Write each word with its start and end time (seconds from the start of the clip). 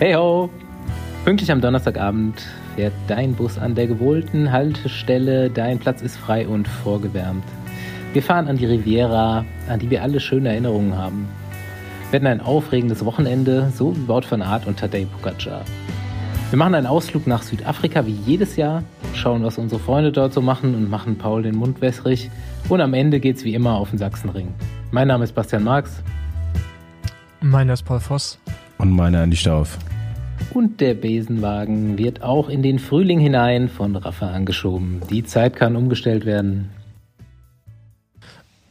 Hey 0.00 0.14
ho! 0.14 0.48
Pünktlich 1.24 1.50
am 1.50 1.60
Donnerstagabend 1.60 2.40
fährt 2.76 2.92
dein 3.08 3.34
Bus 3.34 3.58
an 3.58 3.74
der 3.74 3.88
gewohnten 3.88 4.52
Haltestelle. 4.52 5.50
Dein 5.50 5.80
Platz 5.80 6.02
ist 6.02 6.16
frei 6.16 6.46
und 6.46 6.68
vorgewärmt. 6.68 7.42
Wir 8.12 8.22
fahren 8.22 8.46
an 8.46 8.56
die 8.56 8.66
Riviera, 8.66 9.44
an 9.68 9.80
die 9.80 9.90
wir 9.90 10.04
alle 10.04 10.20
schöne 10.20 10.50
Erinnerungen 10.50 10.96
haben. 10.96 11.28
Wir 12.04 12.12
werden 12.12 12.28
ein 12.28 12.40
aufregendes 12.40 13.04
Wochenende, 13.04 13.72
so 13.74 13.96
wie 13.96 14.06
Wout 14.06 14.22
van 14.30 14.40
Art 14.40 14.68
und 14.68 14.78
Tadej 14.78 15.06
Pogacar. 15.06 15.62
Wir 16.50 16.56
machen 16.56 16.76
einen 16.76 16.86
Ausflug 16.86 17.26
nach 17.26 17.42
Südafrika 17.42 18.06
wie 18.06 18.18
jedes 18.24 18.54
Jahr, 18.54 18.84
schauen, 19.14 19.42
was 19.42 19.58
unsere 19.58 19.80
Freunde 19.80 20.12
dort 20.12 20.32
so 20.32 20.40
machen 20.40 20.76
und 20.76 20.88
machen 20.88 21.18
Paul 21.18 21.42
den 21.42 21.56
Mund 21.56 21.80
wässrig. 21.80 22.30
Und 22.68 22.80
am 22.80 22.94
Ende 22.94 23.18
geht's 23.18 23.42
wie 23.42 23.54
immer 23.54 23.72
auf 23.72 23.90
den 23.90 23.98
Sachsenring. 23.98 24.54
Mein 24.92 25.08
Name 25.08 25.24
ist 25.24 25.34
Bastian 25.34 25.64
Marx. 25.64 26.04
Meiner 27.40 27.72
ist 27.72 27.82
Paul 27.82 27.98
Voss. 27.98 28.38
Und 28.78 28.92
meiner 28.92 29.22
Andi 29.22 29.36
Stauf. 29.36 29.76
Und 30.54 30.80
der 30.80 30.94
Besenwagen 30.94 31.98
wird 31.98 32.22
auch 32.22 32.48
in 32.48 32.62
den 32.62 32.78
Frühling 32.78 33.20
hinein 33.20 33.68
von 33.68 33.96
Rafa 33.96 34.30
angeschoben. 34.30 35.00
Die 35.10 35.24
Zeit 35.24 35.56
kann 35.56 35.76
umgestellt 35.76 36.24
werden. 36.24 36.70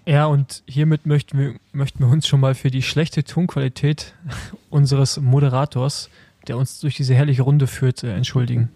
Ja, 0.06 0.26
und 0.26 0.64
hiermit 0.68 1.06
möchten 1.06 1.38
wir, 1.38 1.56
möchten 1.74 2.00
wir 2.00 2.08
uns 2.08 2.28
schon 2.28 2.40
mal 2.40 2.56
für 2.56 2.72
die 2.72 2.82
schlechte 2.82 3.26
Tonqualität 3.26 4.14
unseres 4.70 5.20
Moderators, 5.20 6.10
der 6.48 6.58
uns 6.58 6.80
durch 6.80 6.96
diese 6.96 7.14
herrliche 7.14 7.42
Runde 7.42 7.68
führt, 7.68 8.04
äh, 8.04 8.14
entschuldigen. 8.14 8.70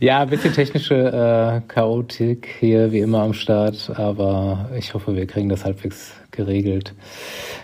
Ja, 0.00 0.20
ein 0.20 0.28
bisschen 0.28 0.52
technische 0.52 0.94
äh, 0.94 1.60
Chaotik 1.68 2.48
hier 2.58 2.92
wie 2.92 2.98
immer 2.98 3.22
am 3.22 3.32
Start, 3.32 3.90
aber 3.94 4.70
ich 4.76 4.92
hoffe, 4.94 5.16
wir 5.16 5.26
kriegen 5.26 5.48
das 5.48 5.64
halbwegs 5.64 6.12
geregelt. 6.38 6.94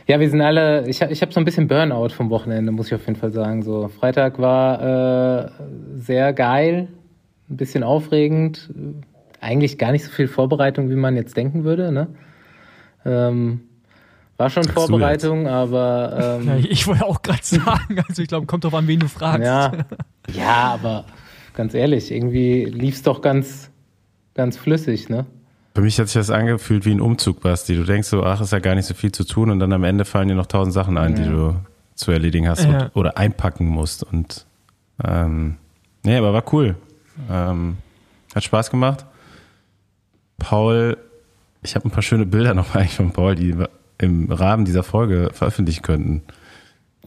Ja, 0.07 0.21
wir 0.21 0.29
sind 0.29 0.43
alle, 0.43 0.87
ich, 0.89 1.01
ich 1.01 1.23
habe 1.23 1.33
so 1.33 1.41
ein 1.41 1.45
bisschen 1.45 1.69
Burnout 1.69 2.11
vom 2.11 2.29
Wochenende, 2.29 2.73
muss 2.73 2.89
ich 2.89 2.95
auf 2.95 3.07
jeden 3.07 3.19
Fall 3.19 3.33
sagen. 3.33 3.63
So, 3.63 3.89
Freitag 3.89 4.39
war 4.39 5.47
äh, 5.47 5.51
sehr 5.95 6.33
geil, 6.33 6.89
ein 7.49 7.57
bisschen 7.57 7.85
aufregend, 7.85 8.69
eigentlich 9.41 9.79
gar 9.79 9.93
nicht 9.93 10.05
so 10.05 10.11
viel 10.11 10.27
Vorbereitung, 10.27 10.91
wie 10.91 10.97
man 10.97 11.17
jetzt 11.17 11.37
denken 11.37 11.63
würde. 11.65 11.93
Ne? 11.93 12.09
Ähm, 13.07 13.61
war 14.37 14.51
schon 14.51 14.65
Sagst 14.65 14.75
Vorbereitung, 14.75 15.47
aber. 15.47 16.41
Ähm, 16.41 16.49
ja, 16.49 16.57
ich 16.57 16.87
wollte 16.89 17.07
auch 17.07 17.23
gerade 17.23 17.41
sagen, 17.43 18.03
also 18.09 18.21
ich 18.21 18.29
glaube, 18.29 18.47
kommt 18.47 18.65
drauf 18.65 18.75
an, 18.75 18.89
wen 18.89 18.99
du 18.99 19.09
fragst. 19.09 19.45
Ja, 19.45 19.73
ja 20.35 20.75
aber 20.75 21.05
ganz 21.55 21.75
ehrlich, 21.75 22.11
irgendwie 22.11 22.65
lief 22.65 22.97
es 22.97 23.03
doch 23.03 23.23
ganz, 23.23 23.71
ganz 24.35 24.57
flüssig, 24.57 25.09
ne? 25.09 25.27
Für 25.75 25.81
mich 25.81 25.99
hat 25.99 26.07
sich 26.07 26.15
das 26.15 26.31
angefühlt 26.31 26.85
wie 26.85 26.93
ein 26.93 27.01
Umzug, 27.01 27.41
Basti. 27.41 27.75
Du 27.75 27.83
denkst 27.85 28.09
so, 28.09 28.23
ach, 28.23 28.41
ist 28.41 28.53
ja 28.53 28.61
gar 28.61 28.77
nicht 28.77 28.87
so 28.87 28.95
viel 28.95 29.11
zu 29.11 29.25
tun 29.25 29.51
und 29.51 29.59
dann 29.59 29.73
am 29.73 29.83
Ende 29.83 30.05
fallen 30.05 30.29
dir 30.29 30.37
noch 30.37 30.47
tausend 30.47 30.73
Sachen 30.73 30.97
ein, 30.97 31.17
ja. 31.17 31.23
die 31.23 31.29
du 31.29 31.57
zu 31.97 32.13
erledigen 32.13 32.49
hast 32.49 32.65
ja. 32.65 32.85
und, 32.85 32.97
oder 32.97 33.19
einpacken 33.19 33.67
musst. 33.67 34.05
Und 34.05 34.47
ähm, 35.03 35.57
nee, 36.05 36.17
aber 36.17 36.33
war 36.33 36.45
cool. 36.53 36.77
Ähm, 37.29 37.79
hat 38.35 38.45
Spaß 38.45 38.71
gemacht. 38.71 39.05
Paul, 40.39 40.97
ich 41.63 41.75
habe 41.75 41.89
ein 41.89 41.91
paar 41.91 42.03
schöne 42.03 42.27
Bilder 42.27 42.55
noch 42.55 42.75
eigentlich 42.77 42.95
von 42.95 43.11
Paul, 43.11 43.35
die 43.35 43.57
im 43.99 44.31
Rahmen 44.31 44.65
dieser 44.65 44.85
Folge 44.85 45.31
veröffentlichen 45.33 45.83
könnten. 45.83 46.23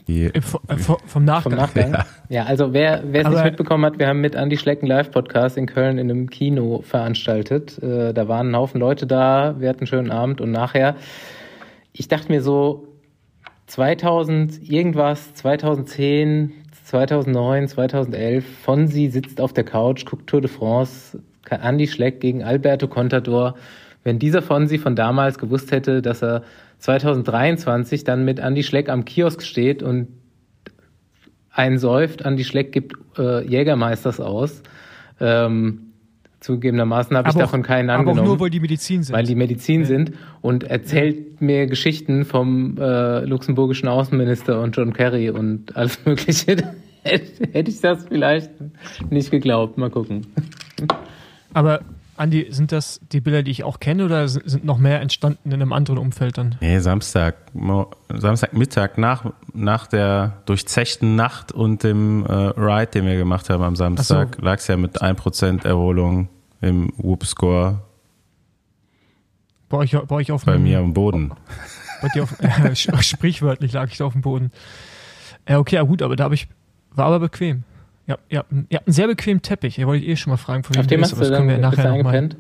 Die, 0.08 0.26
äh, 0.26 0.42
vom 0.42 1.26
Nachgang. 1.26 1.52
Vom 1.52 1.56
Nachgang. 1.56 1.92
Ja. 1.94 2.06
ja, 2.30 2.44
also 2.46 2.74
wer 2.74 3.04
wer 3.08 3.26
es 3.26 3.30
nicht 3.30 3.44
mitbekommen 3.44 3.86
hat, 3.86 4.00
wir 4.00 4.08
haben 4.08 4.22
mit 4.22 4.36
Andy 4.36 4.58
Schlecken 4.58 4.88
Live 4.88 5.12
Podcast 5.12 5.58
in 5.58 5.66
Köln 5.66 5.98
in 5.98 6.10
einem 6.10 6.30
Kino 6.30 6.82
veranstaltet. 6.82 7.82
Äh, 7.84 8.14
da 8.14 8.28
waren 8.28 8.52
ein 8.52 8.56
Haufen 8.56 8.80
Leute 8.80 9.06
da, 9.06 9.56
wir 9.60 9.68
hatten 9.68 9.82
einen 9.82 9.88
schönen 9.88 10.12
Abend 10.12 10.40
und 10.40 10.52
nachher, 10.52 10.96
ich 11.92 12.08
dachte 12.08 12.32
mir 12.32 12.42
so, 12.42 12.88
2000 13.68 14.70
irgendwas, 14.70 15.34
2010, 15.34 16.54
2009, 16.86 17.68
2011, 17.68 18.46
Fonsi 18.64 19.10
sitzt 19.10 19.42
auf 19.42 19.52
der 19.52 19.66
Couch, 19.66 20.06
guckt 20.06 20.28
Tour 20.28 20.40
de 20.40 20.50
France, 20.50 21.20
Andy 21.50 21.88
Schleck 21.88 22.22
gegen 22.22 22.44
Alberto 22.44 22.88
Contador. 22.88 23.56
Wenn 24.06 24.20
dieser 24.20 24.42
Fonsi 24.42 24.78
von 24.78 24.96
damals 24.96 25.38
gewusst 25.38 25.74
hätte, 25.74 26.02
dass 26.02 26.24
er 26.24 26.44
2023 26.80 28.04
dann 28.04 28.26
mit 28.26 28.40
Andy 28.40 28.64
Schleck 28.64 28.90
am 28.90 29.06
Kiosk 29.06 29.42
steht 29.42 29.84
und 29.84 30.08
einsäuft, 31.52 32.22
Andy 32.22 32.44
Schleck 32.44 32.72
gibt 32.72 32.96
äh, 33.18 33.46
Jägermeisters 33.46 34.20
aus. 34.20 34.62
Ähm, 35.20 35.94
zugegebenermaßen 36.40 37.18
habe 37.18 37.30
ich 37.30 37.36
davon 37.36 37.64
keinen 37.64 37.90
angenommen. 37.90 38.20
Aber 38.20 38.28
auch 38.28 38.34
nur, 38.34 38.40
weil 38.40 38.50
die 38.52 38.60
Medizin 38.60 39.02
sind. 39.04 39.16
Weil 39.16 39.26
die 39.26 39.36
Medizin 39.36 39.82
ja. 39.82 39.88
sind 39.88 40.12
und 40.42 40.64
erzählt 40.64 41.42
mir 41.42 41.66
Geschichten 41.66 42.26
vom 42.26 42.78
äh, 42.78 43.22
luxemburgischen 43.22 43.90
Außenminister 43.90 44.62
und 44.62 44.78
John 44.78 44.94
Kerry 44.94 45.32
und 45.32 45.76
alles 45.76 46.00
Mögliche. 46.06 46.58
Hätte 47.04 47.72
ich 47.72 47.82
das 47.82 48.06
vielleicht 48.08 48.52
nicht 49.10 49.32
geglaubt. 49.32 49.78
Mal 49.78 49.90
gucken. 49.90 50.28
Aber 51.54 51.82
Andi, 52.18 52.48
sind 52.50 52.72
das 52.72 53.00
die 53.12 53.22
Bilder, 53.22 53.44
die 53.44 53.52
ich 53.52 53.64
auch 53.64 53.80
kenne 53.80 54.04
oder 54.06 54.28
sind 54.28 54.66
noch 54.66 54.80
mehr 54.80 55.02
entstanden 55.02 55.52
in 55.52 55.54
einem 55.54 55.72
anderen 55.72 56.00
Umfeld 56.00 56.38
dann? 56.38 56.56
Nee, 56.62 56.80
Samstag, 56.80 57.36
Samstagmittag 58.10 58.98
nach, 58.98 59.32
nach 59.54 59.86
der 59.86 60.42
durchzechten 60.46 61.16
Nacht 61.16 61.52
und 61.52 61.84
dem 61.84 62.26
äh, 62.26 62.34
Ride, 62.34 62.88
den 62.88 63.06
wir 63.06 63.18
gemacht 63.18 63.52
haben 63.52 63.64
am 63.64 63.76
Samstag, 63.76 64.36
so. 64.36 64.42
lag 64.42 64.58
es 64.58 64.68
ja 64.68 64.78
mit 64.78 65.02
1% 65.02 65.64
Erholung 65.64 66.28
im 66.60 66.92
Whoop-Score. 66.98 67.84
Bei 69.70 69.78
euch, 69.78 69.92
bei 69.92 70.16
euch 70.16 70.32
auf 70.32 70.46
Bei 70.46 70.58
mir 70.58 70.80
am 70.80 70.94
Boden. 70.94 71.34
Bei 72.02 72.08
dir 72.10 72.24
auf, 72.24 72.40
äh, 72.40 72.76
sprichwörtlich 72.76 73.74
lag 73.74 73.90
ich 73.92 73.98
da 73.98 74.06
auf 74.06 74.14
dem 74.14 74.22
Boden. 74.22 74.52
Ja, 75.48 75.60
okay, 75.60 75.76
ja 75.76 75.84
gut, 75.84 76.02
aber 76.02 76.16
da 76.16 76.24
habe 76.24 76.36
ich, 76.36 76.48
war 76.96 77.06
aber 77.06 77.20
bequem. 77.20 77.64
Ja, 78.08 78.18
ja, 78.30 78.46
ihr 78.70 78.78
habt 78.78 78.88
einen 78.88 78.94
sehr 78.94 79.08
bequemen 79.08 79.42
Teppich. 79.42 79.78
Ihr 79.78 79.86
wollt 79.86 80.02
eh 80.02 80.16
schon 80.16 80.32
mal 80.32 80.38
fragen, 80.38 80.64
von 80.64 80.76
wem 80.76 80.82
Auf 80.82 80.88
dem 80.88 81.02
hast 81.02 81.20
du 81.20 81.30
dann 81.30 81.48
wir 81.48 81.58
nachher 81.58 81.92
eingepennt? 81.92 82.38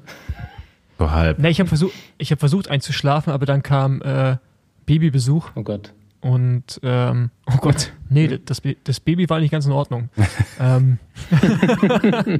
So 0.97 1.11
halb. 1.11 1.39
Nee, 1.39 1.49
ich 1.49 1.59
habe 1.59 1.67
versucht, 1.67 1.93
ich 2.17 2.31
hab 2.31 2.39
versucht 2.39 2.69
einzuschlafen, 2.69 3.33
aber 3.33 3.45
dann 3.45 3.63
kam 3.63 4.01
äh, 4.01 4.37
Babybesuch. 4.85 5.51
Oh 5.55 5.63
Gott. 5.63 5.93
Und, 6.21 6.79
ähm, 6.83 7.29
oh 7.45 7.57
Gott, 7.57 7.91
nee, 8.09 8.39
das, 8.43 8.61
das 8.83 8.99
Baby 8.99 9.29
war 9.29 9.39
nicht 9.39 9.51
ganz 9.51 9.65
in 9.65 9.71
Ordnung. 9.71 10.09
ähm, 10.59 10.97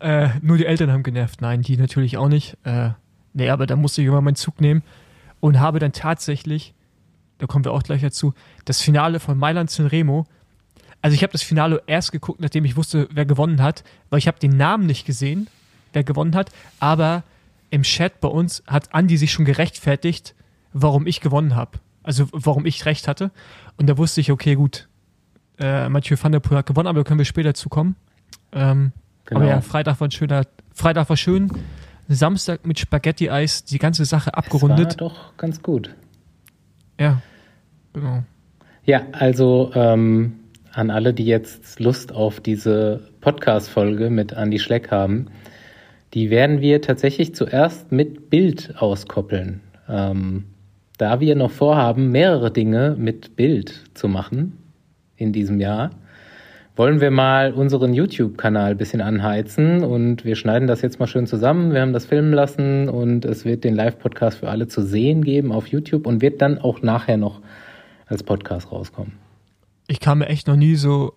äh, 0.00 0.28
nur 0.40 0.56
die 0.56 0.64
Eltern 0.64 0.90
haben 0.90 1.02
genervt. 1.02 1.42
Nein, 1.42 1.62
die 1.62 1.76
natürlich 1.76 2.16
auch 2.16 2.28
nicht. 2.28 2.56
Äh, 2.64 2.90
nee, 3.34 3.50
aber 3.50 3.66
da 3.66 3.76
musste 3.76 4.00
ich 4.00 4.08
immer 4.08 4.20
meinen 4.20 4.36
Zug 4.36 4.60
nehmen 4.60 4.82
und 5.40 5.60
habe 5.60 5.80
dann 5.80 5.92
tatsächlich, 5.92 6.72
da 7.38 7.46
kommen 7.46 7.64
wir 7.64 7.72
auch 7.72 7.82
gleich 7.82 8.00
dazu, 8.00 8.32
das 8.64 8.80
Finale 8.80 9.20
von 9.20 9.36
Mailand 9.36 9.76
Remo 9.92 10.26
also 11.02 11.14
ich 11.14 11.22
habe 11.22 11.32
das 11.32 11.42
Finale 11.42 11.82
erst 11.86 12.12
geguckt, 12.12 12.40
nachdem 12.40 12.64
ich 12.64 12.76
wusste, 12.76 13.08
wer 13.12 13.24
gewonnen 13.24 13.62
hat, 13.62 13.84
weil 14.10 14.18
ich 14.18 14.26
habe 14.26 14.38
den 14.38 14.56
Namen 14.56 14.86
nicht 14.86 15.06
gesehen, 15.06 15.48
wer 15.92 16.04
gewonnen 16.04 16.34
hat, 16.34 16.50
aber 16.80 17.22
im 17.70 17.82
Chat 17.82 18.20
bei 18.20 18.28
uns 18.28 18.62
hat 18.66 18.94
Andi 18.94 19.16
sich 19.16 19.32
schon 19.32 19.44
gerechtfertigt, 19.44 20.34
warum 20.72 21.06
ich 21.06 21.20
gewonnen 21.20 21.54
habe. 21.54 21.78
Also 22.02 22.26
warum 22.32 22.64
ich 22.64 22.86
recht 22.86 23.06
hatte. 23.06 23.30
Und 23.76 23.86
da 23.88 23.98
wusste 23.98 24.20
ich, 24.20 24.32
okay, 24.32 24.54
gut, 24.54 24.88
äh, 25.58 25.88
Mathieu 25.88 26.16
van 26.20 26.32
der 26.32 26.40
Poel 26.40 26.58
hat 26.58 26.66
gewonnen, 26.66 26.88
aber 26.88 27.00
da 27.00 27.04
können 27.04 27.18
wir 27.18 27.24
später 27.24 27.52
zukommen. 27.54 27.96
Ähm, 28.52 28.92
genau. 29.26 29.40
Aber 29.40 29.48
ja, 29.50 29.60
Freitag 29.60 30.00
war 30.00 30.08
ein 30.08 30.10
schöner, 30.10 30.44
Freitag 30.72 31.08
war 31.08 31.16
schön. 31.16 31.50
Samstag 32.08 32.66
mit 32.66 32.78
Spaghetti-Eis 32.78 33.64
die 33.64 33.78
ganze 33.78 34.06
Sache 34.06 34.32
abgerundet. 34.34 34.92
Das 34.92 35.00
war 35.00 35.08
doch 35.08 35.36
ganz 35.36 35.62
gut. 35.62 35.94
Ja, 36.98 37.20
genau. 37.92 38.24
Ja, 38.84 39.02
also 39.12 39.70
ähm, 39.74 40.38
an 40.72 40.90
alle, 40.90 41.14
die 41.14 41.24
jetzt 41.24 41.80
Lust 41.80 42.12
auf 42.12 42.40
diese 42.40 43.00
Podcast-Folge 43.20 44.10
mit 44.10 44.32
Andy 44.32 44.58
Schleck 44.58 44.90
haben, 44.90 45.26
die 46.14 46.30
werden 46.30 46.60
wir 46.60 46.80
tatsächlich 46.80 47.34
zuerst 47.34 47.92
mit 47.92 48.30
Bild 48.30 48.74
auskoppeln. 48.78 49.60
Ähm, 49.88 50.44
da 50.96 51.20
wir 51.20 51.36
noch 51.36 51.50
vorhaben, 51.50 52.10
mehrere 52.10 52.50
Dinge 52.50 52.96
mit 52.98 53.36
Bild 53.36 53.84
zu 53.94 54.08
machen 54.08 54.58
in 55.16 55.32
diesem 55.32 55.60
Jahr, 55.60 55.90
wollen 56.76 57.00
wir 57.00 57.10
mal 57.10 57.52
unseren 57.52 57.92
YouTube-Kanal 57.92 58.76
bisschen 58.76 59.00
anheizen 59.00 59.82
und 59.82 60.24
wir 60.24 60.36
schneiden 60.36 60.68
das 60.68 60.80
jetzt 60.80 61.00
mal 61.00 61.08
schön 61.08 61.26
zusammen. 61.26 61.72
Wir 61.72 61.80
haben 61.80 61.92
das 61.92 62.06
filmen 62.06 62.32
lassen 62.32 62.88
und 62.88 63.24
es 63.24 63.44
wird 63.44 63.64
den 63.64 63.74
Live-Podcast 63.74 64.38
für 64.38 64.48
alle 64.48 64.68
zu 64.68 64.82
sehen 64.82 65.24
geben 65.24 65.50
auf 65.50 65.66
YouTube 65.66 66.06
und 66.06 66.22
wird 66.22 66.40
dann 66.40 66.58
auch 66.58 66.82
nachher 66.82 67.16
noch 67.16 67.40
als 68.06 68.22
Podcast 68.22 68.70
rauskommen 68.70 69.27
ich 69.88 70.00
kam 70.00 70.18
mir 70.18 70.28
echt 70.28 70.46
noch 70.46 70.56
nie 70.56 70.76
so, 70.76 71.14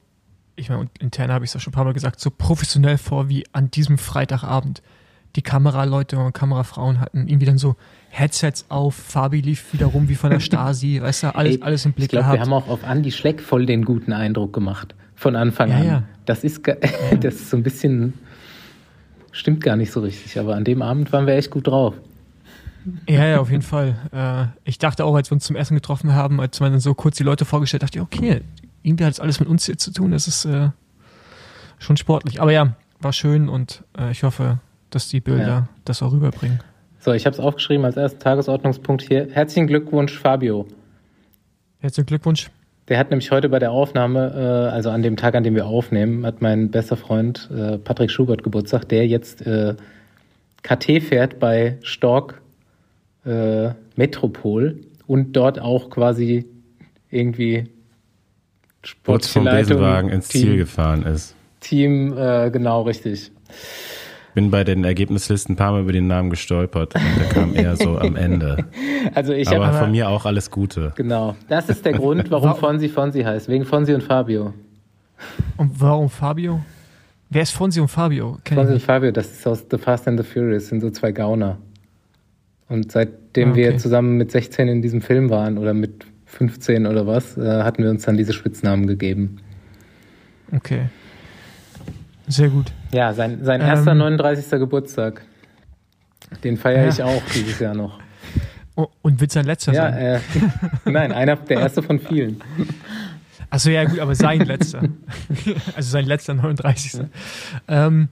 ich 0.55 0.69
meine, 0.69 0.89
intern 0.99 1.31
habe 1.31 1.45
ich 1.45 1.51
es 1.51 1.53
ja 1.53 1.59
schon 1.59 1.71
ein 1.71 1.75
paar 1.75 1.83
Mal 1.83 1.93
gesagt, 1.93 2.19
so 2.19 2.31
professionell 2.31 2.97
vor 2.97 3.29
wie 3.29 3.45
an 3.51 3.69
diesem 3.69 3.97
Freitagabend. 3.97 4.81
Die 5.35 5.41
Kameraleute 5.41 6.17
und 6.17 6.33
Kamerafrauen 6.33 6.99
hatten 6.99 7.27
irgendwie 7.27 7.45
dann 7.45 7.57
so 7.57 7.75
Headsets 8.09 8.65
auf, 8.67 8.95
Fabi 8.95 9.39
lief 9.39 9.71
wieder 9.73 9.85
rum 9.85 10.09
wie 10.09 10.15
von 10.15 10.29
der 10.29 10.39
Stasi, 10.41 11.01
weißt 11.01 11.23
du, 11.23 11.35
alles, 11.35 11.55
Ey, 11.57 11.61
alles 11.61 11.85
im 11.85 11.93
Blick 11.93 12.05
ich 12.05 12.09
glaub, 12.11 12.23
gehabt. 12.23 12.37
Wir 12.37 12.41
haben 12.41 12.53
auch 12.53 12.67
auf 12.67 12.83
Andy 12.83 13.11
Schleck 13.11 13.41
voll 13.41 13.65
den 13.65 13.85
guten 13.85 14.11
Eindruck 14.11 14.51
gemacht, 14.51 14.95
von 15.15 15.35
Anfang 15.35 15.69
ja, 15.69 15.77
an. 15.77 15.85
Ja. 15.85 16.03
Das 16.25 16.43
ist, 16.43 16.65
ja. 16.67 16.75
das 17.19 17.35
ist 17.35 17.49
so 17.49 17.57
ein 17.57 17.63
bisschen, 17.63 18.13
stimmt 19.31 19.63
gar 19.63 19.77
nicht 19.77 19.91
so 19.91 20.01
richtig, 20.01 20.37
aber 20.37 20.55
an 20.55 20.65
dem 20.65 20.81
Abend 20.81 21.13
waren 21.13 21.27
wir 21.27 21.35
echt 21.35 21.51
gut 21.51 21.67
drauf. 21.67 21.95
Ja, 23.07 23.25
ja, 23.25 23.39
auf 23.39 23.51
jeden 23.51 23.61
Fall. 23.61 23.95
Äh, 24.11 24.59
ich 24.67 24.77
dachte 24.77 25.05
auch, 25.05 25.15
als 25.15 25.29
wir 25.29 25.35
uns 25.35 25.45
zum 25.45 25.55
Essen 25.55 25.75
getroffen 25.75 26.13
haben, 26.13 26.39
als 26.39 26.59
man 26.59 26.71
dann 26.71 26.79
so 26.79 26.93
kurz 26.93 27.17
die 27.17 27.23
Leute 27.23 27.45
vorgestellt 27.45 27.83
hat, 27.83 27.89
dachte 27.89 27.99
ich, 27.99 28.03
okay, 28.03 28.41
irgendwie 28.83 29.05
hat 29.05 29.13
es 29.13 29.19
alles 29.19 29.39
mit 29.39 29.49
uns 29.49 29.65
hier 29.65 29.77
zu 29.77 29.91
tun. 29.91 30.11
Das 30.11 30.27
ist 30.27 30.45
äh, 30.45 30.69
schon 31.79 31.97
sportlich. 31.97 32.41
Aber 32.41 32.51
ja, 32.51 32.75
war 32.99 33.13
schön 33.13 33.49
und 33.49 33.83
äh, 33.97 34.11
ich 34.11 34.23
hoffe, 34.23 34.59
dass 34.89 35.07
die 35.09 35.19
Bilder 35.19 35.47
ja. 35.47 35.67
das 35.85 36.01
auch 36.01 36.11
rüberbringen. 36.11 36.59
So, 36.99 37.13
ich 37.13 37.25
habe 37.25 37.33
es 37.33 37.39
aufgeschrieben 37.39 37.85
als 37.85 37.97
ersten 37.97 38.19
Tagesordnungspunkt 38.19 39.01
hier. 39.01 39.27
Herzlichen 39.31 39.67
Glückwunsch, 39.67 40.17
Fabio. 40.19 40.67
Herzlichen 41.79 42.05
Glückwunsch. 42.05 42.51
Der 42.87 42.99
hat 42.99 43.09
nämlich 43.09 43.31
heute 43.31 43.49
bei 43.49 43.59
der 43.59 43.71
Aufnahme, 43.71 44.33
äh, 44.35 44.73
also 44.73 44.89
an 44.89 45.01
dem 45.01 45.17
Tag, 45.17 45.33
an 45.35 45.43
dem 45.43 45.55
wir 45.55 45.65
aufnehmen, 45.65 46.25
hat 46.25 46.41
mein 46.41 46.69
bester 46.69 46.97
Freund 46.97 47.49
äh, 47.55 47.77
Patrick 47.77 48.11
Schubert 48.11 48.43
Geburtstag, 48.43 48.89
der 48.89 49.07
jetzt 49.07 49.41
äh, 49.47 49.75
KT 50.61 51.01
fährt 51.01 51.39
bei 51.39 51.77
Stork 51.81 52.41
äh, 53.25 53.69
Metropol 53.95 54.81
und 55.07 55.33
dort 55.33 55.59
auch 55.59 55.89
quasi 55.89 56.45
irgendwie 57.09 57.69
Sport 58.83 59.25
vom 59.25 59.45
Besenwagen 59.45 60.09
ins 60.09 60.29
Team, 60.29 60.41
Ziel 60.41 60.57
gefahren 60.57 61.03
ist. 61.03 61.35
Team, 61.59 62.17
äh, 62.17 62.49
genau, 62.49 62.81
richtig. 62.83 63.31
Bin 64.33 64.49
bei 64.49 64.63
den 64.63 64.85
Ergebnislisten 64.85 65.53
ein 65.53 65.57
paar 65.57 65.73
Mal 65.73 65.81
über 65.81 65.91
den 65.91 66.07
Namen 66.07 66.29
gestolpert 66.29 66.95
und 66.95 67.01
der 67.19 67.29
kam 67.29 67.53
eher 67.53 67.75
so 67.75 67.97
am 67.97 68.15
Ende. 68.15 68.65
Also 69.15 69.33
ich 69.33 69.49
aber 69.49 69.73
von 69.73 69.91
mir 69.91 70.09
auch 70.09 70.25
alles 70.25 70.51
Gute. 70.51 70.93
Genau, 70.95 71.35
das 71.49 71.69
ist 71.69 71.83
der 71.83 71.93
Grund, 71.93 72.29
warum 72.29 72.55
Fonsi 72.55 72.87
Fonsi 72.87 73.23
heißt, 73.23 73.49
wegen 73.49 73.65
Fonsi 73.65 73.95
und 73.95 74.03
Fabio. 74.03 74.53
Und 75.57 75.81
warum 75.81 76.07
Fabio? 76.07 76.61
Wer 77.29 77.41
ist 77.41 77.51
Fonsi 77.51 77.79
und 77.79 77.87
Fabio? 77.87 78.37
Kenn 78.43 78.57
Fonsi 78.57 78.73
und 78.73 78.81
Fabio, 78.81 79.11
das 79.11 79.31
ist 79.31 79.47
aus 79.47 79.65
The 79.69 79.77
Fast 79.79 80.07
and 80.07 80.19
the 80.19 80.25
Furious, 80.25 80.67
sind 80.67 80.81
so 80.81 80.91
zwei 80.91 81.11
Gauner. 81.11 81.57
Und 82.71 82.89
seitdem 82.89 83.49
ah, 83.49 83.51
okay. 83.51 83.71
wir 83.71 83.77
zusammen 83.77 84.15
mit 84.15 84.31
16 84.31 84.69
in 84.69 84.81
diesem 84.81 85.01
Film 85.01 85.29
waren 85.29 85.57
oder 85.57 85.73
mit 85.73 86.05
15 86.25 86.87
oder 86.87 87.05
was, 87.05 87.37
äh, 87.37 87.63
hatten 87.63 87.83
wir 87.83 87.89
uns 87.89 88.03
dann 88.03 88.15
diese 88.15 88.31
Spitznamen 88.31 88.87
gegeben. 88.87 89.39
Okay. 90.53 90.83
Sehr 92.27 92.47
gut. 92.47 92.71
Ja, 92.93 93.11
sein, 93.13 93.43
sein 93.43 93.59
erster 93.59 93.91
ähm, 93.91 93.97
39. 93.97 94.51
Geburtstag. 94.51 95.21
Den 96.45 96.55
feiere 96.55 96.83
ja. 96.83 96.89
ich 96.89 97.03
auch 97.03 97.21
dieses 97.35 97.59
Jahr 97.59 97.75
noch. 97.75 97.99
Oh, 98.77 98.87
und 99.01 99.19
wird 99.19 99.33
sein 99.33 99.45
letzter 99.45 99.73
ja, 99.73 99.91
sein? 99.91 100.21
Äh, 100.85 100.89
nein, 100.89 101.11
einer, 101.11 101.35
der 101.35 101.59
erste 101.59 101.83
von 101.83 101.99
vielen. 101.99 102.41
Achso, 103.49 103.69
ja, 103.69 103.83
gut, 103.83 103.99
aber 103.99 104.15
sein 104.15 104.39
letzter. 104.39 104.83
also 105.75 105.91
sein 105.91 106.05
letzter 106.05 106.35
39. 106.35 106.93
Ja. 106.93 107.87
Ähm, 107.87 108.07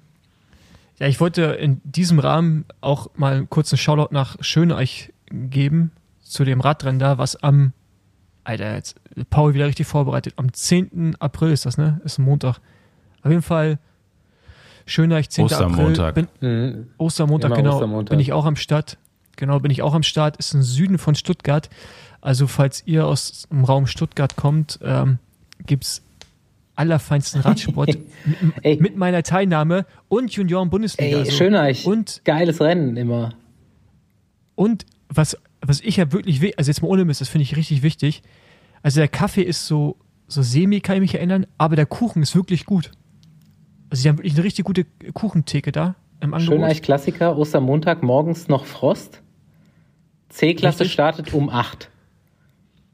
ja, 0.99 1.07
ich 1.07 1.19
wollte 1.19 1.43
in 1.43 1.81
diesem 1.83 2.19
Rahmen 2.19 2.65
auch 2.81 3.09
mal 3.15 3.35
einen 3.35 3.49
kurzen 3.49 3.77
Shoutout 3.77 4.13
nach 4.13 4.37
Schöneich 4.41 5.13
geben, 5.31 5.91
zu 6.21 6.43
dem 6.43 6.61
Radrennen 6.61 6.99
da, 6.99 7.17
was 7.17 7.35
am, 7.37 7.73
Alter, 8.43 8.75
jetzt 8.75 8.99
Paul 9.29 9.53
wieder 9.53 9.67
richtig 9.67 9.87
vorbereitet, 9.87 10.33
am 10.35 10.51
10. 10.51 11.15
April 11.19 11.51
ist 11.51 11.65
das, 11.65 11.77
ne? 11.77 12.01
Ist 12.03 12.19
ein 12.19 12.23
Montag. 12.23 12.59
Auf 13.23 13.31
jeden 13.31 13.41
Fall 13.41 13.79
Schöneich, 14.85 15.29
10. 15.29 15.45
Ostermontag. 15.45 16.09
April. 16.09 16.27
Bin, 16.39 16.49
mhm. 16.49 16.87
Ostermontag, 16.97 17.55
genau. 17.55 17.75
Ostermontag. 17.75 18.09
Bin 18.09 18.19
ich 18.19 18.33
auch 18.33 18.45
am 18.45 18.55
Start. 18.55 18.97
Genau, 19.35 19.59
bin 19.59 19.71
ich 19.71 19.81
auch 19.81 19.93
am 19.93 20.03
Start. 20.03 20.37
Ist 20.37 20.53
im 20.53 20.63
Süden 20.63 20.97
von 20.97 21.15
Stuttgart. 21.15 21.69
Also, 22.21 22.47
falls 22.47 22.85
ihr 22.85 23.05
aus 23.05 23.47
dem 23.49 23.63
Raum 23.63 23.87
Stuttgart 23.87 24.35
kommt, 24.35 24.79
ähm, 24.81 25.19
gibt 25.65 25.85
es 25.85 26.01
allerfeinsten 26.79 27.41
Radsport 27.41 27.97
mit, 28.63 28.81
mit, 28.81 28.97
meiner 28.97 29.21
Teilnahme 29.21 29.85
und 30.07 30.31
Junioren-Bundesliga. 30.31 31.17
Ey, 31.17 31.19
also. 31.19 31.31
Schöneich. 31.31 31.85
Und 31.85 32.21
geiles 32.23 32.61
Rennen 32.61 32.95
immer. 32.95 33.33
Und 34.55 34.85
was, 35.09 35.37
was 35.61 35.81
ich 35.81 35.97
ja 35.97 36.11
wirklich, 36.11 36.57
also 36.57 36.69
jetzt 36.69 36.81
mal 36.81 36.87
ohne 36.87 37.05
Mist, 37.05 37.21
das 37.21 37.29
finde 37.29 37.43
ich 37.43 37.55
richtig 37.55 37.83
wichtig. 37.83 38.23
Also 38.81 39.01
der 39.01 39.09
Kaffee 39.09 39.41
ist 39.41 39.67
so, 39.67 39.97
so 40.27 40.41
semi, 40.41 40.79
kann 40.79 40.95
ich 40.95 41.01
mich 41.01 41.15
erinnern, 41.15 41.45
aber 41.57 41.75
der 41.75 41.85
Kuchen 41.85 42.21
ist 42.21 42.35
wirklich 42.35 42.65
gut. 42.65 42.91
Also 43.89 44.01
sie 44.01 44.09
haben 44.09 44.17
wirklich 44.17 44.35
eine 44.35 44.43
richtig 44.43 44.65
gute 44.65 44.85
Kuchentheke 45.13 45.71
da 45.71 45.95
im 46.21 46.33
Angebot. 46.33 46.55
Schöneich 46.55 46.81
Klassiker, 46.81 47.37
Ostermontag, 47.37 48.03
morgens 48.03 48.47
noch 48.47 48.65
Frost. 48.65 49.21
C-Klasse 50.29 50.85
startet 50.85 51.33
um 51.33 51.49
8. 51.49 51.89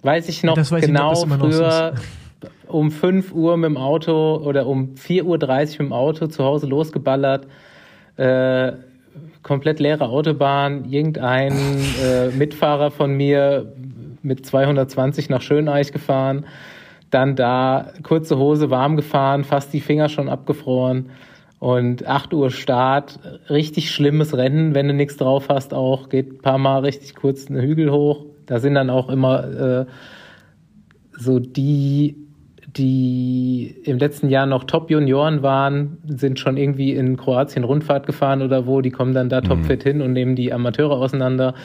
Weiß 0.02 0.30
ich 0.30 0.44
noch 0.44 0.58
weiß 0.58 0.86
genau, 0.86 1.14
ich 1.14 1.30
früher 1.30 1.96
um 2.68 2.92
5 2.92 3.34
Uhr 3.34 3.58
mit 3.58 3.70
dem 3.70 3.78
Auto 3.78 4.38
oder 4.38 4.68
um 4.68 4.96
4.30 4.96 5.24
Uhr 5.24 5.38
mit 5.38 5.80
dem 5.80 5.94
Auto 5.94 6.28
zu 6.28 6.44
Hause 6.44 6.68
losgeballert. 6.68 7.48
Äh, 8.18 8.74
komplett 9.44 9.80
leere 9.80 10.10
Autobahn, 10.10 10.86
irgendein 10.86 11.54
äh, 11.54 12.30
Mitfahrer 12.30 12.92
von 12.92 13.16
mir 13.16 13.74
mit 14.22 14.46
220 14.46 15.30
nach 15.30 15.42
Schöneich 15.42 15.92
gefahren 15.92 16.46
dann 17.16 17.36
da 17.38 17.94
kurze 18.04 18.38
Hose 18.38 18.70
warm 18.70 18.98
gefahren, 18.98 19.46
fast 19.46 19.74
die 19.74 19.80
Finger 19.80 20.10
schon 20.10 20.28
abgefroren. 20.28 21.12
Und 21.60 22.06
8 22.06 22.34
Uhr 22.34 22.52
Start, 22.52 23.20
richtig 23.50 23.90
schlimmes 23.90 24.36
Rennen, 24.36 24.76
wenn 24.76 24.90
du 24.90 24.94
nichts 24.94 25.16
drauf 25.16 25.48
hast, 25.48 25.74
auch 25.74 26.10
geht 26.10 26.34
ein 26.34 26.38
paar 26.40 26.58
Mal 26.58 26.80
richtig 26.80 27.16
kurz 27.16 27.48
einen 27.48 27.62
Hügel 27.62 27.92
hoch. 27.92 28.26
Da 28.46 28.60
sind 28.60 28.76
dann 28.76 28.90
auch 28.90 29.10
immer 29.10 29.44
äh, 29.46 29.86
so 31.18 31.40
die, 31.40 32.25
die 32.78 33.76
im 33.84 33.98
letzten 33.98 34.30
Jahr 34.30 34.46
noch 34.46 34.66
Top-Junioren 34.66 35.42
waren, 35.42 35.98
sind 36.06 36.40
schon 36.40 36.58
irgendwie 36.58 36.94
in 36.94 37.16
Kroatien 37.16 37.64
Rundfahrt 37.64 38.06
gefahren 38.06 38.42
oder 38.42 38.66
wo, 38.66 38.82
die 38.82 38.92
kommen 38.92 39.14
dann 39.14 39.30
da 39.30 39.42
mhm. 39.42 39.46
topfit 39.46 39.84
hin 39.84 40.02
und 40.02 40.14
nehmen 40.14 40.36
die 40.36 40.52
Amateure 40.52 40.92
auseinander. 40.92 41.56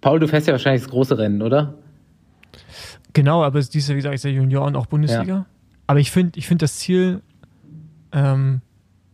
Paul, 0.00 0.20
du 0.20 0.28
fährst 0.28 0.46
ja 0.46 0.52
wahrscheinlich 0.52 0.82
das 0.82 0.90
große 0.90 1.18
Rennen, 1.18 1.42
oder? 1.42 1.74
Genau, 3.14 3.42
aber 3.42 3.58
es 3.58 3.74
ist 3.74 3.88
wie 3.88 3.94
gesagt, 3.94 4.14
ist 4.14 4.24
ja 4.24 4.30
Junior 4.30 4.64
und 4.64 4.76
auch 4.76 4.86
Bundesliga. 4.86 5.34
Ja. 5.34 5.46
Aber 5.86 5.98
ich 5.98 6.10
finde 6.10 6.38
ich 6.38 6.46
find 6.46 6.62
das 6.62 6.76
Ziel 6.76 7.22
ähm, 8.12 8.60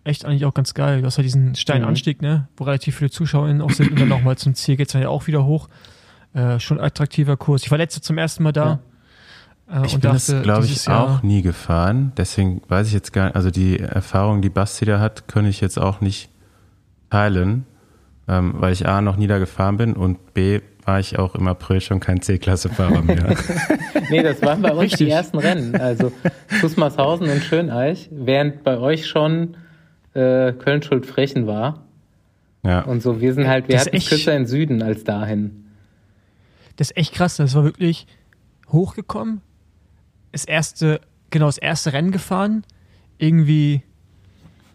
echt 0.03 0.27
eigentlich 0.27 0.45
auch 0.45 0.53
ganz 0.53 0.75
geil. 0.75 1.01
Du 1.01 1.07
hast 1.07 1.17
halt 1.17 1.25
diesen 1.25 1.55
steilen 1.55 1.83
mhm. 1.83 1.89
Anstieg, 1.89 2.21
ne, 2.21 2.49
wo 2.57 2.65
relativ 2.65 2.97
viele 2.97 3.11
ZuschauerInnen 3.11 3.63
auch 3.63 3.71
sind 3.71 3.93
und 3.93 4.01
dann 4.01 4.09
nochmal 4.09 4.37
zum 4.37 4.55
Ziel 4.55 4.77
geht 4.77 4.89
es 4.89 4.93
dann 4.93 5.03
ja 5.03 5.09
auch 5.09 5.27
wieder 5.27 5.47
hoch. 5.47 5.69
Äh, 6.35 6.59
schon 6.61 6.81
attraktiver 6.81 7.37
Kurs. 7.37 7.63
Ich 7.63 7.71
war 7.71 7.79
letzte 7.79 8.01
zum 8.01 8.19
ersten 8.19 8.43
Mal 8.43 8.53
da. 8.53 8.65
Ja. 8.65 8.79
Äh, 9.71 9.87
ich 9.87 9.93
bin 9.93 10.01
dachte, 10.03 10.33
das, 10.33 10.43
glaube 10.43 10.67
ich, 10.67 10.87
Jahr, 10.87 11.05
auch 11.05 11.23
nie 11.23 11.43
gefahren. 11.43 12.13
Deswegen 12.17 12.63
weiß 12.69 12.89
ich 12.89 12.93
jetzt 12.93 13.13
gar 13.13 13.27
nicht, 13.27 13.37
also 13.37 13.51
die 13.51 13.81
Erfahrung, 13.81 14.43
die 14.43 14.51
Basti 14.51 14.85
da 14.85 15.01
hat, 15.01 15.29
könnte 15.29 15.51
ich 15.51 15.61
jetzt 15.61 15.79
auch 15.79 16.01
nicht 16.01 16.31
teilen, 17.11 17.67
ähm, 18.29 18.55
weil 18.59 18.73
ich 18.73 18.87
A, 18.87 19.01
noch 19.01 19.17
nie 19.17 19.27
da 19.27 19.39
gefahren 19.39 19.77
bin 19.77 19.95
und 19.95 20.35
B, 20.35 20.61
war 20.85 21.01
ich 21.01 21.19
auch 21.19 21.35
im 21.35 21.49
April 21.49 21.81
schon 21.81 21.99
kein 22.01 22.21
C-Klasse-Fahrer 22.21 23.03
mehr. 23.03 23.35
nee, 24.11 24.23
das 24.23 24.43
waren 24.43 24.61
bei 24.61 24.73
uns 24.73 24.83
Richtig. 24.83 25.07
die 25.07 25.11
ersten 25.11 25.39
Rennen. 25.39 25.77
Also 25.77 26.13
Tusmarshausen 26.61 27.29
und 27.31 27.43
Schöneich, 27.43 28.11
während 28.13 28.65
bei 28.65 28.77
euch 28.77 29.07
schon 29.07 29.57
äh, 30.13 30.53
Köln-Schuld-Frechen 30.53 31.47
war. 31.47 31.85
Ja. 32.63 32.83
Und 32.83 33.03
so, 33.03 33.21
wir 33.21 33.33
sind 33.33 33.47
halt, 33.47 33.69
wir 33.69 33.77
das 33.77 33.87
hatten 33.87 33.97
es 33.97 34.09
kürzer 34.09 34.37
in 34.37 34.47
Süden 34.47 34.83
als 34.83 35.05
dahin. 35.05 35.65
Das 36.77 36.91
ist 36.91 36.97
echt 36.97 37.15
krass, 37.15 37.37
das 37.37 37.55
war 37.55 37.65
wirklich 37.65 38.07
hochgekommen. 38.71 39.41
Das 40.35 40.45
erste, 40.45 41.01
genau, 41.31 41.47
das 41.47 41.59
erste 41.59 41.93
Rennen 41.93 42.11
gefahren. 42.11 42.65
Irgendwie, 43.19 43.83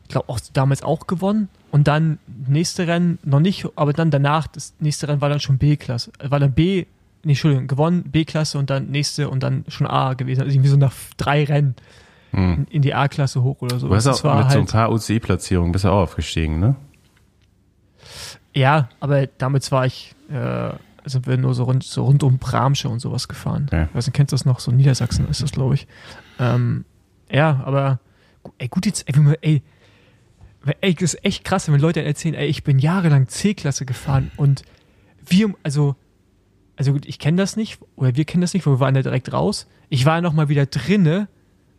ich 0.03 0.07
glaube 0.07 0.29
auch 0.29 0.39
damals 0.53 0.83
auch 0.83 1.05
gewonnen 1.05 1.49
und 1.69 1.89
dann 1.89 2.17
nächste 2.47 2.87
Rennen 2.87 3.19
noch 3.25 3.41
nicht, 3.41 3.67
aber 3.75 3.91
dann 3.91 4.09
danach, 4.09 4.47
das 4.47 4.73
nächste 4.79 5.09
Rennen 5.09 5.19
war 5.19 5.27
dann 5.27 5.41
schon 5.41 5.57
B-Klasse. 5.57 6.13
War 6.23 6.39
dann 6.39 6.53
B, 6.53 6.85
nee, 7.23 7.31
Entschuldigung, 7.33 7.67
gewonnen, 7.67 8.03
B-Klasse 8.03 8.57
und 8.57 8.69
dann 8.69 8.87
nächste 8.87 9.29
und 9.29 9.43
dann 9.43 9.65
schon 9.67 9.85
A 9.85 10.13
gewesen. 10.13 10.39
Also 10.39 10.53
irgendwie 10.55 10.69
so 10.69 10.77
nach 10.77 10.93
drei 11.17 11.43
Rennen 11.43 11.75
hm. 12.31 12.65
in, 12.69 12.81
die 12.81 12.93
A-Klasse 12.93 13.43
hoch 13.43 13.61
oder 13.61 13.77
so. 13.77 13.89
Du 13.89 13.93
bist 13.93 14.07
auch 14.07 14.23
mit 14.23 14.31
halt, 14.31 14.51
so 14.51 14.59
ein 14.59 14.61
halt 14.61 14.71
paar 14.71 14.91
UCI-Platzierungen 14.93 15.73
bist 15.73 15.83
du 15.83 15.89
auch 15.89 16.03
aufgestiegen, 16.03 16.61
ne? 16.61 16.77
Ja, 18.53 18.87
aber 19.01 19.27
damit 19.27 19.69
war 19.73 19.85
ich, 19.85 20.15
äh, 20.31 20.69
sind 21.06 21.27
wir 21.27 21.38
nur 21.38 21.53
so 21.53 21.63
rund, 21.63 21.84
so 21.84 22.06
rund 22.06 22.24
um 22.24 22.38
Bramsche 22.38 22.89
und 22.89 23.00
sowas 23.00 23.27
gefahren. 23.27 23.68
Ja. 23.72 23.84
Ich 23.84 23.96
weiß 23.96 24.08
nicht, 24.08 24.15
kennst 24.15 24.32
du 24.32 24.36
das 24.36 24.46
noch? 24.46 24.60
So 24.60 24.72
Niedersachsen 24.72 25.27
ist 25.27 25.41
das, 25.41 25.51
glaube 25.51 25.75
ich. 25.75 25.88
Ähm, 26.39 26.86
ja, 27.32 27.62
aber 27.65 28.00
ey, 28.58 28.68
gut 28.68 28.86
jetzt, 28.86 29.08
ey, 29.08 29.36
ey 29.41 29.62
ey, 30.82 30.94
das 30.94 31.13
ist 31.13 31.25
echt 31.25 31.44
krass, 31.44 31.72
wenn 31.72 31.79
Leute 31.79 32.03
erzählen, 32.03 32.36
ey, 32.36 32.48
ich 32.48 32.63
bin 32.63 32.79
jahrelang 32.79 33.27
C-Klasse 33.27 33.86
gefahren 33.86 34.32
und 34.36 34.63
wir, 35.25 35.53
also, 35.63 35.96
also 36.75 36.94
gut, 36.94 37.06
ich 37.06 37.20
kenne 37.20 37.38
das 37.38 37.56
nicht, 37.56 37.79
oder 37.96 38.15
wir 38.15 38.25
kennen 38.25 38.41
das 38.41 38.53
nicht, 38.53 38.65
weil 38.65 38.75
wir 38.75 38.79
waren 38.79 38.94
da 38.94 39.01
direkt 39.01 39.32
raus. 39.32 39.68
Ich 39.89 40.06
war 40.06 40.22
noch 40.22 40.34
mal 40.34 40.50
wieder 40.50 40.65
drinne, 40.65 41.27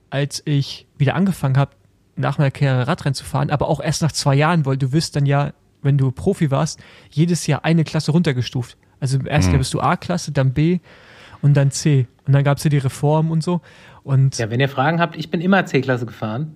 als 0.09 0.43
ich 0.45 0.87
wieder 0.99 1.15
angefangen 1.15 1.57
habe, 1.57 1.73
nach 2.17 2.39
meiner 2.39 2.51
Karriere 2.51 2.87
Radrennen 2.87 3.15
zu 3.15 3.25
fahren, 3.25 3.51
aber 3.51 3.69
auch 3.69 3.81
erst 3.81 4.03
nach 4.03 4.13
zwei 4.13 4.35
Jahren, 4.35 4.67
weil 4.67 4.77
du 4.77 4.93
wirst 4.93 5.17
dann 5.17 5.27
ja, 5.27 5.53
wenn 5.83 5.97
du 5.97 6.11
Profi 6.11 6.51
warst, 6.51 6.81
jedes 7.11 7.47
Jahr 7.47 7.65
eine 7.65 7.85
Klasse 7.85 8.13
runtergestuft. 8.13 8.77
Also 9.01 9.19
im 9.19 9.27
ersten 9.27 9.55
mhm. 9.55 9.59
Bist 9.59 9.75
du 9.75 9.81
A-Klasse, 9.81 10.33
dann 10.33 10.53
B 10.53 10.81
und 11.43 11.55
dann 11.55 11.71
C. 11.71 12.07
Und 12.27 12.35
dann 12.35 12.45
gab 12.45 12.59
es 12.59 12.65
ja 12.65 12.71
die 12.71 12.79
Reform 12.79 13.31
und 13.31 13.43
so. 13.43 13.61
Und 14.03 14.39
ja, 14.39 14.51
wenn 14.51 14.61
ihr 14.61 14.69
Fragen 14.69 15.01
habt, 15.01 15.17
ich 15.17 15.31
bin 15.31 15.41
immer 15.41 15.65
C-Klasse 15.67 16.07
gefahren. 16.07 16.55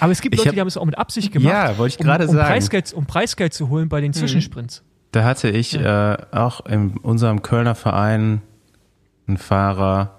Aber 0.00 0.12
es 0.12 0.20
gibt 0.20 0.36
Leute, 0.36 0.48
hab, 0.48 0.54
die 0.54 0.60
haben 0.60 0.68
es 0.68 0.76
auch 0.76 0.84
mit 0.84 0.98
Absicht 0.98 1.32
gemacht. 1.32 1.52
Ja, 1.52 1.78
wollte 1.78 1.94
ich 1.94 1.98
gerade 1.98 2.24
um, 2.24 2.30
um 2.30 2.36
sagen. 2.36 2.48
Preisgeld, 2.48 2.92
um 2.92 3.06
Preisgeld 3.06 3.54
zu 3.54 3.68
holen 3.68 3.88
bei 3.88 4.00
den 4.00 4.10
mhm. 4.10 4.14
Zwischensprints. 4.14 4.84
Da 5.12 5.24
hatte 5.24 5.48
ich 5.48 5.72
ja. 5.72 6.14
äh, 6.14 6.18
auch 6.32 6.64
in 6.66 6.98
unserem 6.98 7.42
Kölner 7.42 7.74
Verein 7.74 8.42
einen 9.26 9.38
Fahrer, 9.38 10.17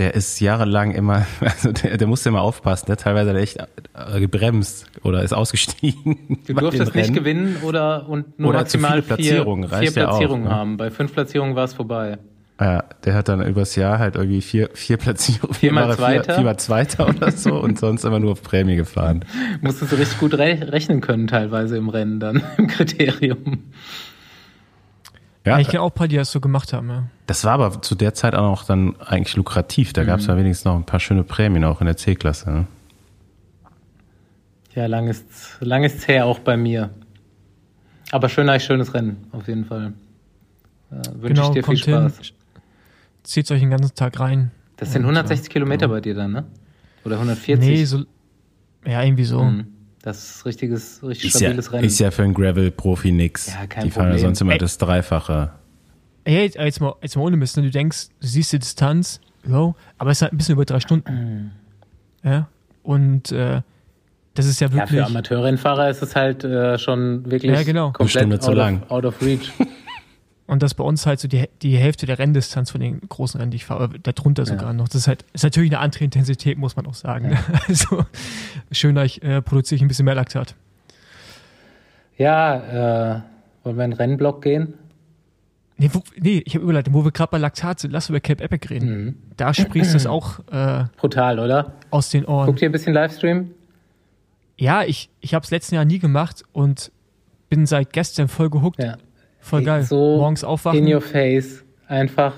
der 0.00 0.14
ist 0.14 0.40
jahrelang 0.40 0.92
immer, 0.92 1.26
also 1.40 1.72
der, 1.72 1.98
der 1.98 2.06
musste 2.06 2.30
immer 2.30 2.40
aufpassen, 2.40 2.86
der 2.86 2.96
teilweise 2.96 3.30
hat 3.30 3.36
er 3.36 3.42
echt 3.42 3.58
äh, 3.58 4.18
gebremst 4.18 4.86
oder 5.02 5.22
ist 5.22 5.34
ausgestiegen. 5.34 6.38
Du 6.46 6.54
durftest 6.54 6.94
nicht 6.94 7.12
gewinnen 7.12 7.58
oder 7.62 8.08
und 8.08 8.38
nur 8.38 8.50
Oder 8.50 8.60
maximal 8.60 9.02
zu 9.02 9.08
Platzierungen, 9.08 9.68
vier, 9.68 9.78
vier 9.78 9.92
ja 9.92 10.08
auch, 10.08 10.10
Platzierungen 10.12 10.44
ne? 10.44 10.50
haben. 10.50 10.76
Bei 10.78 10.90
fünf 10.90 11.12
Platzierungen 11.12 11.54
war 11.54 11.64
es 11.64 11.74
vorbei. 11.74 12.18
Ja, 12.58 12.84
der 13.04 13.14
hat 13.14 13.28
dann 13.28 13.46
übers 13.46 13.76
Jahr 13.76 13.98
halt 13.98 14.16
irgendwie 14.16 14.40
vier, 14.40 14.70
vier 14.72 14.96
Platzierungen, 14.96 15.54
Viermal 15.54 15.90
er 15.90 15.96
Zweiter. 15.96 16.24
Vier, 16.24 16.34
viermal 16.34 16.58
Zweiter 16.58 17.08
oder 17.08 17.30
so 17.30 17.54
und 17.60 17.78
sonst 17.78 18.04
immer 18.04 18.18
nur 18.18 18.32
auf 18.32 18.42
Prämie 18.42 18.76
gefahren. 18.76 19.24
Musstest 19.60 19.92
du 19.92 19.96
richtig 19.96 20.18
gut 20.18 20.34
re 20.34 20.72
rechnen 20.72 21.02
können 21.02 21.26
teilweise 21.26 21.76
im 21.76 21.90
Rennen 21.90 22.20
dann, 22.20 22.42
im 22.56 22.66
Kriterium. 22.66 23.64
Ja, 25.46 25.52
Ja, 25.52 25.58
ich 25.60 25.68
kenne 25.68 25.82
auch 25.82 25.90
ein 25.90 25.94
paar, 25.94 26.08
die 26.08 26.16
das 26.16 26.30
so 26.32 26.40
gemacht 26.40 26.72
haben. 26.72 26.88
Ja. 26.90 27.04
das 27.26 27.44
war 27.44 27.52
aber 27.52 27.80
zu 27.82 27.94
der 27.94 28.12
Zeit 28.14 28.34
auch 28.34 28.42
noch 28.42 28.64
dann 28.64 29.00
eigentlich 29.00 29.36
lukrativ. 29.36 29.92
Da 29.92 30.04
gab 30.04 30.20
es 30.20 30.26
ja 30.26 30.36
wenigstens 30.36 30.64
noch 30.66 30.76
ein 30.76 30.84
paar 30.84 31.00
schöne 31.00 31.24
Prämien 31.24 31.64
auch 31.64 31.80
in 31.80 31.86
der 31.86 31.96
C-Klasse. 31.96 32.50
Ne? 32.50 32.66
Ja, 34.74 34.86
lang 34.86 35.08
ist's, 35.08 35.56
lang 35.60 35.82
ist's 35.84 36.06
her 36.06 36.26
auch 36.26 36.38
bei 36.40 36.56
mir. 36.56 36.90
Aber 38.12 38.28
schön, 38.28 38.48
ein 38.48 38.60
schönes 38.60 38.92
Rennen, 38.94 39.26
auf 39.32 39.48
jeden 39.48 39.64
Fall. 39.64 39.92
Äh, 40.90 40.94
Wünsche 41.14 41.28
Genau, 41.28 41.42
ich 41.48 41.54
dir 41.54 41.54
viel 41.54 41.62
kommt 41.62 41.78
hin, 41.84 42.10
Spaß. 42.10 42.32
zieht 43.22 43.50
euch 43.50 43.60
den 43.60 43.70
ganzen 43.70 43.94
Tag 43.94 44.18
rein. 44.20 44.50
Das 44.76 44.92
sind 44.92 45.02
Und, 45.02 45.10
160 45.16 45.48
äh, 45.48 45.52
Kilometer 45.52 45.88
bei 45.88 46.00
dir 46.00 46.14
dann, 46.14 46.32
ne? 46.32 46.44
Oder 47.04 47.16
140? 47.16 47.58
Nee, 47.58 47.84
so. 47.84 48.04
Ja, 48.86 49.02
irgendwie 49.02 49.24
so. 49.24 49.42
Mhm. 49.44 49.66
Das 50.02 50.36
ist 50.36 50.46
richtiges, 50.46 51.02
richtig 51.02 51.34
Ist 51.34 51.40
ja, 51.40 51.48
stabiles 51.48 51.72
Rennen. 51.72 51.84
ist 51.84 51.98
ja 51.98 52.10
für 52.10 52.22
einen 52.22 52.32
Gravel-Profi 52.34 53.12
nix. 53.12 53.48
Ja, 53.48 53.66
kein 53.66 53.84
Die 53.84 53.90
fahren 53.90 54.10
ja 54.10 54.18
sonst 54.18 54.40
immer 54.40 54.52
Ey. 54.52 54.58
das 54.58 54.78
Dreifache. 54.78 55.50
Ey, 56.24 56.44
jetzt, 56.44 56.56
jetzt, 56.56 56.80
mal, 56.80 56.94
jetzt 57.02 57.16
mal 57.16 57.22
ohne 57.22 57.36
Mist, 57.36 57.56
ne? 57.56 57.62
du 57.64 57.70
denkst, 57.70 58.08
du 58.20 58.26
siehst 58.26 58.52
die 58.52 58.58
Distanz, 58.58 59.20
jo, 59.46 59.74
aber 59.98 60.10
es 60.10 60.18
ist 60.18 60.22
halt 60.22 60.32
ein 60.32 60.38
bisschen 60.38 60.54
über 60.54 60.64
drei 60.64 60.80
Stunden. 60.80 61.52
Ja. 62.22 62.48
Und 62.82 63.30
äh, 63.32 63.60
das 64.34 64.46
ist 64.46 64.60
ja 64.60 64.68
ja, 64.68 64.74
wirklich. 64.74 65.00
für 65.00 65.06
Amateurrennfahrer 65.06 65.90
ist 65.90 66.02
es 66.02 66.16
halt 66.16 66.44
äh, 66.44 66.78
schon 66.78 67.30
wirklich 67.30 67.52
Ja, 67.52 67.62
genau. 67.62 67.92
komplett 67.92 68.10
Stunde 68.22 68.38
zu 68.38 68.50
out, 68.50 68.56
lang. 68.56 68.82
Of, 68.84 68.90
out 68.90 69.04
of 69.04 69.22
reach. 69.22 69.52
Und 70.50 70.64
das 70.64 70.74
bei 70.74 70.82
uns 70.82 71.06
halt 71.06 71.20
so 71.20 71.28
die, 71.28 71.48
die 71.62 71.76
Hälfte 71.76 72.06
der 72.06 72.18
Renndistanz 72.18 72.72
von 72.72 72.80
den 72.80 73.02
großen 73.08 73.38
Rennen, 73.38 73.52
die 73.52 73.58
ich 73.58 73.64
fahre, 73.64 73.88
darunter 74.00 74.44
sogar 74.44 74.72
noch. 74.72 74.88
Das 74.88 74.96
ist 74.96 75.06
halt, 75.06 75.24
ist 75.32 75.44
natürlich 75.44 75.70
eine 75.70 75.78
andere 75.78 76.02
Intensität, 76.02 76.58
muss 76.58 76.74
man 76.74 76.88
auch 76.88 76.94
sagen. 76.94 77.38
Also 77.68 78.04
schöner, 78.72 79.04
ich 79.04 79.22
äh, 79.22 79.42
produziere 79.42 79.76
ich 79.76 79.82
ein 79.82 79.86
bisschen 79.86 80.06
mehr 80.06 80.16
Laktat. 80.16 80.56
ja, 82.16 83.14
äh, 83.14 83.20
wollen 83.62 83.76
wir 83.76 83.84
in 83.84 83.90
den 83.92 83.96
Rennblock 83.96 84.42
gehen? 84.42 84.74
Nee, 85.76 85.90
wo, 85.92 86.02
nee 86.16 86.42
ich 86.44 86.56
habe 86.56 86.64
überlegt, 86.64 86.92
wo 86.92 87.04
wir 87.04 87.12
gerade 87.12 87.30
bei 87.30 87.38
Laktat 87.38 87.78
sind, 87.78 87.92
lass 87.92 88.08
über 88.08 88.18
Cape 88.18 88.42
Epic 88.42 88.68
reden. 88.70 89.04
Mhm. 89.04 89.14
Da 89.36 89.54
sprießt 89.54 89.94
es 89.94 90.06
auch 90.06 90.40
äh, 90.50 90.86
Brutal, 90.96 91.38
oder? 91.38 91.74
aus 91.92 92.10
den 92.10 92.24
Ohren. 92.24 92.46
Guckt 92.46 92.60
ihr 92.60 92.68
ein 92.68 92.72
bisschen 92.72 92.92
Livestream? 92.92 93.52
Ja, 94.56 94.82
ich, 94.82 95.10
ich 95.20 95.32
habe 95.32 95.44
es 95.44 95.52
letzten 95.52 95.76
Jahr 95.76 95.84
nie 95.84 96.00
gemacht 96.00 96.42
und 96.50 96.90
bin 97.48 97.66
seit 97.66 97.92
gestern 97.92 98.26
voll 98.26 98.50
gehuckt. 98.50 98.82
Ja. 98.82 98.96
Voll 99.40 99.64
geil. 99.64 99.82
So 99.82 100.18
Morgens 100.18 100.44
aufwachen. 100.44 100.78
In 100.78 100.92
your 100.92 101.00
face. 101.00 101.64
Einfach 101.88 102.34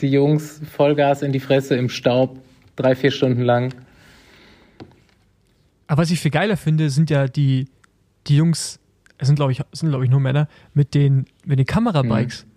die 0.00 0.08
Jungs 0.08 0.60
Vollgas 0.76 1.22
in 1.22 1.32
die 1.32 1.40
Fresse 1.40 1.76
im 1.76 1.88
Staub. 1.88 2.38
Drei, 2.76 2.94
vier 2.94 3.10
Stunden 3.10 3.42
lang. 3.42 3.74
Aber 5.86 6.02
was 6.02 6.10
ich 6.10 6.20
viel 6.20 6.30
geiler 6.30 6.56
finde, 6.56 6.90
sind 6.90 7.10
ja 7.10 7.26
die, 7.26 7.66
die 8.26 8.36
Jungs, 8.36 8.78
es 9.16 9.26
sind 9.26 9.36
glaube 9.36 9.52
ich, 9.52 9.62
sind 9.72 9.88
glaube 9.88 10.04
ich 10.04 10.10
nur 10.10 10.20
Männer, 10.20 10.48
mit 10.74 10.94
den, 10.94 11.26
mit 11.44 11.58
den 11.58 11.66
Kamerabikes. 11.66 12.44
Mhm. 12.44 12.48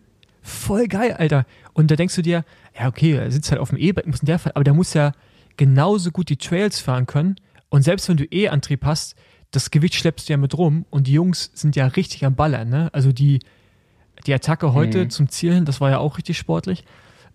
Voll 0.43 0.87
geil, 0.87 1.13
Alter. 1.13 1.45
Und 1.73 1.89
da 1.91 1.95
denkst 1.95 2.15
du 2.15 2.21
dir, 2.21 2.43
ja, 2.77 2.87
okay, 2.87 3.13
er 3.13 3.31
sitzt 3.31 3.51
halt 3.51 3.61
auf 3.61 3.69
dem 3.69 3.77
E-Bike, 3.77 4.07
muss 4.07 4.21
in 4.21 4.25
der 4.25 4.39
Fall, 4.39 4.51
aber 4.55 4.63
der 4.63 4.73
muss 4.73 4.93
ja 4.93 5.13
genauso 5.55 6.11
gut 6.11 6.29
die 6.29 6.37
Trails 6.37 6.79
fahren 6.79 7.05
können. 7.05 7.35
Und 7.69 7.83
selbst 7.83 8.09
wenn 8.09 8.17
du 8.17 8.25
E-Antrieb 8.25 8.83
hast, 8.83 9.15
das 9.51 9.69
Gewicht 9.71 9.95
schleppst 9.95 10.27
du 10.29 10.33
ja 10.33 10.37
mit 10.37 10.57
rum 10.57 10.85
und 10.89 11.07
die 11.07 11.13
Jungs 11.13 11.51
sind 11.53 11.75
ja 11.75 11.85
richtig 11.87 12.25
am 12.25 12.35
Ballern, 12.35 12.69
ne? 12.69 12.89
Also 12.93 13.11
die, 13.11 13.39
die 14.25 14.33
Attacke 14.33 14.73
heute 14.73 15.05
Mhm. 15.05 15.09
zum 15.09 15.29
Ziel 15.29 15.53
hin, 15.53 15.65
das 15.65 15.81
war 15.81 15.89
ja 15.89 15.97
auch 15.99 16.17
richtig 16.17 16.37
sportlich. 16.37 16.85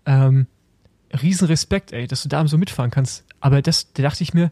Ähm, 0.07 0.47
riesen 1.23 1.47
Respekt, 1.49 1.93
ey, 1.93 2.07
dass 2.07 2.23
du 2.23 2.29
da 2.29 2.47
so 2.47 2.59
mitfahren 2.59 2.91
kannst. 2.91 3.25
Aber 3.41 3.61
das, 3.63 3.93
da 3.93 4.03
dachte 4.03 4.23
ich 4.23 4.33
mir, 4.35 4.51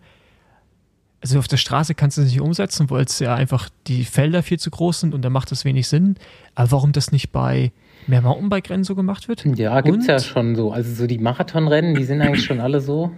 also 1.23 1.39
auf 1.39 1.49
der 1.49 1.57
Straße 1.57 1.95
kannst 1.95 2.19
du 2.19 2.23
das 2.23 2.31
nicht 2.31 2.41
umsetzen, 2.43 2.91
weil 2.91 3.05
es 3.05 3.19
ja 3.19 3.35
einfach 3.35 3.71
die 3.87 4.05
Felder 4.05 4.43
viel 4.43 4.59
zu 4.59 4.71
groß 4.71 5.01
sind 5.01 5.15
und 5.15 5.23
da 5.23 5.31
macht 5.31 5.51
das 5.51 5.65
wenig 5.65 5.89
Sinn. 5.89 6.17
Aber 6.55 6.73
warum 6.73 6.93
das 6.93 7.13
nicht 7.13 7.33
bei 7.33 7.73
mehr 8.07 8.21
Mountainbike-Rennen 8.21 8.85
so 8.85 8.95
gemacht 8.95 9.27
wird? 9.29 9.43
Ja, 9.57 9.81
gibt's 9.81 10.01
Und- 10.05 10.09
ja 10.09 10.19
schon 10.21 10.55
so. 10.55 10.71
Also 10.71 10.93
so 10.95 11.07
die 11.07 11.17
Marathonrennen, 11.19 11.95
die 11.95 12.05
sind 12.05 12.21
eigentlich 12.21 12.45
schon 12.45 12.61
alle 12.61 12.83
so 12.83 13.11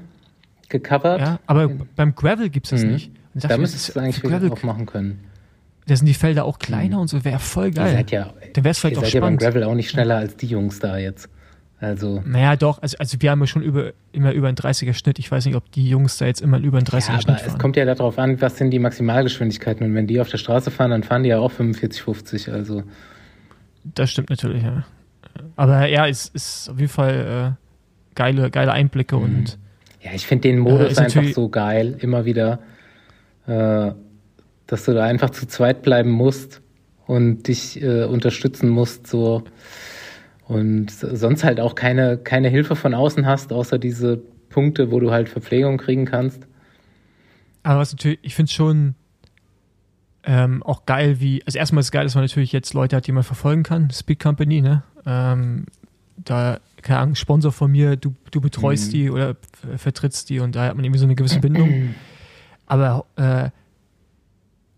gecovert. 0.68 1.20
Ja, 1.20 1.40
aber 1.46 1.68
beim 1.68 2.14
Gravel 2.14 2.48
gibt 2.48 2.66
es 2.66 2.70
das 2.70 2.84
Mhm. 2.84 2.92
nicht. 2.92 3.10
Da 3.40 3.56
müsstest 3.58 3.94
du 3.94 4.00
eigentlich 4.00 4.22
Gravel, 4.22 4.50
auch 4.50 4.62
machen 4.62 4.86
können. 4.86 5.24
da 5.86 5.94
sind 5.96 6.06
die 6.06 6.14
Felder 6.14 6.44
auch 6.44 6.58
kleiner 6.58 7.00
und 7.00 7.08
so, 7.08 7.24
wäre 7.24 7.38
voll 7.38 7.66
Ihr 7.66 7.70
geil. 7.72 7.92
seid 7.94 8.10
ja, 8.10 8.32
Dann 8.54 8.64
wär's 8.64 8.78
vielleicht 8.78 8.96
ihr 8.96 9.00
auch 9.00 9.04
seid 9.04 9.14
ja 9.14 9.20
beim 9.20 9.38
spannend. 9.38 9.54
Gravel 9.54 9.64
auch 9.64 9.74
nicht 9.74 9.90
schneller 9.90 10.16
als 10.16 10.36
die 10.36 10.46
Jungs 10.46 10.78
da 10.78 10.96
jetzt. 10.98 11.28
Also, 11.78 12.22
Naja, 12.24 12.56
doch, 12.56 12.80
also, 12.80 12.96
also 12.96 13.18
wir 13.20 13.30
haben 13.30 13.40
ja 13.40 13.46
schon 13.46 13.60
über, 13.62 13.92
immer 14.12 14.32
über 14.32 14.48
einen 14.48 14.56
30er 14.56 14.94
Schnitt. 14.94 15.18
Ich 15.18 15.30
weiß 15.30 15.44
nicht, 15.44 15.56
ob 15.56 15.70
die 15.72 15.86
Jungs 15.86 16.16
da 16.16 16.24
jetzt 16.24 16.40
immer 16.40 16.58
über 16.58 16.78
einen 16.78 16.86
30er 16.86 16.94
ja, 17.12 17.20
Schnitt 17.20 17.28
aber 17.28 17.38
fahren. 17.38 17.52
es 17.52 17.58
kommt 17.58 17.76
ja 17.76 17.84
darauf 17.84 18.18
an, 18.18 18.40
was 18.40 18.56
sind 18.56 18.70
die 18.70 18.78
Maximalgeschwindigkeiten. 18.78 19.84
Und 19.86 19.94
wenn 19.94 20.06
die 20.06 20.18
auf 20.18 20.30
der 20.30 20.38
Straße 20.38 20.70
fahren, 20.70 20.90
dann 20.92 21.02
fahren 21.02 21.22
die 21.22 21.28
ja 21.28 21.38
auch 21.38 21.50
45, 21.50 22.00
50. 22.02 22.50
Also, 22.50 22.82
Das 23.84 24.10
stimmt 24.10 24.30
natürlich, 24.30 24.62
ja. 24.62 24.84
Aber 25.56 25.86
ja, 25.86 26.08
es 26.08 26.28
ist 26.28 26.70
auf 26.70 26.80
jeden 26.80 26.90
Fall 26.90 27.56
äh, 27.58 28.14
geile, 28.14 28.50
geile 28.50 28.72
Einblicke 28.72 29.16
und 29.18 29.58
ja, 30.00 30.12
ich 30.14 30.26
finde 30.26 30.48
den 30.48 30.58
Modus 30.60 30.96
Äh, 30.96 31.02
einfach 31.02 31.24
so 31.34 31.48
geil. 31.50 31.96
Immer 32.00 32.24
wieder, 32.24 32.60
äh, 33.46 33.92
dass 34.66 34.84
du 34.84 34.94
da 34.94 35.04
einfach 35.04 35.30
zu 35.30 35.46
zweit 35.46 35.82
bleiben 35.82 36.10
musst 36.10 36.60
und 37.06 37.46
dich 37.48 37.80
äh, 37.82 38.04
unterstützen 38.04 38.68
musst, 38.68 39.06
so. 39.06 39.44
Und 40.48 40.90
sonst 40.90 41.42
halt 41.42 41.58
auch 41.58 41.74
keine, 41.74 42.18
keine 42.18 42.48
Hilfe 42.48 42.76
von 42.76 42.94
außen 42.94 43.26
hast, 43.26 43.52
außer 43.52 43.78
diese 43.78 44.20
Punkte, 44.48 44.92
wo 44.92 45.00
du 45.00 45.10
halt 45.10 45.28
Verpflegung 45.28 45.76
kriegen 45.76 46.04
kannst. 46.04 46.46
Aber 47.64 47.80
was 47.80 47.92
natürlich, 47.92 48.20
ich 48.22 48.34
finde 48.36 48.50
es 48.50 48.52
schon 48.52 48.94
ähm, 50.24 50.62
auch 50.62 50.86
geil, 50.86 51.20
wie, 51.20 51.42
also 51.46 51.58
erstmal 51.58 51.80
ist 51.80 51.86
es 51.86 51.92
geil, 51.92 52.04
dass 52.04 52.14
man 52.14 52.22
natürlich 52.22 52.52
jetzt 52.52 52.74
Leute 52.74 52.94
hat, 52.96 53.06
die 53.08 53.12
man 53.12 53.24
verfolgen 53.24 53.64
kann, 53.64 53.90
Speed 53.90 54.20
Company, 54.20 54.60
ne? 54.60 54.84
Ähm, 55.04 55.66
da, 56.16 56.60
keine 56.82 57.00
Ahnung, 57.00 57.14
Sponsor 57.16 57.50
von 57.52 57.70
mir, 57.70 57.96
du, 57.96 58.14
du 58.30 58.40
betreust 58.40 58.88
Mhm. 58.88 58.92
die 58.92 59.10
oder 59.10 59.36
vertrittst 59.76 60.30
die 60.30 60.40
und 60.40 60.54
da 60.54 60.66
hat 60.66 60.76
man 60.76 60.84
irgendwie 60.84 61.00
so 61.00 61.06
eine 61.06 61.14
gewisse 61.16 61.40
Bindung. 61.40 61.94
Aber 62.66 63.06
äh, 63.16 63.50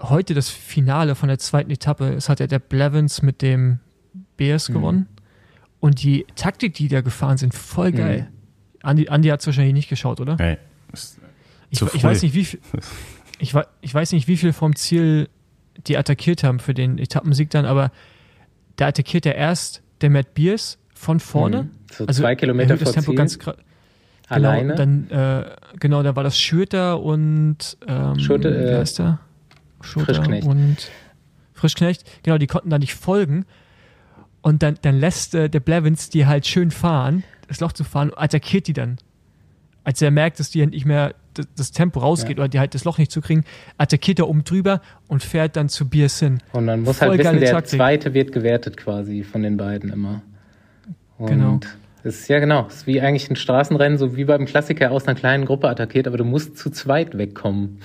heute 0.01 0.35
das 0.35 0.49
Finale 0.49 1.15
von 1.15 1.29
der 1.29 1.39
zweiten 1.39 1.71
Etappe, 1.71 2.13
es 2.15 2.29
hat 2.29 2.41
ja 2.41 2.47
der 2.47 2.59
Blevins 2.59 3.23
mit 3.23 3.43
dem 3.43 3.81
BS 4.37 4.69
Mhm. 4.69 4.73
gewonnen. 4.75 5.09
Und 5.81 6.03
die 6.03 6.27
Taktik, 6.35 6.75
die 6.75 6.89
da 6.89 7.01
gefahren 7.01 7.37
sind, 7.39 7.55
voll 7.55 7.93
geil. 7.93 8.29
Andi, 8.83 9.09
Andi 9.09 9.29
hat 9.29 9.41
es 9.41 9.47
wahrscheinlich 9.47 9.75
nicht 9.75 9.89
geschaut, 9.89 10.21
oder? 10.21 10.37
Ist 10.93 11.19
Ich, 11.71 11.83
ich 11.95 12.03
weiß 12.05 12.23
nicht, 12.23 12.35
wie 12.35 12.45
viel, 12.45 12.61
ich, 13.39 13.55
ich 13.81 13.95
weiß 13.95 14.13
nicht, 14.13 14.27
wie 14.29 14.37
viel 14.37 14.53
vom 14.53 14.75
Ziel 14.77 15.29
die 15.87 15.97
attackiert 15.97 16.43
haben 16.43 16.59
für 16.59 16.75
den 16.75 16.99
Etappensieg 16.99 17.51
dann, 17.51 17.65
aber 17.65 17.93
da 18.77 18.89
attackiert 18.89 19.27
er 19.27 19.37
erst 19.37 19.83
der 20.01 20.11
Matt 20.11 20.35
Beers 20.35 20.79
von 20.95 21.21
vorne. 21.21 21.65
Mhm. 21.65 21.71
So 21.93 22.07
Also 22.07 22.23
zwei 22.23 22.35
Kilometer 22.35 22.77
vor 22.77 22.93
Tempo 22.93 23.11
Ziel. 23.13 23.17
ganz 23.17 23.39
Alleine. 24.29 24.75
Genau, 24.75 24.77
dann, 24.77 25.11
äh, 25.11 25.45
genau, 25.81 26.03
da 26.03 26.15
war 26.17 26.25
das 26.25 26.39
Schürter 26.39 27.01
und 27.01 27.77
ähm, 27.87 28.19
Schürte, 28.19 28.49
äh, 28.55 28.71
wie 28.73 28.77
heißt 28.77 28.99
der? 28.99 29.19
Schürter 29.81 30.15
Frischknecht. 30.15 30.47
und 30.47 30.77
Frischknecht. 31.55 32.05
Genau, 32.23 32.39
die 32.39 32.47
konnten 32.47 32.71
da 32.71 32.79
nicht 32.79 32.95
folgen. 32.95 33.45
Und 34.43 34.63
dann, 34.63 34.79
dann 34.83 34.99
lässt 34.99 35.35
äh, 35.35 35.49
der 35.49 35.61
Blevins 35.61 36.11
die 36.11 36.27
halt 36.27 36.47
schön 36.47 36.71
fahren, 36.71 37.25
das 37.49 37.61
Loch 37.61 37.73
zu 37.73 37.85
fahren, 37.85 38.13
attackiert 38.17 38.67
die 38.67 38.73
dann. 38.73 38.99
Als 39.85 40.03
er 40.03 40.11
merkt, 40.11 40.39
dass 40.39 40.51
die 40.51 40.61
halt 40.61 40.71
nicht 40.71 40.85
mehr 40.85 41.15
das, 41.35 41.47
das 41.57 41.71
Tempo 41.73 42.01
rausgeht 42.01 42.37
Ja. 42.37 42.43
oder 42.45 42.49
die 42.49 42.59
halt 42.59 42.75
das 42.75 42.85
Loch 42.85 42.99
nicht 42.99 43.11
zu 43.11 43.21
kriegen, 43.21 43.45
attackiert 43.79 44.19
er 44.19 44.29
oben 44.29 44.45
drüber 44.45 44.81
und 45.09 45.23
fährt 45.23 45.57
dann 45.57 45.69
zu 45.69 45.89
Biers 45.89 46.19
hin. 46.21 46.39
Und 46.53 46.67
man 46.67 46.83
muss 46.83 46.99
Voll 46.99 47.09
halt 47.11 47.21
wissen, 47.21 47.41
der 47.41 47.51
Taktik. 47.53 47.79
zweite 47.79 48.15
wird 48.15 48.33
gewertet 48.33 48.77
quasi 48.77 49.23
von 49.25 49.43
den 49.43 49.57
beiden 49.57 49.91
immer. 49.91 50.23
Und 51.17 51.29
Genau. 51.29 51.61
Es 52.09 52.21
ist 52.21 52.29
ja 52.29 52.39
genau, 52.41 52.67
es 52.69 52.77
ist 52.77 52.87
wie 52.87 53.01
eigentlich 53.01 53.31
ein 53.31 53.37
Straßenrennen, 53.37 53.99
so 53.99 54.17
wie 54.17 54.25
beim 54.25 54.45
Klassiker 54.47 54.91
aus 54.91 55.07
einer 55.07 55.15
kleinen 55.19 55.45
Gruppe 55.45 55.69
attackiert, 55.69 56.07
aber 56.07 56.17
du 56.17 56.25
musst 56.25 56.57
zu 56.59 56.71
zweit 56.71 57.17
wegkommen. 57.17 57.79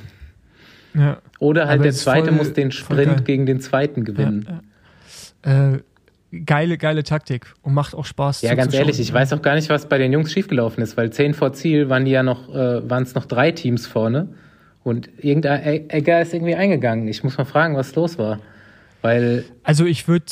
Ja. 0.95 1.17
Oder 1.39 1.63
halt 1.67 1.75
Aber 1.79 1.83
der 1.83 1.93
zweite 1.93 2.27
voll- 2.27 2.37
muss 2.37 2.53
den. 2.53 2.71
Sprint 2.71 3.25
gegen 3.25 3.45
den 3.45 3.59
zweiten 3.59 4.03
gewinnen. 4.03 4.45
Ja, 5.45 5.51
ja. 5.51 5.73
Äh, 5.73 5.79
geile, 6.45 6.77
geile 6.77 7.03
Taktik 7.03 7.53
und 7.63 7.73
macht 7.73 7.93
auch 7.95 8.05
Spaß. 8.05 8.41
Ja, 8.43 8.55
ganz 8.55 8.73
ehrlich, 8.73 8.99
ich 8.99 9.11
weiß 9.11 9.33
auch 9.33 9.41
gar 9.41 9.55
nicht, 9.55 9.69
was 9.69 9.87
bei 9.89 9.97
den 9.97 10.13
Jungs 10.13 10.31
schiefgelaufen 10.31 10.83
ist, 10.83 10.95
weil 10.97 11.11
zehn 11.11 11.33
vor 11.33 11.53
Ziel 11.53 11.89
waren 11.89 12.05
die 12.05 12.11
ja 12.11 12.23
noch, 12.23 12.49
äh, 12.53 12.89
waren 12.89 13.03
es 13.03 13.15
noch 13.15 13.25
drei 13.25 13.51
Teams 13.51 13.87
vorne 13.87 14.29
und 14.83 15.09
irgendein 15.17 15.63
E- 15.65 15.85
Egger 15.89 16.21
ist 16.21 16.33
irgendwie 16.33 16.55
eingegangen. 16.55 17.07
Ich 17.07 17.23
muss 17.23 17.37
mal 17.37 17.45
fragen, 17.45 17.75
was 17.75 17.93
los 17.95 18.17
war. 18.17 18.39
Weil, 19.01 19.43
Also 19.63 19.85
ich 19.85 20.07
würde 20.07 20.25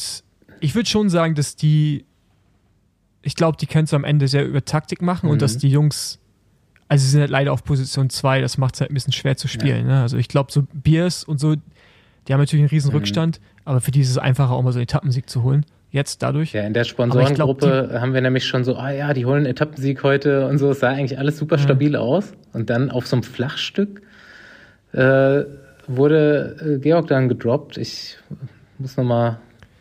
ich 0.59 0.75
würd 0.75 0.87
schon 0.87 1.09
sagen, 1.09 1.35
dass 1.35 1.55
die 1.55 2.05
ich 3.21 3.35
glaube, 3.35 3.57
die 3.57 3.67
können 3.67 3.85
es 3.85 3.93
am 3.93 4.03
Ende 4.03 4.27
sehr 4.27 4.45
über 4.45 4.63
Taktik 4.63 5.01
machen 5.01 5.27
mhm. 5.27 5.33
und 5.33 5.41
dass 5.41 5.57
die 5.57 5.69
Jungs, 5.69 6.19
also 6.87 7.03
sie 7.03 7.11
sind 7.11 7.21
halt 7.21 7.29
leider 7.29 7.53
auf 7.53 7.63
Position 7.63 8.09
2, 8.09 8.41
das 8.41 8.57
macht 8.57 8.75
es 8.75 8.81
halt 8.81 8.91
ein 8.91 8.93
bisschen 8.93 9.13
schwer 9.13 9.37
zu 9.37 9.47
spielen. 9.47 9.87
Ja. 9.87 9.95
Ne? 9.95 10.01
Also 10.01 10.17
ich 10.17 10.27
glaube, 10.27 10.51
so 10.51 10.63
Biers 10.73 11.23
und 11.23 11.39
so, 11.39 11.55
die 11.55 12.33
haben 12.33 12.39
natürlich 12.39 12.63
einen 12.63 12.69
riesen 12.69 12.91
mhm. 12.91 12.97
Rückstand, 12.97 13.39
aber 13.65 13.81
für 13.81 13.91
die 13.91 14.01
ist 14.01 14.09
es 14.09 14.17
einfacher, 14.17 14.51
auch 14.51 14.61
mal 14.61 14.71
so 14.71 14.79
einen 14.79 14.83
Etappensieg 14.83 15.29
zu 15.29 15.43
holen. 15.43 15.65
Jetzt 15.91 16.23
dadurch. 16.23 16.53
Ja, 16.53 16.63
in 16.63 16.73
der 16.73 16.85
Sponsorengruppe 16.85 17.87
glaub, 17.89 18.01
haben 18.01 18.13
wir 18.13 18.21
nämlich 18.21 18.45
schon 18.45 18.63
so, 18.63 18.77
ah 18.77 18.91
ja, 18.91 19.13
die 19.13 19.25
holen 19.25 19.39
einen 19.39 19.47
Etappensieg 19.47 20.03
heute 20.03 20.47
und 20.47 20.57
so. 20.57 20.71
Es 20.71 20.79
sah 20.79 20.89
eigentlich 20.89 21.19
alles 21.19 21.37
super 21.37 21.57
ja. 21.57 21.63
stabil 21.63 21.97
aus. 21.97 22.31
Und 22.53 22.69
dann 22.69 22.89
auf 22.89 23.07
so 23.07 23.17
einem 23.17 23.23
Flachstück 23.23 24.01
äh, 24.93 25.43
wurde 25.87 26.77
äh, 26.77 26.79
Georg 26.79 27.07
dann 27.07 27.27
gedroppt. 27.27 27.77
Ich 27.77 28.17
muss 28.77 28.95
nochmal, 28.95 29.39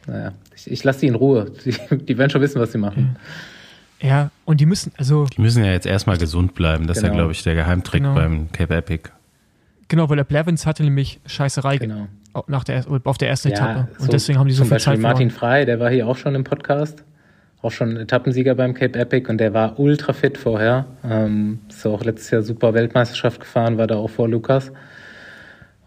naja, 0.08 0.32
ich, 0.66 0.70
ich 0.70 0.84
lasse 0.84 1.00
die 1.00 1.06
in 1.06 1.14
Ruhe. 1.14 1.50
Die, 1.64 1.74
die, 1.96 2.18
werden 2.18 2.30
schon 2.30 2.40
wissen, 2.40 2.60
was 2.60 2.72
sie 2.72 2.78
machen. 2.78 3.16
Ja, 4.00 4.30
und 4.44 4.60
die 4.60 4.66
müssen, 4.66 4.92
also. 4.96 5.26
Die 5.26 5.40
müssen 5.40 5.64
ja 5.64 5.72
jetzt 5.72 5.86
erstmal 5.86 6.16
gesund 6.16 6.54
bleiben. 6.54 6.86
Das 6.86 6.96
genau. 6.96 6.98
ist 6.98 7.02
ja, 7.02 7.08
genau. 7.08 7.18
glaube 7.18 7.32
ich, 7.32 7.42
der 7.42 7.54
Geheimtrick 7.54 8.02
genau. 8.02 8.14
beim 8.14 8.50
Cape 8.52 8.74
Epic. 8.74 9.10
Genau, 9.88 10.08
weil 10.08 10.16
der 10.16 10.24
Blevins 10.24 10.66
hatte 10.66 10.84
nämlich 10.84 11.20
Scheißerei 11.26 11.78
genau. 11.78 12.06
nach 12.46 12.64
der, 12.64 12.84
auf 13.04 13.18
der 13.18 13.28
ersten 13.28 13.48
ja, 13.48 13.54
Etappe. 13.54 13.88
Und 13.98 14.06
so 14.06 14.12
deswegen 14.12 14.38
haben 14.38 14.46
die 14.48 14.54
so 14.54 14.64
viel 14.64 14.70
Beispiel 14.70 14.94
Zeit 14.94 15.00
Martin 15.00 15.30
Frei, 15.30 15.64
der 15.64 15.80
war 15.80 15.90
hier 15.90 16.06
auch 16.06 16.16
schon 16.16 16.34
im 16.34 16.44
Podcast. 16.44 17.04
Auch 17.62 17.72
schon 17.72 17.96
Etappensieger 17.96 18.54
beim 18.54 18.72
Cape 18.72 18.98
Epic 18.98 19.28
und 19.28 19.38
der 19.38 19.52
war 19.52 19.78
ultra 19.78 20.14
fit 20.14 20.38
vorher. 20.38 20.86
Ähm, 21.04 21.58
ist 21.68 21.84
auch 21.86 22.02
letztes 22.04 22.30
Jahr 22.30 22.42
super 22.42 22.72
Weltmeisterschaft 22.72 23.40
gefahren, 23.40 23.76
war 23.76 23.86
da 23.86 23.96
auch 23.96 24.08
vor 24.08 24.28
Lukas. 24.28 24.72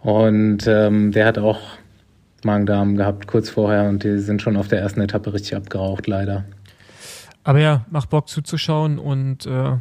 Und 0.02 0.68
ähm, 0.68 1.12
der 1.14 1.26
hat 1.26 1.40
auch 1.40 1.62
Magen-Darm 2.44 2.96
gehabt 2.96 3.28
kurz 3.28 3.50
vorher 3.50 3.90
und 3.90 4.04
die 4.04 4.20
sind 4.20 4.42
schon 4.42 4.58
auf 4.58 4.68
der 4.68 4.80
ersten 4.80 5.02
Etappe 5.02 5.34
richtig 5.34 5.56
abgeraucht, 5.56 6.08
leider. 6.08 6.46
Aber 7.44 7.60
ja, 7.60 7.86
macht 7.90 8.10
Bock 8.10 8.30
zuzuschauen 8.30 9.00
und 9.00 9.46
äh, 9.46 9.78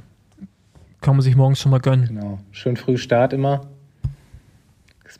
kann 1.01 1.17
man 1.17 1.21
sich 1.21 1.37
morgens 1.37 1.61
schon 1.61 1.71
mal 1.71 1.81
gönnen. 1.81 2.07
Genau. 2.07 2.39
Schön 2.51 2.77
früh 2.77 2.97
Start 2.97 3.33
immer. 3.33 3.69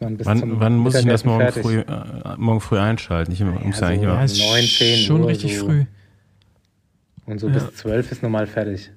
wann 0.01 0.61
wann 0.61 0.77
muss 0.77 0.95
ich 0.95 1.07
das 1.07 1.25
morgen 1.25 1.53
früh, 1.53 1.81
äh, 1.81 2.37
morgen 2.37 2.61
früh 2.61 2.79
einschalten? 2.79 3.33
Ich 3.33 3.41
ja, 3.41 3.47
muss 3.47 3.79
so 3.79 3.85
eigentlich 3.85 4.03
ja, 4.39 4.55
9, 4.55 4.65
10 4.65 4.99
Schon 4.99 5.21
Uhr 5.23 5.29
richtig 5.29 5.59
so. 5.59 5.67
früh. 5.67 5.85
Und 7.27 7.39
so 7.39 7.49
ja. 7.49 7.55
bis 7.55 7.75
12 7.77 8.13
ist 8.13 8.23
normal 8.23 8.47
fertig. 8.47 8.91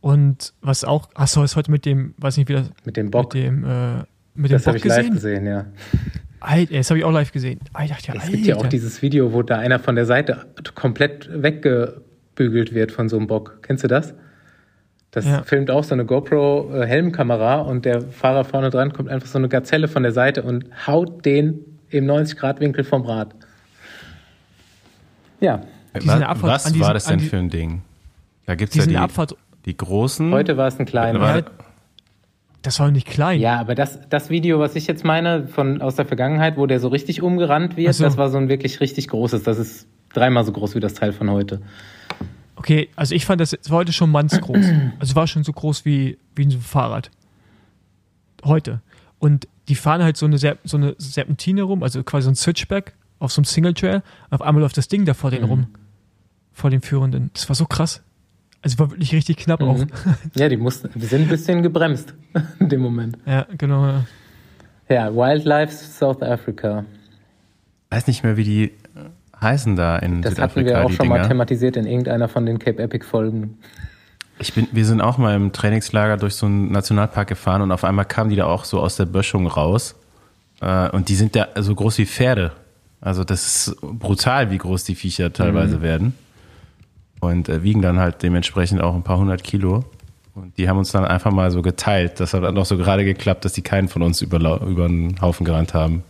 Und 0.00 0.52
was 0.60 0.84
auch, 0.84 1.08
achso, 1.14 1.44
ist 1.44 1.56
heute 1.56 1.70
mit 1.70 1.86
dem, 1.86 2.14
weiß 2.18 2.36
nicht 2.36 2.48
wie 2.48 2.54
das. 2.54 2.70
Mit 2.84 2.96
dem 2.96 3.10
Bock. 3.10 3.34
Mit 3.34 3.44
dem, 3.44 3.64
äh, 3.64 4.04
mit 4.34 4.50
das 4.50 4.66
habe 4.66 4.76
ich 4.76 4.84
live 4.84 5.10
gesehen, 5.10 5.46
ja. 5.46 5.66
Alter, 6.42 6.74
das 6.74 6.90
habe 6.90 6.98
ich 6.98 7.04
auch 7.04 7.12
live 7.12 7.32
gesehen. 7.32 7.60
Ah, 7.72 7.84
ich 7.84 7.90
dachte, 7.90 8.08
ja, 8.08 8.14
es 8.14 8.22
Alter. 8.22 8.32
gibt 8.32 8.46
ja 8.46 8.56
auch 8.56 8.66
dieses 8.66 9.02
Video, 9.02 9.32
wo 9.32 9.42
da 9.42 9.58
einer 9.58 9.78
von 9.78 9.94
der 9.94 10.06
Seite 10.06 10.46
komplett 10.74 11.28
weggebügelt 11.32 12.74
wird 12.74 12.92
von 12.92 13.08
so 13.08 13.16
einem 13.16 13.26
Bock. 13.26 13.58
Kennst 13.62 13.84
du 13.84 13.88
das? 13.88 14.14
Das 15.12 15.26
ja. 15.26 15.42
filmt 15.42 15.70
auch 15.70 15.84
so 15.84 15.94
eine 15.94 16.06
GoPro-Helmkamera 16.06 17.60
und 17.60 17.84
der 17.84 18.00
Fahrer 18.00 18.44
vorne 18.44 18.70
dran 18.70 18.92
kommt 18.92 19.10
einfach 19.10 19.28
so 19.28 19.38
eine 19.38 19.48
Gazelle 19.48 19.86
von 19.86 20.02
der 20.02 20.12
Seite 20.12 20.42
und 20.42 20.64
haut 20.86 21.24
den 21.26 21.60
im 21.90 22.06
90-Grad-Winkel 22.06 22.84
vom 22.84 23.02
Rad. 23.02 23.34
Ja. 25.40 25.60
Was, 25.92 26.42
was 26.42 26.64
diesen, 26.64 26.80
war 26.80 26.94
das 26.94 27.04
denn 27.04 27.20
für 27.20 27.36
ein 27.36 27.50
Ding? 27.50 27.82
Da 28.46 28.54
gibt 28.54 28.70
es 28.70 28.76
ja 28.76 28.86
die, 28.86 28.96
Abfahrt. 28.96 29.36
die 29.66 29.76
großen. 29.76 30.32
Heute 30.32 30.56
war 30.56 30.68
es 30.68 30.78
ein 30.80 30.86
kleiner. 30.86 31.44
Das 32.62 32.78
war 32.78 32.90
nicht 32.92 33.08
klein. 33.08 33.40
Ja, 33.40 33.58
aber 33.58 33.74
das, 33.74 33.98
das 34.08 34.30
Video, 34.30 34.60
was 34.60 34.76
ich 34.76 34.86
jetzt 34.86 35.04
meine, 35.04 35.48
von 35.48 35.82
aus 35.82 35.96
der 35.96 36.06
Vergangenheit, 36.06 36.56
wo 36.56 36.66
der 36.66 36.78
so 36.78 36.88
richtig 36.88 37.20
umgerannt 37.20 37.76
wird, 37.76 37.92
so. 37.92 38.04
das 38.04 38.16
war 38.16 38.30
so 38.30 38.38
ein 38.38 38.48
wirklich 38.48 38.80
richtig 38.80 39.08
großes. 39.08 39.42
Das 39.42 39.58
ist 39.58 39.88
dreimal 40.12 40.44
so 40.44 40.52
groß 40.52 40.76
wie 40.76 40.80
das 40.80 40.94
Teil 40.94 41.12
von 41.12 41.28
heute. 41.30 41.60
Okay, 42.54 42.88
also 42.94 43.16
ich 43.16 43.26
fand 43.26 43.40
das, 43.40 43.50
das 43.50 43.70
war 43.70 43.78
heute 43.78 43.92
schon 43.92 44.10
mannsgroß. 44.10 44.64
also 45.00 45.16
war 45.16 45.26
schon 45.26 45.42
so 45.42 45.52
groß 45.52 45.84
wie, 45.84 46.18
wie 46.36 46.46
ein 46.46 46.52
Fahrrad. 46.52 47.10
Heute. 48.44 48.80
Und 49.18 49.48
die 49.68 49.74
fahren 49.74 50.02
halt 50.02 50.16
so 50.16 50.26
eine, 50.26 50.38
so 50.38 50.76
eine 50.76 50.94
Serpentine 50.98 51.62
rum, 51.62 51.82
also 51.82 52.02
quasi 52.04 52.24
so 52.24 52.30
ein 52.30 52.36
Switchback 52.36 52.94
auf 53.18 53.32
so 53.32 53.40
einem 53.40 53.46
Single 53.46 53.74
Trail. 53.74 54.02
Auf 54.30 54.42
einmal 54.42 54.62
läuft 54.62 54.76
das 54.76 54.86
Ding 54.86 55.04
da 55.04 55.14
vor 55.14 55.30
denen 55.30 55.44
mhm. 55.44 55.50
rum. 55.50 55.66
Vor 56.52 56.70
den 56.70 56.80
Führenden. 56.80 57.30
Das 57.34 57.48
war 57.48 57.56
so 57.56 57.66
krass. 57.66 58.02
Also 58.62 58.78
war 58.78 58.90
wirklich 58.90 59.12
richtig 59.12 59.38
knapp 59.38 59.60
mhm. 59.60 59.68
auch. 59.68 59.84
Ja, 60.34 60.48
die 60.48 60.56
mussten, 60.56 60.88
die 60.94 61.06
sind 61.06 61.22
ein 61.22 61.28
bisschen 61.28 61.62
gebremst 61.62 62.14
in 62.60 62.68
dem 62.68 62.80
Moment. 62.80 63.18
Ja, 63.26 63.46
genau. 63.58 63.86
Ja, 63.86 64.04
ja 64.88 65.14
Wildlife 65.14 65.72
South 65.72 66.22
Africa. 66.22 66.84
Weiß 67.90 68.06
nicht 68.06 68.22
mehr, 68.22 68.36
wie 68.36 68.44
die 68.44 68.72
heißen 69.40 69.74
da 69.74 69.98
in 69.98 70.22
das 70.22 70.34
Südafrika. 70.34 70.70
Das 70.70 70.74
hatten 70.74 70.84
wir 70.84 70.86
auch 70.86 70.96
schon 70.96 71.06
Dinger. 71.08 71.18
mal 71.22 71.28
thematisiert 71.28 71.76
in 71.76 71.86
irgendeiner 71.86 72.28
von 72.28 72.46
den 72.46 72.60
Cape 72.60 72.80
Epic 72.80 73.04
Folgen. 73.04 73.58
Ich 74.38 74.54
bin, 74.54 74.68
wir 74.72 74.86
sind 74.86 75.00
auch 75.00 75.18
mal 75.18 75.34
im 75.34 75.52
Trainingslager 75.52 76.16
durch 76.16 76.36
so 76.36 76.46
einen 76.46 76.70
Nationalpark 76.70 77.28
gefahren 77.28 77.62
und 77.62 77.72
auf 77.72 77.84
einmal 77.84 78.04
kamen 78.04 78.30
die 78.30 78.36
da 78.36 78.46
auch 78.46 78.64
so 78.64 78.80
aus 78.80 78.96
der 78.96 79.06
Böschung 79.06 79.48
raus. 79.48 79.96
Äh, 80.60 80.88
und 80.90 81.08
die 81.08 81.16
sind 81.16 81.34
da 81.34 81.48
so 81.56 81.74
groß 81.74 81.98
wie 81.98 82.06
Pferde. 82.06 82.52
Also 83.00 83.24
das 83.24 83.68
ist 83.68 83.80
brutal, 83.80 84.52
wie 84.52 84.58
groß 84.58 84.84
die 84.84 84.94
Viecher 84.94 85.32
teilweise 85.32 85.78
mhm. 85.78 85.82
werden 85.82 86.14
und 87.22 87.48
äh, 87.48 87.62
wiegen 87.62 87.82
dann 87.82 88.00
halt 88.00 88.22
dementsprechend 88.22 88.82
auch 88.82 88.96
ein 88.96 89.04
paar 89.04 89.16
hundert 89.16 89.44
Kilo. 89.44 89.84
Und 90.34 90.58
die 90.58 90.68
haben 90.68 90.78
uns 90.78 90.90
dann 90.90 91.04
einfach 91.04 91.30
mal 91.30 91.52
so 91.52 91.62
geteilt. 91.62 92.18
Das 92.18 92.34
hat 92.34 92.42
dann 92.42 92.58
auch 92.58 92.64
so 92.64 92.76
gerade 92.76 93.04
geklappt, 93.04 93.44
dass 93.44 93.52
die 93.52 93.62
keinen 93.62 93.88
von 93.88 94.02
uns 94.02 94.22
über, 94.22 94.60
über 94.62 94.88
den 94.88 95.20
Haufen 95.20 95.46
gerannt 95.46 95.72
haben. 95.72 96.02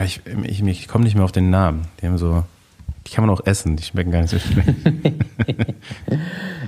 Ich, 0.00 0.20
ich, 0.42 0.64
ich 0.64 0.88
komme 0.88 1.04
nicht 1.04 1.14
mehr 1.14 1.24
auf 1.24 1.30
den 1.30 1.50
Namen. 1.50 1.82
Die 2.00 2.08
haben 2.08 2.18
so, 2.18 2.42
die 3.06 3.12
kann 3.12 3.24
man 3.24 3.32
auch 3.32 3.46
essen, 3.46 3.76
die 3.76 3.84
schmecken 3.84 4.10
gar 4.10 4.22
nicht 4.22 4.30
so 4.30 4.38
schlecht. 4.40 4.74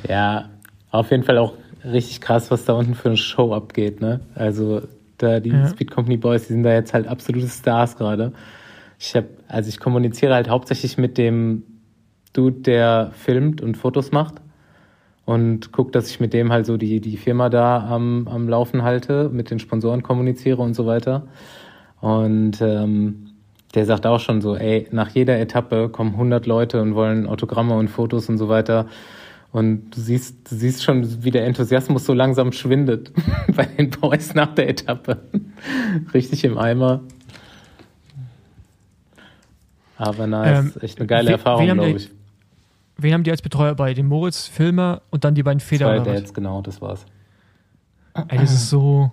ja, 0.09 0.51
auf 0.93 1.11
jeden 1.11 1.25
Fall 1.25 1.39
auch 1.39 1.55
richtig 1.85 2.21
krass, 2.21 2.53
was 2.53 2.65
da 2.65 2.75
unten 2.75 2.95
für 2.95 3.09
eine 3.09 3.17
Show 3.17 3.53
abgeht. 3.53 4.01
Ne? 4.01 4.21
Also 4.37 4.83
da 5.19 5.41
die 5.41 5.51
ja. 5.51 5.67
Speed 5.67 5.91
Company 5.91 6.17
Boys, 6.17 6.47
die 6.47 6.53
sind 6.53 6.63
da 6.63 6.75
jetzt 6.75 6.95
halt 6.95 7.09
absolute 7.09 7.49
Stars 7.49 7.97
gerade. 7.97 8.33
Ich 8.99 9.15
habe, 9.15 9.29
also 9.49 9.69
ich 9.69 9.81
kommuniziere 9.81 10.35
halt 10.35 10.49
hauptsächlich 10.49 10.99
mit 10.99 11.19
dem 11.19 11.65
Dude, 12.33 12.61
der 12.61 13.11
filmt 13.13 13.61
und 13.61 13.77
Fotos 13.77 14.13
macht 14.13 14.35
und 15.25 15.73
gucke, 15.73 15.93
dass 15.93 16.11
ich 16.11 16.21
mit 16.21 16.33
dem 16.33 16.53
halt 16.53 16.67
so 16.67 16.77
die, 16.77 17.01
die 17.01 17.17
Firma 17.17 17.49
da 17.49 17.87
am, 17.89 18.29
am 18.29 18.49
Laufen 18.49 18.83
halte, 18.83 19.31
mit 19.33 19.51
den 19.51 19.59
Sponsoren 19.59 20.03
kommuniziere 20.03 20.61
und 20.61 20.75
so 20.75 20.87
weiter. 20.87 21.27
Und 22.01 22.61
ähm, 22.61 23.31
der 23.75 23.87
sagt 23.87 24.07
auch 24.07 24.21
schon 24.21 24.41
so, 24.41 24.57
ey, 24.57 24.87
nach 24.91 25.11
jeder 25.11 25.39
Etappe 25.39 25.89
kommen 25.89 26.13
100 26.13 26.47
Leute 26.47 26.83
und 26.83 26.95
wollen 26.95 27.27
Autogramme 27.27 27.75
und 27.77 27.89
Fotos 27.89 28.29
und 28.29 28.39
so 28.39 28.49
weiter. 28.49 28.87
Und 29.53 29.97
du 29.97 30.01
siehst, 30.01 30.51
du 30.51 30.57
siehst 30.57 30.83
schon, 30.83 31.25
wie 31.25 31.31
der 31.31 31.47
Enthusiasmus 31.47 32.05
so 32.05 32.13
langsam 32.13 32.53
schwindet 32.53 33.13
bei 33.57 33.65
den 33.65 33.91
Boys 33.91 34.35
nach 34.35 34.55
der 34.55 34.69
Etappe. 34.69 35.23
Richtig 36.13 36.45
im 36.45 36.59
Eimer. 36.59 37.03
Aber 40.05 40.27
nice, 40.27 40.59
ähm, 40.59 40.73
echt 40.81 40.99
eine 40.99 41.07
geile 41.07 41.33
Erfahrung, 41.33 41.65
glaube 41.65 41.91
ich. 41.91 42.11
Wen 42.97 43.13
haben 43.13 43.25
die 43.25 43.31
als 43.31 43.43
Betreuer 43.43 43.75
bei? 43.75 43.93
Den 43.95 44.07
Moritz, 44.07 44.47
Filmer 44.47 45.03
und 45.11 45.25
dann 45.25 45.35
die 45.35 45.43
beiden 45.43 45.61
Feder? 45.61 45.87
Zwei 45.87 46.13
Dads, 46.13 46.33
genau, 46.33 46.63
das 46.63 46.81
war's. 46.81 47.07
Ey, 48.15 48.39
das 48.39 48.53
ist 48.53 48.71
so. 48.71 49.11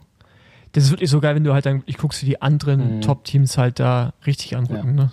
Das 0.74 0.86
ist 0.86 0.92
wirklich 0.92 1.10
so 1.10 1.20
geil, 1.20 1.36
wenn 1.36 1.44
du 1.44 1.54
halt 1.54 1.66
dann, 1.66 1.84
ich 1.86 1.98
guckst 1.98 2.22
dir 2.22 2.26
die 2.28 2.42
anderen 2.42 2.98
mhm. 2.98 3.02
Top-Teams 3.02 3.58
halt 3.58 3.80
da 3.80 4.14
richtig 4.26 4.56
angucken, 4.56 4.98
ja. 4.98 5.04
ne? 5.06 5.12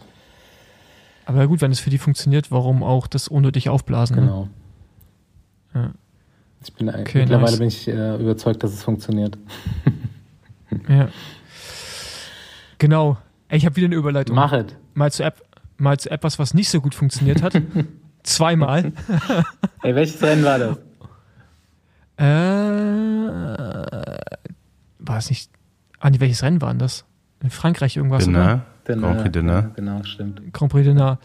Aber 1.25 1.47
gut, 1.47 1.61
wenn 1.61 1.73
es 1.73 1.81
für 1.81 1.91
die 1.91 1.99
funktioniert, 1.99 2.51
warum 2.51 2.83
auch 2.83 3.07
das 3.07 3.29
unnötig 3.29 3.69
aufblasen? 3.69 4.17
Ne? 4.17 4.23
Genau. 4.23 4.49
Ne? 5.75 5.81
Ja. 5.83 5.91
Ich 6.65 6.73
bin 6.73 6.89
okay, 6.89 7.21
mittlerweile 7.21 7.51
nice. 7.51 7.59
bin 7.59 7.69
ich 7.69 7.89
äh, 7.89 8.17
überzeugt, 8.17 8.63
dass 8.63 8.73
es 8.73 8.83
funktioniert. 8.83 9.37
ja. 10.89 11.09
Genau. 12.79 13.19
Ey, 13.49 13.59
ich 13.59 13.67
habe 13.67 13.77
wieder 13.77 13.87
eine 13.87 13.97
Überleitung. 13.97 14.37
Mach 14.37 14.53
es. 14.53 14.67
Mal 14.95 15.13
zu 15.13 15.23
App, 15.23 15.43
mal 15.79 15.99
zu 15.99 16.11
etwas, 16.11 16.39
was 16.39 16.55
nicht 16.55 16.69
so 16.71 16.81
gut 16.81 16.95
funktioniert 16.95 17.43
hat. 17.43 17.61
Zweimal. 18.23 18.93
Ey, 19.83 19.95
welches 19.95 20.21
Rennen 20.23 20.45
war 20.45 20.59
das? 20.59 20.79
Äh, 22.17 22.25
war 24.99 25.19
es 25.19 25.31
nicht. 25.31 25.51
Ah, 26.01 26.11
nee, 26.11 26.21
welches 26.21 26.43
Rennen 26.43 26.61
war 26.61 26.71
denn 26.71 26.79
das? 26.79 27.05
In 27.41 27.51
Frankreich 27.51 27.97
irgendwas, 27.97 28.25
Dinner. 28.25 28.63
oder? 28.87 29.01
Grand 29.01 29.19
Prix 29.19 29.33
Dinner. 29.33 29.71
genau, 29.77 30.03
stimmt. 30.03 30.53
Grand 30.53 30.73
Prix 30.73 30.85
Dinner. 30.87 31.19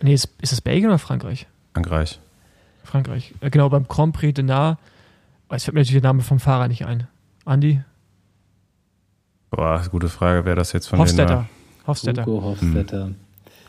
Nee, 0.00 0.14
ist, 0.14 0.28
ist 0.40 0.52
das 0.52 0.60
Belgien 0.60 0.86
oder 0.88 0.98
Frankreich? 0.98 1.46
Frankreich. 1.74 2.20
Frankreich. 2.84 3.34
Äh, 3.40 3.50
genau, 3.50 3.68
beim 3.68 3.86
Grand 3.88 4.14
Prix 4.14 4.34
Dinner. 4.34 4.78
Es 5.50 5.64
fällt 5.64 5.74
mir 5.74 5.80
natürlich 5.80 6.00
der 6.00 6.08
Name 6.08 6.22
vom 6.22 6.38
Fahrer 6.40 6.68
nicht 6.68 6.86
ein. 6.86 7.06
Andi? 7.44 7.82
Boah, 9.50 9.82
gute 9.90 10.08
Frage, 10.08 10.44
wer 10.44 10.54
das 10.54 10.72
jetzt 10.72 10.86
von 10.88 10.98
Hofstetter. 10.98 11.46
Hofstetter. 11.86 12.24
Hugo 12.24 12.42
Hofstetter. 12.42 13.06
Hm. 13.06 13.16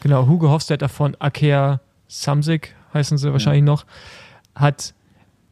Genau, 0.01 0.27
Hugo 0.27 0.49
Hofstetter 0.49 0.89
von 0.89 1.15
Akea 1.19 1.81
Samsic, 2.07 2.75
heißen 2.93 3.17
sie 3.17 3.31
wahrscheinlich 3.31 3.63
noch, 3.63 3.85
hat 4.55 4.93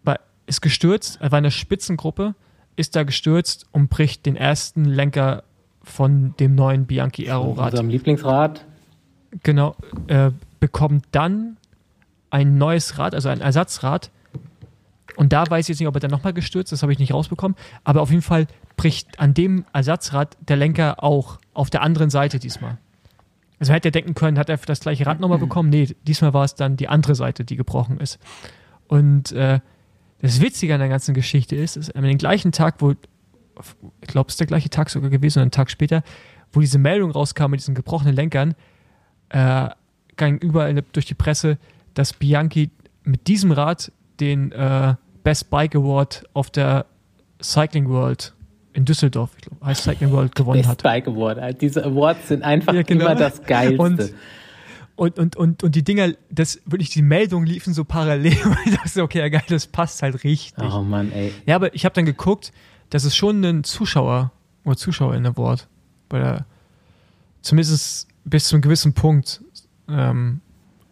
bei, 0.03 0.17
ist 0.45 0.61
gestürzt, 0.61 1.19
er 1.21 1.31
war 1.31 1.39
in 1.39 1.43
der 1.43 1.51
Spitzengruppe, 1.51 2.35
ist 2.75 2.95
da 2.95 3.03
gestürzt 3.03 3.65
und 3.71 3.89
bricht 3.89 4.25
den 4.25 4.35
ersten 4.35 4.85
Lenker 4.85 5.43
von 5.83 6.35
dem 6.39 6.55
neuen 6.55 6.85
Bianchi 6.85 7.29
Aero 7.29 7.53
Rad. 7.53 7.71
Unserem 7.71 7.89
Lieblingsrad. 7.89 8.65
Genau, 9.43 9.75
äh, 10.07 10.31
bekommt 10.59 11.05
dann 11.11 11.57
ein 12.29 12.57
neues 12.57 12.97
Rad, 12.97 13.13
also 13.13 13.29
ein 13.29 13.41
Ersatzrad. 13.41 14.11
Und 15.15 15.33
da 15.33 15.49
weiß 15.49 15.65
ich 15.65 15.69
jetzt 15.69 15.79
nicht, 15.79 15.87
ob 15.87 15.95
er 15.95 15.99
dann 15.99 16.11
nochmal 16.11 16.33
gestürzt 16.33 16.71
ist, 16.71 16.79
das 16.79 16.83
habe 16.83 16.93
ich 16.93 16.99
nicht 16.99 17.13
rausbekommen. 17.13 17.57
Aber 17.83 18.01
auf 18.01 18.09
jeden 18.11 18.21
Fall 18.21 18.47
bricht 18.75 19.19
an 19.19 19.33
dem 19.33 19.65
Ersatzrad 19.73 20.37
der 20.47 20.57
Lenker 20.57 21.03
auch 21.03 21.39
auf 21.53 21.69
der 21.69 21.81
anderen 21.81 22.09
Seite 22.09 22.39
diesmal. 22.39 22.77
Also 23.59 23.73
hätte 23.73 23.87
er 23.89 23.91
denken 23.91 24.13
können, 24.13 24.37
hat 24.37 24.49
er 24.49 24.57
das 24.57 24.81
gleiche 24.81 25.05
Rad 25.05 25.19
nochmal 25.19 25.39
bekommen? 25.39 25.69
Nee, 25.69 25.95
diesmal 26.03 26.33
war 26.33 26.43
es 26.43 26.55
dann 26.55 26.77
die 26.77 26.89
andere 26.89 27.15
Seite, 27.15 27.43
die 27.43 27.55
gebrochen 27.55 27.99
ist. 27.99 28.19
Und 28.87 29.31
äh, 29.31 29.59
das 30.21 30.41
Witzige 30.41 30.73
an 30.73 30.79
der 30.79 30.89
ganzen 30.89 31.13
Geschichte 31.13 31.55
ist, 31.55 31.75
ist 31.75 31.95
an 31.95 32.03
dem 32.03 32.17
gleichen 32.17 32.51
Tag, 32.51 32.75
wo, 32.79 32.91
ich 32.91 34.07
glaube, 34.07 34.27
es 34.27 34.33
ist 34.33 34.39
der 34.39 34.47
gleiche 34.47 34.69
Tag 34.69 34.89
sogar 34.89 35.09
gewesen, 35.09 35.39
einen 35.41 35.51
Tag 35.51 35.71
später, 35.71 36.03
wo 36.53 36.59
diese 36.59 36.77
Meldung 36.77 37.11
rauskam 37.11 37.51
mit 37.51 37.59
diesen 37.59 37.75
gebrochenen 37.75 38.15
Lenkern, 38.15 38.55
äh, 39.29 39.69
ging 40.15 40.37
überall 40.37 40.73
durch 40.91 41.05
die 41.05 41.13
Presse, 41.13 41.57
dass 41.93 42.13
Bianchi 42.13 42.71
mit 43.03 43.27
diesem 43.27 43.51
Rad 43.51 43.91
den 44.19 44.51
äh, 44.51 44.95
Best 45.23 45.49
Bike 45.49 45.75
Award 45.75 46.23
auf 46.33 46.49
der 46.49 46.85
Cycling 47.41 47.89
World 47.89 48.33
in 48.77 48.85
Düsseldorf, 48.85 49.31
ich 49.35 49.41
glaube, 49.41 49.65
heißt 49.65 49.83
Cycling 49.83 50.11
World 50.11 50.35
gewonnen 50.35 50.59
Best 50.59 50.69
hat. 50.69 50.83
Bike 50.83 51.07
Award. 51.07 51.59
Diese 51.61 51.83
Awards 51.83 52.27
sind 52.27 52.43
einfach 52.43 52.75
ja, 52.75 52.83
genau. 52.83 53.05
immer 53.05 53.15
das 53.15 53.41
Geilste. 53.41 53.81
Und, 53.81 54.13
und, 54.95 55.17
und, 55.17 55.35
und, 55.35 55.63
und 55.63 55.75
die 55.75 55.83
Dinger, 55.83 56.11
das 56.29 56.61
wirklich, 56.65 56.91
die 56.91 57.01
Meldungen 57.01 57.47
liefen 57.47 57.73
so 57.73 57.83
parallel. 57.83 58.37
Und 58.45 58.57
ich 58.65 58.75
dachte, 58.75 59.01
okay, 59.01 59.19
ja 59.19 59.29
geil, 59.29 59.43
das 59.49 59.65
passt 59.65 60.03
halt 60.03 60.23
richtig. 60.23 60.63
Oh 60.63 60.83
Mann, 60.83 61.11
ey. 61.11 61.33
Ja, 61.47 61.55
aber 61.55 61.73
ich 61.73 61.85
habe 61.85 61.93
dann 61.93 62.05
geguckt, 62.05 62.51
das 62.91 63.03
ist 63.03 63.15
schon 63.15 63.43
ein 63.43 63.63
Zuschauer 63.63 64.31
oder 64.63 64.77
Zuschauerin 64.77 65.25
Award. 65.25 65.67
Bei 66.07 66.19
der, 66.19 66.45
zumindest 67.41 68.07
bis 68.25 68.47
zu 68.47 68.55
einem 68.55 68.61
gewissen 68.61 68.93
Punkt. 68.93 69.41
Ähm, 69.89 70.41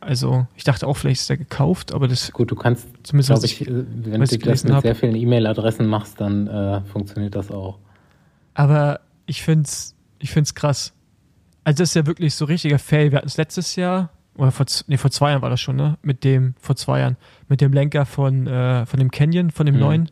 also 0.06 0.48
ich 0.56 0.64
dachte 0.64 0.88
auch, 0.88 0.96
vielleicht 0.98 1.22
ist 1.22 1.30
der 1.30 1.38
gekauft, 1.38 1.94
aber 1.94 2.08
das. 2.08 2.32
Gut, 2.32 2.52
du 2.52 2.56
kannst, 2.56 2.88
zumindest 3.04 3.44
ich, 3.44 3.62
ich, 3.62 3.68
wenn 3.68 4.22
du 4.22 4.38
das 4.38 4.64
mit 4.64 4.74
hab. 4.74 4.84
sehr 4.84 4.96
vielen 4.96 5.16
E-Mail-Adressen 5.16 5.88
machst, 5.88 6.22
dann 6.22 6.48
äh, 6.48 6.82
funktioniert 6.82 7.36
das 7.36 7.52
auch. 7.52 7.80
Aber 8.54 9.02
ich 9.26 9.42
finde 9.42 9.64
es 9.64 9.96
ich 10.20 10.32
find's 10.32 10.56
krass. 10.56 10.94
Also 11.64 11.84
das 11.84 11.90
ist 11.90 11.96
ja 11.96 12.06
wirklich 12.06 12.36
so 12.36 12.46
richtiger 12.46 12.80
Fail. 12.80 13.12
Wir 13.12 13.18
hatten 13.18 13.28
es 13.28 13.38
letztes 13.38 13.76
Jahr, 13.76 14.12
oder 14.36 14.52
vor, 14.52 14.66
nee, 14.88 14.98
vor 14.98 15.12
zwei 15.12 15.32
Jahren 15.32 15.42
war 15.42 15.50
das 15.50 15.62
schon, 15.62 15.76
ne? 15.76 15.98
Mit 16.02 16.24
dem, 16.24 16.56
vor 16.60 16.76
zwei 16.76 17.00
Jahren, 17.00 17.18
mit 17.48 17.62
dem 17.62 17.74
Lenker 17.74 18.06
von, 18.06 18.48
äh, 18.48 18.86
von 18.86 19.00
dem 19.00 19.12
Canyon, 19.12 19.52
von 19.52 19.66
dem 19.66 19.76
mhm. 19.76 19.82
neuen. 19.82 20.12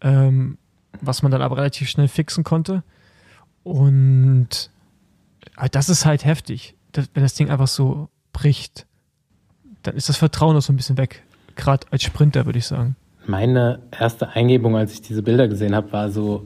Ähm, 0.00 0.58
was 1.00 1.22
man 1.22 1.32
dann 1.32 1.42
aber 1.42 1.56
relativ 1.58 1.88
schnell 1.88 2.08
fixen 2.08 2.44
konnte. 2.44 2.82
Und 3.62 4.70
äh, 5.58 5.68
das 5.70 5.88
ist 5.88 6.06
halt 6.06 6.24
heftig, 6.24 6.74
wenn 6.92 7.22
das 7.22 7.34
Ding 7.34 7.50
einfach 7.50 7.68
so 7.68 8.08
bricht, 8.36 8.86
dann 9.82 9.96
ist 9.96 10.10
das 10.10 10.18
Vertrauen 10.18 10.56
auch 10.56 10.60
so 10.60 10.70
ein 10.70 10.76
bisschen 10.76 10.98
weg. 10.98 11.22
Gerade 11.56 11.86
als 11.90 12.02
Sprinter, 12.02 12.44
würde 12.44 12.58
ich 12.58 12.66
sagen. 12.66 12.96
Meine 13.26 13.80
erste 13.98 14.28
Eingebung, 14.28 14.76
als 14.76 14.92
ich 14.92 15.00
diese 15.00 15.22
Bilder 15.22 15.48
gesehen 15.48 15.74
habe, 15.74 15.90
war 15.92 16.10
so, 16.10 16.44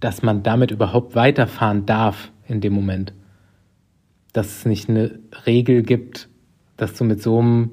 dass 0.00 0.22
man 0.22 0.42
damit 0.42 0.70
überhaupt 0.70 1.14
weiterfahren 1.14 1.84
darf 1.84 2.32
in 2.48 2.62
dem 2.62 2.72
Moment. 2.72 3.12
Dass 4.32 4.46
es 4.46 4.64
nicht 4.64 4.88
eine 4.88 5.18
Regel 5.44 5.82
gibt, 5.82 6.30
dass 6.78 6.94
du 6.94 7.04
mit 7.04 7.22
so 7.22 7.38
einem, 7.38 7.70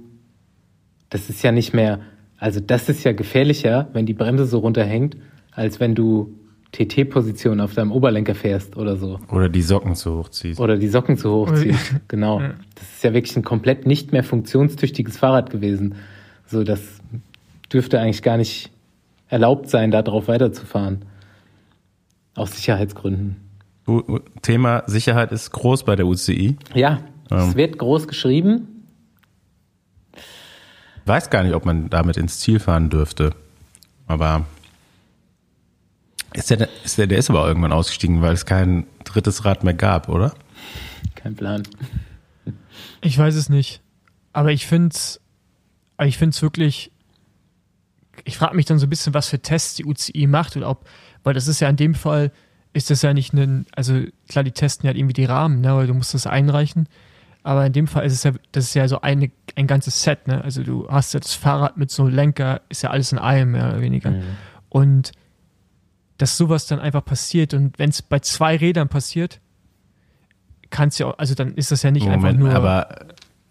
das 1.10 1.30
ist 1.30 1.42
ja 1.42 1.54
nicht 1.54 1.74
mehr, 1.74 2.02
also 2.38 2.60
das 2.60 2.90
ist 2.90 3.06
ja 3.06 3.14
gefährlicher, 3.14 3.88
wenn 3.94 4.06
die 4.06 4.14
Bremse 4.14 4.46
so 4.46 4.60
runterhängt, 4.60 5.16
als 5.52 5.80
wenn 5.80 5.96
du 5.96 6.38
TT-Position 6.72 7.60
auf 7.60 7.74
deinem 7.74 7.92
Oberlenker 7.92 8.36
fährst 8.36 8.78
oder 8.78 8.96
so. 8.96 9.20
Oder 9.30 9.50
die 9.50 9.62
Socken 9.62 9.96
zu 9.96 10.18
hoch 10.18 10.30
ziehst. 10.30 10.60
Oder 10.60 10.78
die 10.78 10.88
Socken 10.88 11.18
zu 11.18 11.32
hoch 11.32 11.54
ziehst, 11.54 11.96
genau. 12.08 12.40
Das 12.40 12.90
ist 12.96 13.04
ja 13.04 13.14
wirklich 13.14 13.36
ein 13.36 13.44
komplett 13.44 13.86
nicht 13.86 14.12
mehr 14.12 14.24
funktionstüchtiges 14.24 15.18
Fahrrad 15.18 15.50
gewesen. 15.50 15.96
So, 16.48 16.64
das 16.64 16.82
dürfte 17.72 18.00
eigentlich 18.00 18.24
gar 18.24 18.38
nicht 18.38 18.72
erlaubt 19.28 19.70
sein, 19.70 19.92
da 19.92 20.02
drauf 20.02 20.28
weiterzufahren. 20.28 21.06
Aus 22.36 22.56
Sicherheitsgründen. 22.56 23.38
Thema 24.42 24.84
Sicherheit 24.88 25.32
ist 25.32 25.52
groß 25.52 25.84
bei 25.84 25.96
der 25.96 26.06
UCI. 26.06 26.56
Ja, 26.74 27.00
ähm. 27.30 27.38
es 27.38 27.56
wird 27.56 27.78
groß 27.78 28.08
geschrieben. 28.08 28.86
Weiß 31.06 31.30
gar 31.30 31.44
nicht, 31.44 31.56
ob 31.56 31.66
man 31.66 31.90
damit 31.90 32.16
ins 32.16 32.40
Ziel 32.40 32.60
fahren 32.60 32.90
dürfte. 32.90 33.32
Aber 34.08 34.46
ist 36.34 36.50
der, 36.50 36.70
ist 36.84 36.98
der, 36.98 37.08
der 37.08 37.18
ist 37.18 37.30
aber 37.30 37.48
irgendwann 37.48 37.72
ausgestiegen, 37.72 38.22
weil 38.22 38.34
es 38.34 38.46
kein 38.46 38.88
drittes 39.04 39.46
Rad 39.46 39.64
mehr 39.64 39.74
gab, 39.74 40.10
oder? 40.10 40.34
Kein 41.16 41.36
Plan. 41.36 41.64
Ich 43.02 43.18
weiß 43.18 43.36
es 43.36 43.50
nicht. 43.50 43.82
Aber 44.34 44.52
ich 44.52 44.66
finde 44.66 44.90
es 44.90 45.22
ich 46.08 46.18
find's 46.18 46.42
wirklich, 46.42 46.92
ich 48.24 48.38
frage 48.38 48.56
mich 48.56 48.66
dann 48.66 48.80
so 48.80 48.86
ein 48.86 48.90
bisschen, 48.90 49.14
was 49.14 49.30
für 49.30 49.40
Tests 49.40 49.76
die 49.76 49.86
UCI 49.86 50.28
macht 50.28 50.56
oder 50.58 50.70
ob, 50.70 50.88
weil 51.24 51.34
das 51.34 51.48
ist 51.48 51.60
ja 51.60 51.70
in 51.70 51.76
dem 51.76 51.96
Fall, 51.96 52.32
ist 52.74 52.90
das 52.90 53.02
ja 53.02 53.14
nicht 53.14 53.34
ein, 53.34 53.66
also 53.76 54.02
klar, 54.30 54.44
die 54.44 54.52
testen 54.52 54.86
ja 54.86 54.90
halt 54.90 54.98
irgendwie 54.98 55.14
die 55.14 55.26
Rahmen, 55.26 55.62
ne, 55.62 55.76
weil 55.76 55.88
du 55.88 55.94
musst 55.94 56.14
das 56.14 56.28
einreichen. 56.28 56.88
Aber 57.44 57.66
in 57.66 57.74
dem 57.74 57.88
Fall 57.88 58.06
ist 58.06 58.14
es 58.14 58.24
ja, 58.24 58.32
das 58.52 58.66
ist 58.66 58.74
ja 58.76 58.88
so 58.88 59.02
eine, 59.02 59.32
ein 59.56 59.66
ganzes 59.66 60.04
Set, 60.04 60.28
ne? 60.28 60.44
Also 60.44 60.62
du 60.62 60.88
hast 60.90 61.16
ja 61.16 61.20
das 61.20 61.34
Fahrrad 61.34 61.76
mit 61.76 61.90
so 61.90 62.04
einem 62.04 62.14
Lenker, 62.14 62.62
ist 62.70 62.84
ja 62.84 62.92
alles 62.92 63.12
in 63.12 63.18
einem, 63.18 63.54
mehr 63.54 63.70
oder 63.70 63.82
weniger. 63.82 64.12
Mhm. 64.12 64.24
Und 64.70 65.12
dass 66.22 66.38
sowas 66.38 66.68
dann 66.68 66.80
einfach 66.80 67.04
passiert. 67.04 67.54
Und 67.54 67.80
wenn 67.80 67.90
es 67.90 68.02
bei 68.02 68.20
zwei 68.20 68.56
Rädern 68.56 68.90
passiert, 68.90 69.40
kann 70.70 70.90
es 70.90 71.00
ja, 71.00 71.08
auch, 71.08 71.18
also 71.18 71.34
dann 71.34 71.56
ist 71.56 71.72
das 71.72 71.82
ja 71.82 71.90
nicht 71.90 72.04
Moment, 72.04 72.26
einfach 72.26 72.38
nur. 72.38 72.54
Aber 72.54 73.08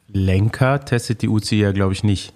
Lenker 0.06 0.84
testet 0.84 1.22
die 1.22 1.28
UCI 1.28 1.56
ja, 1.60 1.72
glaube 1.72 1.92
ich, 1.92 2.04
nicht. 2.04 2.32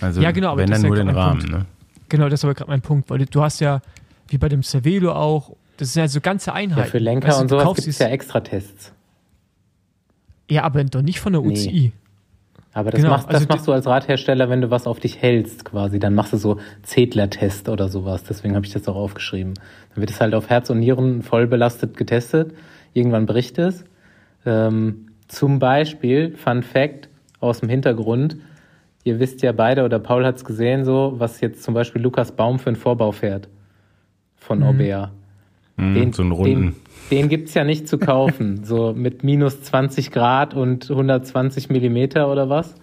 Also 0.00 0.20
ja, 0.20 0.32
genau, 0.32 0.52
aber 0.52 0.62
wenn 0.62 0.70
dann 0.70 0.82
nur 0.82 0.96
den 0.96 1.08
Rahmen. 1.08 1.48
Ne? 1.48 1.66
Genau, 2.08 2.28
das 2.28 2.40
ist 2.40 2.44
aber 2.44 2.54
gerade 2.54 2.70
mein 2.70 2.82
Punkt, 2.82 3.08
weil 3.10 3.24
du 3.24 3.42
hast 3.42 3.60
ja, 3.60 3.80
wie 4.28 4.38
bei 4.38 4.48
dem 4.48 4.62
Cervelo 4.62 5.12
auch, 5.12 5.52
das 5.76 5.92
sind 5.92 6.00
ja 6.00 6.08
so 6.08 6.20
ganze 6.20 6.52
Einheiten. 6.52 6.80
Ja, 6.80 6.86
für 6.86 6.98
Lenker 6.98 7.28
weißt, 7.28 7.40
und 7.40 7.48
sowas 7.48 7.76
gibt 7.76 7.88
es 7.88 7.98
ja 7.98 8.08
extra 8.08 8.40
Tests. 8.40 8.92
Ja, 10.50 10.64
aber 10.64 10.82
doch 10.84 11.02
nicht 11.02 11.20
von 11.20 11.32
der 11.32 11.42
UCI. 11.42 11.70
Nee. 11.70 11.92
Aber 12.76 12.90
das, 12.90 13.00
genau, 13.00 13.14
machst, 13.14 13.28
das 13.28 13.36
also 13.36 13.46
machst 13.48 13.66
du 13.68 13.72
als 13.72 13.86
Radhersteller, 13.86 14.50
wenn 14.50 14.60
du 14.60 14.70
was 14.70 14.86
auf 14.86 15.00
dich 15.00 15.22
hältst, 15.22 15.64
quasi. 15.64 15.98
Dann 15.98 16.14
machst 16.14 16.34
du 16.34 16.36
so 16.36 16.58
Zedler-Test 16.82 17.70
oder 17.70 17.88
sowas. 17.88 18.24
Deswegen 18.24 18.54
habe 18.54 18.66
ich 18.66 18.72
das 18.74 18.86
auch 18.86 18.96
aufgeschrieben. 18.96 19.54
Dann 19.54 20.02
wird 20.02 20.10
es 20.10 20.20
halt 20.20 20.34
auf 20.34 20.50
Herz 20.50 20.68
und 20.68 20.80
Nieren 20.80 21.22
voll 21.22 21.46
belastet 21.46 21.96
getestet. 21.96 22.52
Irgendwann 22.92 23.24
bricht 23.24 23.56
es. 23.56 23.86
Ähm, 24.44 25.06
zum 25.26 25.58
Beispiel, 25.58 26.36
Fun 26.36 26.62
Fact 26.62 27.08
aus 27.40 27.60
dem 27.60 27.70
Hintergrund, 27.70 28.36
ihr 29.04 29.20
wisst 29.20 29.40
ja 29.40 29.52
beide, 29.52 29.82
oder 29.82 29.98
Paul 29.98 30.26
hat 30.26 30.36
es 30.36 30.44
gesehen, 30.44 30.84
so, 30.84 31.14
was 31.16 31.40
jetzt 31.40 31.62
zum 31.62 31.72
Beispiel 31.72 32.02
Lukas 32.02 32.32
Baum 32.32 32.58
für 32.58 32.68
einen 32.68 32.76
Vorbau 32.76 33.10
fährt 33.10 33.48
von 34.36 34.58
mhm. 34.58 34.66
Orbea. 34.66 35.12
Mhm, 35.78 35.94
den, 35.94 36.12
so 36.12 36.20
einen 36.20 36.32
runden. 36.32 36.62
Den, 36.62 36.76
den 37.10 37.28
gibt's 37.28 37.54
ja 37.54 37.64
nicht 37.64 37.88
zu 37.88 37.98
kaufen, 37.98 38.64
so 38.64 38.92
mit 38.94 39.24
minus 39.24 39.62
20 39.62 40.10
Grad 40.10 40.54
und 40.54 40.90
120 40.90 41.68
Millimeter 41.70 42.30
oder 42.30 42.48
was. 42.48 42.74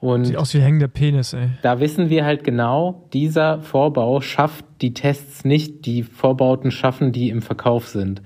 Und 0.00 0.24
Sieht 0.24 0.36
aus 0.36 0.54
wie 0.54 0.60
hängender 0.60 0.88
Penis, 0.88 1.34
ey. 1.34 1.50
Da 1.62 1.78
wissen 1.78 2.08
wir 2.08 2.24
halt 2.24 2.42
genau, 2.42 3.06
dieser 3.12 3.60
Vorbau 3.60 4.22
schafft 4.22 4.64
die 4.80 4.94
Tests 4.94 5.44
nicht, 5.44 5.84
die 5.84 6.02
Vorbauten 6.02 6.70
schaffen, 6.70 7.12
die 7.12 7.28
im 7.28 7.42
Verkauf 7.42 7.88
sind. 7.88 8.22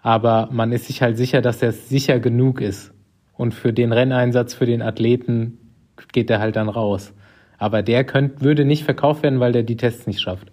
Aber 0.00 0.48
man 0.50 0.72
ist 0.72 0.86
sich 0.86 1.02
halt 1.02 1.18
sicher, 1.18 1.42
dass 1.42 1.62
er 1.62 1.72
sicher 1.72 2.18
genug 2.18 2.60
ist. 2.60 2.92
Und 3.34 3.54
für 3.54 3.72
den 3.72 3.92
Renneinsatz, 3.92 4.54
für 4.54 4.66
den 4.66 4.82
Athleten 4.82 5.58
geht 6.12 6.30
er 6.30 6.40
halt 6.40 6.56
dann 6.56 6.68
raus. 6.68 7.12
Aber 7.58 7.82
der 7.82 8.04
könnt, 8.04 8.40
würde 8.40 8.64
nicht 8.64 8.84
verkauft 8.84 9.22
werden, 9.22 9.40
weil 9.40 9.52
der 9.52 9.62
die 9.62 9.76
Tests 9.76 10.06
nicht 10.06 10.20
schafft. 10.20 10.51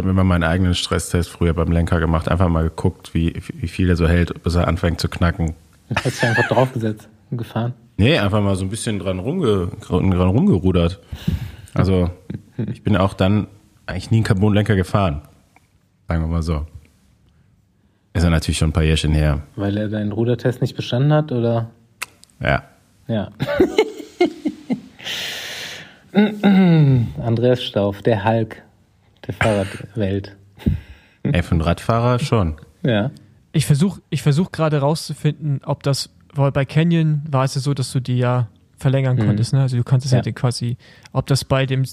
Ich 0.00 0.02
habe 0.02 0.12
immer 0.12 0.24
meinen 0.24 0.44
eigenen 0.44 0.74
Stresstest 0.74 1.28
früher 1.28 1.52
beim 1.52 1.70
Lenker 1.70 2.00
gemacht, 2.00 2.26
einfach 2.26 2.48
mal 2.48 2.62
geguckt, 2.62 3.12
wie, 3.12 3.34
wie 3.52 3.68
viel 3.68 3.90
er 3.90 3.96
so 3.96 4.08
hält, 4.08 4.42
bis 4.42 4.54
er 4.54 4.66
anfängt 4.66 4.98
zu 4.98 5.10
knacken. 5.10 5.52
Hast 5.94 6.22
du 6.22 6.26
einfach 6.26 6.48
draufgesetzt 6.48 7.06
und 7.30 7.36
gefahren? 7.36 7.74
Nee, 7.98 8.16
einfach 8.18 8.40
mal 8.40 8.56
so 8.56 8.64
ein 8.64 8.70
bisschen 8.70 8.98
dran, 8.98 9.18
rumge, 9.18 9.68
dran 9.86 10.14
rumgerudert. 10.14 11.00
Also 11.74 12.08
ich 12.56 12.82
bin 12.82 12.96
auch 12.96 13.12
dann 13.12 13.46
eigentlich 13.84 14.10
nie 14.10 14.16
einen 14.16 14.24
Carbon-Lenker 14.24 14.74
gefahren. 14.74 15.20
Sagen 16.08 16.22
wir 16.22 16.28
mal 16.28 16.40
so. 16.40 16.66
Ist 18.14 18.22
ja 18.22 18.30
natürlich 18.30 18.56
schon 18.56 18.70
ein 18.70 18.72
paar 18.72 18.84
Jährchen 18.84 19.12
her. 19.12 19.42
Weil 19.54 19.76
er 19.76 19.88
deinen 19.88 20.12
Rudertest 20.12 20.62
nicht 20.62 20.76
bestanden 20.76 21.12
hat, 21.12 21.30
oder? 21.30 21.68
Ja. 22.40 22.62
Ja. 23.06 23.28
Andreas 27.22 27.62
Stauf, 27.62 28.00
der 28.00 28.24
Hulk 28.24 28.62
der 29.30 29.32
Fahrradwelt. 29.34 30.36
Ey, 31.22 31.42
für 31.42 31.52
einen 31.52 31.60
Radfahrer 31.60 32.18
schon. 32.18 32.56
Ja. 32.82 33.10
Ich 33.52 33.66
versuche 33.66 34.00
ich 34.10 34.22
versuch 34.22 34.52
gerade 34.52 34.78
rauszufinden, 34.78 35.60
ob 35.64 35.82
das, 35.82 36.10
weil 36.34 36.52
bei 36.52 36.64
Canyon 36.64 37.22
war 37.30 37.44
es 37.44 37.54
ja 37.54 37.60
so, 37.60 37.74
dass 37.74 37.92
du 37.92 38.00
die 38.00 38.18
ja 38.18 38.48
verlängern 38.78 39.16
mhm. 39.16 39.26
konntest, 39.26 39.52
ne? 39.52 39.62
Also 39.62 39.76
du 39.76 39.84
kannst 39.84 40.06
es 40.06 40.12
ja. 40.12 40.22
ja 40.22 40.32
quasi, 40.32 40.76
ob 41.12 41.26
das 41.26 41.44
bei 41.44 41.66
dem 41.66 41.84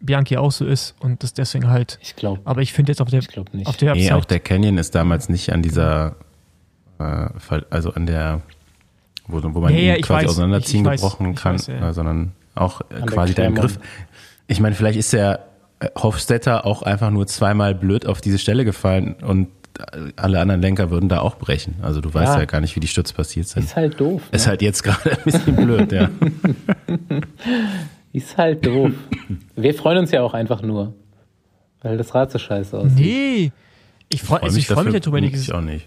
Bianchi 0.00 0.36
auch 0.36 0.52
so 0.52 0.64
ist 0.64 0.94
und 1.00 1.22
das 1.22 1.34
deswegen 1.34 1.68
halt. 1.68 1.98
Ich 2.02 2.14
glaube. 2.14 2.40
Aber 2.44 2.62
ich 2.62 2.72
finde 2.72 2.92
jetzt 2.92 3.00
auf 3.00 3.10
der, 3.10 3.20
ich 3.20 3.52
nicht. 3.52 3.66
auf 3.66 3.76
der 3.76 3.94
Nee, 3.94 4.12
auch 4.12 4.24
der 4.24 4.38
Canyon 4.38 4.78
ist 4.78 4.94
damals 4.94 5.28
nicht 5.28 5.52
an 5.52 5.62
dieser, 5.62 6.14
äh, 7.00 7.28
also 7.70 7.92
an 7.94 8.06
der 8.06 8.42
wo, 9.26 9.42
wo 9.42 9.60
man 9.60 9.74
ja, 9.74 9.80
ja, 9.80 9.96
quasi 9.96 10.24
weiß, 10.24 10.30
auseinanderziehen 10.30 10.86
ich, 10.86 10.92
ich 10.92 11.00
gebrochen 11.00 11.28
weiß, 11.30 11.42
kann, 11.42 11.54
weiß, 11.54 11.66
ja. 11.66 11.92
sondern 11.92 12.32
auch 12.54 12.80
An 12.90 13.06
quasi 13.06 13.34
dein 13.34 13.54
Griff. 13.54 13.78
Ich 14.46 14.60
meine, 14.60 14.74
vielleicht 14.74 14.98
ist 14.98 15.12
der 15.12 15.34
äh, 15.34 15.47
Hofstetter 15.96 16.66
auch 16.66 16.82
einfach 16.82 17.10
nur 17.10 17.26
zweimal 17.26 17.74
blöd 17.74 18.06
auf 18.06 18.20
diese 18.20 18.38
Stelle 18.38 18.64
gefallen 18.64 19.14
und 19.22 19.48
alle 20.16 20.40
anderen 20.40 20.60
Lenker 20.60 20.90
würden 20.90 21.08
da 21.08 21.20
auch 21.20 21.36
brechen. 21.36 21.76
Also 21.82 22.00
du 22.00 22.12
weißt 22.12 22.34
ja, 22.34 22.40
ja 22.40 22.44
gar 22.46 22.60
nicht, 22.60 22.74
wie 22.76 22.80
die 22.80 22.88
Stürze 22.88 23.14
passiert 23.14 23.46
sind. 23.46 23.64
Ist 23.64 23.76
halt 23.76 24.00
doof. 24.00 24.22
Ist 24.32 24.46
ne? 24.46 24.50
halt 24.50 24.62
jetzt 24.62 24.82
gerade 24.82 25.12
ein 25.12 25.24
bisschen 25.24 25.56
blöd, 25.56 25.92
ja. 25.92 26.10
ist 28.12 28.36
halt 28.36 28.66
doof. 28.66 28.92
Wir 29.54 29.74
freuen 29.74 29.98
uns 29.98 30.10
ja 30.10 30.22
auch 30.22 30.34
einfach 30.34 30.62
nur, 30.62 30.94
weil 31.82 31.96
das 31.96 32.14
Rad 32.14 32.32
so 32.32 32.38
scheiße 32.38 32.76
aussieht. 32.76 32.98
Nee, 32.98 33.52
ich 34.08 34.22
freue 34.22 34.42
also 34.42 34.60
freu 34.60 34.84
mich 34.84 35.00
darüber 35.00 35.20
nicht. 35.20 35.34
Ich 35.34 35.52
auch 35.52 35.60
nicht. 35.60 35.86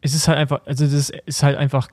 Es 0.00 0.14
ist 0.14 0.28
halt 0.28 0.38
einfach, 0.38 0.62
also 0.66 0.86
das 0.86 1.10
ist 1.10 1.42
halt 1.42 1.56
einfach, 1.56 1.88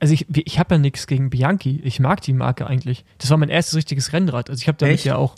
also 0.00 0.14
ich, 0.14 0.26
ich 0.34 0.58
habe 0.58 0.76
ja 0.76 0.78
nichts 0.78 1.06
gegen 1.06 1.30
Bianchi. 1.30 1.80
Ich 1.84 2.00
mag 2.00 2.20
die 2.20 2.32
Marke 2.32 2.66
eigentlich. 2.66 3.04
Das 3.18 3.30
war 3.30 3.36
mein 3.36 3.48
erstes 3.48 3.74
richtiges 3.76 4.12
Rennrad. 4.12 4.50
Also 4.50 4.60
ich 4.60 4.68
habe 4.68 4.78
damit 4.78 4.94
Echt? 4.94 5.04
ja 5.04 5.16
auch, 5.16 5.34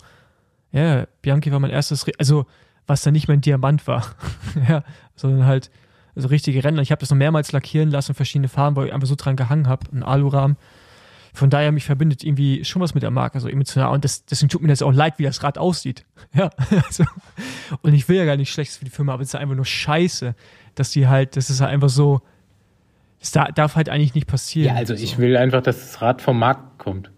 ja, 0.71 1.07
Bianchi 1.21 1.51
war 1.51 1.59
mein 1.59 1.71
erstes, 1.71 2.05
also 2.17 2.45
was 2.85 3.01
dann 3.01 3.13
nicht 3.13 3.27
mein 3.27 3.41
Diamant 3.41 3.85
war, 3.87 4.15
ja, 4.67 4.83
sondern 5.15 5.45
halt 5.45 5.69
also 6.17 6.29
richtige 6.29 6.63
Ränder. 6.63 6.81
Ich 6.81 6.91
habe 6.91 6.99
das 6.99 7.11
noch 7.11 7.17
mehrmals 7.17 7.51
lackieren 7.51 7.91
lassen, 7.91 8.15
verschiedene 8.15 8.47
Farben, 8.47 8.75
weil 8.75 8.87
ich 8.87 8.93
einfach 8.93 9.07
so 9.07 9.15
dran 9.15 9.35
gehangen 9.35 9.67
habe, 9.67 9.85
ein 9.93 10.01
Alurahmen. 10.01 10.57
Von 11.33 11.51
daher 11.51 11.71
mich 11.71 11.85
verbindet 11.85 12.23
irgendwie 12.23 12.65
schon 12.65 12.81
was 12.81 12.95
mit 12.95 13.03
der 13.03 13.11
Marke, 13.11 13.39
so 13.39 13.47
emotional. 13.47 13.93
Und 13.93 14.03
das, 14.03 14.25
deswegen 14.25 14.49
tut 14.49 14.63
mir 14.63 14.69
das 14.69 14.81
auch 14.81 14.91
leid, 14.91 15.19
wie 15.19 15.23
das 15.23 15.43
Rad 15.43 15.57
aussieht. 15.57 16.05
Ja, 16.33 16.49
also, 16.87 17.05
und 17.81 17.93
ich 17.93 18.09
will 18.09 18.17
ja 18.17 18.25
gar 18.25 18.35
nicht 18.35 18.51
Schlechtes 18.51 18.77
für 18.77 18.85
die 18.85 18.91
Firma, 18.91 19.13
aber 19.13 19.21
es 19.21 19.29
ist 19.29 19.35
einfach 19.35 19.55
nur 19.55 19.65
scheiße, 19.65 20.35
dass 20.75 20.91
die 20.91 21.07
halt, 21.07 21.35
das 21.35 21.49
ist 21.49 21.61
halt 21.61 21.71
einfach 21.71 21.89
so, 21.89 22.21
das 23.19 23.31
darf 23.31 23.75
halt 23.75 23.89
eigentlich 23.89 24.15
nicht 24.15 24.27
passieren. 24.27 24.75
Ja, 24.75 24.79
also 24.79 24.95
so. 24.95 25.03
ich 25.03 25.19
will 25.19 25.37
einfach, 25.37 25.61
dass 25.61 25.77
das 25.77 26.01
Rad 26.01 26.21
vom 26.21 26.39
Markt 26.39 26.79
kommt. 26.79 27.11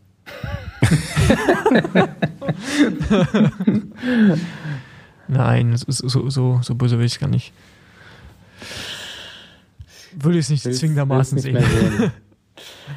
Nein, 5.27 5.77
so, 5.77 6.07
so, 6.07 6.29
so, 6.29 6.59
so 6.61 6.75
böse 6.75 6.97
will 6.97 7.05
ich 7.05 7.13
es 7.13 7.19
gar 7.19 7.29
nicht. 7.29 7.53
Würde 10.13 10.39
ich 10.39 10.49
es 10.49 10.49
nicht 10.49 10.63
zwingendermaßen 10.63 11.35
nicht 11.35 11.43
sehen. 11.43 11.57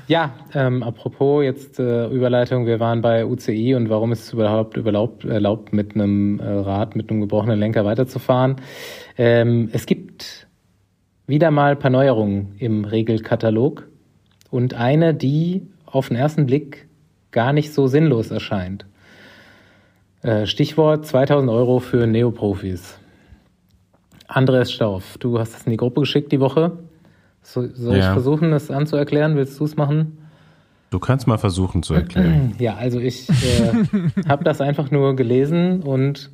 ja, 0.08 0.32
ähm, 0.54 0.82
apropos 0.82 1.44
jetzt 1.44 1.78
äh, 1.78 2.08
Überleitung, 2.08 2.66
wir 2.66 2.80
waren 2.80 3.02
bei 3.02 3.26
UCI 3.26 3.74
und 3.74 3.90
warum 3.90 4.12
ist 4.12 4.24
es 4.24 4.32
überhaupt 4.32 4.76
erlaubt, 4.76 5.24
erlaubt 5.24 5.72
mit 5.72 5.94
einem 5.94 6.40
äh, 6.40 6.44
Rad, 6.44 6.96
mit 6.96 7.10
einem 7.10 7.20
gebrochenen 7.20 7.58
Lenker 7.58 7.84
weiterzufahren. 7.84 8.56
Ähm, 9.18 9.68
es 9.72 9.86
gibt 9.86 10.46
wieder 11.26 11.50
mal 11.50 11.72
ein 11.72 11.78
paar 11.78 11.90
Neuerungen 11.90 12.54
im 12.58 12.84
Regelkatalog 12.84 13.88
und 14.50 14.74
eine, 14.74 15.14
die 15.14 15.66
auf 15.84 16.08
den 16.08 16.16
ersten 16.16 16.46
Blick 16.46 16.88
gar 17.32 17.52
nicht 17.52 17.72
so 17.72 17.86
sinnlos 17.86 18.30
erscheint. 18.30 18.86
Äh, 20.22 20.46
Stichwort 20.46 21.06
2000 21.06 21.50
Euro 21.50 21.80
für 21.80 22.06
Neoprofis. 22.06 22.98
Andreas 24.28 24.72
Stauf, 24.72 25.18
du 25.18 25.38
hast 25.38 25.56
es 25.56 25.66
in 25.66 25.72
die 25.72 25.76
Gruppe 25.76 26.00
geschickt 26.00 26.30
die 26.32 26.40
Woche. 26.40 26.78
So, 27.42 27.66
soll 27.74 27.96
ja. 27.96 28.06
ich 28.06 28.12
versuchen, 28.12 28.52
das 28.52 28.70
anzuerklären? 28.70 29.36
Willst 29.36 29.58
du 29.58 29.64
es 29.64 29.76
machen? 29.76 30.18
Du 30.90 30.98
kannst 30.98 31.26
mal 31.26 31.38
versuchen 31.38 31.82
zu 31.82 31.94
erklären. 31.94 32.54
Ja, 32.58 32.76
also 32.76 33.00
ich 33.00 33.28
äh, 33.28 33.72
habe 34.28 34.44
das 34.44 34.60
einfach 34.60 34.90
nur 34.90 35.16
gelesen 35.16 35.82
und 35.82 36.30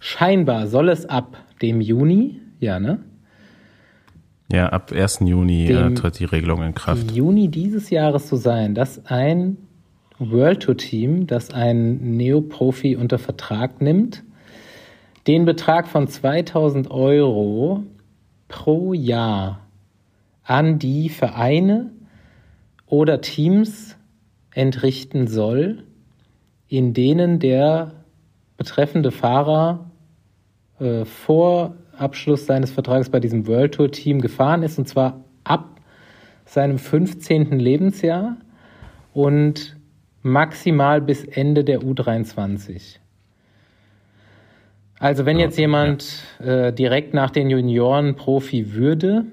scheinbar 0.00 0.66
soll 0.66 0.88
es 0.88 1.06
ab 1.06 1.36
dem 1.62 1.80
Juni, 1.80 2.40
ja, 2.58 2.80
ne? 2.80 3.00
Ja, 4.50 4.70
ab 4.70 4.90
1. 4.92 5.20
Juni 5.20 5.66
äh, 5.66 5.94
tritt 5.94 6.18
die 6.18 6.24
Regelung 6.24 6.62
in 6.62 6.74
Kraft. 6.74 7.12
Juni 7.12 7.48
dieses 7.48 7.90
Jahres 7.90 8.28
so 8.28 8.34
sein, 8.34 8.74
dass 8.74 9.06
ein 9.06 9.58
World 10.20 10.62
Tour 10.62 10.76
Team, 10.76 11.26
das 11.26 11.50
einen 11.50 12.16
Neoprofi 12.16 12.94
unter 12.94 13.18
Vertrag 13.18 13.80
nimmt, 13.80 14.22
den 15.26 15.46
Betrag 15.46 15.88
von 15.88 16.08
2000 16.08 16.90
Euro 16.90 17.84
pro 18.48 18.92
Jahr 18.92 19.66
an 20.44 20.78
die 20.78 21.08
Vereine 21.08 21.90
oder 22.86 23.20
Teams 23.20 23.96
entrichten 24.52 25.26
soll, 25.26 25.84
in 26.68 26.92
denen 26.92 27.38
der 27.38 27.92
betreffende 28.56 29.12
Fahrer 29.12 29.90
äh, 30.80 31.04
vor 31.04 31.76
Abschluss 31.96 32.46
seines 32.46 32.70
Vertrages 32.70 33.08
bei 33.08 33.20
diesem 33.20 33.46
World 33.46 33.74
Tour 33.74 33.90
Team 33.90 34.20
gefahren 34.20 34.62
ist, 34.62 34.78
und 34.78 34.86
zwar 34.86 35.24
ab 35.44 35.80
seinem 36.44 36.78
15. 36.78 37.58
Lebensjahr 37.58 38.36
und 39.14 39.79
maximal 40.22 41.00
bis 41.00 41.24
Ende 41.24 41.64
der 41.64 41.80
U23. 41.80 42.98
Also 44.98 45.24
wenn 45.24 45.38
jetzt 45.38 45.58
jemand 45.58 46.22
äh, 46.40 46.72
direkt 46.72 47.14
nach 47.14 47.30
den 47.30 47.48
Junioren 47.48 48.16
Profi 48.16 48.74
würde, 48.74 49.24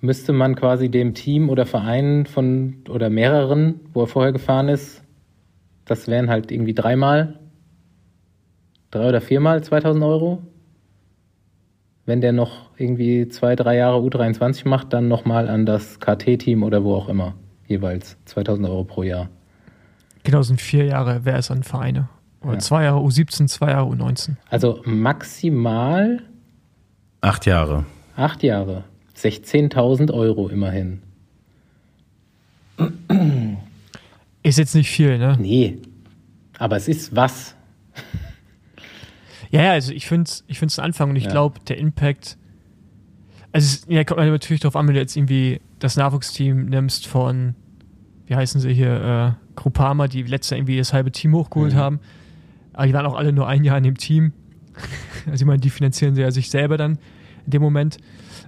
müsste 0.00 0.32
man 0.32 0.56
quasi 0.56 0.88
dem 0.88 1.14
Team 1.14 1.48
oder 1.48 1.64
Verein 1.64 2.26
von 2.26 2.82
oder 2.88 3.08
mehreren, 3.08 3.80
wo 3.92 4.02
er 4.02 4.08
vorher 4.08 4.32
gefahren 4.32 4.68
ist, 4.68 5.02
das 5.84 6.08
wären 6.08 6.28
halt 6.28 6.50
irgendwie 6.50 6.74
dreimal, 6.74 7.38
drei 8.90 9.08
oder 9.08 9.20
viermal 9.20 9.62
2000 9.62 10.04
Euro. 10.04 10.42
Wenn 12.04 12.20
der 12.20 12.32
noch 12.32 12.70
irgendwie 12.76 13.28
zwei, 13.28 13.54
drei 13.54 13.76
Jahre 13.76 13.98
U23 13.98 14.68
macht, 14.68 14.92
dann 14.92 15.06
nochmal 15.06 15.48
an 15.48 15.66
das 15.66 16.00
KT-Team 16.00 16.64
oder 16.64 16.82
wo 16.82 16.96
auch 16.96 17.08
immer, 17.08 17.34
jeweils 17.68 18.16
2000 18.24 18.68
Euro 18.68 18.82
pro 18.82 19.04
Jahr. 19.04 19.28
Genau, 20.24 20.42
sind 20.42 20.60
vier 20.60 20.84
Jahre, 20.84 21.24
wer 21.24 21.38
ist 21.38 21.50
an 21.50 21.62
Vereine? 21.62 22.08
Oder 22.42 22.54
ja. 22.54 22.58
zwei 22.58 22.84
Jahre 22.84 23.00
U17, 23.00 23.46
zwei 23.48 23.70
Jahre 23.70 23.92
U19. 23.92 24.36
Also 24.50 24.82
maximal 24.84 26.22
acht 27.20 27.46
Jahre. 27.46 27.84
Acht 28.16 28.42
Jahre. 28.42 28.84
16.000 29.16 30.12
Euro 30.12 30.48
immerhin. 30.48 31.02
Ist 34.42 34.58
jetzt 34.58 34.74
nicht 34.74 34.90
viel, 34.90 35.18
ne? 35.18 35.36
Nee. 35.38 35.78
Aber 36.58 36.76
es 36.76 36.88
ist 36.88 37.14
was. 37.14 37.54
Ja, 39.50 39.62
ja, 39.62 39.72
also 39.72 39.92
ich 39.92 40.06
finde 40.06 40.24
es 40.24 40.44
ich 40.46 40.58
find's 40.58 40.78
ein 40.78 40.84
Anfang 40.86 41.10
und 41.10 41.16
ich 41.16 41.24
ja. 41.24 41.30
glaube, 41.30 41.60
der 41.68 41.78
Impact. 41.78 42.38
Also, 43.52 43.66
es, 43.66 43.86
ja, 43.86 44.02
kommt 44.02 44.18
natürlich 44.18 44.60
darauf 44.60 44.76
an, 44.76 44.88
wenn 44.88 44.94
du 44.94 45.00
jetzt 45.00 45.16
irgendwie 45.16 45.60
das 45.78 45.96
Nachwuchsteam 45.96 46.66
nimmst 46.66 47.06
von, 47.06 47.54
wie 48.26 48.34
heißen 48.34 48.60
sie 48.60 48.72
hier, 48.72 49.36
Groupama, 49.56 50.08
die 50.08 50.22
letzte 50.22 50.56
irgendwie 50.56 50.76
das 50.76 50.92
halbe 50.92 51.12
Team 51.12 51.34
hochgeholt 51.34 51.74
mhm. 51.74 51.78
haben. 51.78 52.00
Aber 52.72 52.86
die 52.86 52.92
waren 52.92 53.06
auch 53.06 53.16
alle 53.16 53.32
nur 53.32 53.48
ein 53.48 53.64
Jahr 53.64 53.78
in 53.78 53.84
dem 53.84 53.98
Team. 53.98 54.32
also 55.26 55.42
ich 55.42 55.46
meine, 55.46 55.60
die 55.60 55.70
finanzieren 55.70 56.14
sie 56.14 56.22
ja 56.22 56.30
sich 56.30 56.50
selber 56.50 56.76
dann 56.76 56.98
in 57.44 57.50
dem 57.50 57.62
Moment. 57.62 57.98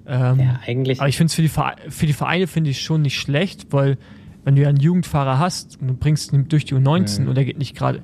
Ähm, 0.07 0.41
ja, 0.41 0.61
eigentlich. 0.67 1.01
Aber 1.01 1.09
ich 1.09 1.17
finde 1.17 1.31
es 1.31 1.35
für 1.35 1.43
die, 1.43 1.91
für 1.91 2.07
die 2.07 2.13
Vereine 2.13 2.47
finde 2.47 2.71
ich 2.71 2.83
schon 2.83 3.03
nicht 3.03 3.19
schlecht, 3.19 3.67
weil 3.71 3.99
wenn 4.45 4.57
du 4.57 4.63
ja 4.63 4.69
einen 4.69 4.81
Jugendfahrer 4.81 5.39
hast 5.39 5.81
und 5.81 5.89
du 5.89 5.95
bringst 5.95 6.33
ihn 6.33 6.49
durch 6.49 6.65
die 6.65 6.75
U19 6.75 7.23
mhm. 7.23 7.29
und 7.29 7.35
der 7.35 7.45
geht 7.45 7.59
nicht 7.59 7.75
gerade. 7.75 8.03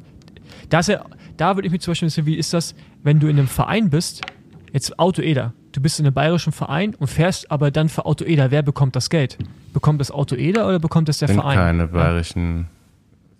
Da, 0.68 0.80
ja, 0.80 1.04
da 1.36 1.56
würde 1.56 1.66
ich 1.66 1.72
mich 1.72 1.82
zum 1.82 1.92
Beispiel 1.92 2.06
wissen, 2.06 2.26
wie 2.26 2.36
ist 2.36 2.52
das, 2.52 2.74
wenn 3.02 3.20
du 3.20 3.28
in 3.28 3.38
einem 3.38 3.48
Verein 3.48 3.90
bist, 3.90 4.22
jetzt 4.72 4.98
Auto 4.98 5.22
Eder, 5.22 5.52
du 5.72 5.80
bist 5.80 6.00
in 6.00 6.06
einem 6.06 6.14
bayerischen 6.14 6.52
Verein 6.52 6.94
und 6.94 7.08
fährst 7.08 7.50
aber 7.50 7.70
dann 7.70 7.88
für 7.88 8.06
Auto 8.06 8.24
Eder, 8.24 8.50
wer 8.50 8.62
bekommt 8.62 8.96
das 8.96 9.10
Geld? 9.10 9.38
Bekommt 9.72 10.00
das 10.00 10.10
Auto 10.10 10.34
Eder 10.34 10.66
oder 10.66 10.78
bekommt 10.78 11.08
das 11.08 11.18
der 11.18 11.28
Sind 11.28 11.40
Verein? 11.40 11.56
keine 11.56 11.86
bayerischen, 11.88 12.66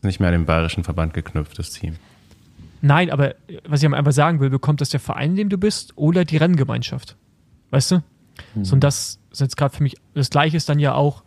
nicht 0.03 0.21
mehr 0.21 0.29
an 0.29 0.35
den 0.35 0.47
bayerischen 0.47 0.85
Verband 0.85 1.15
geknüpft, 1.15 1.59
das 1.59 1.71
Team. 1.71 1.97
Nein, 2.83 3.11
aber 3.11 3.35
was 3.67 3.83
ich 3.83 3.93
einfach 3.93 4.13
sagen 4.13 4.41
will, 4.41 4.51
bekommt 4.51 4.81
das 4.81 4.89
der 4.89 5.01
Verein, 5.01 5.31
in 5.31 5.37
dem 5.37 5.49
du 5.51 5.59
bist, 5.59 5.93
oder 5.97 6.25
die 6.25 6.39
Renngemeinschaft? 6.39 7.17
Weißt 7.71 7.91
du? 7.91 7.97
Mhm. 8.55 8.65
So, 8.65 8.75
und 8.75 8.85
das 8.85 9.19
ist 9.31 9.41
jetzt 9.41 9.57
gerade 9.57 9.77
für 9.77 9.83
mich, 9.83 9.97
das 10.15 10.31
gleiche 10.31 10.57
ist 10.57 10.69
dann 10.69 10.79
ja 10.79 10.95
auch, 10.95 11.23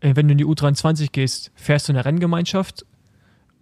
äh, 0.00 0.16
wenn 0.16 0.26
du 0.26 0.32
in 0.32 0.38
die 0.38 0.46
U23 0.46 1.12
gehst, 1.12 1.52
fährst 1.54 1.88
du 1.88 1.92
in 1.92 1.94
der 1.94 2.04
Renngemeinschaft, 2.04 2.84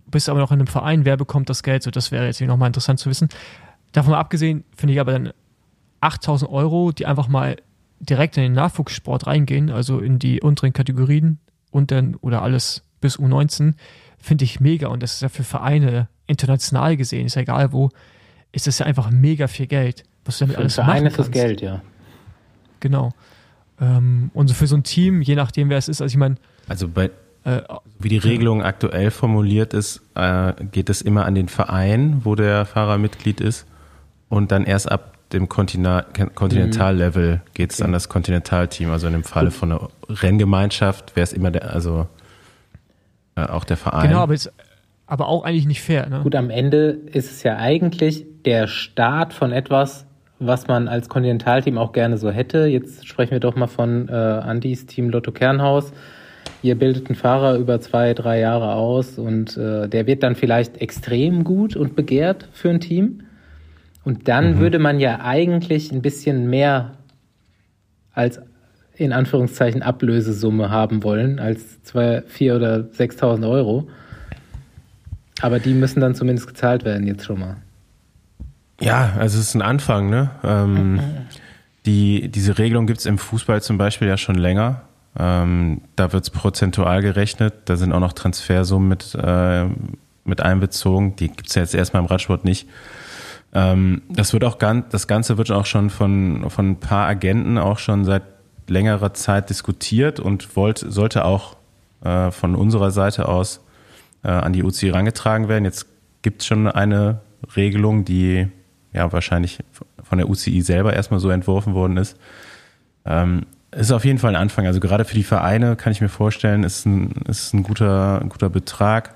bist 0.07 0.29
aber 0.29 0.41
noch 0.41 0.51
in 0.51 0.61
einem 0.61 0.67
Verein, 0.67 1.05
wer 1.05 1.17
bekommt 1.17 1.51
das 1.51 1.63
Geld? 1.63 1.83
So, 1.83 1.91
das 1.91 2.11
wäre 2.11 2.27
jetzt 2.27 2.41
nochmal 2.41 2.69
interessant 2.69 2.99
zu 2.99 3.11
wissen. 3.11 3.29
Davon 3.93 4.13
mal 4.13 4.19
abgesehen, 4.19 4.65
finde 4.77 4.95
ich 4.95 5.01
aber 5.01 5.13
dann 5.13 5.33
8000 6.01 6.51
Euro, 6.51 6.93
die 6.93 7.07
einfach 7.07 7.29
mal 7.29 7.57
direkt 8.01 8.37
in 8.37 8.43
den 8.43 8.53
Nachwuchssport 8.53 9.27
reingehen, 9.27 9.71
also 9.71 10.01
in 10.01 10.19
die 10.19 10.41
unteren 10.41 10.73
Kategorien 10.73 11.39
und 11.71 11.91
dann 11.91 12.17
oder 12.17 12.43
alles 12.43 12.85
bis 13.01 13.19
U19, 13.19 13.75
finde 14.23 14.45
ich 14.45 14.61
mega. 14.61 14.89
Und 14.89 15.03
das 15.03 15.15
ist 15.15 15.23
ja 15.23 15.29
für 15.29 15.45
Vereine 15.45 16.09
international 16.27 16.97
gesehen, 16.97 17.27
ist 17.27 17.35
ja 17.35 17.43
egal 17.43 17.73
wo, 17.73 17.91
ist 18.53 18.67
das 18.67 18.79
ja 18.79 18.87
einfach 18.87 19.11
mega 19.11 19.49
viel 19.49 19.67
Geld, 19.67 20.05
was 20.25 20.39
du 20.39 20.45
damit 20.45 20.57
für 20.57 20.63
alles 20.63 20.75
Verein 20.75 21.07
ist 21.07 21.19
das 21.19 21.31
Geld, 21.31 21.61
ja. 21.61 21.83
Genau. 22.81 23.13
Ähm, 23.81 24.31
und 24.35 24.49
so 24.49 24.55
für 24.55 24.67
so 24.67 24.77
ein 24.77 24.83
Team, 24.83 25.23
je 25.23 25.35
nachdem, 25.35 25.69
wer 25.69 25.79
es 25.79 25.89
ist, 25.89 26.01
also 26.01 26.13
ich 26.13 26.19
meine. 26.19 26.37
Also 26.69 26.89
bei, 26.89 27.11
äh, 27.45 27.63
wie 27.99 28.09
die 28.09 28.19
Regelung 28.19 28.63
aktuell 28.63 29.11
formuliert 29.11 29.75
ist, 29.75 30.03
äh, 30.15 30.53
geht 30.71 30.89
es 30.89 31.03
immer 31.03 31.27
an 31.27 31.35
den 31.35 31.49
Verein, 31.49 32.25
wo 32.25 32.35
der 32.35 32.65
Fahrer 32.67 32.99
Mitglied 32.99 33.41
ist 33.41 33.67
und 34.29 34.53
dann 34.53 34.65
erst 34.65 34.91
ab 34.91 35.13
dem 35.33 35.49
Kontinentallevel 35.49 37.41
geht 37.55 37.73
es 37.73 37.81
okay. 37.81 37.87
an 37.87 37.93
das 37.93 38.09
Kontinentalteam. 38.09 38.91
Also 38.91 39.07
in 39.07 39.15
dem 39.15 39.25
Falle 39.25 39.51
von 39.51 39.73
einer 39.73 39.89
Renngemeinschaft 40.09 41.17
wäre 41.17 41.25
es 41.25 41.33
immer 41.33 41.51
der, 41.51 41.73
also 41.73 42.07
äh, 43.37 43.43
auch 43.43 43.65
der 43.65 43.77
Verein. 43.77 44.09
Genau, 44.09 44.21
aber, 44.21 44.35
ist, 44.35 44.53
aber 45.07 45.29
auch 45.29 45.45
eigentlich 45.45 45.67
nicht 45.67 45.83
fair. 45.83 46.09
Ne? 46.09 46.21
Gut, 46.23 46.35
am 46.35 46.51
Ende 46.51 46.99
ist 47.13 47.31
es 47.31 47.43
ja 47.43 47.57
eigentlich 47.57 48.27
der 48.45 48.67
Start 48.67 49.33
von 49.33 49.53
etwas, 49.53 50.07
was 50.39 50.67
man 50.67 50.89
als 50.89 51.09
Kontinentalteam 51.09 51.79
auch 51.79 51.93
gerne 51.93 52.19
so 52.19 52.31
hätte. 52.31 52.67
Jetzt 52.67 53.07
sprechen 53.07 53.33
wir 53.33 53.41
doch 53.41 53.57
mal 53.57 53.69
von 53.69 54.09
äh, 54.09 54.13
Andis 54.13 54.87
Team 54.87 55.11
Lotto 55.11 55.33
Kernhaus. 55.33 55.93
Ihr 56.63 56.79
bildet 56.79 57.09
einen 57.09 57.17
Fahrer 57.17 57.57
über 57.57 57.81
zwei, 57.81 58.15
drei 58.15 58.39
Jahre 58.41 58.75
aus 58.75 59.19
und 59.19 59.57
äh, 59.57 59.89
der 59.89 60.07
wird 60.07 60.23
dann 60.23 60.37
vielleicht 60.37 60.81
extrem 60.81 61.43
gut 61.43 61.77
und 61.77 61.97
begehrt 61.97 62.49
für 62.53 62.71
ein 62.71 62.81
Team. 62.81 63.25
Und 64.05 64.29
dann 64.29 64.55
mhm. 64.55 64.59
würde 64.61 64.79
man 64.79 65.01
ja 65.01 65.21
eigentlich 65.21 65.93
ein 65.93 66.03
bisschen 66.03 66.49
mehr 66.51 66.99
als 68.13 68.41
in 69.03 69.13
Anführungszeichen 69.13 69.83
Ablösesumme 69.83 70.71
haben 70.71 71.03
wollen, 71.03 71.39
als 71.39 71.83
zwei, 71.83 72.23
vier 72.27 72.57
oder 72.57 72.77
6.000 72.77 73.49
Euro. 73.49 73.89
Aber 75.41 75.59
die 75.59 75.75
müssen 75.75 76.01
dann 76.01 76.15
zumindest 76.15 76.47
gezahlt 76.47 76.85
werden 76.85 77.07
jetzt 77.07 77.25
schon 77.25 77.41
mal. 77.41 77.57
Ja, 78.81 79.13
also 79.19 79.39
es 79.39 79.49
ist 79.49 79.55
ein 79.55 79.63
Anfang, 79.63 80.11
ne? 80.11 80.31
Ähm, 80.45 81.01
die, 81.87 82.29
diese 82.29 82.59
Regelung 82.59 82.87
gibt 82.87 83.01
es 83.01 83.07
im 83.07 83.19
Fußball 83.19 83.63
zum 83.63 83.79
Beispiel 83.79 84.09
ja 84.09 84.17
schon 84.17 84.37
länger. 84.37 84.83
Ähm, 85.19 85.83
da 85.97 86.13
wird 86.13 86.25
es 86.25 86.31
prozentual 86.31 87.03
gerechnet. 87.03 87.55
Da 87.67 87.77
sind 87.77 87.93
auch 87.93 88.01
noch 88.01 88.13
Transfersummen 88.13 88.89
mit, 88.89 89.17
äh, 89.21 89.67
mit 90.25 90.41
einbezogen. 90.41 91.17
Die 91.17 91.29
gibt 91.29 91.49
es 91.49 91.55
ja 91.55 91.63
jetzt 91.63 91.75
erstmal 91.75 92.03
im 92.03 92.07
Radsport 92.07 92.45
nicht. 92.45 92.69
Ähm, 93.55 94.03
das 94.09 94.33
wird 94.33 94.45
auch 94.45 94.59
ganz, 94.59 94.87
das 94.91 95.07
Ganze 95.07 95.37
wird 95.37 95.51
auch 95.51 95.67
schon 95.67 95.91
von, 95.91 96.49
von 96.49 96.71
ein 96.71 96.81
paar 96.81 97.07
Agenten 97.07 97.59
auch 97.59 97.79
schon 97.79 98.05
seit 98.05 98.23
längerer 98.69 99.15
Zeit 99.15 99.51
diskutiert 99.51 100.21
und 100.21 100.57
wollte, 100.57 100.91
sollte 100.91 101.25
auch 101.25 101.57
äh, 102.05 102.31
von 102.31 102.55
unserer 102.55 102.91
Seite 102.91 103.29
aus 103.29 103.61
äh, 104.25 104.29
an 104.29 104.53
die 104.53 104.63
UCI 104.63 104.89
herangetragen 104.89 105.49
werden. 105.49 105.65
Jetzt 105.65 105.87
gibt 106.23 106.43
es 106.43 106.47
schon 106.47 106.69
eine 106.69 107.21
Regelung, 107.57 108.05
die 108.05 108.49
ja 108.93 109.13
wahrscheinlich 109.13 109.59
von 110.03 110.19
der 110.19 110.29
UCI 110.29 110.63
selber 110.63 110.93
erstmal 110.93 111.21
so 111.21 111.31
entworfen 111.31 111.75
worden 111.75 111.97
ist. 111.97 112.17
Ähm, 113.05 113.47
ist 113.73 113.91
auf 113.91 114.05
jeden 114.05 114.19
Fall 114.19 114.31
ein 114.31 114.41
Anfang. 114.41 114.67
Also 114.67 114.81
gerade 114.81 115.05
für 115.05 115.15
die 115.15 115.25
Vereine 115.25 115.77
kann 115.77 115.93
ich 115.93 116.01
mir 116.01 116.11
vorstellen, 116.11 116.63
ist 116.63 116.85
ein, 116.87 117.13
ist 117.27 117.55
ein 117.55 117.63
guter, 117.63 118.21
ein 118.21 118.29
guter 118.29 118.51
Betrag, 118.51 119.15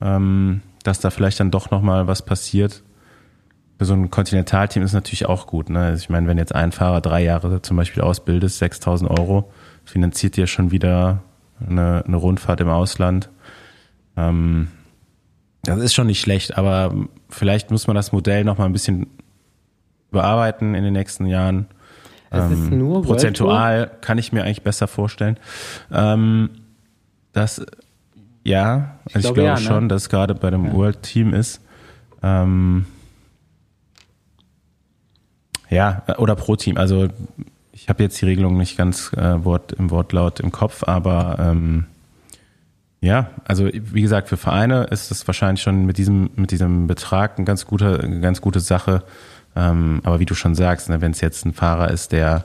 ähm, 0.00 0.62
dass 0.84 1.00
da 1.00 1.10
vielleicht 1.10 1.40
dann 1.40 1.50
doch 1.50 1.70
nochmal 1.70 2.06
was 2.06 2.22
passiert. 2.24 2.82
Für 3.82 3.86
so 3.86 3.94
ein 3.94 4.10
Kontinentalteam 4.10 4.84
ist 4.84 4.92
natürlich 4.92 5.26
auch 5.26 5.48
gut. 5.48 5.68
Ne? 5.68 5.80
Also 5.80 6.02
ich 6.02 6.08
meine, 6.08 6.28
wenn 6.28 6.38
jetzt 6.38 6.54
ein 6.54 6.70
Fahrer 6.70 7.00
drei 7.00 7.24
Jahre 7.24 7.62
zum 7.62 7.76
Beispiel 7.76 8.00
ausbildet, 8.00 8.52
6000 8.52 9.10
Euro, 9.10 9.50
finanziert 9.84 10.36
ja 10.36 10.46
schon 10.46 10.70
wieder 10.70 11.24
eine, 11.68 12.04
eine 12.06 12.16
Rundfahrt 12.16 12.60
im 12.60 12.68
Ausland. 12.68 13.28
Ähm, 14.16 14.68
das 15.64 15.80
ist 15.80 15.94
schon 15.94 16.06
nicht 16.06 16.20
schlecht, 16.20 16.56
aber 16.56 16.94
vielleicht 17.28 17.72
muss 17.72 17.88
man 17.88 17.96
das 17.96 18.12
Modell 18.12 18.44
nochmal 18.44 18.68
ein 18.68 18.72
bisschen 18.72 19.08
überarbeiten 20.12 20.76
in 20.76 20.84
den 20.84 20.92
nächsten 20.92 21.26
Jahren 21.26 21.66
es 22.30 22.52
ist 22.52 22.70
ähm, 22.70 22.78
nur 22.78 23.02
prozentual 23.02 23.90
kann 24.00 24.16
ich 24.16 24.32
mir 24.32 24.44
eigentlich 24.44 24.62
besser 24.62 24.86
vorstellen. 24.86 25.38
Ähm, 25.90 26.50
dass 27.32 27.66
ja, 28.44 29.00
ich, 29.08 29.16
also 29.16 29.28
ich 29.30 29.34
glaube, 29.34 29.48
ja, 29.48 29.54
ne? 29.54 29.60
schon, 29.60 29.88
dass 29.88 30.08
gerade 30.08 30.36
bei 30.36 30.50
dem 30.50 30.66
ja. 30.66 30.72
World 30.72 31.02
Team 31.02 31.34
ist. 31.34 31.60
Ähm, 32.22 32.86
ja, 35.72 36.02
oder 36.18 36.36
pro 36.36 36.56
Team. 36.56 36.76
Also 36.76 37.08
ich 37.72 37.88
habe 37.88 38.02
jetzt 38.02 38.20
die 38.20 38.26
Regelung 38.26 38.58
nicht 38.58 38.76
ganz 38.76 39.12
äh, 39.14 39.44
Wort, 39.44 39.72
im 39.72 39.90
Wortlaut 39.90 40.40
im 40.40 40.52
Kopf, 40.52 40.84
aber 40.84 41.36
ähm, 41.40 41.86
ja, 43.00 43.30
also 43.44 43.68
wie 43.72 44.02
gesagt, 44.02 44.28
für 44.28 44.36
Vereine 44.36 44.84
ist 44.84 45.10
es 45.10 45.26
wahrscheinlich 45.26 45.62
schon 45.62 45.86
mit 45.86 45.98
diesem, 45.98 46.30
mit 46.36 46.50
diesem 46.50 46.86
Betrag 46.86 47.36
eine 47.36 47.44
ganz 47.44 47.66
gute, 47.66 47.98
eine 48.00 48.20
ganz 48.20 48.40
gute 48.40 48.60
Sache. 48.60 49.02
Ähm, 49.56 50.00
aber 50.04 50.20
wie 50.20 50.26
du 50.26 50.34
schon 50.34 50.54
sagst, 50.54 50.88
ne, 50.88 51.00
wenn 51.00 51.10
es 51.10 51.20
jetzt 51.20 51.44
ein 51.44 51.52
Fahrer 51.52 51.90
ist, 51.90 52.12
der 52.12 52.44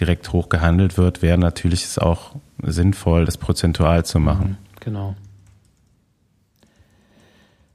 direkt 0.00 0.32
hoch 0.32 0.48
gehandelt 0.48 0.96
wird, 0.96 1.20
wäre 1.20 1.38
natürlich 1.38 1.84
es 1.84 1.98
auch 1.98 2.36
sinnvoll, 2.62 3.24
das 3.26 3.36
prozentual 3.36 4.04
zu 4.04 4.18
machen. 4.18 4.50
Mhm, 4.50 4.56
genau. 4.80 5.16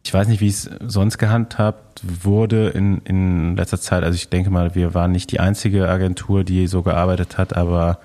Ich 0.07 0.13
weiß 0.13 0.29
nicht, 0.29 0.39
wie 0.39 0.47
es 0.47 0.69
sonst 0.79 1.17
gehandhabt 1.17 2.01
wurde 2.01 2.69
in, 2.69 2.99
in 2.99 3.57
letzter 3.57 3.77
Zeit. 3.77 4.05
Also 4.05 4.15
ich 4.15 4.29
denke 4.29 4.49
mal, 4.49 4.73
wir 4.73 4.93
waren 4.93 5.11
nicht 5.11 5.33
die 5.33 5.41
einzige 5.41 5.89
Agentur, 5.89 6.45
die 6.45 6.67
so 6.67 6.81
gearbeitet 6.81 7.37
hat, 7.37 7.57
aber 7.57 7.99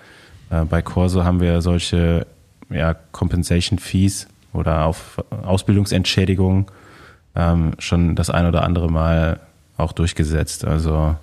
äh, 0.51 0.65
bei 0.65 0.83
Corso 0.83 1.23
haben 1.23 1.39
wir 1.39 1.63
solche 1.63 2.27
ja, 2.71 2.97
Compensation 3.13 3.79
Fees 3.79 4.27
oder 4.53 4.87
auf 4.87 5.25
Ausbildungsentschädigungen 5.31 6.67
ähm, 7.37 7.75
schon 7.79 8.17
das 8.17 8.31
ein 8.31 8.47
oder 8.47 8.65
andere 8.65 8.91
Mal 8.91 9.39
auch 9.77 9.93
durchgesetzt. 9.93 10.65
Also 10.65 11.15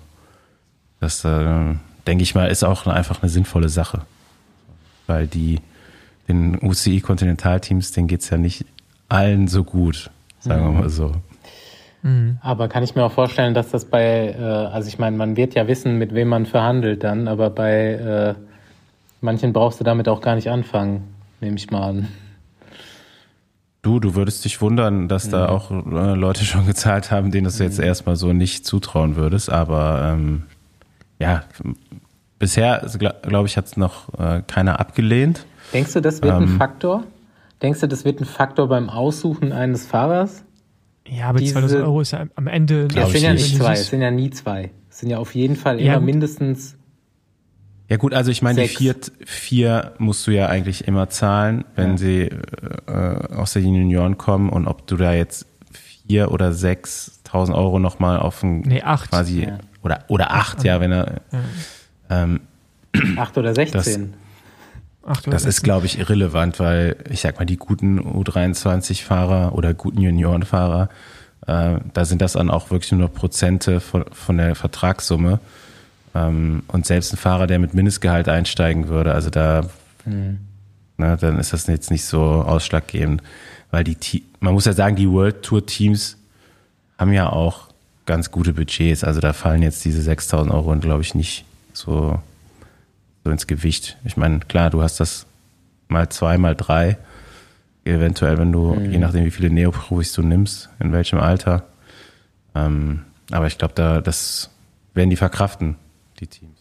das, 0.98 1.26
äh, 1.26 1.74
denke 2.06 2.22
ich 2.22 2.34
mal, 2.34 2.46
ist 2.46 2.64
auch 2.64 2.86
einfach 2.86 3.20
eine 3.20 3.28
sinnvolle 3.28 3.68
Sache. 3.68 4.00
Weil 5.06 5.26
die, 5.26 5.60
den 6.26 6.58
UCI-Kontinentalteams, 6.58 7.92
denen 7.92 8.08
geht 8.08 8.22
es 8.22 8.30
ja 8.30 8.38
nicht 8.38 8.64
allen 9.10 9.46
so 9.46 9.62
gut, 9.62 10.10
sagen 10.40 10.64
wir 10.64 10.80
mal 10.80 10.88
so. 10.88 11.12
Mhm. 12.02 12.38
Aber 12.40 12.68
kann 12.68 12.82
ich 12.82 12.94
mir 12.94 13.04
auch 13.04 13.12
vorstellen, 13.12 13.54
dass 13.54 13.70
das 13.70 13.84
bei, 13.84 14.34
äh, 14.38 14.42
also 14.42 14.88
ich 14.88 14.98
meine, 14.98 15.16
man 15.16 15.36
wird 15.36 15.54
ja 15.54 15.68
wissen, 15.68 15.98
mit 15.98 16.14
wem 16.14 16.28
man 16.28 16.46
verhandelt 16.46 17.04
dann, 17.04 17.28
aber 17.28 17.50
bei 17.50 17.92
äh, 17.92 18.34
manchen 19.20 19.52
brauchst 19.52 19.80
du 19.80 19.84
damit 19.84 20.08
auch 20.08 20.20
gar 20.20 20.34
nicht 20.34 20.50
anfangen, 20.50 21.14
nehme 21.40 21.56
ich 21.56 21.70
mal 21.70 21.88
an. 21.88 22.08
Du, 23.82 23.98
du 23.98 24.14
würdest 24.14 24.44
dich 24.44 24.60
wundern, 24.60 25.08
dass 25.08 25.26
mhm. 25.26 25.30
da 25.30 25.48
auch 25.48 25.70
äh, 25.70 26.14
Leute 26.14 26.44
schon 26.44 26.66
gezahlt 26.66 27.10
haben, 27.10 27.30
denen 27.30 27.44
das 27.44 27.58
mhm. 27.58 27.66
jetzt 27.66 27.78
erstmal 27.78 28.16
so 28.16 28.32
nicht 28.32 28.66
zutrauen 28.66 29.16
würdest. 29.16 29.50
Aber 29.50 30.12
ähm, 30.12 30.44
ja, 31.18 31.44
bisher, 32.38 32.86
glaube 33.22 33.46
ich, 33.46 33.56
hat 33.56 33.66
es 33.66 33.76
noch 33.76 34.12
äh, 34.18 34.42
keiner 34.46 34.80
abgelehnt. 34.80 35.46
Denkst 35.72 35.92
du, 35.92 36.00
das 36.00 36.20
wird 36.22 36.34
ähm, 36.34 36.42
ein 36.42 36.48
Faktor? 36.58 37.04
Denkst 37.62 37.80
du, 37.80 37.88
das 37.88 38.04
wird 38.04 38.20
ein 38.20 38.24
Faktor 38.24 38.68
beim 38.68 38.88
Aussuchen 38.88 39.52
eines 39.52 39.86
Fahrers? 39.86 40.44
Ja, 41.06 41.28
aber 41.28 41.40
Diese, 41.40 41.54
2000 41.54 41.82
Euro 41.82 42.00
ist 42.00 42.12
ja 42.12 42.26
am 42.34 42.46
Ende. 42.46 42.88
Ja, 42.92 43.04
es 43.06 43.12
sind 43.12 43.22
ja 43.22 43.32
nicht 43.32 43.56
zwei, 43.56 43.72
es 43.72 43.88
sind 43.88 44.02
ja 44.02 44.10
nie 44.10 44.30
zwei. 44.30 44.70
Es 44.88 45.00
sind 45.00 45.10
ja 45.10 45.18
auf 45.18 45.34
jeden 45.34 45.56
Fall 45.56 45.78
immer 45.78 45.92
ja, 45.92 46.00
mindestens 46.00 46.76
ja 47.90 47.96
gut, 47.96 48.14
also 48.14 48.30
ich 48.30 48.40
meine, 48.40 48.62
die 48.62 48.68
vier, 48.68 48.94
vier 49.26 49.94
musst 49.98 50.24
du 50.24 50.30
ja 50.30 50.46
eigentlich 50.46 50.86
immer 50.86 51.08
zahlen, 51.08 51.64
wenn 51.74 51.90
ja. 51.90 51.96
sie 51.96 52.20
äh, 52.86 53.34
aus 53.34 53.54
der 53.54 53.62
Junioren 53.62 54.16
kommen 54.16 54.48
und 54.48 54.68
ob 54.68 54.86
du 54.86 54.96
da 54.96 55.12
jetzt 55.12 55.44
vier 56.06 56.30
oder 56.30 56.52
sechstausend 56.52 57.58
Euro 57.58 57.80
nochmal 57.80 58.20
auf 58.20 58.44
ein 58.44 58.60
nee, 58.60 58.80
acht. 58.80 59.10
quasi 59.10 59.42
ja. 59.42 59.58
oder 59.82 60.04
oder 60.06 60.30
acht, 60.30 60.58
acht 60.58 60.64
ja, 60.64 60.80
wenn 60.80 60.92
er 60.92 61.20
ja. 61.32 62.22
Ähm, 62.22 62.40
acht 63.16 63.36
oder 63.36 63.56
sechzehn. 63.56 64.14
Das, 65.14 65.22
das 65.24 65.44
ist, 65.44 65.62
glaube 65.62 65.86
ich, 65.86 65.98
irrelevant, 65.98 66.58
weil 66.60 66.96
ich 67.10 67.20
sag 67.20 67.38
mal, 67.38 67.44
die 67.44 67.56
guten 67.56 68.00
U23-Fahrer 68.00 69.54
oder 69.54 69.74
guten 69.74 70.00
Juniorenfahrer, 70.00 70.88
äh, 71.46 71.76
da 71.92 72.04
sind 72.04 72.22
das 72.22 72.34
dann 72.34 72.50
auch 72.50 72.70
wirklich 72.70 72.92
nur 72.92 73.00
noch 73.00 73.12
Prozente 73.12 73.80
von, 73.80 74.04
von 74.12 74.36
der 74.36 74.54
Vertragssumme. 74.54 75.40
Ähm, 76.14 76.62
und 76.68 76.86
selbst 76.86 77.12
ein 77.12 77.16
Fahrer, 77.16 77.46
der 77.46 77.58
mit 77.58 77.74
Mindestgehalt 77.74 78.28
einsteigen 78.28 78.88
würde, 78.88 79.12
also 79.12 79.30
da, 79.30 79.66
mhm. 80.04 80.38
na, 80.96 81.16
dann 81.16 81.38
ist 81.38 81.52
das 81.52 81.66
jetzt 81.66 81.90
nicht 81.90 82.04
so 82.04 82.20
ausschlaggebend. 82.20 83.22
Weil 83.70 83.84
die, 83.84 84.24
man 84.40 84.54
muss 84.54 84.64
ja 84.64 84.72
sagen, 84.72 84.96
die 84.96 85.08
World 85.08 85.42
Tour 85.42 85.64
Teams 85.64 86.16
haben 86.98 87.12
ja 87.12 87.30
auch 87.30 87.68
ganz 88.06 88.30
gute 88.30 88.52
Budgets. 88.52 89.04
Also 89.04 89.20
da 89.20 89.32
fallen 89.32 89.62
jetzt 89.62 89.84
diese 89.84 90.02
6000 90.02 90.52
Euro, 90.52 90.74
glaube 90.76 91.02
ich, 91.02 91.14
nicht 91.14 91.44
so, 91.72 92.18
so 93.24 93.30
ins 93.30 93.46
Gewicht. 93.46 93.98
Ich 94.04 94.16
meine, 94.16 94.40
klar, 94.40 94.70
du 94.70 94.82
hast 94.82 95.00
das 95.00 95.26
mal 95.88 96.08
zwei, 96.08 96.38
mal 96.38 96.54
drei. 96.54 96.98
Eventuell, 97.84 98.38
wenn 98.38 98.52
du, 98.52 98.74
mhm. 98.74 98.90
je 98.90 98.98
nachdem, 98.98 99.24
wie 99.24 99.30
viele 99.30 99.50
Neoprofis 99.50 100.12
du 100.12 100.22
nimmst, 100.22 100.68
in 100.78 100.92
welchem 100.92 101.18
Alter. 101.18 101.64
Ähm, 102.54 103.04
aber 103.30 103.46
ich 103.46 103.58
glaube, 103.58 103.74
da, 103.74 104.00
das 104.00 104.50
werden 104.94 105.10
die 105.10 105.16
verkraften 105.16 105.76
die 106.18 106.26
Teams. 106.26 106.58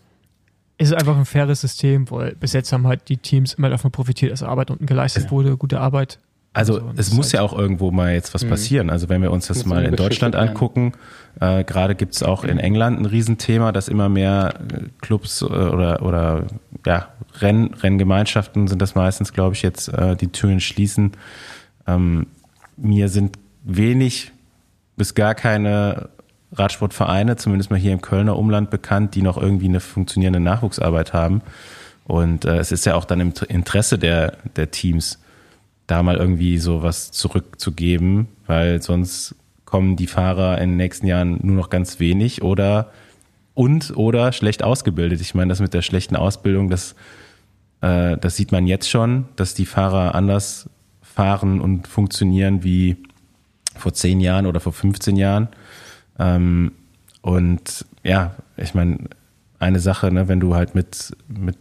Es 0.77 0.89
ist 0.89 0.93
einfach 0.93 1.17
ein 1.17 1.25
faires 1.25 1.59
System, 1.59 2.09
weil 2.09 2.35
bis 2.35 2.53
jetzt 2.53 2.71
haben 2.71 2.87
halt 2.87 3.09
die 3.09 3.17
Teams 3.17 3.53
immer 3.53 3.69
davon 3.69 3.91
profitiert, 3.91 4.31
dass 4.31 4.43
Arbeit 4.43 4.71
unten 4.71 4.85
geleistet 4.85 5.25
ja. 5.25 5.31
wurde, 5.31 5.57
gute 5.57 5.81
Arbeit. 5.81 6.19
Also 6.51 6.79
so. 6.79 6.91
es 6.97 7.13
muss 7.13 7.27
halt 7.27 7.33
ja 7.35 7.41
auch 7.41 7.57
irgendwo 7.57 7.91
mal 7.91 8.13
jetzt 8.13 8.33
was 8.33 8.43
mhm. 8.43 8.49
passieren. 8.49 8.89
Also 8.89 9.09
wenn 9.09 9.21
wir 9.21 9.31
uns 9.31 9.47
das 9.47 9.65
mal 9.65 9.85
in 9.85 9.95
Deutschland 9.95 10.35
angucken, 10.35 10.93
äh, 11.39 11.63
gerade 11.63 11.95
gibt 11.95 12.15
es 12.15 12.23
auch 12.23 12.43
in 12.43 12.55
mhm. 12.55 12.59
England 12.59 12.99
ein 12.99 13.05
Riesenthema, 13.05 13.71
dass 13.71 13.87
immer 13.87 14.09
mehr 14.09 14.55
äh, 14.73 14.85
Clubs 15.01 15.41
äh, 15.41 15.45
oder, 15.45 16.01
oder 16.01 16.47
ja, 16.85 17.09
Renn, 17.39 17.73
Renngemeinschaften 17.75 18.67
sind 18.67 18.81
das 18.81 18.95
meistens, 18.95 19.31
glaube 19.31 19.55
ich, 19.55 19.61
jetzt 19.61 19.89
äh, 19.89 20.15
die 20.15 20.31
Türen 20.31 20.59
schließen. 20.59 21.11
Ähm, 21.87 22.27
mir 22.77 23.09
sind 23.09 23.37
wenig 23.63 24.31
bis 24.97 25.13
gar 25.15 25.35
keine 25.35 26.09
Radsportvereine, 26.53 27.35
zumindest 27.35 27.69
mal 27.69 27.79
hier 27.79 27.93
im 27.93 28.01
Kölner 28.01 28.37
Umland 28.37 28.69
bekannt, 28.69 29.15
die 29.15 29.21
noch 29.21 29.37
irgendwie 29.37 29.67
eine 29.67 29.79
funktionierende 29.79 30.39
Nachwuchsarbeit 30.39 31.13
haben. 31.13 31.41
Und 32.05 32.45
äh, 32.45 32.57
es 32.57 32.71
ist 32.71 32.85
ja 32.85 32.95
auch 32.95 33.05
dann 33.05 33.19
im 33.19 33.33
Interesse 33.47 33.99
der, 33.99 34.33
der 34.55 34.71
Teams, 34.71 35.19
da 35.89 36.03
mal 36.03 36.17
irgendwie 36.17 36.57
so 36.57 36.83
was 36.83 37.11
zurückzugeben, 37.11 38.27
weil 38.45 38.81
sonst 38.81 39.35
kommen 39.65 39.95
die 39.95 40.07
Fahrer 40.07 40.59
in 40.59 40.71
den 40.71 40.77
nächsten 40.77 41.07
Jahren 41.07 41.39
nur 41.41 41.55
noch 41.55 41.69
ganz 41.69 41.99
wenig 41.99 42.41
oder 42.41 42.91
und 43.53 43.95
oder 43.97 44.31
schlecht 44.31 44.63
ausgebildet. 44.63 45.21
Ich 45.21 45.35
meine, 45.35 45.49
das 45.49 45.59
mit 45.59 45.73
der 45.73 45.81
schlechten 45.81 46.15
Ausbildung, 46.15 46.69
das, 46.69 46.95
äh, 47.81 48.17
das 48.17 48.35
sieht 48.35 48.51
man 48.51 48.67
jetzt 48.67 48.89
schon, 48.89 49.25
dass 49.35 49.53
die 49.53 49.65
Fahrer 49.65 50.15
anders 50.15 50.69
fahren 51.01 51.59
und 51.59 51.87
funktionieren 51.87 52.63
wie 52.63 52.97
vor 53.75 53.93
zehn 53.93 54.21
Jahren 54.21 54.45
oder 54.45 54.59
vor 54.59 54.73
15 54.73 55.15
Jahren. 55.15 55.49
Ähm, 56.17 56.71
und 57.21 57.85
ja, 58.03 58.35
ich 58.57 58.73
meine, 58.73 59.09
eine 59.59 59.79
Sache, 59.79 60.11
ne, 60.11 60.27
wenn 60.27 60.39
du 60.39 60.55
halt 60.55 60.75
mit, 60.75 61.15
mit 61.27 61.57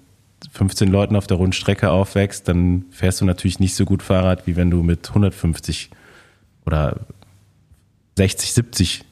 15 0.58 0.88
Leuten 0.88 1.14
auf 1.14 1.28
der 1.28 1.36
Rundstrecke 1.36 1.90
aufwächst, 1.90 2.48
dann 2.48 2.86
fährst 2.90 3.20
du 3.20 3.24
natürlich 3.24 3.60
nicht 3.60 3.76
so 3.76 3.84
gut 3.84 4.02
Fahrrad, 4.02 4.48
wie 4.48 4.56
wenn 4.56 4.72
du 4.72 4.82
mit 4.82 5.08
150 5.08 5.90
oder 6.66 6.96
60, 8.16 8.52
70 8.52 9.04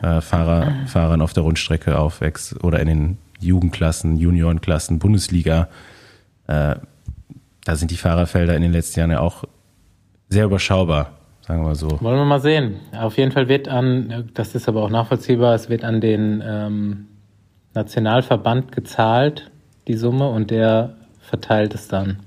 äh, 0.00 0.20
Fahrer, 0.20 0.86
Fahrern 0.86 1.22
auf 1.22 1.32
der 1.32 1.42
Rundstrecke 1.42 1.98
aufwächst 1.98 2.62
oder 2.62 2.78
in 2.78 2.86
den 2.86 3.18
Jugendklassen, 3.40 4.16
Juniorenklassen, 4.16 5.00
Bundesliga. 5.00 5.68
Äh, 6.46 6.76
da 7.64 7.74
sind 7.74 7.90
die 7.90 7.96
Fahrerfelder 7.96 8.54
in 8.54 8.62
den 8.62 8.72
letzten 8.72 9.00
Jahren 9.00 9.10
ja 9.10 9.18
auch 9.18 9.42
sehr 10.28 10.44
überschaubar, 10.44 11.10
sagen 11.40 11.64
wir 11.64 11.74
so. 11.74 12.00
Wollen 12.00 12.18
wir 12.18 12.24
mal 12.24 12.40
sehen. 12.40 12.76
Auf 12.92 13.18
jeden 13.18 13.32
Fall 13.32 13.48
wird 13.48 13.66
an, 13.66 14.30
das 14.34 14.54
ist 14.54 14.68
aber 14.68 14.84
auch 14.84 14.90
nachvollziehbar, 14.90 15.56
es 15.56 15.68
wird 15.68 15.82
an 15.82 16.00
den 16.00 16.44
ähm, 16.46 17.06
Nationalverband 17.74 18.70
gezahlt 18.70 19.50
die 19.86 19.94
Summe 19.94 20.28
und 20.28 20.50
der 20.50 20.94
verteilt 21.20 21.74
es 21.74 21.88
dann. 21.88 22.18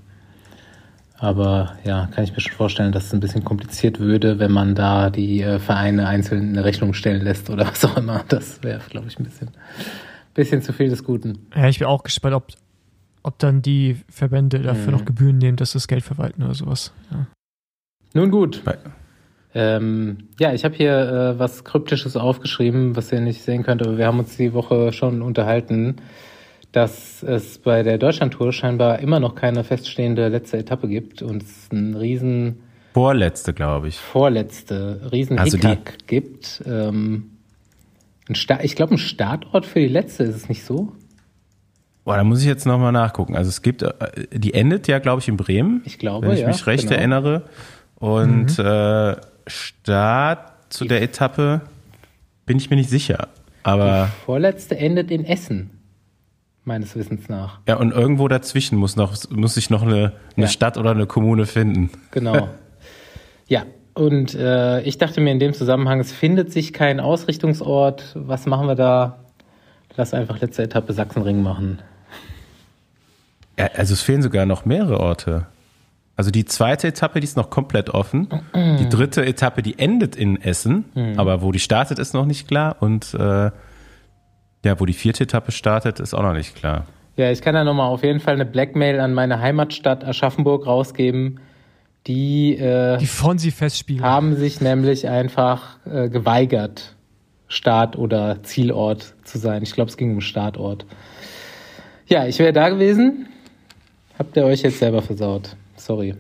Aber 1.18 1.74
ja, 1.84 2.07
kann 2.07 2.24
ich 2.24 2.32
mir 2.32 2.39
schon 2.39 2.53
vorstellen, 2.53 2.93
dass 2.93 3.07
es 3.07 3.14
ein 3.14 3.20
bisschen 3.20 3.43
kompliziert 3.43 3.99
würde, 3.99 4.39
wenn 4.39 4.51
man 4.51 4.74
da 4.74 5.10
die 5.10 5.41
äh, 5.41 5.60
Vereine 5.60 6.07
einzeln 6.07 6.49
eine 6.49 6.64
Rechnung 6.64 6.93
stellen 6.93 7.22
lässt 7.22 7.49
oder 7.49 7.68
was 7.68 7.84
auch 7.84 7.97
immer. 7.97 8.24
Das 8.30 8.64
wäre, 8.64 8.82
glaube 8.89 9.07
ich, 9.07 9.20
ein 9.20 9.26
bisschen, 9.26 9.51
bisschen 10.34 10.62
zu 10.62 10.72
viel 10.72 10.89
des 10.89 11.03
Guten. 11.03 11.47
Ja, 11.53 11.68
ich 11.68 11.80
bin 11.80 11.88
auch 11.88 12.03
gespannt, 12.03 12.36
ob, 12.36 12.47
ob 13.24 13.38
dann 13.39 13.62
die 13.62 13.97
Verbände 14.10 14.60
dafür 14.60 14.93
mhm. 14.93 14.99
noch 14.99 15.05
Gebühren 15.05 15.38
nehmen, 15.38 15.57
dass 15.57 15.74
das 15.74 15.89
Geld 15.89 16.03
verwalten 16.03 16.41
oder 16.41 16.53
sowas. 16.53 16.93
Ja. 17.12 17.28
Nun 18.14 18.32
gut. 18.32 18.64
Ähm, 19.53 20.30
ja, 20.39 20.53
ich 20.53 20.64
habe 20.64 20.76
hier 20.76 20.93
äh, 20.93 21.39
was 21.39 21.66
Kryptisches 21.66 22.16
aufgeschrieben, 22.16 22.95
was 22.95 23.12
ihr 23.12 23.20
nicht 23.20 23.41
sehen 23.41 23.64
könnt, 23.64 23.82
aber 23.82 23.97
wir 23.97 24.07
haben 24.07 24.20
uns 24.20 24.38
die 24.38 24.53
Woche 24.53 24.93
schon 24.93 25.22
unterhalten 25.22 25.97
dass 26.72 27.24
es 27.24 27.57
bei 27.57 27.84
der 27.84 27.97
Deutschlandtour 27.97 28.53
scheinbar 28.53 28.99
immer 28.99 29.20
noch 29.20 29.36
keine 29.36 29.63
feststehende 29.63 30.28
letzte 30.28 30.57
Etappe 30.57 30.88
gibt 30.88 31.22
und 31.22 31.43
es 31.43 31.72
ein 31.72 31.95
riesen 31.95 32.59
Vorletzte, 32.93 33.53
glaube 33.53 33.88
ich. 33.88 33.97
Vorletzte, 33.97 35.09
riesen 35.11 35.39
also 35.39 35.57
Hickhack 35.57 36.07
gibt. 36.07 36.63
Ähm, 36.65 37.32
ich 38.28 38.76
glaube, 38.76 38.95
ein 38.95 38.97
Startort 38.97 39.65
für 39.65 39.80
die 39.80 39.88
letzte 39.88 40.24
ist 40.24 40.36
es 40.36 40.49
nicht 40.49 40.63
so? 40.63 40.91
Boah, 42.03 42.17
da 42.17 42.24
muss 42.24 42.41
ich 42.41 42.47
jetzt 42.47 42.65
nochmal 42.65 42.91
nachgucken. 42.91 43.36
Also 43.36 43.49
es 43.49 43.61
gibt, 43.61 43.84
äh, 43.84 43.93
die 44.32 44.53
endet 44.53 44.88
ja, 44.88 44.99
glaube 44.99 45.22
ich, 45.22 45.28
in 45.28 45.38
Bremen. 45.38 45.82
Ich 45.86 45.99
glaube, 45.99 46.28
Wenn 46.28 46.34
ich 46.34 46.41
ja, 46.41 46.47
mich 46.47 46.65
recht 46.67 46.84
genau. 46.84 46.95
erinnere. 46.95 47.43
Und 47.95 48.57
mhm. 48.57 48.65
äh, 48.65 49.15
Start 49.47 50.51
zu 50.70 50.86
der 50.86 51.01
Etappe 51.01 51.61
bin 52.45 52.57
ich 52.57 52.70
mir 52.70 52.76
nicht 52.76 52.89
sicher. 52.89 53.30
Aber 53.63 54.09
die 54.11 54.26
vorletzte 54.26 54.78
endet 54.78 55.11
in 55.11 55.26
Essen 55.26 55.78
meines 56.70 56.95
Wissens 56.95 57.28
nach. 57.28 57.59
Ja, 57.67 57.76
und 57.76 57.91
irgendwo 57.91 58.30
dazwischen 58.30 58.78
muss 58.78 58.95
noch 58.95 59.13
muss 59.30 59.55
sich 59.55 59.70
noch 59.70 59.82
eine, 59.82 60.13
eine 60.38 60.45
ja. 60.45 60.47
Stadt 60.47 60.78
oder 60.78 60.91
eine 60.91 61.05
Kommune 61.05 61.45
finden. 61.45 61.89
Genau. 62.11 62.47
ja, 63.47 63.65
und 63.93 64.34
äh, 64.36 64.82
ich 64.84 64.97
dachte 64.97 65.20
mir 65.20 65.32
in 65.32 65.39
dem 65.39 65.53
Zusammenhang, 65.53 65.99
es 65.99 66.13
findet 66.13 66.53
sich 66.53 66.72
kein 66.72 67.01
Ausrichtungsort. 67.01 68.13
Was 68.15 68.45
machen 68.45 68.67
wir 68.67 68.76
da? 68.76 69.20
Lass 69.97 70.13
einfach 70.13 70.39
letzte 70.39 70.63
Etappe 70.63 70.93
Sachsenring 70.93 71.43
machen. 71.43 71.82
Ja, 73.57 73.72
also 73.76 73.93
es 73.93 74.01
fehlen 74.01 74.22
sogar 74.22 74.45
noch 74.45 74.63
mehrere 74.63 75.01
Orte. 75.01 75.47
Also 76.15 76.32
die 76.32 76.45
zweite 76.45 76.88
Etappe, 76.88 77.20
die 77.20 77.26
ist 77.26 77.36
noch 77.36 77.49
komplett 77.49 77.89
offen. 77.89 78.28
Die 78.53 78.89
dritte 78.89 79.26
Etappe, 79.26 79.61
die 79.61 79.80
endet 79.80 80.15
in 80.15 80.41
Essen, 80.41 80.86
mhm. 80.93 81.17
aber 81.17 81.41
wo 81.41 81.51
die 81.51 81.59
startet, 81.59 81.97
ist 81.97 82.13
noch 82.13 82.26
nicht 82.26 82.47
klar. 82.47 82.78
Und 82.80 83.13
äh, 83.13 83.51
ja, 84.64 84.80
wo 84.80 84.86
die 84.86 84.93
vierte 84.93 85.24
Etappe 85.24 85.51
startet, 85.51 85.99
ist 85.99 86.14
auch 86.14 86.22
noch 86.22 86.34
nicht 86.34 86.55
klar. 86.55 86.86
Ja, 87.16 87.32
ich 87.32 87.41
kann 87.41 87.53
da 87.53 87.64
nochmal 87.64 87.88
auf 87.89 88.03
jeden 88.03 88.20
Fall 88.20 88.36
eine 88.36 88.45
Blackmail 88.45 88.99
an 88.99 89.14
meine 89.14 89.39
Heimatstadt 89.41 90.05
Aschaffenburg 90.05 90.66
rausgeben. 90.66 91.39
Die, 92.07 92.55
äh, 92.55 92.97
die 92.97 93.07
Fonsi-Festspiele 93.07 94.01
haben 94.01 94.36
sich 94.36 94.62
nämlich 94.62 95.07
einfach 95.07 95.78
äh, 95.86 96.10
geweigert, 96.10 96.95
Start- 97.47 97.97
oder 97.97 98.41
Zielort 98.43 99.16
zu 99.24 99.38
sein. 99.38 99.64
Ich 99.64 99.74
glaube, 99.74 99.89
es 99.89 99.97
ging 99.97 100.14
um 100.14 100.22
Startort. 100.22 100.86
Ja, 102.07 102.26
ich 102.26 102.39
wäre 102.39 102.53
da 102.53 102.70
gewesen. 102.70 103.28
Habt 104.18 104.36
ihr 104.38 104.45
euch 104.45 104.62
jetzt 104.62 104.80
selber 104.80 105.01
versaut. 105.01 105.55
Sorry. 105.76 106.16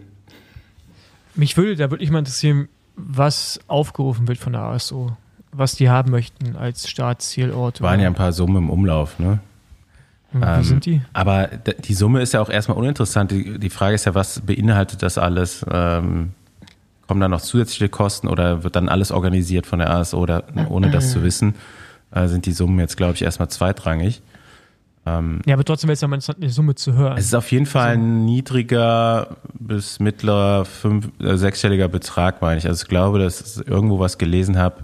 Mich 1.35 1.55
würde 1.57 1.75
da 1.75 1.91
wirklich 1.91 2.11
mal 2.11 2.19
interessieren, 2.19 2.67
was 2.95 3.59
aufgerufen 3.67 4.27
wird 4.27 4.37
von 4.37 4.53
der 4.53 4.61
ASO 4.61 5.15
was 5.59 5.75
die 5.75 5.89
haben 5.89 6.11
möchten 6.11 6.55
als 6.55 6.89
Startzielort. 6.89 7.81
Waren 7.81 7.99
ja 7.99 8.07
ein 8.07 8.15
paar 8.15 8.33
Summen 8.33 8.57
im 8.57 8.69
Umlauf, 8.69 9.19
ne? 9.19 9.39
Wie 10.31 10.43
ähm, 10.43 10.63
sind 10.63 10.85
die? 10.85 11.01
Aber 11.13 11.47
die 11.47 11.93
Summe 11.93 12.21
ist 12.21 12.33
ja 12.33 12.41
auch 12.41 12.49
erstmal 12.49 12.77
uninteressant. 12.77 13.31
Die, 13.31 13.59
die 13.59 13.69
Frage 13.69 13.95
ist 13.95 14.05
ja, 14.05 14.15
was 14.15 14.41
beinhaltet 14.41 15.01
das 15.01 15.17
alles? 15.17 15.65
Ähm, 15.71 16.31
kommen 17.07 17.19
da 17.19 17.27
noch 17.27 17.41
zusätzliche 17.41 17.89
Kosten 17.89 18.27
oder 18.27 18.63
wird 18.63 18.75
dann 18.75 18.87
alles 18.89 19.11
organisiert 19.11 19.65
von 19.65 19.79
der 19.79 19.89
ASO 19.89 20.19
oder 20.19 20.43
ohne 20.69 20.91
das 20.91 21.11
zu 21.11 21.23
wissen? 21.23 21.55
Äh, 22.11 22.27
sind 22.27 22.45
die 22.45 22.51
Summen 22.51 22.79
jetzt, 22.79 22.97
glaube 22.97 23.13
ich, 23.13 23.23
erstmal 23.23 23.49
zweitrangig. 23.49 24.21
Ähm, 25.05 25.41
ja, 25.45 25.55
aber 25.55 25.63
trotzdem 25.63 25.87
wäre 25.87 25.93
es 25.93 26.01
ja 26.01 26.07
mal 26.07 26.15
interessant, 26.17 26.39
eine 26.41 26.51
Summe 26.51 26.75
zu 26.75 26.93
hören. 26.93 27.17
Es 27.17 27.25
ist 27.25 27.33
auf 27.33 27.51
jeden 27.51 27.65
Fall 27.65 27.93
ein 27.93 28.25
niedriger 28.25 29.37
bis 29.57 29.99
mittlerer 29.99 30.65
fünf, 30.65 31.09
äh, 31.19 31.35
sechsstelliger 31.37 31.87
Betrag, 31.87 32.41
meine 32.41 32.59
ich. 32.59 32.67
Also 32.67 32.83
ich 32.83 32.89
glaube, 32.89 33.17
dass 33.19 33.57
ich 33.57 33.67
irgendwo 33.67 33.99
was 33.99 34.17
gelesen 34.17 34.57
habe, 34.57 34.83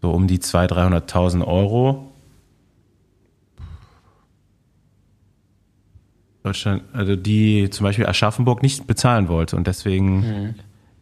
so 0.00 0.10
um 0.10 0.26
die 0.26 0.38
200.000, 0.38 1.08
300.000 1.08 1.46
Euro. 1.46 2.12
Deutschland, 6.42 6.82
also 6.92 7.16
die 7.16 7.68
zum 7.70 7.84
Beispiel 7.84 8.06
Aschaffenburg 8.06 8.62
nicht 8.62 8.86
bezahlen 8.86 9.28
wollte 9.28 9.56
und 9.56 9.66
deswegen. 9.66 10.54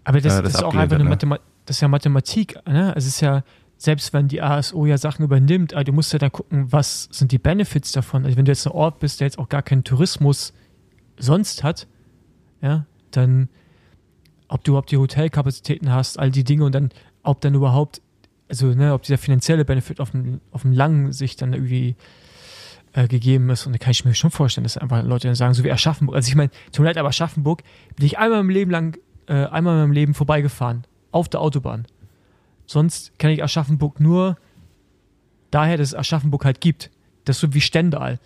Aber 0.04 0.20
das, 0.20 0.38
äh, 0.38 0.42
das, 0.42 0.52
das 0.52 0.60
ist 0.60 0.64
auch 0.64 0.74
einfach 0.74 0.96
eine 0.96 1.04
ne? 1.04 1.10
Mathematik, 1.10 1.44
das 1.66 1.76
ist 1.76 1.80
ja 1.82 1.88
Mathematik, 1.88 2.58
ne? 2.66 2.94
Es 2.96 3.06
ist 3.06 3.20
ja, 3.20 3.44
selbst 3.76 4.12
wenn 4.12 4.28
die 4.28 4.40
ASO 4.40 4.86
ja 4.86 4.98
Sachen 4.98 5.24
übernimmt, 5.24 5.74
also 5.74 5.84
du 5.84 5.92
musst 5.92 6.12
ja 6.12 6.18
dann 6.18 6.32
gucken, 6.32 6.72
was 6.72 7.08
sind 7.12 7.32
die 7.32 7.38
Benefits 7.38 7.92
davon. 7.92 8.24
Also 8.24 8.36
wenn 8.36 8.44
du 8.44 8.52
jetzt 8.52 8.66
ein 8.66 8.72
Ort 8.72 8.98
bist, 8.98 9.20
der 9.20 9.26
jetzt 9.26 9.38
auch 9.38 9.48
gar 9.48 9.62
keinen 9.62 9.84
Tourismus 9.84 10.52
sonst 11.18 11.62
hat, 11.62 11.86
ja, 12.62 12.86
dann 13.10 13.48
ob 14.48 14.64
du 14.64 14.72
überhaupt 14.72 14.90
die 14.90 14.96
Hotelkapazitäten 14.96 15.92
hast, 15.92 16.18
all 16.18 16.30
die 16.30 16.44
Dinge 16.44 16.64
und 16.64 16.74
dann, 16.74 16.90
ob 17.22 17.40
dann 17.40 17.54
überhaupt 17.54 18.00
also 18.48 18.66
ne, 18.68 18.92
ob 18.92 19.02
dieser 19.02 19.18
finanzielle 19.18 19.64
Benefit 19.64 20.00
auf, 20.00 20.10
dem, 20.10 20.40
auf 20.52 20.62
dem 20.62 20.72
langen 20.72 21.12
Sicht 21.12 21.42
dann 21.42 21.52
irgendwie 21.52 21.96
äh, 22.92 23.08
gegeben 23.08 23.50
ist. 23.50 23.66
Und 23.66 23.72
da 23.72 23.78
kann 23.78 23.90
ich 23.90 24.04
mir 24.04 24.14
schon 24.14 24.30
vorstellen, 24.30 24.64
dass 24.64 24.78
einfach 24.78 25.02
Leute 25.04 25.28
dann 25.28 25.34
sagen, 25.34 25.54
so 25.54 25.64
wie 25.64 25.70
Aschaffenburg. 25.70 26.16
Also 26.16 26.28
ich 26.28 26.34
meine, 26.34 26.50
tut 26.72 26.80
mir 26.80 26.86
leid, 26.86 26.98
aber 26.98 27.08
Aschaffenburg 27.08 27.62
bin 27.96 28.06
ich 28.06 28.18
einmal 28.18 28.40
im 28.40 28.50
Leben 28.50 28.70
lang, 28.70 28.98
äh, 29.26 29.46
einmal 29.46 29.74
in 29.74 29.80
meinem 29.80 29.92
Leben 29.92 30.14
vorbeigefahren. 30.14 30.84
Auf 31.12 31.28
der 31.28 31.40
Autobahn. 31.40 31.86
Sonst 32.66 33.18
kenne 33.18 33.32
ich 33.32 33.42
Aschaffenburg 33.42 34.00
nur 34.00 34.36
daher, 35.50 35.76
dass 35.76 35.88
es 35.88 35.94
Aschaffenburg 35.94 36.44
halt 36.44 36.60
gibt. 36.60 36.90
Das 37.24 37.36
ist 37.36 37.40
so 37.40 37.54
wie 37.54 37.60
Stendal. 37.60 38.18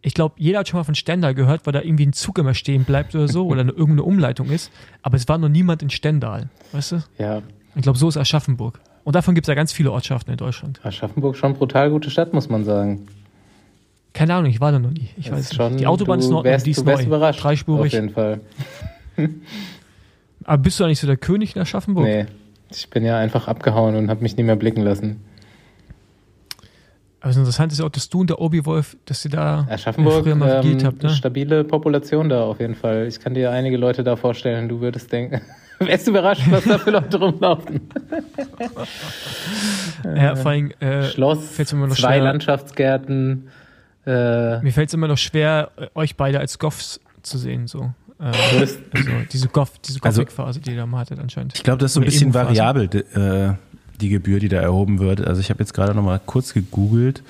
Ich 0.00 0.14
glaube, 0.14 0.36
jeder 0.38 0.60
hat 0.60 0.68
schon 0.68 0.78
mal 0.78 0.84
von 0.84 0.94
Stendal 0.94 1.34
gehört, 1.34 1.66
weil 1.66 1.72
da 1.72 1.80
irgendwie 1.80 2.06
ein 2.06 2.12
Zug 2.12 2.38
immer 2.38 2.54
stehen 2.54 2.84
bleibt 2.84 3.14
oder 3.14 3.26
so 3.26 3.46
oder 3.46 3.62
eine, 3.62 3.72
irgendeine 3.72 4.04
Umleitung 4.04 4.50
ist. 4.50 4.70
Aber 5.02 5.16
es 5.16 5.28
war 5.28 5.38
noch 5.38 5.48
niemand 5.48 5.82
in 5.82 5.90
Stendal. 5.90 6.50
Weißt 6.72 6.92
du? 6.92 7.02
Ja. 7.18 7.42
Ich 7.74 7.82
glaube, 7.82 7.98
so 7.98 8.08
ist 8.08 8.16
Aschaffenburg. 8.16 8.80
Und 9.08 9.14
davon 9.14 9.34
gibt 9.34 9.46
es 9.46 9.48
ja 9.48 9.54
ganz 9.54 9.72
viele 9.72 9.90
Ortschaften 9.90 10.32
in 10.32 10.36
Deutschland. 10.36 10.84
Aschaffenburg 10.84 11.34
schon 11.34 11.54
brutal 11.54 11.88
gute 11.88 12.10
Stadt, 12.10 12.34
muss 12.34 12.50
man 12.50 12.66
sagen. 12.66 13.08
Keine 14.12 14.34
Ahnung, 14.34 14.50
ich 14.50 14.60
war 14.60 14.70
da 14.70 14.78
noch 14.78 14.90
nie. 14.90 15.08
Ich 15.16 15.32
weiß 15.32 15.54
schon, 15.54 15.72
nicht. 15.72 15.80
Die 15.80 15.86
Autobahn 15.86 16.18
ist 16.18 16.28
noch 16.28 16.44
wärst, 16.44 16.66
die 16.66 16.72
ist 16.72 16.84
neu. 16.84 17.02
überrascht. 17.02 17.42
Dreispurig. 17.42 17.86
Auf 17.86 17.92
jeden 17.94 18.10
Fall. 18.10 18.40
Aber 20.44 20.62
bist 20.62 20.78
du 20.78 20.84
eigentlich 20.84 21.00
so 21.00 21.06
der 21.06 21.16
König 21.16 21.56
in 21.56 21.62
Aschaffenburg? 21.62 22.04
Nee, 22.04 22.26
ich 22.70 22.90
bin 22.90 23.02
ja 23.02 23.16
einfach 23.16 23.48
abgehauen 23.48 23.96
und 23.96 24.10
habe 24.10 24.20
mich 24.20 24.36
nicht 24.36 24.44
mehr 24.44 24.56
blicken 24.56 24.82
lassen. 24.82 25.24
Aber 27.22 27.30
es 27.30 27.38
interessant 27.38 27.72
ist 27.72 27.80
auch, 27.80 27.88
dass 27.88 28.10
du 28.10 28.20
und 28.20 28.28
der 28.28 28.42
Obi-Wolf, 28.42 28.98
dass 29.06 29.24
ihr 29.24 29.30
da 29.30 29.66
Aschaffenburg, 29.70 30.24
früher 30.24 30.34
mal 30.34 30.62
ähm, 30.62 30.84
habt. 30.84 31.02
Ne? 31.02 31.08
Stabile 31.08 31.64
Population 31.64 32.28
da 32.28 32.42
auf 32.42 32.60
jeden 32.60 32.74
Fall. 32.74 33.06
Ich 33.06 33.20
kann 33.20 33.32
dir 33.32 33.52
einige 33.52 33.78
Leute 33.78 34.04
da 34.04 34.16
vorstellen, 34.16 34.68
du 34.68 34.82
würdest 34.82 35.10
denken, 35.10 35.40
Wärst 35.78 36.06
du 36.06 36.10
überrascht, 36.10 36.42
was 36.50 36.64
da 36.64 36.78
für 36.78 36.90
Leute 36.90 37.18
rumlaufen? 37.18 37.88
ja, 40.04 40.36
vor 40.36 40.50
allem 40.50 40.72
äh, 40.80 41.04
Schloss, 41.04 41.54
zwei 41.54 41.94
schwer. 41.94 42.20
Landschaftsgärten. 42.20 43.48
Äh, 44.06 44.60
mir 44.60 44.72
fällt 44.72 44.88
es 44.88 44.94
immer 44.94 45.08
noch 45.08 45.18
schwer, 45.18 45.70
euch 45.94 46.16
beide 46.16 46.40
als 46.40 46.58
Goffs 46.58 47.00
zu 47.22 47.38
sehen. 47.38 47.66
So. 47.66 47.92
Äh, 48.20 48.24
also 48.24 48.76
diese 49.32 49.48
Goff, 49.48 49.78
diese 49.78 50.02
also 50.02 50.22
Gothic-Phase, 50.22 50.60
die 50.60 50.70
ihr 50.70 50.76
da 50.76 50.86
mal 50.86 51.00
hattet 51.00 51.20
anscheinend. 51.20 51.54
Ich 51.54 51.62
glaube, 51.62 51.78
das 51.78 51.90
ist 51.90 51.94
so 51.94 52.00
ein 52.00 52.06
bisschen 52.06 52.34
variabel, 52.34 52.88
äh, 52.92 53.54
die 54.00 54.08
Gebühr, 54.08 54.40
die 54.40 54.48
da 54.48 54.60
erhoben 54.60 54.98
wird. 54.98 55.26
Also 55.26 55.40
ich 55.40 55.50
habe 55.50 55.60
jetzt 55.60 55.74
gerade 55.74 55.94
noch 55.94 56.02
mal 56.02 56.20
kurz 56.24 56.54
gegoogelt. 56.54 57.22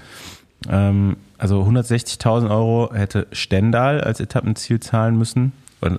Ähm, 0.68 1.16
also 1.36 1.62
160.000 1.62 2.50
Euro 2.50 2.90
hätte 2.92 3.26
Stendal 3.32 4.00
als 4.00 4.20
Etappenziel 4.20 4.80
zahlen 4.80 5.16
müssen. 5.16 5.52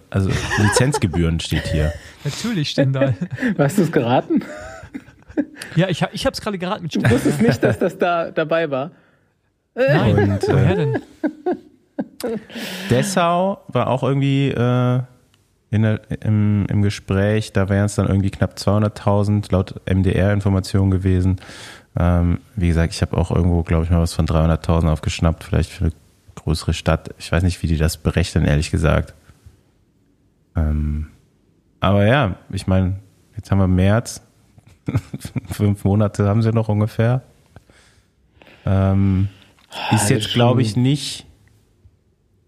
Also 0.09 0.29
Lizenzgebühren 0.57 1.39
steht 1.39 1.67
hier. 1.67 1.93
Natürlich 2.23 2.71
Stendal. 2.71 3.15
Hast 3.57 3.77
du 3.77 3.83
es 3.83 3.91
geraten? 3.91 4.43
Ja, 5.75 5.87
ich, 5.87 6.05
ich 6.11 6.25
habe 6.25 6.33
es 6.33 6.41
gerade 6.41 6.57
geraten 6.57 6.83
mit 6.83 6.91
Stendal. 6.91 7.11
Du 7.11 7.15
wusstest 7.15 7.41
nicht, 7.41 7.63
dass 7.63 7.79
das 7.79 7.97
da 7.97 8.31
dabei 8.31 8.69
war. 8.69 8.91
Nein, 9.75 10.31
Und, 10.31 10.43
äh, 10.43 10.53
woher 10.53 10.75
denn? 10.75 11.01
Dessau 12.89 13.61
war 13.69 13.87
auch 13.87 14.03
irgendwie 14.03 14.49
äh, 14.49 15.01
der, 15.71 16.01
im, 16.21 16.65
im 16.67 16.81
Gespräch, 16.81 17.53
da 17.53 17.69
wären 17.69 17.85
es 17.85 17.95
dann 17.95 18.07
irgendwie 18.07 18.31
knapp 18.31 18.55
200.000 18.55 19.51
laut 19.51 19.75
MDR-Informationen 19.89 20.91
gewesen. 20.91 21.37
Ähm, 21.97 22.39
wie 22.55 22.67
gesagt, 22.67 22.93
ich 22.93 23.01
habe 23.01 23.17
auch 23.17 23.31
irgendwo, 23.31 23.63
glaube 23.63 23.85
ich, 23.85 23.89
mal 23.89 24.01
was 24.01 24.13
von 24.13 24.25
300.000 24.25 24.91
aufgeschnappt, 24.91 25.43
vielleicht 25.43 25.71
für 25.71 25.85
eine 25.85 25.93
größere 26.35 26.73
Stadt. 26.73 27.09
Ich 27.19 27.31
weiß 27.31 27.43
nicht, 27.43 27.61
wie 27.63 27.67
die 27.67 27.77
das 27.77 27.97
berechnen, 27.97 28.45
ehrlich 28.45 28.71
gesagt. 28.71 29.13
Ähm, 30.55 31.07
aber 31.79 32.05
ja, 32.05 32.35
ich 32.51 32.67
meine, 32.67 32.97
jetzt 33.35 33.51
haben 33.51 33.59
wir 33.59 33.67
März. 33.67 34.21
Fünf 35.51 35.83
Monate 35.83 36.27
haben 36.27 36.41
sie 36.41 36.51
noch 36.51 36.69
ungefähr. 36.69 37.21
Ähm, 38.65 39.29
ist 39.91 40.09
jetzt, 40.09 40.33
glaube 40.33 40.61
ich, 40.61 40.75
nicht 40.75 41.25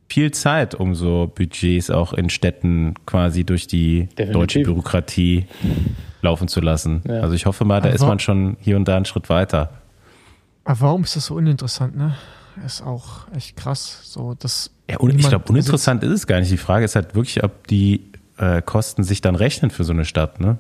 viel 0.10 0.32
Zeit, 0.32 0.76
um 0.76 0.94
so 0.94 1.32
Budgets 1.34 1.90
auch 1.90 2.14
in 2.14 2.30
Städten 2.30 2.96
quasi 3.06 3.46
durch 3.46 3.68
die 3.68 4.08
Definitiv. 4.08 4.34
deutsche 4.34 4.60
Bürokratie 4.64 5.46
laufen 6.22 6.48
zu 6.48 6.60
lassen. 6.60 7.02
Ja. 7.08 7.22
Also 7.22 7.34
ich 7.34 7.46
hoffe 7.46 7.64
mal, 7.64 7.80
da 7.80 7.88
Aber 7.88 7.96
ist 7.96 8.02
man 8.02 8.20
schon 8.20 8.58
hier 8.60 8.76
und 8.76 8.88
da 8.88 8.98
einen 8.98 9.06
Schritt 9.06 9.30
weiter. 9.30 9.70
Aber 10.66 10.82
warum 10.82 11.04
ist 11.04 11.16
das 11.16 11.28
so 11.28 11.36
uninteressant, 11.36 11.96
ne? 11.96 12.16
Ist 12.66 12.82
auch 12.82 13.28
echt 13.36 13.56
krass. 13.56 14.02
So, 14.04 14.34
dass 14.34 14.72
ja, 14.90 14.98
und 14.98 15.18
ich 15.18 15.28
glaube, 15.28 15.46
uninteressant 15.50 16.04
ist 16.04 16.12
es 16.12 16.28
gar 16.28 16.40
nicht. 16.40 16.52
Die 16.52 16.58
Frage 16.58 16.86
ist 16.86 16.96
halt 16.96 17.16
wirklich, 17.16 17.44
ob 17.44 17.68
die 17.68 18.12
äh, 18.38 18.62
Kosten 18.62 19.04
sich 19.04 19.22
dann 19.22 19.36
rechnen 19.36 19.72
für 19.72 19.84
so 19.84 19.94
eine 19.94 20.06
Stadt, 20.06 20.40
ne? 20.40 20.58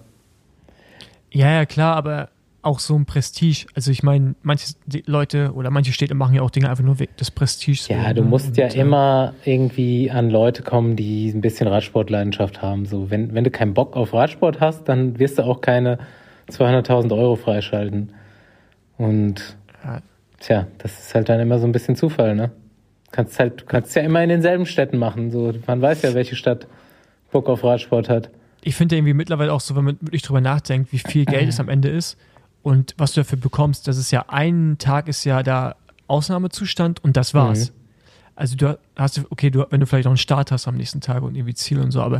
Ja, 1.31 1.51
ja, 1.51 1.65
klar, 1.65 1.95
aber 1.95 2.29
auch 2.61 2.79
so 2.79 2.95
ein 2.95 3.05
Prestige. 3.05 3.65
Also 3.73 3.91
ich 3.91 4.03
meine, 4.03 4.35
manche 4.43 4.73
Leute 5.05 5.53
oder 5.53 5.71
manche 5.71 5.91
Städte 5.91 6.13
machen 6.13 6.35
ja 6.35 6.41
auch 6.41 6.51
Dinge 6.51 6.69
einfach 6.69 6.83
nur 6.83 6.99
wegen 6.99 7.15
des 7.19 7.31
Prestiges. 7.31 7.87
Ja, 7.87 8.13
du 8.13 8.23
musst 8.23 8.55
ja 8.57 8.65
und, 8.65 8.75
äh, 8.75 8.81
immer 8.81 9.33
irgendwie 9.45 10.11
an 10.11 10.29
Leute 10.29 10.61
kommen, 10.63 10.95
die 10.95 11.29
ein 11.29 11.41
bisschen 11.41 11.67
Radsportleidenschaft 11.67 12.61
haben. 12.61 12.85
So, 12.85 13.09
wenn, 13.09 13.33
wenn 13.33 13.43
du 13.43 13.51
keinen 13.51 13.73
Bock 13.73 13.95
auf 13.95 14.13
Radsport 14.13 14.59
hast, 14.59 14.83
dann 14.85 15.17
wirst 15.19 15.39
du 15.39 15.43
auch 15.43 15.61
keine 15.61 15.97
200.000 16.49 17.15
Euro 17.15 17.35
freischalten. 17.35 18.13
Und 18.97 19.39
ja. 19.39 19.45
Tja, 20.41 20.67
das 20.79 20.99
ist 20.99 21.15
halt 21.15 21.29
dann 21.29 21.39
immer 21.39 21.59
so 21.59 21.65
ein 21.65 21.71
bisschen 21.71 21.95
Zufall, 21.95 22.35
ne? 22.35 22.51
Kannst 23.11 23.39
halt, 23.39 23.67
kannst 23.67 23.95
ja 23.95 24.01
immer 24.03 24.23
in 24.23 24.29
denselben 24.29 24.65
Städten 24.65 24.97
machen. 24.97 25.31
So, 25.31 25.53
man 25.67 25.81
weiß 25.81 26.01
ja, 26.01 26.13
welche 26.13 26.35
Stadt 26.35 26.67
Bock 27.31 27.47
auf 27.49 27.63
Radsport 27.63 28.09
hat. 28.09 28.29
Ich 28.61 28.75
finde 28.75 28.95
irgendwie 28.95 29.13
mittlerweile 29.13 29.53
auch 29.53 29.61
so, 29.61 29.75
wenn 29.75 29.83
man 29.83 29.97
wirklich 30.01 30.21
drüber 30.21 30.41
nachdenkt, 30.41 30.91
wie 30.91 30.99
viel 30.99 31.25
Geld 31.25 31.49
es 31.49 31.59
am 31.59 31.69
Ende 31.69 31.89
ist 31.89 32.17
und 32.61 32.93
was 32.97 33.13
du 33.13 33.21
dafür 33.21 33.39
bekommst, 33.39 33.87
das 33.87 33.97
ist 33.97 34.11
ja 34.11 34.25
ein 34.27 34.77
Tag 34.77 35.07
ist 35.07 35.23
ja 35.23 35.41
da 35.43 35.75
Ausnahmezustand 36.07 37.03
und 37.03 37.17
das 37.17 37.33
war's. 37.33 37.71
Mhm. 37.71 37.75
Also 38.35 38.55
du 38.55 38.79
hast, 38.95 39.21
okay, 39.29 39.49
du, 39.49 39.65
wenn 39.69 39.79
du 39.79 39.85
vielleicht 39.85 40.05
noch 40.05 40.11
einen 40.11 40.17
Start 40.17 40.51
hast 40.51 40.67
am 40.67 40.75
nächsten 40.75 41.01
Tag 41.01 41.23
und 41.23 41.35
irgendwie 41.35 41.53
Ziel 41.53 41.79
und 41.79 41.91
so, 41.91 42.01
aber 42.01 42.19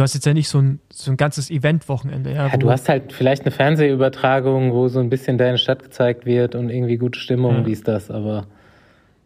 du 0.00 0.04
hast 0.04 0.14
jetzt 0.14 0.24
ja 0.24 0.32
nicht 0.32 0.48
so 0.48 0.58
ein, 0.58 0.80
so 0.90 1.10
ein 1.10 1.18
ganzes 1.18 1.50
Event-Wochenende. 1.50 2.32
Ja, 2.32 2.46
ja 2.46 2.56
du 2.56 2.70
hast 2.70 2.88
halt 2.88 3.12
vielleicht 3.12 3.42
eine 3.42 3.50
Fernsehübertragung, 3.50 4.72
wo 4.72 4.88
so 4.88 4.98
ein 4.98 5.10
bisschen 5.10 5.36
deine 5.36 5.58
Stadt 5.58 5.82
gezeigt 5.82 6.24
wird 6.24 6.54
und 6.54 6.70
irgendwie 6.70 6.96
gute 6.96 7.18
Stimmung, 7.18 7.56
ja. 7.56 7.66
wie 7.66 7.72
ist 7.72 7.86
das, 7.86 8.10
aber 8.10 8.46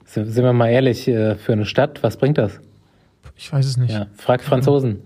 sind 0.05 0.37
wir 0.37 0.53
mal 0.53 0.69
ehrlich, 0.69 1.07
äh, 1.07 1.37
für 1.37 1.53
eine 1.53 1.65
Stadt, 1.65 2.03
was 2.03 2.17
bringt 2.17 2.39
das? 2.39 2.61
Ich 3.37 3.53
weiß 3.53 3.67
es 3.67 3.77
nicht. 3.77 3.93
Ja, 3.93 4.07
frag 4.17 4.43
Franzosen. 4.43 5.03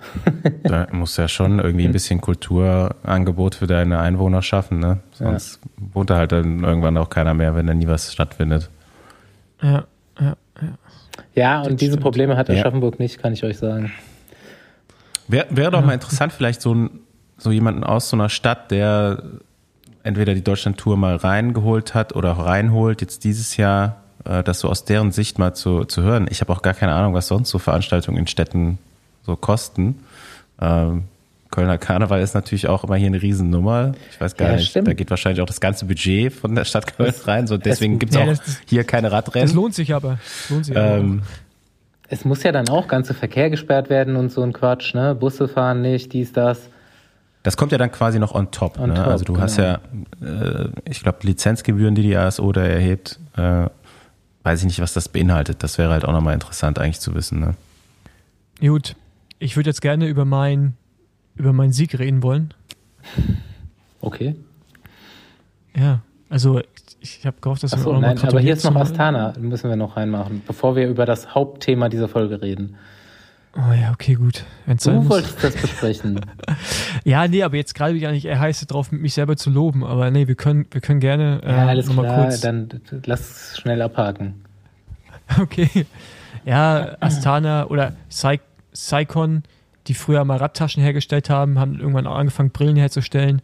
Da 0.63 0.87
musst 0.91 1.19
ja 1.19 1.29
schon 1.29 1.59
irgendwie 1.59 1.85
ein 1.85 1.93
bisschen 1.93 2.21
Kulturangebot 2.21 3.55
für 3.55 3.67
deine 3.67 4.01
Einwohner 4.01 4.43
schaffen, 4.43 4.79
ne? 4.79 5.01
Sonst 5.13 5.61
ja. 5.63 5.87
wohnt 5.95 6.11
da 6.11 6.17
halt 6.17 6.33
dann 6.33 6.65
irgendwann 6.65 6.97
auch 6.97 7.11
keiner 7.11 7.35
mehr, 7.35 7.55
wenn 7.55 7.67
da 7.67 7.75
nie 7.75 7.87
was 7.87 8.13
stattfindet. 8.13 8.71
Ja, 9.63 9.85
ja, 10.19 10.37
ja. 10.61 10.69
Ja, 11.35 11.59
und 11.61 11.73
das 11.73 11.77
diese 11.77 11.93
stimmt. 11.93 12.03
Probleme 12.03 12.37
hat 12.37 12.51
Aschaffenburg 12.51 12.95
ja. 12.99 13.03
nicht, 13.03 13.19
kann 13.19 13.33
ich 13.33 13.45
euch 13.45 13.59
sagen. 13.59 13.93
Wäre 15.29 15.47
wär 15.51 15.71
doch 15.71 15.85
mal 15.85 15.93
interessant, 15.93 16.33
vielleicht 16.33 16.61
so, 16.61 16.75
ein, 16.75 16.91
so 17.37 17.51
jemanden 17.51 17.85
aus 17.85 18.09
so 18.09 18.17
einer 18.17 18.29
Stadt, 18.29 18.71
der 18.71 19.23
entweder 20.03 20.35
die 20.35 20.43
Deutschland-Tour 20.43 20.97
mal 20.97 21.17
reingeholt 21.17 21.95
hat 21.95 22.17
oder 22.17 22.33
auch 22.33 22.47
reinholt, 22.47 23.01
jetzt 23.01 23.25
dieses 23.25 23.57
Jahr 23.57 23.97
äh, 24.25 24.43
das 24.43 24.61
so 24.61 24.69
aus 24.69 24.85
deren 24.85 25.13
Sicht 25.13 25.39
mal 25.39 25.55
zu, 25.55 25.85
zu 25.85 26.03
hören. 26.03 26.27
Ich 26.31 26.41
habe 26.41 26.53
auch 26.53 26.63
gar 26.63 26.75
keine 26.75 26.95
Ahnung, 26.95 27.15
was 27.15 27.29
sonst 27.29 27.51
so 27.51 27.59
Veranstaltungen 27.59 28.19
in 28.19 28.27
Städten 28.27 28.79
so 29.23 29.37
kosten. 29.37 30.01
Ähm, 30.61 31.05
Kölner 31.51 31.79
Karneval 31.79 32.21
ist 32.21 32.35
natürlich 32.35 32.69
auch 32.69 32.85
immer 32.85 32.97
hier 32.97 33.07
eine 33.07 33.23
Riesennummer. 33.23 33.93
Ich 34.11 34.21
weiß 34.21 34.37
gar 34.37 34.51
ja, 34.51 34.57
nicht, 34.57 34.71
stimmt. 34.71 34.89
da 34.89 34.93
geht 34.93 35.09
wahrscheinlich 35.09 35.41
auch 35.41 35.47
das 35.47 35.61
ganze 35.61 35.87
Budget 35.87 36.33
von 36.33 36.55
der 36.55 36.65
Stadt 36.65 36.97
Köln 36.97 37.15
rein. 37.25 37.47
So 37.47 37.57
deswegen 37.59 37.99
gibt 37.99 38.13
es 38.13 38.19
ja, 38.19 38.31
auch 38.31 38.37
hier 38.67 38.85
keine 38.85 39.11
Radrennen. 39.13 39.49
Das 39.49 39.55
lohnt 39.55 39.75
sich 39.75 39.95
aber. 39.95 40.19
Das 40.23 40.51
lohnt 40.51 40.67
sich 40.67 40.77
ähm, 40.77 41.23
es 42.09 42.25
muss 42.25 42.43
ja 42.43 42.53
dann 42.53 42.69
auch 42.69 42.89
ganze 42.89 43.15
Verkehr 43.15 43.51
gesperrt 43.51 43.91
werden 43.91 44.17
und 44.17 44.33
so 44.33 44.43
ein 44.43 44.53
Quatsch, 44.53 44.95
ne? 44.95 45.15
Busse 45.15 45.47
fahren 45.47 45.83
nicht, 45.83 46.13
dies, 46.13 46.33
das. 46.33 46.71
Das 47.43 47.57
kommt 47.57 47.73
ja 47.73 47.79
dann 47.79 47.93
quasi 47.93 48.19
noch 48.19 48.35
on 48.35 48.51
top. 48.51 48.79
On 48.79 48.89
ne? 48.89 48.95
top 48.95 49.07
also 49.07 49.25
du 49.25 49.35
genau. 49.35 49.45
hast 49.45 49.59
ja, 49.59 49.81
äh, 50.21 50.69
ich 50.85 51.03
glaube, 51.03 51.19
Lizenzgebühren, 51.23 51.95
die 51.95 52.03
die 52.03 52.17
ASO 52.17 52.51
da 52.53 52.63
erhebt, 52.63 53.19
äh, 53.37 53.67
weiß 54.43 54.61
ich 54.61 54.67
nicht, 54.67 54.81
was 54.81 54.95
das 54.95 55.09
beinhaltet. 55.09 55.63
Das 55.63 55.79
wäre 55.79 55.91
halt 55.91 56.05
auch 56.05 56.13
nochmal 56.13 56.35
interessant 56.35 56.79
eigentlich 56.79 57.01
zu 57.01 57.15
wissen. 57.15 57.41
Ne? 57.41 57.55
Gut, 58.61 58.97
ich 59.39 59.57
würde 59.57 59.71
jetzt 59.71 59.83
gerne 59.83 60.09
über, 60.09 60.25
mein, 60.25 60.75
über 61.37 61.53
meinen 61.53 61.73
Sieg 61.73 61.99
reden 61.99 62.23
wollen. 62.23 62.55
Okay. 64.01 64.37
Ja, 65.75 66.01
also 66.31 66.61
ich, 67.01 67.27
habe 67.27 67.37
gehofft, 67.41 67.63
dass 67.63 67.73
Achso, 67.73 67.91
wir 67.91 67.97
auch 67.97 68.01
nein, 68.01 68.19
aber 68.19 68.41
hier 68.41 68.55
ist 68.55 68.65
noch 68.65 68.77
Astana, 68.77 69.33
müssen 69.39 69.69
wir 69.69 69.77
noch 69.77 69.97
reinmachen, 69.97 70.43
bevor 70.47 70.77
wir 70.77 70.89
über 70.89 71.07
das 71.07 71.35
Hauptthema 71.35 71.89
dieser 71.89 72.09
Folge 72.09 72.43
reden. 72.43 72.77
Oh 73.57 73.73
ja, 73.73 73.93
okay, 73.93 74.15
gut. 74.15 74.45
Wenn's 74.67 74.85
du 74.85 75.09
wolltest 75.09 75.43
das 75.43 75.57
besprechen. 75.57 76.21
ja, 77.05 77.27
nee, 77.27 77.43
aber 77.43 77.57
jetzt 77.57 77.75
gerade 77.75 77.93
bin 77.93 78.03
ich 78.03 78.09
eigentlich 78.09 78.27
eher 78.27 78.39
heiß 78.39 78.65
drauf, 78.67 78.93
mich 78.93 79.15
selber 79.15 79.37
zu 79.37 79.51
loben. 79.51 79.85
Aber 79.85 80.11
nee, 80.11 80.29
wir 80.29 80.35
können, 80.35 80.67
wir 80.71 80.81
können 80.81 81.01
gerne 81.01 81.41
äh, 81.43 81.51
ja, 81.51 81.67
alles 81.67 81.89
klar, 81.89 82.25
kurz. 82.25 82.41
Dann 82.41 82.69
lass 83.05 83.53
es 83.53 83.59
schnell 83.59 83.83
abhaken. 83.83 84.35
Okay. 85.39 85.85
Ja, 86.47 86.97
Astana 87.01 87.67
oder 87.67 87.93
Saikon, 88.73 89.43
die 89.87 89.93
früher 89.93 90.25
mal 90.25 90.39
Radtaschen 90.39 90.83
hergestellt 90.83 91.29
haben, 91.29 91.59
haben 91.59 91.79
irgendwann 91.79 92.07
auch 92.07 92.17
angefangen, 92.17 92.49
Brillen 92.49 92.77
herzustellen. 92.77 93.43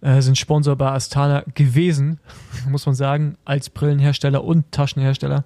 Äh, 0.00 0.22
sind 0.22 0.38
Sponsor 0.38 0.76
bei 0.76 0.92
Astana 0.92 1.44
gewesen, 1.54 2.20
muss 2.68 2.86
man 2.86 2.94
sagen, 2.94 3.36
als 3.44 3.70
Brillenhersteller 3.70 4.44
und 4.44 4.70
Taschenhersteller. 4.70 5.44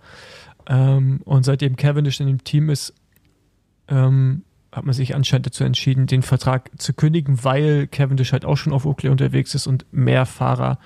Ähm, 0.67 1.21
und 1.25 1.45
seitdem 1.45 1.77
Cavendish 1.77 2.21
in 2.21 2.27
dem 2.27 2.45
Team 2.45 2.69
ist, 2.69 2.95
ähm, 3.89 4.45
hat 4.71 4.85
man 4.85 4.95
sich 4.95 5.15
anscheinend 5.15 5.47
dazu 5.47 5.65
entschieden, 5.65 6.07
den 6.07 6.23
Vertrag 6.23 6.71
zu 6.79 6.95
kündigen, 6.95 7.45
weil 7.45 7.87
Cavendish 7.87 8.33
halt 8.33 8.45
auch 8.45 8.57
schon 8.57 8.73
auf 8.73 8.87
Oakley 8.87 9.11
unterwegs 9.11 9.55
ist 9.55 9.67
und 9.67 9.85
mehr 9.91 10.25
Fahrer 10.27 10.79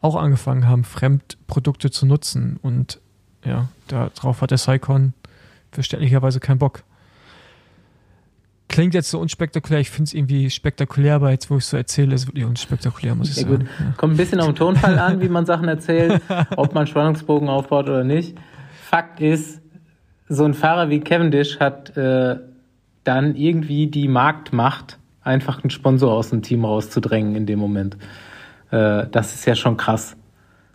auch 0.00 0.16
angefangen 0.16 0.66
haben, 0.66 0.84
Fremdprodukte 0.84 1.90
zu 1.90 2.06
nutzen. 2.06 2.58
Und 2.60 3.00
ja, 3.44 3.68
darauf 3.88 4.42
hat 4.42 4.50
der 4.50 4.58
Saikon 4.58 5.14
verständlicherweise 5.70 6.40
keinen 6.40 6.58
Bock. 6.58 6.82
Klingt 8.72 8.94
jetzt 8.94 9.10
so 9.10 9.20
unspektakulär, 9.20 9.80
ich 9.80 9.90
finde 9.90 10.08
es 10.08 10.14
irgendwie 10.14 10.50
spektakulär, 10.50 11.16
aber 11.16 11.30
jetzt, 11.30 11.50
wo 11.50 11.56
ich 11.56 11.64
es 11.64 11.70
so 11.70 11.76
erzähle, 11.76 12.14
ist 12.14 12.22
es 12.22 12.26
wirklich 12.28 12.44
unspektakulär, 12.44 13.14
muss 13.14 13.30
ich 13.30 13.36
ja, 13.36 13.42
sagen. 13.42 13.68
Ja. 13.78 13.92
Kommt 13.98 14.14
ein 14.14 14.16
bisschen 14.16 14.40
auf 14.40 14.46
den 14.46 14.54
Tonfall 14.56 14.98
an, 14.98 15.20
wie 15.20 15.28
man 15.28 15.46
Sachen 15.46 15.68
erzählt, 15.68 16.22
ob 16.56 16.74
man 16.74 16.86
Spannungsbogen 16.86 17.48
aufbaut 17.48 17.88
oder 17.88 18.02
nicht. 18.02 18.36
Fakt 18.82 19.20
ist, 19.20 19.60
so 20.28 20.44
ein 20.44 20.54
Fahrer 20.54 20.88
wie 20.88 21.00
Cavendish 21.00 21.60
hat 21.60 21.96
äh, 21.96 22.36
dann 23.04 23.36
irgendwie 23.36 23.88
die 23.88 24.08
Marktmacht, 24.08 24.98
einfach 25.22 25.62
einen 25.62 25.70
Sponsor 25.70 26.12
aus 26.12 26.30
dem 26.30 26.42
Team 26.42 26.64
rauszudrängen 26.64 27.36
in 27.36 27.46
dem 27.46 27.58
Moment. 27.58 27.96
Äh, 28.70 29.06
das 29.10 29.34
ist 29.34 29.46
ja 29.46 29.54
schon 29.54 29.76
krass. 29.76 30.16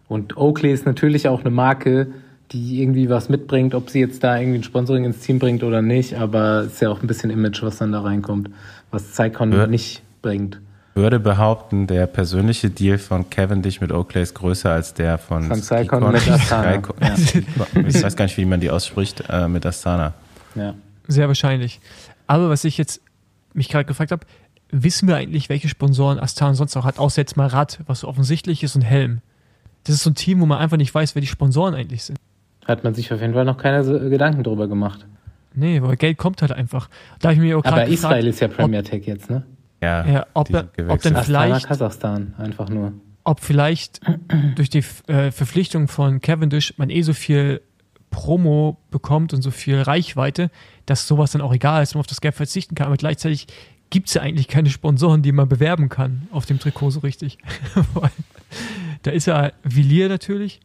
Und 0.08 0.38
Oakley 0.38 0.72
ist 0.72 0.86
natürlich 0.86 1.28
auch 1.28 1.42
eine 1.42 1.50
Marke, 1.50 2.08
die 2.52 2.82
irgendwie 2.82 3.10
was 3.10 3.30
mitbringt, 3.30 3.76
ob 3.76 3.90
sie 3.90 4.00
jetzt 4.00 4.24
da 4.24 4.38
irgendwie 4.38 4.60
ein 4.60 4.64
Sponsoring 4.64 5.06
ins 5.06 5.20
Team 5.20 5.40
bringt 5.40 5.64
oder 5.64 5.82
nicht, 5.82 6.14
aber 6.16 6.62
es 6.62 6.74
ist 6.74 6.82
ja 6.82 6.90
auch 6.90 7.02
ein 7.02 7.08
bisschen 7.08 7.30
Image, 7.30 7.62
was 7.62 7.78
dann 7.78 7.92
da 7.92 8.02
reinkommt. 8.02 8.50
was 8.92 9.16
Saikon 9.16 9.54
Hör, 9.54 9.68
nicht 9.68 10.02
bringt. 10.22 10.60
Würde 10.96 11.20
behaupten, 11.20 11.86
der 11.88 12.08
persönliche 12.08 12.70
Deal 12.70 12.98
von 12.98 13.30
Cavendish 13.30 13.82
mit 13.82 13.92
Oakley 13.92 14.24
ist 14.24 14.34
größer 14.34 14.72
als 14.72 14.94
der 14.94 15.18
von, 15.18 15.44
von 15.44 15.62
Saikon 15.62 16.12
mit 16.12 16.28
Astana. 16.30 16.74
Ja. 16.74 16.82
Ich 17.88 18.02
weiß 18.02 18.16
gar 18.16 18.26
nicht, 18.26 18.38
wie 18.38 18.46
man 18.46 18.60
die 18.60 18.72
ausspricht, 18.72 19.24
äh, 19.30 19.48
mit 19.48 19.66
Astana. 19.66 20.14
Ja. 20.56 20.74
Sehr 21.08 21.28
wahrscheinlich. 21.28 21.80
Aber 22.26 22.50
was 22.50 22.64
ich 22.64 22.78
jetzt 22.78 23.02
mich 23.54 23.70
gerade 23.70 23.86
gefragt 23.86 24.12
habe, 24.12 24.26
wissen 24.72 25.08
wir 25.08 25.16
eigentlich, 25.16 25.50
welche 25.50 25.70
Sponsoren 25.70 26.20
Astana 26.20 26.54
sonst 26.54 26.76
noch 26.76 26.86
hat, 26.86 26.98
außer 26.98 27.22
jetzt 27.22 27.38
mal 27.38 27.48
Rad, 27.48 27.80
was 27.86 28.02
so 28.02 28.08
offensichtlich 28.08 28.64
ist 28.64 28.76
und 28.76 28.82
Helm. 28.82 29.20
Das 29.84 29.96
ist 29.96 30.04
so 30.04 30.10
ein 30.10 30.16
Team, 30.16 30.42
wo 30.42 30.46
man 30.46 30.58
einfach 30.58 30.78
nicht 30.78 30.94
weiß, 30.94 31.16
wer 31.16 31.22
die 31.22 31.28
Sponsoren 31.28 31.74
eigentlich 31.74 32.04
sind. 32.04 32.18
Hat 32.68 32.84
man 32.84 32.94
sich 32.94 33.12
auf 33.14 33.22
jeden 33.22 33.34
Fall 33.34 33.46
noch 33.46 33.58
keine 33.58 33.84
Gedanken 34.10 34.44
drüber 34.44 34.68
gemacht. 34.68 35.06
Nee, 35.56 35.82
weil 35.82 35.96
Geld 35.96 36.18
kommt 36.18 36.42
halt 36.42 36.52
einfach. 36.52 36.90
Da 37.20 37.32
ich 37.32 37.40
mir 37.40 37.58
auch 37.58 37.66
Aber 37.66 37.88
Israel 37.88 38.22
gefragt, 38.22 38.24
ist 38.26 38.40
ja 38.42 38.48
Premier 38.48 38.84
Tech 38.84 39.06
jetzt, 39.06 39.30
ne? 39.30 39.44
Ja, 39.82 40.06
ja 40.06 40.28
ob, 40.34 40.50
ob 40.88 41.02
dann 41.02 41.24
vielleicht. 41.24 41.68
Kasachstan, 41.68 42.34
einfach 42.38 42.70
nur. 42.70 42.94
Ob 43.24 43.40
vielleicht 43.40 44.02
durch 44.56 44.70
die 44.70 44.84
äh, 45.08 45.32
Verpflichtung 45.32 45.88
von 45.88 46.22
Cavendish 46.22 46.76
man 46.78 46.90
eh 46.90 47.02
so 47.02 47.14
viel 47.14 47.62
Promo 48.10 48.78
bekommt 48.92 49.34
und 49.34 49.42
so 49.42 49.52
viel 49.52 49.82
Reichweite, 49.82 50.50
dass 50.86 51.08
sowas 51.08 51.32
dann 51.32 51.42
auch 51.42 51.54
egal 51.54 51.84
ist, 51.84 51.96
man 51.96 52.02
auf 52.02 52.08
das 52.08 52.22
Geld 52.22 52.36
verzichten 52.36 52.76
kann. 52.76 52.88
Aber 52.88 52.98
gleichzeitig 52.98 53.48
gibt 53.90 54.08
es 54.08 54.14
ja 54.14 54.22
eigentlich 54.22 54.48
keine 54.48 54.70
Sponsoren, 54.70 55.22
die 55.22 55.32
man 55.32 55.50
bewerben 55.50 55.90
kann 55.90 56.28
auf 56.32 56.46
dem 56.46 56.60
Trikot 56.60 56.92
so 56.92 57.00
richtig. 57.02 57.38
da 59.04 59.12
ist 59.12 59.28
ja 59.28 59.52
Villiers 59.64 60.10
natürlich, 60.10 60.60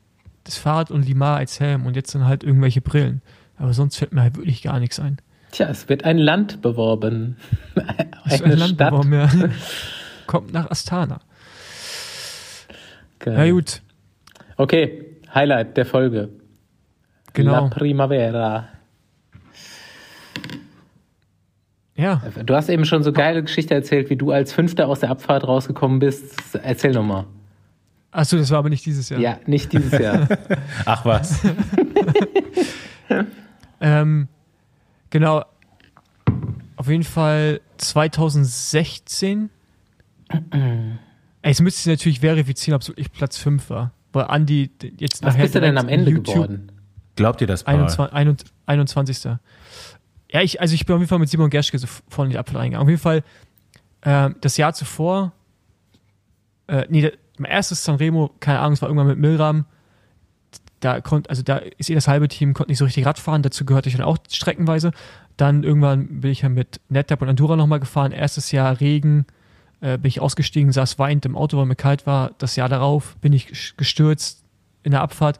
das 0.45 0.57
Fahrrad 0.57 0.91
und 0.91 1.07
Limar 1.07 1.37
als 1.37 1.61
Helm 1.61 1.87
und 1.87 1.97
jetzt 1.97 2.15
dann 2.15 2.27
halt 2.27 2.45
irgendwelche 2.45 2.81
Brillen. 2.81 3.23
Aber 3.57 3.73
sonst 3.73 3.97
fällt 3.97 4.13
mir 4.13 4.23
halt 4.23 4.37
wirklich 4.37 4.63
gar 4.63 4.81
nichts 4.81 4.99
ein. 4.99 5.19
Tja, 5.53 5.69
es 5.69 5.89
wird 5.89 6.05
ein 6.05 6.19
Land 6.19 6.63
beworben. 6.63 7.37
Eine 8.25 8.45
ein 8.45 8.59
Land 8.59 8.75
Stadt. 8.75 8.91
beworben, 8.91 9.13
ja. 9.13 9.31
Kommt 10.27 10.53
nach 10.53 10.71
Astana. 10.71 11.21
Geil. 13.19 13.35
Na 13.37 13.51
gut. 13.51 13.83
Okay, 14.57 15.19
Highlight 15.35 15.77
der 15.77 15.87
Folge. 15.87 16.31
Genau. 17.35 17.53
La 17.53 17.69
Primavera. 17.69 18.69
Ja. 21.95 22.23
Du 22.45 22.55
hast 22.55 22.69
eben 22.69 22.85
schon 22.85 23.03
so 23.03 23.13
geile 23.13 23.43
Geschichte 23.43 23.75
erzählt, 23.75 24.11
wie 24.11 24.17
du 24.17 24.31
als 24.31 24.53
Fünfter 24.53 24.89
aus 24.89 25.01
der 25.01 25.11
Abfahrt 25.11 25.47
rausgekommen 25.47 25.99
bist. 25.99 26.35
Erzähl 26.63 26.93
nochmal. 26.93 27.27
Achso, 28.13 28.37
das 28.37 28.51
war 28.51 28.59
aber 28.59 28.69
nicht 28.69 28.85
dieses 28.85 29.09
Jahr. 29.09 29.21
Ja, 29.21 29.41
nicht 29.47 29.73
dieses 29.73 29.91
Jahr. 29.91 30.29
Ach 30.85 31.05
was. 31.07 31.41
ähm, 33.81 34.29
genau. 35.09 35.45
Auf 36.77 36.89
jeden 36.89 37.05
Fall 37.05 37.63
2016. 37.79 39.49
Jetzt 41.43 41.61
müsste 41.63 41.81
ich 41.81 41.99
natürlich 41.99 42.21
verifizieren, 42.21 42.77
ob 42.77 42.83
es 42.83 42.89
wirklich 42.89 43.11
Platz 43.13 43.39
5 43.39 43.71
war. 43.71 43.93
Weil 44.13 44.25
Andi 44.25 44.71
jetzt 44.99 45.23
Was 45.25 45.37
bist 45.39 45.55
du 45.55 45.61
denn 45.63 45.79
am 45.79 45.89
Ende 45.89 46.11
YouTube 46.11 46.35
geworden? 46.35 46.73
Glaubt 47.17 47.41
ihr 47.41 47.47
das, 47.47 47.65
Paul? 47.65 47.89
21, 48.13 48.53
21. 48.67 49.25
Ja, 50.31 50.41
ich, 50.43 50.61
also 50.61 50.75
ich 50.75 50.85
bin 50.85 50.95
auf 50.95 51.01
jeden 51.01 51.09
Fall 51.09 51.19
mit 51.19 51.31
Simon 51.31 51.49
Gerschke 51.49 51.79
so 51.79 51.87
vorne 52.09 52.29
in 52.29 52.33
die 52.33 52.39
Apfel 52.39 52.59
reingegangen. 52.59 52.83
Auf 52.83 52.89
jeden 52.89 53.01
Fall 53.01 53.23
äh, 54.03 54.31
das 54.41 54.57
Jahr 54.59 54.75
zuvor, 54.75 55.33
äh, 56.67 56.87
nee, 56.91 57.11
mein 57.43 57.51
erstes 57.51 57.85
Sanremo, 57.85 58.31
keine 58.41 58.61
Ahnung, 58.61 58.75
es 58.75 58.83
war 58.83 58.89
irgendwann 58.89 59.09
mit 59.09 59.19
Milram. 59.19 59.67
Da 60.81 61.01
konnte, 61.01 61.31
also 61.31 61.43
da 61.43 61.59
ist 61.59 61.91
eh 61.91 61.95
das 61.95 62.09
halbe 62.09 62.29
Team, 62.29 62.55
konnte 62.55 62.71
nicht 62.71 62.79
so 62.79 62.85
richtig 62.85 63.07
Radfahren, 63.07 63.43
dazu 63.43 63.65
gehörte 63.65 63.89
ich 63.89 63.97
dann 63.97 64.05
auch 64.05 64.19
streckenweise. 64.31 64.93
Dann 65.37 65.63
irgendwann 65.63 66.21
bin 66.21 66.31
ich 66.31 66.43
ja 66.43 66.49
mit 66.49 66.81
NetApp 66.89 67.23
und 67.23 67.29
Andura 67.29 67.57
nochmal 67.57 67.81
gefahren. 67.81 68.13
Erstes 68.13 68.53
Jahr 68.53 68.81
Regen, 68.81 69.27
äh, 69.81 69.99
bin 69.99 70.09
ich 70.09 70.21
ausgestiegen, 70.21 70.73
saß 70.73 70.99
weint 70.99 71.25
im 71.25 71.37
Auto, 71.37 71.57
weil 71.59 71.67
mir 71.67 71.77
kalt 71.77 72.07
war. 72.07 72.33
Das 72.39 72.57
Jahr 72.57 72.69
darauf 72.69 73.17
bin 73.17 73.33
ich 73.33 73.77
gestürzt 73.77 74.45
in 74.83 74.93
der 74.93 75.01
Abfahrt. 75.03 75.39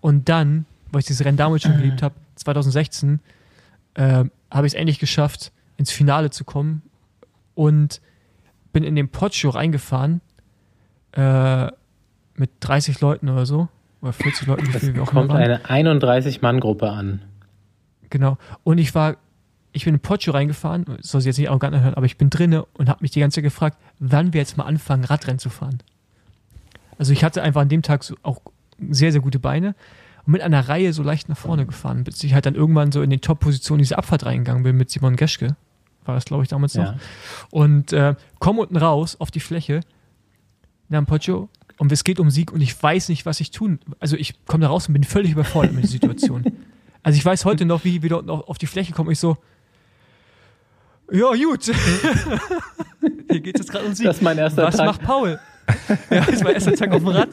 Und 0.00 0.28
dann, 0.28 0.66
weil 0.90 1.00
ich 1.00 1.06
dieses 1.06 1.24
Rennen 1.24 1.36
damals 1.36 1.62
schon 1.62 1.76
geliebt 1.76 2.02
habe, 2.02 2.14
2016, 2.36 3.20
äh, 3.94 4.24
habe 4.50 4.66
ich 4.66 4.72
es 4.72 4.74
endlich 4.74 4.98
geschafft, 4.98 5.52
ins 5.76 5.90
Finale 5.90 6.30
zu 6.30 6.44
kommen 6.44 6.82
und 7.54 8.00
bin 8.72 8.84
in 8.84 8.96
den 8.96 9.08
Podshow 9.08 9.50
reingefahren 9.50 10.20
äh, 11.12 11.66
mit 12.34 12.50
30 12.60 13.00
Leuten 13.00 13.28
oder 13.28 13.46
so. 13.46 13.68
Oder 14.00 14.12
40 14.12 14.46
Leuten, 14.48 14.66
wie 14.66 14.78
viel 14.78 14.94
wir 14.94 15.02
auch 15.02 15.10
kommt 15.10 15.30
eine 15.30 15.60
31-Mann-Gruppe 15.64 16.90
an. 16.90 17.22
Genau. 18.10 18.36
Und 18.64 18.78
ich 18.78 18.94
war, 18.94 19.16
ich 19.72 19.84
bin 19.84 19.94
in 19.94 20.00
Podshow 20.00 20.32
reingefahren, 20.32 20.84
soll 21.00 21.20
sie 21.20 21.28
jetzt 21.28 21.38
nicht 21.38 21.48
arrogant 21.48 21.74
anhören, 21.74 21.94
aber 21.94 22.06
ich 22.06 22.18
bin 22.18 22.28
drinne 22.28 22.64
und 22.74 22.88
habe 22.88 22.98
mich 23.02 23.12
die 23.12 23.20
ganze 23.20 23.36
Zeit 23.36 23.44
gefragt, 23.44 23.78
wann 24.00 24.32
wir 24.32 24.40
jetzt 24.40 24.56
mal 24.56 24.64
anfangen, 24.64 25.04
Radrennen 25.04 25.38
zu 25.38 25.50
fahren. 25.50 25.78
Also 26.98 27.12
ich 27.12 27.24
hatte 27.24 27.42
einfach 27.42 27.62
an 27.62 27.68
dem 27.68 27.82
Tag 27.82 28.02
so 28.04 28.16
auch 28.22 28.40
sehr, 28.90 29.12
sehr 29.12 29.20
gute 29.20 29.38
Beine 29.38 29.74
und 30.26 30.32
mit 30.32 30.42
einer 30.42 30.68
Reihe 30.68 30.92
so 30.92 31.02
leicht 31.02 31.28
nach 31.28 31.36
vorne 31.36 31.64
gefahren, 31.64 32.04
bis 32.04 32.22
ich 32.24 32.34
halt 32.34 32.46
dann 32.46 32.54
irgendwann 32.54 32.92
so 32.92 33.02
in 33.02 33.10
die 33.10 33.18
Top-Position 33.18 33.78
diese 33.78 33.98
Abfahrt 33.98 34.26
reingegangen 34.26 34.62
bin 34.62 34.76
mit 34.76 34.90
Simon 34.90 35.16
Geschke. 35.16 35.56
War 36.04 36.16
das, 36.16 36.24
glaube 36.24 36.42
ich, 36.42 36.48
damals 36.48 36.74
noch. 36.74 36.84
Ja. 36.84 36.96
Und 37.50 37.92
äh, 37.92 38.16
komm 38.40 38.58
unten 38.58 38.76
raus 38.76 39.16
auf 39.20 39.30
die 39.30 39.40
Fläche, 39.40 39.80
Poggio, 41.06 41.48
und 41.78 41.90
es 41.90 42.04
geht 42.04 42.20
um 42.20 42.30
Sieg 42.30 42.52
und 42.52 42.60
ich 42.60 42.80
weiß 42.80 43.08
nicht, 43.08 43.26
was 43.26 43.40
ich 43.40 43.50
tun. 43.50 43.80
Also 43.98 44.16
ich 44.16 44.34
komme 44.46 44.62
da 44.62 44.68
raus 44.68 44.88
und 44.88 44.94
bin 44.94 45.04
völlig 45.04 45.32
überfordert 45.32 45.72
mit 45.72 45.84
der 45.84 45.90
Situation. 45.90 46.44
Also 47.04 47.16
ich 47.18 47.24
weiß 47.24 47.44
heute 47.46 47.64
noch, 47.64 47.82
wie 47.82 48.00
wir 48.00 48.10
dort 48.10 48.30
auf 48.30 48.58
die 48.58 48.68
Fläche 48.68 48.92
kommen. 48.92 49.10
Ich 49.10 49.18
so, 49.18 49.36
ja, 51.10 51.32
gut. 51.32 51.64
Hier 53.28 53.40
geht 53.40 53.56
es 53.56 53.62
jetzt 53.62 53.72
gerade 53.72 53.86
um 53.86 53.92
Sieg. 53.92 54.06
Das 54.06 54.18
ist 54.18 54.22
mein 54.22 54.38
erster 54.38 54.62
Was 54.62 54.76
Tag. 54.76 54.86
Was 54.86 54.96
macht 54.98 55.02
Paul? 55.04 55.40
ja, 56.10 56.20
das 56.20 56.28
ist 56.28 56.44
mein 56.44 56.54
erster 56.54 56.74
Tag 56.74 56.92
auf 56.92 56.98
dem 56.98 57.08
Rad. 57.08 57.28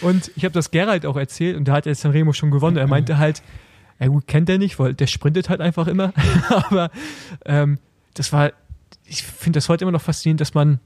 Und 0.00 0.30
ich 0.36 0.44
habe 0.44 0.52
das 0.52 0.70
Gerald 0.70 1.06
auch 1.06 1.16
erzählt 1.16 1.56
und 1.56 1.66
da 1.66 1.72
hat 1.72 1.86
jetzt 1.86 2.02
Sanremo 2.02 2.32
schon 2.32 2.50
gewonnen. 2.50 2.76
Er 2.76 2.86
meinte 2.86 3.18
halt, 3.18 3.42
ja 3.98 4.08
gut, 4.08 4.26
kennt 4.26 4.48
er 4.48 4.58
nicht, 4.58 4.78
weil 4.78 4.94
der 4.94 5.06
sprintet 5.06 5.48
halt 5.48 5.60
einfach 5.60 5.86
immer. 5.86 6.12
Aber 6.48 6.90
ähm, 7.44 7.78
das 8.14 8.32
war, 8.32 8.52
ich 9.04 9.22
finde 9.22 9.58
das 9.58 9.68
heute 9.68 9.84
immer 9.84 9.92
noch 9.92 10.02
faszinierend, 10.02 10.40
dass 10.40 10.54
man, 10.54 10.80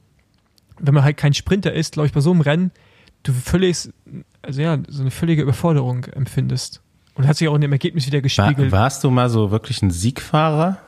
wenn 0.81 0.95
man 0.95 1.05
halt 1.05 1.17
kein 1.17 1.35
Sprinter 1.35 1.73
ist, 1.73 1.93
glaube 1.93 2.07
ich, 2.07 2.13
bei 2.13 2.21
so 2.21 2.31
einem 2.31 2.41
Rennen, 2.41 2.71
du 3.23 3.33
völlig, 3.33 3.91
also 4.43 4.63
ja, 4.63 4.79
so 4.89 5.03
eine 5.03 5.11
völlige 5.11 5.43
Überforderung 5.43 6.05
empfindest. 6.05 6.83
Und 7.15 7.27
hat 7.27 7.37
sich 7.37 7.49
auch 7.49 7.55
in 7.55 7.61
dem 7.61 7.73
Ergebnis 7.73 8.07
wieder 8.07 8.21
gespiegelt. 8.21 8.73
War, 8.73 8.81
warst 8.83 9.05
du 9.05 9.11
mal 9.11 9.29
so 9.29 9.51
wirklich 9.51 9.83
ein 9.83 9.91
Siegfahrer? 9.91 10.79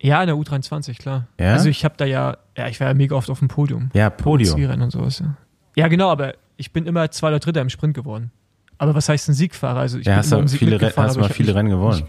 Ja, 0.00 0.20
in 0.22 0.26
der 0.26 0.36
U23, 0.36 0.98
klar. 0.98 1.28
Ja? 1.38 1.52
Also 1.52 1.68
ich 1.68 1.84
habe 1.84 1.94
da 1.96 2.04
ja, 2.04 2.36
ja, 2.56 2.68
ich 2.68 2.80
war 2.80 2.88
ja 2.88 2.94
mega 2.94 3.14
oft 3.14 3.30
auf 3.30 3.38
dem 3.38 3.48
Podium. 3.48 3.90
Ja, 3.94 4.10
Podium. 4.10 4.60
Und 4.80 4.90
sowas, 4.90 5.20
ja. 5.20 5.36
Ja, 5.76 5.88
genau, 5.88 6.10
aber 6.10 6.34
ich 6.56 6.72
bin 6.72 6.86
immer 6.86 7.10
Zweiter 7.10 7.34
oder 7.36 7.40
Dritter 7.40 7.60
im 7.60 7.70
Sprint 7.70 7.94
geworden. 7.94 8.30
Aber 8.78 8.94
was 8.94 9.08
heißt 9.08 9.28
ein 9.28 9.34
Siegfahrer? 9.34 9.80
Also 9.80 9.98
ich 9.98 10.06
ja, 10.06 10.14
bin 10.14 10.18
hast 10.18 10.32
du 10.32 10.48
viele, 10.48 10.80
hast 10.80 11.16
mal 11.16 11.28
viele 11.28 11.54
Rennen 11.54 11.70
gewonnen? 11.70 12.04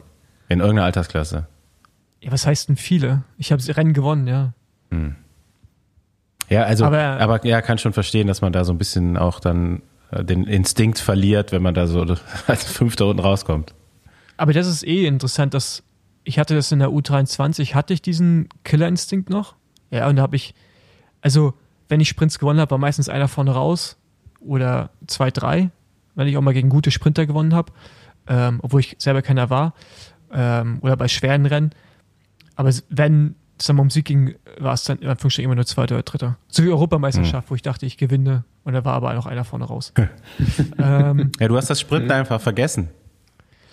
In 0.49 0.59
irgendeiner 0.59 0.85
Altersklasse? 0.85 1.47
Ja, 2.21 2.31
was 2.31 2.45
heißt 2.45 2.69
denn 2.69 2.77
viele? 2.77 3.23
Ich 3.37 3.51
habe 3.51 3.61
Rennen 3.75 3.93
gewonnen, 3.93 4.27
ja. 4.27 4.53
Hm. 4.91 5.15
Ja, 6.49 6.63
also, 6.63 6.85
aber, 6.85 7.19
aber, 7.19 7.45
ja, 7.45 7.61
kann 7.61 7.77
schon 7.77 7.93
verstehen, 7.93 8.27
dass 8.27 8.41
man 8.41 8.53
da 8.53 8.63
so 8.63 8.71
ein 8.71 8.77
bisschen 8.77 9.17
auch 9.17 9.39
dann 9.39 9.81
äh, 10.11 10.23
den 10.23 10.45
Instinkt 10.45 10.99
verliert, 10.99 11.51
wenn 11.51 11.61
man 11.61 11.73
da 11.73 11.87
so 11.87 12.05
als 12.47 12.63
Fünfter 12.63 13.07
unten 13.07 13.21
rauskommt. 13.21 13.73
Aber 14.37 14.53
das 14.53 14.67
ist 14.67 14.85
eh 14.85 15.05
interessant, 15.05 15.53
dass 15.53 15.83
ich 16.23 16.39
hatte 16.39 16.55
das 16.55 16.71
in 16.71 16.79
der 16.79 16.89
U23, 16.89 17.73
hatte 17.73 17.93
ich 17.93 18.01
diesen 18.01 18.49
Killerinstinkt 18.63 19.29
noch. 19.29 19.55
Ja, 19.91 20.09
und 20.09 20.17
da 20.17 20.23
habe 20.23 20.35
ich, 20.35 20.53
also 21.21 21.53
wenn 21.87 22.01
ich 22.01 22.09
Sprints 22.09 22.37
gewonnen 22.37 22.59
habe, 22.59 22.71
war 22.71 22.77
meistens 22.77 23.07
einer 23.07 23.29
vorne 23.29 23.51
raus 23.51 23.97
oder 24.41 24.89
zwei, 25.07 25.31
drei, 25.31 25.69
wenn 26.15 26.27
ich 26.27 26.37
auch 26.37 26.41
mal 26.41 26.53
gegen 26.53 26.67
gute 26.67 26.91
Sprinter 26.91 27.25
gewonnen 27.25 27.53
habe, 27.53 27.71
ähm, 28.27 28.59
obwohl 28.61 28.81
ich 28.81 28.97
selber 28.99 29.21
keiner 29.21 29.49
war, 29.49 29.73
ähm, 30.31 30.79
oder 30.81 30.97
bei 30.97 31.07
schweren 31.07 31.45
Rennen. 31.45 31.71
Aber 32.57 32.71
wenn 32.89 33.35
dann 33.65 33.79
um 33.79 33.89
Sieg 33.89 34.05
ging, 34.05 34.35
war 34.59 34.73
es 34.73 34.83
dann 34.83 34.99
in 34.99 35.07
Anführungsstrichen 35.07 35.45
immer 35.45 35.55
nur 35.55 35.65
zweiter 35.65 35.95
oder 35.95 36.03
dritter. 36.03 36.37
So 36.47 36.63
wie 36.63 36.69
Europameisterschaft, 36.69 37.47
mhm. 37.47 37.51
wo 37.51 37.55
ich 37.55 37.61
dachte, 37.61 37.85
ich 37.85 37.97
gewinne 37.97 38.43
und 38.63 38.73
da 38.73 38.85
war 38.85 38.93
aber 38.93 39.13
noch 39.13 39.25
einer 39.25 39.43
vorne 39.43 39.65
raus. 39.65 39.93
ähm, 40.77 41.31
ja, 41.39 41.47
du 41.47 41.57
hast 41.57 41.69
das 41.69 41.79
Sprinten 41.79 42.11
einfach 42.11 42.39
vergessen, 42.39 42.89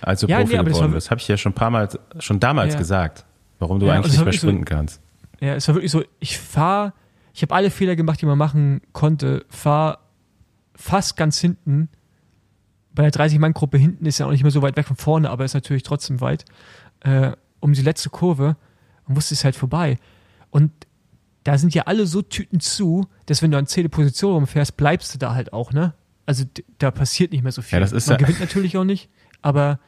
als 0.00 0.20
du 0.20 0.26
ja, 0.26 0.38
Profi 0.38 0.56
nee, 0.56 0.64
geworden 0.64 0.92
bist. 0.92 1.10
Habe 1.10 1.20
ich 1.20 1.28
ja 1.28 1.36
schon 1.36 1.52
ein 1.52 1.54
paar 1.54 1.70
Mal, 1.70 1.88
schon 2.18 2.40
damals 2.40 2.74
ja. 2.74 2.78
gesagt, 2.78 3.24
warum 3.58 3.80
du 3.80 3.86
ja, 3.86 3.94
eigentlich 3.94 4.12
nicht 4.12 4.24
mehr 4.24 4.32
sprinten 4.32 4.64
so, 4.66 4.74
kannst. 4.74 5.00
Ja, 5.40 5.54
es 5.54 5.68
war 5.68 5.74
wirklich 5.74 5.92
so, 5.92 6.02
ich 6.20 6.38
fahre 6.38 6.92
ich 7.34 7.42
habe 7.42 7.54
alle 7.54 7.70
Fehler 7.70 7.96
gemacht, 7.96 8.22
die 8.22 8.26
man 8.26 8.38
machen 8.38 8.80
konnte, 8.92 9.44
fahr 9.48 9.98
fast 10.76 11.16
ganz 11.16 11.40
hinten. 11.40 11.88
Bei 12.92 13.02
der 13.02 13.12
30-Mann-Gruppe 13.12 13.76
hinten 13.76 14.06
ist 14.06 14.18
ja 14.18 14.26
auch 14.26 14.30
nicht 14.30 14.44
mehr 14.44 14.52
so 14.52 14.62
weit 14.62 14.76
weg 14.76 14.86
von 14.86 14.96
vorne, 14.96 15.28
aber 15.28 15.44
ist 15.44 15.54
natürlich 15.54 15.82
trotzdem 15.82 16.20
weit. 16.20 16.44
Äh, 17.00 17.32
um 17.58 17.72
die 17.72 17.82
letzte 17.82 18.08
Kurve 18.08 18.56
und 19.06 19.16
wusste 19.16 19.34
es 19.34 19.44
halt 19.44 19.56
vorbei. 19.56 19.98
Und 20.50 20.70
da 21.44 21.58
sind 21.58 21.74
ja 21.74 21.82
alle 21.82 22.06
so 22.06 22.22
Tüten 22.22 22.60
zu, 22.60 23.06
dass 23.26 23.42
wenn 23.42 23.50
du 23.50 23.58
an 23.58 23.66
zehnte 23.66 23.88
Position 23.88 24.34
rumfährst, 24.34 24.76
bleibst 24.76 25.14
du 25.14 25.18
da 25.18 25.34
halt 25.34 25.52
auch, 25.52 25.72
ne? 25.72 25.94
Also 26.26 26.44
da 26.78 26.90
passiert 26.90 27.32
nicht 27.32 27.42
mehr 27.42 27.52
so 27.52 27.60
viel. 27.60 27.76
Ja, 27.76 27.80
das 27.80 27.92
ist 27.92 28.08
Man 28.08 28.18
ja 28.18 28.26
gewinnt 28.26 28.40
natürlich 28.40 28.76
auch 28.78 28.84
nicht, 28.84 29.10
aber, 29.42 29.78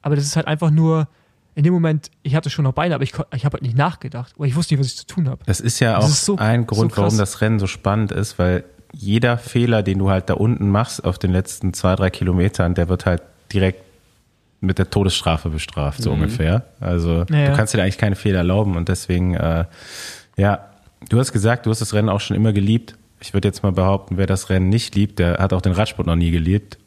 aber 0.00 0.16
das 0.16 0.24
ist 0.24 0.36
halt 0.36 0.46
einfach 0.46 0.70
nur, 0.70 1.08
in 1.54 1.62
dem 1.62 1.74
Moment, 1.74 2.10
ich 2.22 2.34
hatte 2.34 2.50
schon 2.50 2.64
noch 2.64 2.72
Beine, 2.72 2.94
aber 2.94 3.04
ich, 3.04 3.12
ich 3.34 3.44
habe 3.44 3.54
halt 3.54 3.62
nicht 3.62 3.76
nachgedacht. 3.76 4.34
Oder 4.38 4.48
ich 4.48 4.56
wusste 4.56 4.74
nicht, 4.74 4.80
was 4.80 4.88
ich 4.88 4.96
zu 4.96 5.06
tun 5.06 5.28
habe. 5.28 5.44
Das 5.46 5.60
ist 5.60 5.78
ja 5.78 5.98
auch 5.98 6.08
ist 6.08 6.24
so, 6.24 6.36
ein 6.36 6.66
Grund, 6.66 6.92
so 6.92 7.02
warum 7.02 7.18
das 7.18 7.40
Rennen 7.40 7.58
so 7.58 7.66
spannend 7.66 8.10
ist, 8.10 8.38
weil 8.38 8.64
jeder 8.92 9.38
Fehler, 9.38 9.82
den 9.82 9.98
du 9.98 10.10
halt 10.10 10.30
da 10.30 10.34
unten 10.34 10.70
machst 10.70 11.04
auf 11.04 11.18
den 11.18 11.30
letzten 11.32 11.74
zwei, 11.74 11.96
drei 11.96 12.10
Kilometern, 12.10 12.74
der 12.74 12.88
wird 12.88 13.06
halt 13.06 13.22
direkt 13.52 13.82
mit 14.64 14.78
der 14.78 14.90
Todesstrafe 14.90 15.48
bestraft, 15.48 16.02
so 16.02 16.10
mhm. 16.10 16.22
ungefähr. 16.22 16.64
Also 16.80 17.24
naja. 17.28 17.50
du 17.50 17.56
kannst 17.56 17.74
dir 17.74 17.82
eigentlich 17.82 17.98
keine 17.98 18.16
Fehler 18.16 18.38
erlauben 18.38 18.76
und 18.76 18.88
deswegen, 18.88 19.34
äh, 19.34 19.64
ja, 20.36 20.70
du 21.08 21.18
hast 21.18 21.32
gesagt, 21.32 21.66
du 21.66 21.70
hast 21.70 21.80
das 21.80 21.94
Rennen 21.94 22.08
auch 22.08 22.20
schon 22.20 22.36
immer 22.36 22.52
geliebt. 22.52 22.96
Ich 23.20 23.32
würde 23.32 23.48
jetzt 23.48 23.62
mal 23.62 23.72
behaupten, 23.72 24.16
wer 24.16 24.26
das 24.26 24.50
Rennen 24.50 24.68
nicht 24.68 24.94
liebt, 24.94 25.18
der 25.18 25.38
hat 25.38 25.52
auch 25.52 25.62
den 25.62 25.72
Radsport 25.72 26.06
noch 26.06 26.16
nie 26.16 26.30
geliebt. 26.30 26.78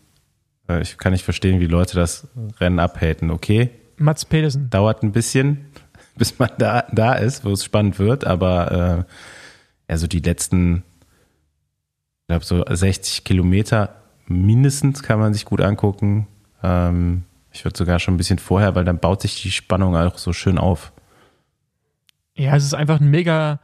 Äh, 0.70 0.82
ich 0.82 0.98
kann 0.98 1.14
nicht 1.14 1.24
verstehen, 1.24 1.60
wie 1.60 1.68
Leute 1.68 1.96
das 1.96 2.28
Rennen 2.60 2.80
abhaten. 2.80 3.32
Okay. 3.32 3.72
Mats 3.98 4.26
Pedersen. 4.26 4.70
Dauert 4.70 5.04
ein 5.04 5.12
bisschen, 5.12 5.66
bis 6.16 6.38
man 6.40 6.50
da, 6.58 6.86
da 6.92 7.14
ist, 7.14 7.46
wo 7.46 7.52
es 7.52 7.64
spannend 7.64 8.00
wird, 8.00 8.26
aber 8.26 9.06
äh, 9.08 9.92
also 9.92 10.08
die 10.08 10.20
letzten, 10.20 10.84
ich 12.22 12.28
glaube, 12.28 12.46
so 12.46 12.64
60 12.68 13.24
Kilometer 13.24 13.96
mindestens 14.28 15.04
kann 15.04 15.20
man 15.20 15.34
sich 15.34 15.46
gut 15.46 15.62
angucken. 15.62 16.28
Ähm, 16.64 17.24
ich 17.58 17.66
würde 17.66 17.78
sogar 17.78 17.98
schon 18.00 18.14
ein 18.14 18.18
bisschen 18.18 18.38
vorher, 18.38 18.76
weil 18.76 18.86
dann 18.86 19.00
baut 19.00 19.22
sich 19.22 19.42
die 19.42 19.50
Spannung 19.50 19.96
auch 19.96 20.20
so 20.20 20.32
schön 20.32 20.60
auf. 20.60 20.94
Ja, 22.36 22.56
es 22.56 22.64
ist 22.64 22.76
einfach 22.76 23.02
ein 23.02 23.10
mega 23.10 23.60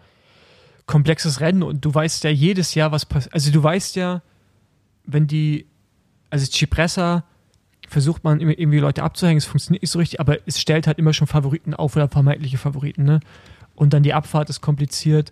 komplexes 0.88 1.42
Rennen 1.42 1.62
und 1.62 1.86
du 1.86 1.94
weißt 1.94 2.24
ja 2.24 2.32
jedes 2.32 2.74
Jahr, 2.74 2.92
was 2.92 3.06
passiert. 3.06 3.34
Also 3.36 3.52
du 3.52 3.62
weißt 3.62 3.96
ja, 3.96 4.24
wenn 5.06 5.28
die, 5.28 5.68
also 6.32 6.46
Cipressa 6.46 7.24
versucht 7.88 8.24
man 8.24 8.40
irgendwie 8.40 8.80
Leute 8.80 9.04
abzuhängen, 9.04 9.38
es 9.38 9.46
funktioniert 9.46 9.84
nicht 9.84 9.92
so 9.92 10.00
richtig, 10.00 10.20
aber 10.20 10.38
es 10.48 10.60
stellt 10.60 10.88
halt 10.88 10.98
immer 10.98 11.14
schon 11.14 11.28
Favoriten 11.28 11.76
auf 11.76 11.96
oder 11.96 12.10
vermeintliche 12.10 12.58
Favoriten, 12.58 13.04
ne? 13.04 13.20
Und 13.76 13.94
dann 13.94 14.02
die 14.02 14.14
Abfahrt 14.14 14.50
ist 14.50 14.62
kompliziert, 14.62 15.32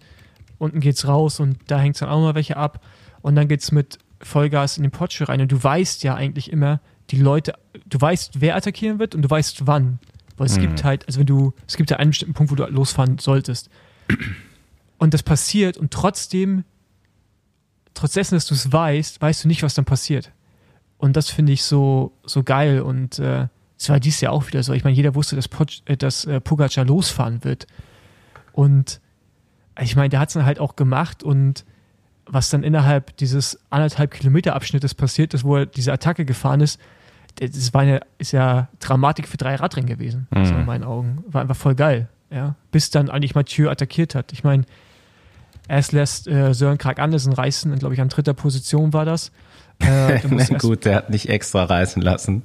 unten 0.59 0.79
geht's 0.79 1.07
raus 1.07 1.39
und 1.39 1.57
da 1.67 1.79
hängt 1.79 1.99
dann 1.99 2.09
auch 2.09 2.21
mal 2.21 2.35
welche 2.35 2.57
ab 2.57 2.85
und 3.21 3.35
dann 3.35 3.47
geht's 3.47 3.71
mit 3.71 3.97
Vollgas 4.21 4.77
in 4.77 4.83
den 4.83 4.91
Porsche 4.91 5.27
rein 5.27 5.41
und 5.41 5.51
du 5.51 5.63
weißt 5.63 6.03
ja 6.03 6.13
eigentlich 6.13 6.51
immer, 6.51 6.79
die 7.11 7.17
Leute, 7.17 7.53
du 7.85 7.99
weißt, 7.99 8.39
wer 8.39 8.55
attackieren 8.55 8.99
wird 8.99 9.15
und 9.15 9.21
du 9.21 9.29
weißt 9.29 9.67
wann. 9.67 9.99
Weil 10.37 10.47
es 10.47 10.57
mhm. 10.57 10.61
gibt 10.61 10.83
halt, 10.83 11.05
also 11.07 11.19
wenn 11.19 11.27
du, 11.27 11.53
es 11.67 11.75
gibt 11.75 11.91
ja 11.91 11.97
einen 11.97 12.11
bestimmten 12.11 12.33
Punkt, 12.33 12.51
wo 12.51 12.55
du 12.55 12.65
losfahren 12.65 13.17
solltest. 13.17 13.69
Und 14.97 15.15
das 15.15 15.23
passiert 15.23 15.77
und 15.77 15.89
trotzdem, 15.89 16.63
trotz 17.95 18.13
dessen, 18.13 18.35
dass 18.35 18.45
du 18.45 18.53
es 18.53 18.71
weißt, 18.71 19.19
weißt 19.19 19.43
du 19.43 19.47
nicht, 19.47 19.63
was 19.63 19.73
dann 19.73 19.83
passiert. 19.83 20.31
Und 20.99 21.17
das 21.17 21.31
finde 21.31 21.53
ich 21.53 21.63
so, 21.63 22.15
so 22.23 22.43
geil 22.43 22.81
und 22.81 23.17
äh, 23.17 23.47
es 23.79 23.89
war 23.89 23.99
dies 23.99 24.21
Jahr 24.21 24.31
auch 24.31 24.45
wieder 24.45 24.61
so. 24.61 24.73
Ich 24.73 24.83
meine, 24.83 24.95
jeder 24.95 25.15
wusste, 25.15 25.35
dass, 25.35 25.47
Poch, 25.47 25.65
äh, 25.85 25.97
dass 25.97 26.25
äh, 26.25 26.39
Pogacar 26.39 26.85
losfahren 26.85 27.43
wird. 27.43 27.65
Und 28.51 29.01
ich 29.79 29.95
meine, 29.95 30.09
der 30.09 30.19
hat 30.19 30.27
es 30.27 30.35
dann 30.35 30.45
halt 30.45 30.59
auch 30.59 30.75
gemacht 30.75 31.23
und 31.23 31.65
was 32.27 32.51
dann 32.51 32.61
innerhalb 32.61 33.17
dieses 33.17 33.59
anderthalb 33.71 34.11
Kilometer 34.11 34.53
Abschnittes 34.55 34.93
passiert 34.93 35.33
ist, 35.33 35.43
wo 35.43 35.57
er 35.57 35.65
diese 35.65 35.91
Attacke 35.91 36.25
gefahren 36.25 36.61
ist, 36.61 36.79
das 37.39 37.73
war 37.73 37.81
eine, 37.81 38.01
ist 38.17 38.31
ja 38.31 38.69
Dramatik 38.79 39.27
für 39.27 39.37
drei 39.37 39.55
Radrennen 39.55 39.87
gewesen, 39.87 40.27
mhm. 40.31 40.43
in 40.43 40.65
meinen 40.65 40.83
Augen. 40.83 41.23
War 41.27 41.41
einfach 41.41 41.55
voll 41.55 41.75
geil, 41.75 42.07
ja. 42.29 42.55
Bis 42.71 42.89
dann 42.89 43.09
eigentlich 43.09 43.35
Mathieu 43.35 43.69
attackiert 43.69 44.15
hat. 44.15 44.31
Ich 44.33 44.43
meine, 44.43 44.63
erst 45.67 45.91
lässt 45.91 46.27
äh, 46.27 46.53
Sören 46.53 46.77
Krag 46.77 46.99
Andersen 46.99 47.33
reißen, 47.33 47.77
glaube 47.79 47.93
ich, 47.93 48.01
an 48.01 48.09
dritter 48.09 48.33
Position 48.33 48.93
war 48.93 49.05
das. 49.05 49.31
Äh, 49.79 50.19
Gut, 50.59 50.85
der 50.85 50.95
hat 50.95 51.09
nicht 51.09 51.29
extra 51.29 51.63
reißen 51.63 52.01
lassen. 52.01 52.43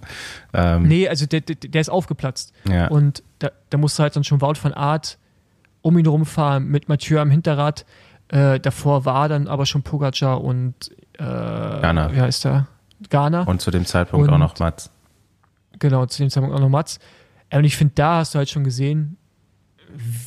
Ähm. 0.55 0.85
Nee, 0.85 1.09
also 1.09 1.27
der, 1.27 1.41
der, 1.41 1.57
der 1.57 1.81
ist 1.81 1.91
aufgeplatzt. 1.91 2.53
Ja. 2.69 2.89
Und 2.89 3.23
da, 3.39 3.51
da 3.71 3.79
musste 3.79 4.03
halt 4.03 4.17
dann 4.17 4.25
schon 4.25 4.41
Wout 4.41 4.55
van 4.63 4.73
Art 4.73 5.19
um 5.83 5.97
ihn 5.99 6.07
rumfahren 6.07 6.69
mit 6.69 6.89
Mathieu 6.89 7.21
am 7.21 7.31
Hinterrad. 7.31 7.85
Äh, 8.29 8.59
davor 8.59 9.05
war 9.05 9.29
dann 9.29 9.47
aber 9.47 9.67
schon 9.67 9.83
Pogacar 9.83 10.43
und 10.43 10.91
äh, 11.15 11.23
Ghana. 11.23 12.13
wie 12.13 12.21
heißt 12.21 12.45
der? 12.45 12.67
Ghana. 13.11 13.43
Und 13.43 13.61
zu 13.61 13.71
dem 13.71 13.85
Zeitpunkt 13.85 14.29
und, 14.29 14.35
auch 14.35 14.39
noch 14.39 14.59
Mats. 14.59 14.91
Genau, 15.79 16.07
zu 16.07 16.23
dem 16.23 16.31
Zeitpunkt 16.31 16.57
auch 16.57 16.61
noch 16.61 16.69
Mats. 16.69 16.99
Und 17.53 17.65
ich 17.65 17.77
finde, 17.77 17.95
da 17.95 18.19
hast 18.19 18.35
du 18.35 18.39
halt 18.39 18.49
schon 18.49 18.65
gesehen, 18.65 19.17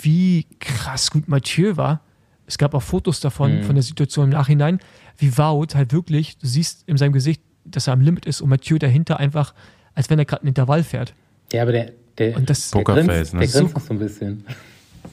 wie 0.01 0.45
krass 0.59 1.11
gut 1.11 1.27
Mathieu 1.27 1.77
war. 1.77 2.01
Es 2.45 2.57
gab 2.57 2.73
auch 2.73 2.81
Fotos 2.81 3.19
davon, 3.19 3.57
mhm. 3.57 3.63
von 3.63 3.75
der 3.75 3.83
Situation 3.83 4.25
im 4.25 4.31
Nachhinein, 4.31 4.79
wie 5.17 5.37
Wout 5.37 5.75
halt 5.75 5.93
wirklich, 5.93 6.37
du 6.37 6.47
siehst 6.47 6.83
in 6.87 6.97
seinem 6.97 7.13
Gesicht, 7.13 7.41
dass 7.65 7.87
er 7.87 7.93
am 7.93 8.01
Limit 8.01 8.25
ist 8.25 8.41
und 8.41 8.49
Mathieu 8.49 8.79
dahinter 8.79 9.19
einfach, 9.19 9.53
als 9.93 10.09
wenn 10.09 10.17
er 10.17 10.25
gerade 10.25 10.41
einen 10.41 10.49
Intervall 10.49 10.83
fährt. 10.83 11.13
Ja, 11.51 11.63
aber 11.63 11.73
der, 11.73 11.91
der, 12.17 12.37
und 12.37 12.49
das, 12.49 12.71
der 12.71 12.83
grinst, 12.83 13.33
ne? 13.33 13.39
der 13.41 13.49
grinst 13.49 13.75
noch 13.75 13.81
so 13.81 13.93
ein 13.93 13.99
bisschen. 13.99 14.45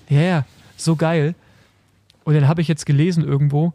Ja, 0.09 0.21
ja, 0.21 0.45
so 0.77 0.97
geil. 0.97 1.35
Und 2.25 2.35
dann 2.35 2.49
habe 2.49 2.61
ich 2.61 2.69
jetzt 2.69 2.87
gelesen 2.87 3.25
irgendwo, 3.25 3.75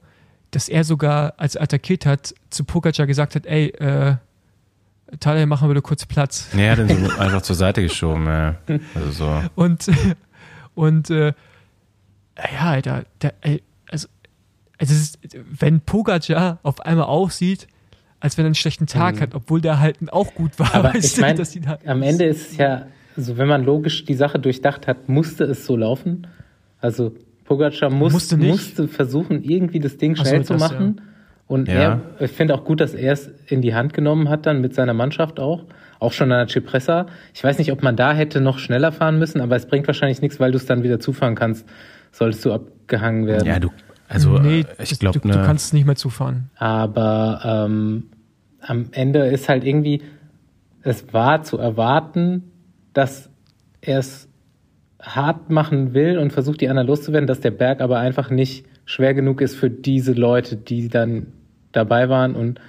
dass 0.51 0.69
er 0.69 0.83
sogar, 0.83 1.33
als 1.37 1.55
er 1.55 1.63
attackiert 1.63 2.05
hat, 2.05 2.35
zu 2.49 2.63
Pogacar 2.63 3.07
gesagt 3.07 3.35
hat, 3.35 3.45
ey, 3.45 3.69
äh, 3.69 4.15
Talia, 5.19 5.45
machen 5.45 5.67
wir 5.67 5.73
bitte 5.73 5.81
kurz 5.81 6.05
Platz. 6.05 6.49
Ja, 6.55 6.75
dann 6.75 6.87
so 6.87 7.11
einfach 7.19 7.41
zur 7.41 7.55
Seite 7.55 7.81
geschoben, 7.81 8.25
ja. 8.25 8.55
Also 8.95 9.11
so. 9.11 9.43
Und, 9.55 9.89
und 10.75 11.09
äh, 11.09 11.33
ja, 12.53 12.71
Alter, 12.71 13.03
der, 13.21 13.33
ey, 13.41 13.61
also, 13.89 14.07
also 14.77 14.93
ist, 14.93 15.19
wenn 15.33 15.81
Pogacar 15.81 16.59
auf 16.63 16.81
einmal 16.81 17.05
aussieht, 17.05 17.67
als 18.19 18.37
wenn 18.37 18.45
er 18.45 18.47
einen 18.47 18.55
schlechten 18.55 18.87
Tag 18.87 19.15
mhm. 19.15 19.19
hat, 19.21 19.35
obwohl 19.35 19.61
der 19.61 19.79
halt 19.79 19.97
auch 20.11 20.33
gut 20.33 20.59
war. 20.59 20.73
Aber 20.75 20.95
ich 20.95 21.17
mein, 21.17 21.35
dass 21.35 21.55
ihn 21.55 21.67
halt 21.67 21.85
am 21.87 22.01
Ende 22.03 22.25
ist 22.25 22.51
es 22.51 22.57
ja, 22.57 22.85
also 23.17 23.37
wenn 23.37 23.47
man 23.47 23.65
logisch 23.65 24.05
die 24.05 24.13
Sache 24.13 24.39
durchdacht 24.39 24.87
hat, 24.87 25.09
musste 25.09 25.43
es 25.43 25.65
so 25.65 25.75
laufen. 25.75 26.27
Also 26.79 27.13
Pogacar 27.51 27.89
muss, 27.89 28.13
musste, 28.13 28.37
musste, 28.37 28.87
versuchen, 28.87 29.43
irgendwie 29.43 29.79
das 29.79 29.97
Ding 29.97 30.15
schnell 30.15 30.43
so, 30.43 30.53
zu 30.53 30.53
das, 30.53 30.71
machen. 30.71 30.95
Ja. 30.97 31.03
Und 31.47 31.67
ja. 31.67 31.73
er, 31.73 32.01
ich 32.19 32.31
finde 32.31 32.55
auch 32.55 32.63
gut, 32.63 32.79
dass 32.79 32.93
er 32.93 33.11
es 33.11 33.29
in 33.47 33.61
die 33.61 33.75
Hand 33.75 33.93
genommen 33.93 34.29
hat, 34.29 34.45
dann 34.45 34.61
mit 34.61 34.73
seiner 34.73 34.93
Mannschaft 34.93 35.37
auch. 35.37 35.65
Auch 35.99 36.13
schon 36.13 36.31
an 36.31 36.39
der 36.39 36.47
Cipressa. 36.47 37.07
Ich 37.33 37.43
weiß 37.43 37.57
nicht, 37.57 37.73
ob 37.73 37.83
man 37.83 37.97
da 37.97 38.13
hätte 38.13 38.39
noch 38.39 38.57
schneller 38.57 38.93
fahren 38.93 39.19
müssen, 39.19 39.41
aber 39.41 39.57
es 39.57 39.65
bringt 39.65 39.85
wahrscheinlich 39.85 40.21
nichts, 40.21 40.39
weil 40.39 40.51
du 40.51 40.57
es 40.57 40.65
dann 40.65 40.81
wieder 40.81 41.01
zufahren 41.01 41.35
kannst, 41.35 41.67
solltest 42.13 42.45
du 42.45 42.53
abgehangen 42.53 43.27
werden. 43.27 43.45
Ja, 43.45 43.59
du, 43.59 43.69
also 44.07 44.39
nee, 44.39 44.65
ich 44.79 44.97
glaube, 44.97 45.19
du, 45.19 45.27
ne, 45.27 45.33
du 45.33 45.43
kannst 45.43 45.73
nicht 45.73 45.85
mehr 45.85 45.97
zufahren. 45.97 46.49
Aber 46.55 47.65
ähm, 47.67 48.11
am 48.61 48.85
Ende 48.93 49.27
ist 49.27 49.49
halt 49.49 49.65
irgendwie, 49.65 50.01
es 50.83 51.13
war 51.13 51.43
zu 51.43 51.57
erwarten, 51.57 52.43
dass 52.93 53.29
er 53.81 53.99
es 53.99 54.30
hart 55.01 55.49
machen 55.49 55.93
will 55.93 56.17
und 56.17 56.31
versucht, 56.31 56.61
die 56.61 56.69
anderen 56.69 56.87
loszuwerden, 56.87 57.27
dass 57.27 57.39
der 57.39 57.51
Berg 57.51 57.81
aber 57.81 57.99
einfach 57.99 58.29
nicht 58.29 58.65
schwer 58.85 59.13
genug 59.13 59.41
ist 59.41 59.55
für 59.55 59.69
diese 59.69 60.13
Leute, 60.13 60.55
die 60.55 60.89
dann 60.89 61.27
dabei 61.71 62.09
waren 62.09 62.35
und 62.35 62.59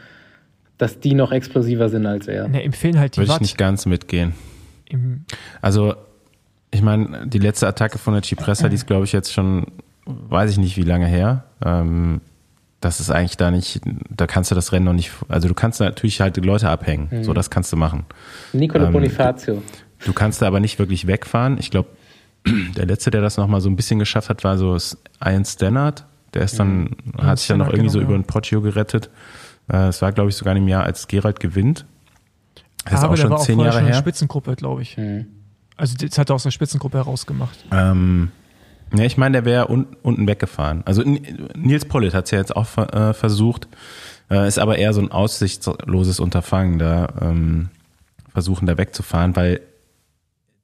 dass 0.79 1.01
die 1.01 1.15
noch 1.15 1.33
explosiver 1.33 1.89
sind 1.89 2.07
als 2.07 2.27
er. 2.29 2.49
Ne, 2.49 2.63
empfehlen 2.63 2.99
halt 2.99 3.17
die 3.17 3.21
Würde 3.21 3.33
ich 3.33 3.41
nicht 3.41 3.59
ganz 3.59 3.87
mitgehen. 3.87 4.35
also, 5.61 5.95
ich 6.71 6.83
meine, 6.83 7.27
die 7.27 7.39
letzte 7.39 7.67
Attacke 7.67 7.99
von 7.99 8.15
der 8.15 8.23
Cipressa, 8.23 8.69
die 8.69 8.77
ist, 8.77 8.87
glaube 8.87 9.05
ich, 9.05 9.13
jetzt 9.13 9.33
schon, 9.33 9.67
weiß 10.07 10.51
ich 10.51 10.59
nicht, 10.59 10.77
wie 10.77 10.83
lange 10.83 11.07
her. 11.07 11.45
Ähm, 11.65 12.21
das 12.81 12.99
ist 12.99 13.11
eigentlich 13.11 13.37
da 13.37 13.51
nicht, 13.51 13.81
da 14.11 14.27
kannst 14.27 14.51
du 14.51 14.55
das 14.55 14.73
Rennen 14.73 14.87
noch 14.87 14.93
nicht, 14.93 15.13
also 15.29 15.47
du 15.47 15.55
kannst 15.55 15.81
natürlich 15.81 16.21
halt 16.21 16.37
die 16.37 16.41
Leute 16.41 16.69
abhängen. 16.69 17.09
Mhm. 17.11 17.25
So, 17.25 17.33
das 17.33 17.51
kannst 17.51 17.73
du 17.73 17.77
machen. 17.77 18.05
Nicolo 18.53 18.87
ähm, 18.87 18.93
Bonifacio. 18.93 19.63
Du, 19.99 20.07
du 20.07 20.13
kannst 20.13 20.43
da 20.43 20.47
aber 20.47 20.61
nicht 20.61 20.79
wirklich 20.79 21.07
wegfahren. 21.07 21.59
Ich 21.61 21.71
glaube, 21.71 21.91
der 22.77 22.87
letzte, 22.87 23.11
der 23.11 23.21
das 23.21 23.37
nochmal 23.37 23.61
so 23.61 23.69
ein 23.69 23.77
bisschen 23.77 23.99
geschafft 23.99 24.29
hat, 24.29 24.45
war 24.45 24.59
so 24.59 24.77
Ian 25.25 25.45
Stannard. 25.45 26.05
Der 26.35 26.43
ist 26.43 26.59
dann, 26.59 26.97
mhm. 27.05 27.23
hat 27.23 27.39
sich 27.39 27.49
dann 27.49 27.59
noch 27.59 27.67
irgendwie 27.67 27.83
genau, 27.83 27.93
so 27.93 28.01
über 28.01 28.15
ein 28.15 28.25
Poggio 28.25 28.63
gerettet. 28.63 29.11
Äh, 29.71 29.89
es 29.89 30.01
war, 30.01 30.13
glaube 30.13 30.31
ich, 30.31 30.37
sogar 30.37 30.57
im 30.57 30.67
Jahr, 30.67 30.85
als 30.85 31.07
Gerald 31.09 31.41
gewinnt. 31.41 31.85
Das 32.85 32.95
ist 32.95 33.05
auch 33.05 33.17
schon 33.17 33.39
zehn 33.39 33.61
Jahre 33.61 33.81
her. 33.83 33.95
Spitzengruppe, 33.95 34.57
glaube 34.57 34.83
ich. 34.83 34.97
Mhm. 34.97 35.27
Also 35.77 35.97
das 35.97 36.19
hat 36.19 36.31
er 36.31 36.35
aus 36.35 36.43
der 36.43 36.51
Spitzengruppe 36.51 36.99
herausgemacht. 36.99 37.65
Ähm, 37.71 38.31
ja, 38.95 39.05
ich 39.05 39.17
meine, 39.17 39.33
der 39.33 39.45
wäre 39.45 39.71
un 39.71 39.87
unten 40.03 40.27
weggefahren. 40.27 40.83
Also 40.85 41.03
Nils 41.03 41.85
Pollitt 41.87 42.15
hat 42.15 42.27
es 42.27 42.31
ja 42.31 42.39
jetzt 42.39 42.55
auch 42.55 42.77
äh, 42.77 43.15
versucht, 43.15 43.69
äh, 44.31 44.47
ist 44.47 44.59
aber 44.59 44.79
eher 44.79 44.93
so 44.93 45.01
ein 45.01 45.11
aussichtsloses 45.11 46.21
Unterfangen, 46.21 46.79
da 46.79 47.09
ähm, 47.21 47.71
versuchen 48.33 48.67
da 48.67 48.77
wegzufahren, 48.77 49.35
weil 49.35 49.61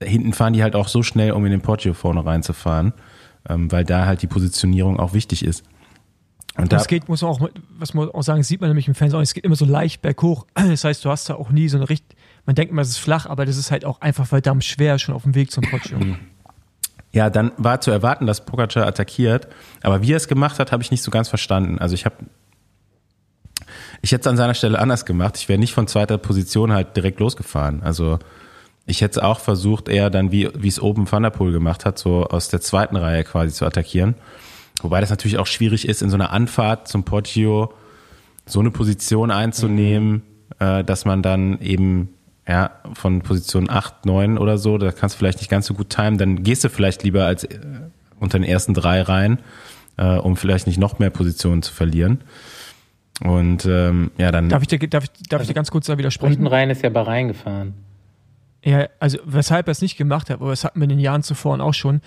hinten 0.03 0.33
fahren 0.33 0.53
die 0.53 0.63
halt 0.63 0.77
auch 0.77 0.89
so 0.89 1.03
schnell, 1.03 1.33
um 1.33 1.45
in 1.45 1.51
den 1.51 1.61
Poggio 1.61 1.93
vorne 1.95 2.25
reinzufahren, 2.25 2.93
ähm, 3.49 3.71
weil 3.73 3.85
da 3.85 4.07
halt 4.07 4.23
die 4.23 4.27
Positionierung 4.27 4.99
auch 4.99 5.13
wichtig 5.13 5.45
ist. 5.45 5.65
Und 6.57 6.73
das 6.73 6.89
geht, 6.89 7.09
muss 7.09 7.23
man 7.23 7.31
auch, 7.31 7.49
was 7.79 7.95
man 7.95 8.11
auch 8.11 8.23
sagen, 8.23 8.43
sieht 8.43 8.61
man 8.61 8.71
nämlich 8.71 8.89
im 8.89 8.95
Fernsehen 8.95 9.19
auch, 9.19 9.23
es 9.23 9.33
geht 9.33 9.45
immer 9.45 9.55
so 9.55 9.65
leicht 9.65 10.03
berghoch. 10.03 10.47
Das 10.55 10.85
heißt, 10.85 11.05
du 11.05 11.11
hast 11.11 11.29
da 11.29 11.35
auch 11.35 11.51
nie 11.51 11.69
so 11.69 11.77
eine 11.77 11.89
richtig, 11.89 12.17
man 12.47 12.57
denkt 12.57 12.73
immer, 12.73 12.83
es 12.83 12.89
ist 12.89 12.99
flach, 12.99 13.27
aber 13.27 13.47
das 13.47 13.57
ist 13.57 13.71
halt 13.71 13.85
auch 13.85 14.01
einfach 14.01 14.27
verdammt 14.27 14.65
schwer 14.65 14.99
schon 14.99 15.15
auf 15.15 15.23
dem 15.23 15.35
Weg 15.35 15.53
zum 15.53 15.63
Poggio. 15.65 15.99
Ja, 17.13 17.31
dann 17.31 17.53
war 17.57 17.81
zu 17.81 17.91
erwarten, 17.91 18.27
dass 18.27 18.45
Pogacar 18.45 18.87
attackiert, 18.87 19.49
aber 19.83 20.03
wie 20.03 20.13
er 20.13 20.17
es 20.17 20.29
gemacht 20.29 20.59
hat, 20.59 20.73
habe 20.73 20.83
ich 20.83 20.91
nicht 20.91 21.03
so 21.03 21.11
ganz 21.11 21.29
verstanden. 21.29 21.79
Also 21.79 21.95
ich 21.95 22.05
habe 22.05 22.17
ich 24.03 24.13
hätte 24.13 24.23
es 24.23 24.27
an 24.27 24.37
seiner 24.37 24.55
Stelle 24.55 24.79
anders 24.79 25.05
gemacht. 25.05 25.37
Ich 25.37 25.49
wäre 25.49 25.59
nicht 25.59 25.75
von 25.75 25.87
zweiter 25.87 26.19
Position 26.19 26.73
halt 26.73 26.97
direkt 26.97 27.21
losgefahren. 27.21 27.83
Also 27.83 28.19
ich 28.89 29.03
hätte 29.03 29.21
es 29.21 29.25
auch 29.25 29.39
versucht, 29.39 29.89
eher 29.89 30.09
dann, 30.09 30.33
wie 30.33 30.49
wie 30.55 30.69
es 30.69 30.81
oben 30.81 31.11
Van 31.11 31.23
der 31.23 31.31
Poel 31.31 31.53
gemacht 31.53 31.85
hat, 31.85 31.99
so 31.99 32.25
aus 32.25 32.49
der 32.49 32.61
zweiten 32.61 32.97
Reihe 32.97 33.23
quasi 33.23 33.53
zu 33.53 33.67
attackieren. 33.67 34.15
Wobei 34.81 35.01
das 35.01 35.11
natürlich 35.11 35.39
auch 35.39 35.47
schwierig 35.47 35.87
ist, 35.87 36.03
in 36.03 36.09
so 36.09 36.17
einer 36.17 36.31
Anfahrt 36.31 36.89
zum 36.89 37.05
Poggio 37.05 37.73
so 38.47 38.61
eine 38.61 38.71
Position 38.71 39.31
einzunehmen, 39.31 40.23
mhm. 40.59 40.67
äh, 40.67 40.85
dass 40.85 41.05
man 41.05 41.23
dann 41.23 41.61
eben 41.61 42.09
ja, 42.49 42.71
von 42.95 43.21
Position 43.21 43.69
8, 43.69 44.07
9 44.07 44.39
oder 44.39 44.57
so, 44.57 44.79
da 44.79 44.91
kannst 44.91 45.17
du 45.17 45.19
vielleicht 45.19 45.39
nicht 45.39 45.51
ganz 45.51 45.67
so 45.67 45.75
gut 45.75 45.91
timen, 45.91 46.17
dann 46.17 46.43
gehst 46.43 46.65
du 46.65 46.71
vielleicht 46.71 47.03
lieber 47.03 47.27
als 47.27 47.45
äh, 47.45 47.59
unter 48.19 48.39
den 48.39 48.49
ersten 48.49 48.73
drei 48.73 49.03
rein, 49.03 49.39
äh, 49.99 50.17
um 50.17 50.37
vielleicht 50.37 50.67
nicht 50.67 50.79
noch 50.79 50.99
mehr 50.99 51.11
Positionen 51.11 51.63
zu 51.63 51.75
verlieren. 51.75 52.23
Und 53.23 53.67
ähm, 53.67 54.13
ja, 54.17 54.31
dann. 54.31 54.49
Darf 54.49 54.63
ich 54.63 54.69
dir, 54.69 54.79
darf 54.79 55.05
ich, 55.05 55.11
darf 55.29 55.41
also, 55.41 55.43
ich 55.43 55.49
dir 55.49 55.55
ganz 55.55 55.71
kurz 55.71 55.87
da 55.87 55.99
widersprechen? 55.99 56.37
Unten 56.37 56.47
rein 56.47 56.71
ist 56.71 56.83
ja 56.83 56.89
Bahrain 56.89 57.29
gefahren. 57.29 57.75
Ja, 58.65 58.89
also 58.99 59.19
weshalb 59.25 59.69
er 59.69 59.73
es 59.73 59.81
nicht 59.81 59.97
gemacht 59.97 60.31
hat, 60.31 60.41
aber 60.41 60.51
das 60.51 60.65
hatten 60.65 60.81
wir 60.81 60.85
in 60.85 60.91
den 60.91 60.99
Jahren 60.99 61.23
zuvor 61.23 61.61
auch 61.61 61.75
schon, 61.75 62.01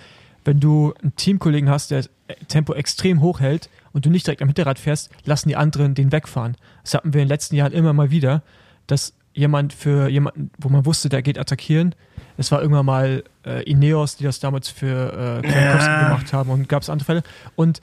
wenn 0.44 0.60
du 0.60 0.92
einen 1.02 1.14
Teamkollegen 1.16 1.70
hast, 1.70 1.90
der 1.90 2.04
Tempo 2.48 2.74
extrem 2.74 3.20
hoch 3.20 3.40
hält 3.40 3.70
und 3.92 4.04
du 4.06 4.10
nicht 4.10 4.26
direkt 4.26 4.42
am 4.42 4.48
Hinterrad 4.48 4.78
fährst, 4.78 5.10
lassen 5.24 5.48
die 5.48 5.56
anderen 5.56 5.94
den 5.94 6.12
wegfahren. 6.12 6.56
Das 6.82 6.94
hatten 6.94 7.12
wir 7.14 7.22
in 7.22 7.26
den 7.26 7.32
letzten 7.32 7.56
Jahren 7.56 7.72
immer 7.72 7.92
mal 7.92 8.10
wieder, 8.10 8.42
dass 8.86 9.14
jemand 9.34 9.72
für 9.72 10.08
jemanden, 10.08 10.50
wo 10.58 10.68
man 10.68 10.84
wusste, 10.84 11.08
der 11.08 11.22
geht 11.22 11.38
attackieren. 11.38 11.94
Es 12.36 12.50
war 12.50 12.60
irgendwann 12.60 12.86
mal 12.86 13.24
äh, 13.46 13.62
Ineos, 13.62 14.16
die 14.16 14.24
das 14.24 14.40
damals 14.40 14.68
für 14.68 15.42
äh, 15.44 15.48
ja. 15.48 16.08
gemacht 16.08 16.32
haben 16.32 16.50
und 16.50 16.68
gab 16.68 16.82
es 16.82 16.90
andere 16.90 17.06
Fälle. 17.06 17.22
Und 17.56 17.80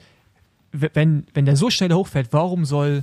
wenn, 0.72 1.26
wenn 1.34 1.46
der 1.46 1.56
so 1.56 1.70
schnell 1.70 1.92
hochfährt, 1.92 2.28
warum 2.32 2.64
soll 2.64 3.02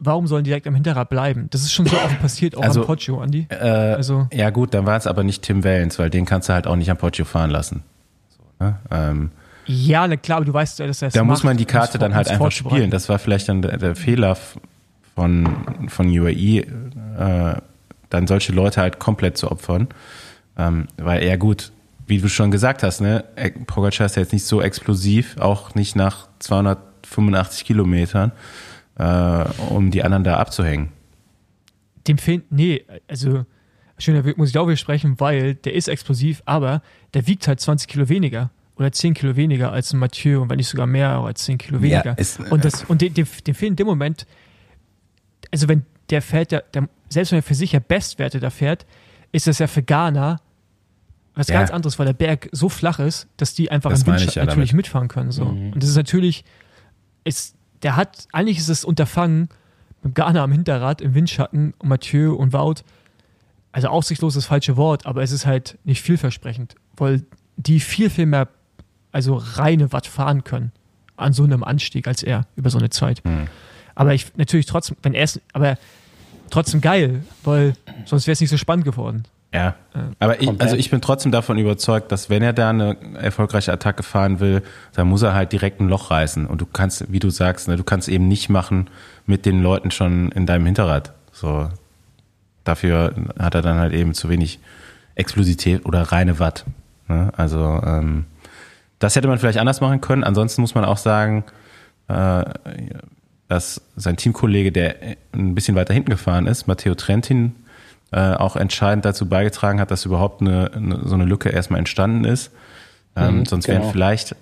warum 0.00 0.26
sollen 0.26 0.44
die 0.44 0.50
direkt 0.50 0.66
am 0.66 0.74
Hinterrad 0.74 1.08
bleiben? 1.08 1.46
Das 1.50 1.60
ist 1.60 1.72
schon 1.72 1.86
so 1.86 1.96
oft 1.96 2.20
passiert, 2.20 2.56
auch 2.56 2.62
also, 2.62 2.80
am 2.80 2.86
Poggio, 2.86 3.20
Andi. 3.20 3.46
Äh, 3.50 3.56
also, 3.56 4.26
ja 4.32 4.50
gut, 4.50 4.74
dann 4.74 4.86
war 4.86 4.96
es 4.96 5.06
aber 5.06 5.22
nicht 5.22 5.42
Tim 5.42 5.62
Wellens, 5.62 5.98
weil 5.98 6.10
den 6.10 6.24
kannst 6.24 6.48
du 6.48 6.54
halt 6.54 6.66
auch 6.66 6.76
nicht 6.76 6.90
am 6.90 6.96
Poggio 6.96 7.24
fahren 7.24 7.50
lassen. 7.50 7.82
So, 8.30 8.64
ne? 8.64 8.78
ähm, 8.90 9.30
ja, 9.66 10.08
na 10.08 10.16
klar, 10.16 10.38
aber 10.38 10.46
du 10.46 10.52
weißt, 10.52 10.80
dass 10.80 11.02
er 11.02 11.08
es 11.08 11.14
Da 11.14 11.22
muss 11.22 11.44
man 11.44 11.56
die 11.56 11.64
Karte 11.64 11.98
dann 11.98 12.14
halt 12.14 12.28
einfach 12.28 12.50
spielen. 12.50 12.90
Das 12.90 13.08
war 13.08 13.18
vielleicht 13.18 13.48
dann 13.48 13.62
der, 13.62 13.76
der 13.76 13.94
Fehler 13.94 14.36
von, 15.14 15.86
von 15.88 16.06
UAE, 16.08 16.58
äh, 16.58 16.64
dann 18.08 18.26
solche 18.26 18.52
Leute 18.52 18.80
halt 18.80 18.98
komplett 18.98 19.38
zu 19.38 19.50
opfern. 19.50 19.88
Ähm, 20.58 20.88
weil 20.96 21.22
er 21.22 21.38
gut, 21.38 21.70
wie 22.06 22.18
du 22.18 22.28
schon 22.28 22.50
gesagt 22.50 22.82
hast, 22.82 23.00
ne, 23.00 23.24
Pogacar 23.66 24.06
ist 24.06 24.16
ja 24.16 24.22
jetzt 24.22 24.32
nicht 24.32 24.44
so 24.44 24.60
explosiv, 24.60 25.38
auch 25.38 25.74
nicht 25.76 25.94
nach 25.94 26.26
285 26.40 27.64
Kilometern, 27.64 28.32
äh, 29.00 29.44
um 29.70 29.90
die 29.90 30.02
anderen 30.02 30.24
da 30.24 30.36
abzuhängen. 30.36 30.90
Dem 32.06 32.18
fehlt, 32.18 32.50
nee, 32.50 32.84
also 33.08 33.44
schön, 33.98 34.14
da 34.14 34.32
muss 34.36 34.50
ich 34.50 34.58
auch 34.58 34.66
widersprechen, 34.66 35.18
weil 35.18 35.54
der 35.54 35.74
ist 35.74 35.88
explosiv, 35.88 36.42
aber 36.44 36.82
der 37.14 37.26
wiegt 37.26 37.48
halt 37.48 37.60
20 37.60 37.88
Kilo 37.88 38.08
weniger 38.08 38.50
oder 38.76 38.92
10 38.92 39.14
Kilo 39.14 39.36
weniger 39.36 39.72
als 39.72 39.92
ein 39.92 39.98
Mathieu 39.98 40.40
und 40.40 40.50
wenn 40.50 40.56
nicht 40.56 40.68
sogar 40.68 40.86
mehr 40.86 41.10
als 41.10 41.44
10 41.44 41.58
Kilo 41.58 41.82
weniger. 41.82 42.04
Ja, 42.04 42.12
ist, 42.12 42.40
und 42.40 42.64
das, 42.64 42.84
und 42.84 43.02
dem, 43.02 43.12
dem, 43.12 43.26
dem 43.46 43.54
fehlt 43.54 43.70
in 43.70 43.76
dem 43.76 43.86
Moment 43.86 44.26
also 45.50 45.68
wenn 45.68 45.84
der 46.10 46.22
fährt, 46.22 46.52
der, 46.52 46.62
der, 46.74 46.88
selbst 47.08 47.32
wenn 47.32 47.38
er 47.38 47.42
für 47.42 47.54
sich 47.54 47.72
ja 47.72 47.80
Bestwerte 47.80 48.40
da 48.40 48.50
fährt, 48.50 48.86
ist 49.32 49.46
das 49.46 49.58
ja 49.58 49.66
für 49.66 49.82
Ghana 49.82 50.40
was 51.34 51.46
ja. 51.46 51.58
ganz 51.58 51.70
anderes, 51.70 51.98
weil 51.98 52.06
der 52.06 52.12
Berg 52.12 52.48
so 52.50 52.68
flach 52.68 52.98
ist, 52.98 53.28
dass 53.36 53.54
die 53.54 53.70
einfach 53.70 53.90
das 53.90 54.02
im 54.02 54.08
Windschatten 54.08 54.40
ja 54.40 54.44
natürlich 54.46 54.70
damit. 54.70 54.84
mitfahren 54.84 55.08
können. 55.08 55.30
So. 55.30 55.44
Mhm. 55.44 55.72
Und 55.72 55.82
das 55.82 55.88
ist 55.88 55.96
natürlich, 55.96 56.44
ist, 57.22 57.54
der 57.82 57.96
hat, 57.96 58.26
eigentlich 58.32 58.58
ist 58.58 58.68
es 58.68 58.84
Unterfangen 58.84 59.48
mit 60.02 60.14
Ghana 60.14 60.42
am 60.42 60.52
Hinterrad 60.52 61.00
im 61.00 61.14
Windschatten 61.14 61.74
und 61.78 61.88
Mathieu 61.88 62.34
und 62.34 62.52
Wout, 62.52 62.82
also 63.72 63.88
aussichtslos 63.88 64.36
ist 64.36 64.44
das 64.44 64.48
falsche 64.48 64.76
Wort, 64.76 65.06
aber 65.06 65.22
es 65.22 65.32
ist 65.32 65.46
halt 65.46 65.78
nicht 65.84 66.02
vielversprechend, 66.02 66.74
weil 66.96 67.24
die 67.56 67.80
viel, 67.80 68.10
viel 68.10 68.26
mehr, 68.26 68.48
also 69.12 69.34
reine 69.36 69.92
Watt 69.92 70.06
fahren 70.06 70.44
können 70.44 70.72
an 71.16 71.32
so 71.32 71.44
einem 71.44 71.62
Anstieg 71.62 72.08
als 72.08 72.22
er 72.22 72.46
über 72.56 72.70
so 72.70 72.78
eine 72.78 72.90
Zeit. 72.90 73.24
Mhm. 73.24 73.48
Aber 73.94 74.14
ich 74.14 74.36
natürlich 74.36 74.66
trotzdem, 74.66 74.96
wenn 75.02 75.14
er 75.14 75.24
es, 75.24 75.40
aber 75.52 75.76
trotzdem 76.50 76.80
geil, 76.80 77.24
weil 77.44 77.74
sonst 78.06 78.26
wäre 78.26 78.32
es 78.32 78.40
nicht 78.40 78.50
so 78.50 78.56
spannend 78.56 78.84
geworden. 78.84 79.24
Ja, 79.52 79.74
aber 80.20 80.40
ich, 80.40 80.48
also 80.60 80.76
ich 80.76 80.90
bin 80.90 81.00
trotzdem 81.00 81.32
davon 81.32 81.58
überzeugt, 81.58 82.12
dass 82.12 82.30
wenn 82.30 82.40
er 82.40 82.52
da 82.52 82.70
eine 82.70 82.96
erfolgreiche 83.20 83.72
Attacke 83.72 84.04
fahren 84.04 84.38
will, 84.38 84.62
dann 84.94 85.08
muss 85.08 85.22
er 85.22 85.34
halt 85.34 85.50
direkt 85.52 85.80
ein 85.80 85.88
Loch 85.88 86.12
reißen. 86.12 86.46
Und 86.46 86.60
du 86.60 86.66
kannst, 86.66 87.10
wie 87.10 87.18
du 87.18 87.30
sagst, 87.30 87.66
ne, 87.66 87.76
du 87.76 87.82
kannst 87.82 88.08
eben 88.08 88.28
nicht 88.28 88.48
machen 88.48 88.88
mit 89.26 89.46
den 89.46 89.60
Leuten 89.60 89.90
schon 89.90 90.30
in 90.30 90.46
deinem 90.46 90.66
Hinterrad. 90.66 91.14
So, 91.32 91.68
dafür 92.62 93.12
hat 93.40 93.56
er 93.56 93.62
dann 93.62 93.78
halt 93.78 93.92
eben 93.92 94.14
zu 94.14 94.28
wenig 94.28 94.60
Explosität 95.16 95.84
oder 95.84 96.02
reine 96.02 96.38
Watt. 96.38 96.64
Ne? 97.08 97.32
Also 97.36 97.80
ähm, 97.84 98.26
das 99.00 99.16
hätte 99.16 99.26
man 99.26 99.38
vielleicht 99.38 99.58
anders 99.58 99.80
machen 99.80 100.00
können. 100.00 100.22
Ansonsten 100.22 100.60
muss 100.60 100.76
man 100.76 100.84
auch 100.84 100.96
sagen, 100.96 101.44
äh, 102.06 102.44
dass 103.48 103.82
sein 103.96 104.16
Teamkollege, 104.16 104.70
der 104.70 104.94
ein 105.32 105.56
bisschen 105.56 105.74
weiter 105.74 105.92
hinten 105.92 106.10
gefahren 106.10 106.46
ist, 106.46 106.68
Matteo 106.68 106.94
Trentin, 106.94 107.56
äh, 108.12 108.34
auch 108.34 108.56
entscheidend 108.56 109.04
dazu 109.04 109.28
beigetragen 109.28 109.80
hat, 109.80 109.90
dass 109.90 110.04
überhaupt 110.04 110.40
eine, 110.40 110.70
eine 110.74 111.00
so 111.04 111.14
eine 111.14 111.24
Lücke 111.24 111.50
erstmal 111.50 111.78
entstanden 111.78 112.24
ist. 112.24 112.52
Ähm, 113.16 113.38
mhm, 113.38 113.46
sonst 113.46 113.66
genau. 113.66 113.80
wären 113.80 113.90
vielleicht 113.90 114.36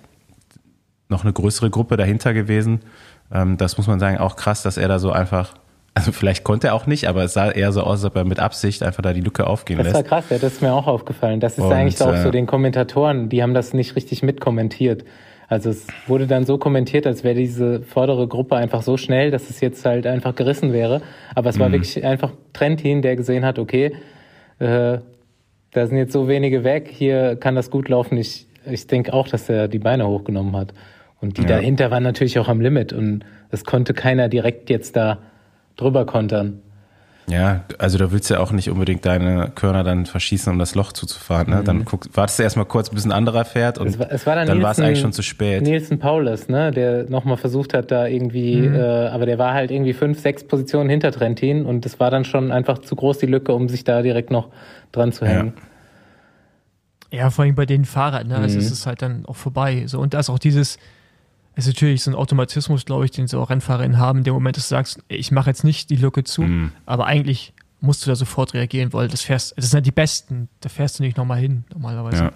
noch 1.09 1.23
eine 1.23 1.33
größere 1.33 1.69
Gruppe 1.69 1.97
dahinter 1.97 2.33
gewesen. 2.33 2.81
Ähm, 3.31 3.57
das 3.57 3.77
muss 3.77 3.87
man 3.87 3.99
sagen, 3.99 4.17
auch 4.17 4.35
krass, 4.35 4.61
dass 4.61 4.77
er 4.77 4.87
da 4.87 4.99
so 4.99 5.11
einfach, 5.11 5.53
also 5.93 6.11
vielleicht 6.11 6.43
konnte 6.43 6.67
er 6.67 6.75
auch 6.75 6.85
nicht, 6.85 7.07
aber 7.07 7.23
es 7.23 7.33
sah 7.33 7.49
eher 7.49 7.71
so 7.71 7.81
aus, 7.81 8.03
als 8.03 8.05
ob 8.05 8.15
er 8.15 8.25
mit 8.25 8.39
Absicht 8.39 8.83
einfach 8.83 9.01
da 9.01 9.13
die 9.13 9.21
Lücke 9.21 9.47
aufgehen 9.47 9.77
das 9.77 9.85
lässt. 9.85 9.95
Das 9.95 10.11
war 10.11 10.19
krass, 10.21 10.29
ja, 10.29 10.37
das 10.37 10.53
ist 10.53 10.61
mir 10.61 10.73
auch 10.73 10.87
aufgefallen. 10.87 11.39
Das 11.39 11.57
ist 11.57 11.63
Und, 11.63 11.73
eigentlich 11.73 12.01
auch 12.01 12.15
so 12.15 12.29
äh, 12.29 12.31
den 12.31 12.45
Kommentatoren, 12.45 13.29
die 13.29 13.43
haben 13.43 13.53
das 13.53 13.73
nicht 13.73 13.95
richtig 13.95 14.23
mitkommentiert. 14.23 15.03
Also 15.49 15.71
es 15.71 15.87
wurde 16.05 16.27
dann 16.27 16.45
so 16.45 16.59
kommentiert, 16.59 17.07
als 17.07 17.23
wäre 17.23 17.33
diese 17.33 17.81
vordere 17.81 18.27
Gruppe 18.27 18.55
einfach 18.55 18.83
so 18.83 18.97
schnell, 18.97 19.31
dass 19.31 19.49
es 19.49 19.59
jetzt 19.61 19.83
halt 19.83 20.05
einfach 20.05 20.35
gerissen 20.35 20.73
wäre. 20.73 21.01
Aber 21.33 21.49
es 21.49 21.57
war 21.57 21.69
mhm. 21.69 21.73
wirklich 21.73 22.05
einfach 22.05 22.31
Trentin, 22.53 23.01
der 23.01 23.15
gesehen 23.15 23.43
hat, 23.43 23.57
okay, 23.57 23.93
äh, 24.59 24.99
da 25.71 25.87
sind 25.87 25.97
jetzt 25.97 26.13
so 26.13 26.27
wenige 26.27 26.63
weg, 26.63 26.89
hier 26.91 27.35
kann 27.35 27.55
das 27.55 27.71
gut 27.71 27.89
laufen. 27.89 28.17
Ich, 28.17 28.47
ich 28.69 28.85
denke 28.85 29.11
auch, 29.11 29.27
dass 29.27 29.49
er 29.49 29.67
die 29.67 29.79
Beine 29.79 30.07
hochgenommen 30.07 30.55
hat. 30.55 30.73
Und 31.19 31.37
die 31.37 31.41
ja. 31.41 31.47
dahinter 31.47 31.89
waren 31.89 32.03
natürlich 32.03 32.37
auch 32.37 32.47
am 32.47 32.61
Limit 32.61 32.93
und 32.93 33.25
es 33.49 33.65
konnte 33.65 33.93
keiner 33.93 34.29
direkt 34.29 34.69
jetzt 34.69 34.95
da 34.95 35.17
drüber 35.75 36.05
kontern. 36.05 36.61
Ja, 37.29 37.63
also 37.77 37.97
da 37.97 38.11
willst 38.11 38.29
du 38.29 38.35
ja 38.35 38.39
auch 38.39 38.51
nicht 38.51 38.69
unbedingt 38.69 39.05
deine 39.05 39.51
Körner 39.53 39.83
dann 39.83 40.05
verschießen, 40.07 40.51
um 40.51 40.57
das 40.57 40.73
Loch 40.73 40.91
zuzufahren. 40.91 41.49
Ne? 41.49 41.57
Mhm. 41.57 41.65
Dann 41.65 41.85
guck, 41.85 42.05
wartest 42.15 42.39
du 42.39 42.43
erstmal 42.43 42.65
kurz, 42.65 42.89
bis 42.89 43.05
ein 43.05 43.11
anderer 43.11 43.45
fährt 43.45 43.77
und 43.77 43.87
es 43.87 43.99
war, 43.99 44.11
es 44.11 44.25
war 44.25 44.35
dann, 44.35 44.47
dann 44.47 44.61
war 44.63 44.71
es 44.71 44.79
eigentlich 44.79 44.99
schon 44.99 45.13
zu 45.13 45.21
spät. 45.21 45.61
Nielsen 45.61 45.99
Paulus, 45.99 46.49
ne, 46.49 46.71
der 46.71 47.09
nochmal 47.09 47.37
versucht 47.37 47.73
hat, 47.73 47.91
da 47.91 48.07
irgendwie, 48.07 48.57
mhm. 48.57 48.75
äh, 48.75 48.79
aber 48.79 49.25
der 49.27 49.37
war 49.37 49.53
halt 49.53 49.69
irgendwie 49.69 49.93
fünf, 49.93 50.19
sechs 50.19 50.43
Positionen 50.43 50.89
hinter 50.89 51.11
Trentin 51.11 51.65
und 51.65 51.85
es 51.85 51.99
war 51.99 52.09
dann 52.09 52.25
schon 52.25 52.51
einfach 52.51 52.79
zu 52.79 52.95
groß 52.95 53.19
die 53.19 53.27
Lücke, 53.27 53.53
um 53.53 53.69
sich 53.69 53.83
da 53.83 54.01
direkt 54.01 54.31
noch 54.31 54.49
dran 54.91 55.11
zu 55.11 55.25
hängen. 55.25 55.53
Ja, 57.11 57.19
ja 57.19 57.29
vor 57.29 57.45
allem 57.45 57.55
bei 57.55 57.67
den 57.67 57.85
Fahrern, 57.85 58.27
ne? 58.27 58.37
Also 58.37 58.55
mhm. 58.55 58.65
es 58.65 58.71
ist 58.71 58.87
halt 58.87 59.03
dann 59.03 59.25
auch 59.27 59.35
vorbei. 59.35 59.83
So, 59.85 59.99
und 59.99 60.15
da 60.15 60.19
ist 60.19 60.29
auch 60.31 60.39
dieses, 60.39 60.79
ist 61.59 61.67
natürlich 61.67 62.03
so 62.03 62.11
ein 62.11 62.15
Automatismus, 62.15 62.85
glaube 62.85 63.05
ich, 63.05 63.11
den 63.11 63.27
so 63.27 63.41
Rennfahrerinnen 63.43 63.97
haben, 63.97 64.19
in 64.19 64.23
dem 64.23 64.33
Moment, 64.33 64.57
dass 64.57 64.69
du 64.69 64.75
sagst, 64.75 64.99
ich 65.07 65.31
mache 65.31 65.49
jetzt 65.49 65.63
nicht 65.63 65.89
die 65.89 65.95
Lücke 65.95 66.23
zu, 66.23 66.43
mhm. 66.43 66.71
aber 66.85 67.05
eigentlich 67.05 67.53
musst 67.81 68.05
du 68.05 68.09
da 68.09 68.15
sofort 68.15 68.53
reagieren, 68.53 68.91
weil 68.93 69.07
das 69.07 69.21
fährst, 69.21 69.53
das 69.57 69.69
sind 69.69 69.77
ja 69.77 69.81
die 69.81 69.91
Besten, 69.91 70.49
da 70.61 70.69
fährst 70.69 70.99
du 70.99 71.03
nicht 71.03 71.17
nochmal 71.17 71.39
hin, 71.39 71.63
normalerweise. 71.73 72.25
Ja. 72.25 72.31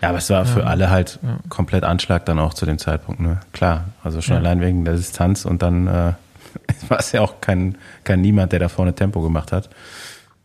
ja. 0.00 0.08
aber 0.08 0.18
es 0.18 0.30
war 0.30 0.46
für 0.46 0.60
ja. 0.60 0.66
alle 0.66 0.90
halt 0.90 1.18
ja. 1.22 1.38
komplett 1.48 1.84
Anschlag 1.84 2.24
dann 2.26 2.38
auch 2.38 2.54
zu 2.54 2.66
dem 2.66 2.78
Zeitpunkt, 2.78 3.20
ne? 3.20 3.40
Klar, 3.52 3.88
also 4.02 4.20
schon 4.20 4.36
allein 4.36 4.60
wegen 4.60 4.84
der 4.84 4.94
Distanz 4.94 5.44
und 5.44 5.62
dann 5.62 5.86
äh, 5.86 6.12
war 6.88 6.98
es 6.98 7.12
ja 7.12 7.20
auch 7.20 7.40
kein, 7.40 7.76
kein 8.04 8.20
Niemand, 8.20 8.52
der 8.52 8.60
da 8.60 8.68
vorne 8.68 8.94
Tempo 8.94 9.20
gemacht 9.20 9.52
hat. 9.52 9.68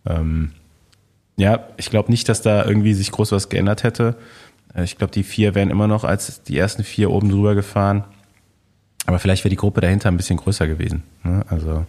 Ähm, 0.06 0.52
ja, 1.36 1.68
ich 1.78 1.90
glaube 1.90 2.12
nicht, 2.12 2.30
dass 2.30 2.42
da 2.42 2.66
irgendwie 2.66 2.94
sich 2.94 3.12
groß 3.12 3.32
was 3.32 3.50
geändert 3.50 3.84
hätte. 3.84 4.16
Äh, 4.76 4.84
ich 4.84 4.98
glaube, 4.98 5.12
die 5.12 5.24
vier 5.24 5.56
wären 5.56 5.70
immer 5.70 5.88
noch 5.88 6.04
als 6.04 6.44
die 6.44 6.58
ersten 6.58 6.84
vier 6.84 7.12
oben 7.12 7.30
drüber 7.30 7.56
gefahren. 7.56 8.04
Aber 9.06 9.20
vielleicht 9.20 9.44
wäre 9.44 9.50
die 9.50 9.58
Gruppe 9.58 9.82
dahinter 9.82 10.10
ein 10.10 10.18
bisschen 10.18 10.38
größer 10.38 10.68
gewesen. 10.68 11.04
Ne? 11.24 11.46
Also 11.50 11.86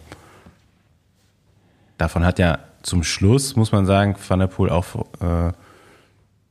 davon 1.97 2.25
hat 2.25 2.39
ja 2.39 2.59
zum 2.81 3.03
Schluss, 3.03 3.55
muss 3.55 3.71
man 3.71 3.85
sagen, 3.85 4.15
Van 4.27 4.39
der 4.39 4.47
Poel 4.47 4.69
auch 4.69 4.85
äh, 5.21 5.53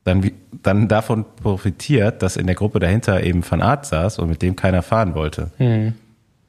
dann, 0.03 0.31
dann 0.63 0.87
davon 0.87 1.25
profitiert, 1.41 2.21
dass 2.21 2.37
in 2.37 2.45
der 2.45 2.55
Gruppe 2.55 2.79
dahinter 2.79 3.23
eben 3.23 3.43
Van 3.49 3.61
Aert 3.61 3.85
saß 3.85 4.19
und 4.19 4.29
mit 4.29 4.41
dem 4.41 4.55
keiner 4.55 4.81
fahren 4.81 5.15
wollte. 5.15 5.51
Mhm. 5.57 5.93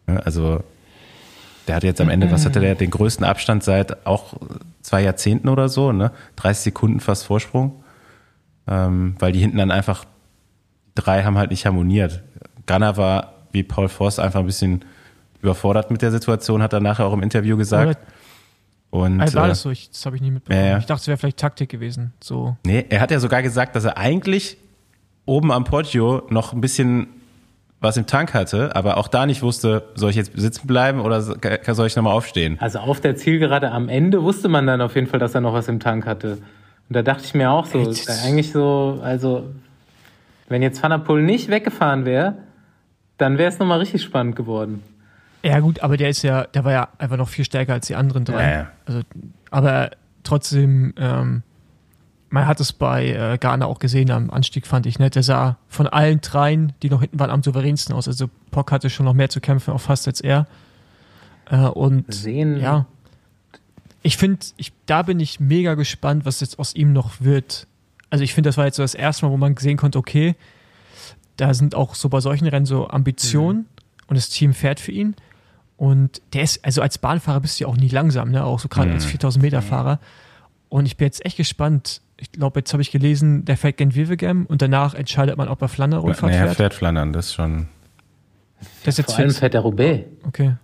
Also 0.06 0.62
der 1.66 1.76
hat 1.76 1.82
jetzt 1.82 2.00
am 2.00 2.10
Ende, 2.10 2.30
was 2.30 2.44
hatte 2.44 2.60
der, 2.60 2.74
den 2.74 2.90
größten 2.90 3.24
Abstand 3.24 3.64
seit 3.64 4.06
auch 4.06 4.34
zwei 4.82 5.02
Jahrzehnten 5.02 5.48
oder 5.48 5.68
so, 5.68 5.90
ne? 5.90 6.12
30 6.36 6.64
Sekunden 6.64 7.00
fast 7.00 7.24
Vorsprung. 7.24 7.82
Ähm, 8.68 9.16
weil 9.18 9.32
die 9.32 9.40
hinten 9.40 9.58
dann 9.58 9.70
einfach, 9.70 10.04
drei 10.94 11.24
haben 11.24 11.38
halt 11.38 11.50
nicht 11.50 11.66
harmoniert. 11.66 12.22
Gunner 12.66 12.96
war 12.96 13.35
wie 13.56 13.62
Paul 13.62 13.88
Voss 13.88 14.18
einfach 14.18 14.40
ein 14.40 14.46
bisschen 14.46 14.84
überfordert 15.40 15.90
mit 15.90 16.02
der 16.02 16.10
Situation, 16.10 16.62
hat 16.62 16.72
er 16.74 16.80
nachher 16.80 17.06
auch 17.06 17.12
im 17.14 17.22
Interview 17.22 17.56
gesagt. 17.56 17.98
Und, 18.90 19.20
also 19.20 19.36
war 19.38 19.46
äh, 19.46 19.48
das 19.48 19.62
so? 19.62 19.70
Ich, 19.70 19.90
das 19.90 20.04
habe 20.06 20.16
ich 20.16 20.22
nicht 20.22 20.32
mitbekommen. 20.32 20.64
Ja. 20.64 20.78
Ich 20.78 20.86
dachte, 20.86 21.00
es 21.00 21.08
wäre 21.08 21.16
vielleicht 21.18 21.38
Taktik 21.38 21.68
gewesen. 21.70 22.12
So. 22.22 22.56
Nee, 22.66 22.84
er 22.88 23.00
hat 23.00 23.10
ja 23.10 23.18
sogar 23.18 23.42
gesagt, 23.42 23.74
dass 23.76 23.84
er 23.84 23.96
eigentlich 23.96 24.58
oben 25.24 25.50
am 25.52 25.64
Poggio 25.64 26.22
noch 26.28 26.52
ein 26.52 26.60
bisschen 26.60 27.08
was 27.80 27.96
im 27.96 28.06
Tank 28.06 28.32
hatte, 28.32 28.74
aber 28.76 28.96
auch 28.96 29.08
da 29.08 29.26
nicht 29.26 29.42
wusste, 29.42 29.84
soll 29.96 30.10
ich 30.10 30.16
jetzt 30.16 30.32
sitzen 30.34 30.66
bleiben 30.66 31.00
oder 31.00 31.20
so- 31.20 31.34
soll 31.72 31.86
ich 31.86 31.96
nochmal 31.96 32.14
aufstehen? 32.14 32.56
Also 32.60 32.78
auf 32.78 33.00
der 33.00 33.16
Zielgerade 33.16 33.70
am 33.70 33.88
Ende 33.88 34.22
wusste 34.22 34.48
man 34.48 34.66
dann 34.66 34.80
auf 34.80 34.94
jeden 34.94 35.06
Fall, 35.08 35.20
dass 35.20 35.34
er 35.34 35.40
noch 35.42 35.52
was 35.52 35.68
im 35.68 35.78
Tank 35.80 36.06
hatte. 36.06 36.32
Und 36.88 36.94
da 36.96 37.02
dachte 37.02 37.24
ich 37.24 37.34
mir 37.34 37.50
auch 37.50 37.66
so, 37.66 37.78
Ey, 37.80 37.84
das- 37.86 38.24
eigentlich 38.24 38.50
so, 38.52 39.00
also 39.02 39.50
wenn 40.48 40.62
jetzt 40.62 40.82
Van 40.82 40.90
der 40.90 40.98
Poel 40.98 41.22
nicht 41.22 41.48
weggefahren 41.48 42.04
wäre, 42.06 42.34
dann 43.18 43.38
wäre 43.38 43.48
es 43.48 43.58
nochmal 43.58 43.78
richtig 43.78 44.02
spannend 44.02 44.36
geworden. 44.36 44.82
Ja, 45.42 45.60
gut, 45.60 45.80
aber 45.80 45.96
der 45.96 46.08
ist 46.08 46.22
ja, 46.22 46.44
der 46.44 46.64
war 46.64 46.72
ja 46.72 46.88
einfach 46.98 47.16
noch 47.16 47.28
viel 47.28 47.44
stärker 47.44 47.74
als 47.74 47.86
die 47.86 47.94
anderen 47.94 48.24
drei. 48.24 48.42
Ja, 48.42 48.50
ja. 48.50 48.70
Also, 48.84 49.00
aber 49.50 49.90
trotzdem, 50.24 50.92
ähm, 50.96 51.42
man 52.30 52.46
hat 52.46 52.60
es 52.60 52.72
bei 52.72 53.08
äh, 53.08 53.38
Ghana 53.38 53.66
auch 53.66 53.78
gesehen 53.78 54.10
am 54.10 54.30
Anstieg, 54.30 54.66
fand 54.66 54.86
ich 54.86 54.98
nett. 54.98 55.14
Der 55.14 55.22
sah 55.22 55.56
von 55.68 55.86
allen 55.86 56.20
dreien, 56.20 56.72
die 56.82 56.90
noch 56.90 57.00
hinten 57.00 57.20
waren, 57.20 57.30
am 57.30 57.42
souveränsten 57.42 57.94
aus. 57.94 58.08
Also 58.08 58.28
Pock 58.50 58.72
hatte 58.72 58.90
schon 58.90 59.06
noch 59.06 59.14
mehr 59.14 59.28
zu 59.28 59.40
kämpfen, 59.40 59.72
auch 59.72 59.80
fast 59.80 60.08
als 60.08 60.20
er. 60.20 60.46
Äh, 61.48 61.58
und 61.58 62.12
Sehen. 62.12 62.58
ja, 62.58 62.86
ich 64.02 64.16
finde, 64.16 64.38
ich, 64.56 64.72
da 64.86 65.02
bin 65.02 65.18
ich 65.20 65.40
mega 65.40 65.74
gespannt, 65.74 66.24
was 66.24 66.40
jetzt 66.40 66.58
aus 66.58 66.74
ihm 66.74 66.92
noch 66.92 67.20
wird. 67.20 67.66
Also 68.10 68.22
ich 68.22 68.34
finde, 68.34 68.48
das 68.48 68.56
war 68.56 68.66
jetzt 68.66 68.76
so 68.76 68.82
das 68.82 68.94
erste 68.94 69.26
Mal, 69.26 69.32
wo 69.32 69.36
man 69.36 69.56
sehen 69.56 69.76
konnte, 69.76 69.98
okay, 69.98 70.36
da 71.36 71.54
sind 71.54 71.74
auch 71.74 71.94
so 71.94 72.08
bei 72.08 72.20
solchen 72.20 72.46
Rennen 72.46 72.66
so 72.66 72.88
Ambitionen 72.88 73.66
und 74.06 74.16
das 74.16 74.28
Team 74.28 74.54
fährt 74.54 74.80
für 74.80 74.92
ihn. 74.92 75.14
Und 75.76 76.22
der 76.32 76.42
ist, 76.42 76.64
also 76.64 76.80
als 76.80 76.96
Bahnfahrer 76.98 77.40
bist 77.40 77.60
du 77.60 77.64
ja 77.64 77.68
auch 77.68 77.76
nie 77.76 77.88
langsam, 77.88 78.30
ne? 78.30 78.44
auch 78.44 78.58
so 78.58 78.68
gerade 78.68 78.92
als 78.92 79.04
4000 79.04 79.42
Meter 79.42 79.60
Fahrer. 79.62 79.98
Und 80.70 80.86
ich 80.86 80.96
bin 80.96 81.06
jetzt 81.06 81.24
echt 81.26 81.36
gespannt. 81.36 82.00
Ich 82.18 82.32
glaube, 82.32 82.60
jetzt 82.60 82.72
habe 82.72 82.80
ich 82.80 82.90
gelesen, 82.90 83.44
der 83.44 83.58
fährt 83.58 83.76
gen 83.76 83.94
Wevelgem 83.94 84.46
und 84.46 84.62
danach 84.62 84.94
entscheidet 84.94 85.36
man, 85.36 85.48
ob 85.48 85.60
er 85.60 85.68
Flandern-Rundfahrt 85.68 86.32
Nee, 86.32 86.38
er 86.38 86.44
fährt. 86.46 86.56
fährt 86.56 86.74
Flandern, 86.74 87.12
das 87.12 87.26
ist 87.26 87.34
schon. 87.34 87.68
Das 88.84 88.94
ist 88.94 88.98
jetzt 88.98 89.12
Vor 89.12 89.18
allem 89.22 89.30
fährt 89.32 89.52
der 89.52 89.60
Roubaix. 89.60 90.06
Okay. 90.26 90.54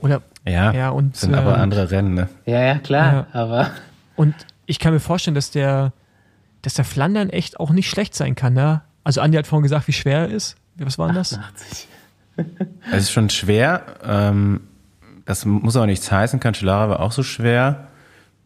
Oder, 0.00 0.22
Ja, 0.46 0.72
ja, 0.72 0.88
und. 0.90 1.16
sind 1.16 1.34
aber 1.34 1.54
ähm, 1.56 1.60
andere 1.60 1.90
Rennen, 1.90 2.14
ne? 2.14 2.28
Ja, 2.46 2.62
ja, 2.62 2.78
klar, 2.78 3.12
Ja. 3.12 3.26
aber 3.40 3.70
Und 4.16 4.34
ich 4.64 4.78
kann 4.78 4.94
mir 4.94 5.00
vorstellen, 5.00 5.34
dass 5.34 5.50
der, 5.50 5.92
dass 6.62 6.74
der 6.74 6.84
Flandern 6.86 7.28
echt 7.28 7.60
auch 7.60 7.70
nicht 7.70 7.90
schlecht 7.90 8.14
sein 8.14 8.34
kann, 8.34 8.54
ne? 8.54 8.80
Also 9.08 9.22
Andi 9.22 9.38
hat 9.38 9.46
vorhin 9.46 9.62
gesagt, 9.62 9.88
wie 9.88 9.94
schwer 9.94 10.18
er 10.18 10.28
ist. 10.28 10.54
Was 10.76 10.98
war 10.98 11.06
denn 11.06 11.14
das? 11.16 11.32
80. 11.32 11.88
Es 12.92 13.04
ist 13.04 13.10
schon 13.10 13.30
schwer. 13.30 13.82
Ähm, 14.04 14.60
das 15.24 15.46
muss 15.46 15.76
aber 15.76 15.86
nichts 15.86 16.12
heißen. 16.12 16.40
Cancellara 16.40 16.90
war 16.90 17.00
auch 17.00 17.12
so 17.12 17.22
schwer. 17.22 17.86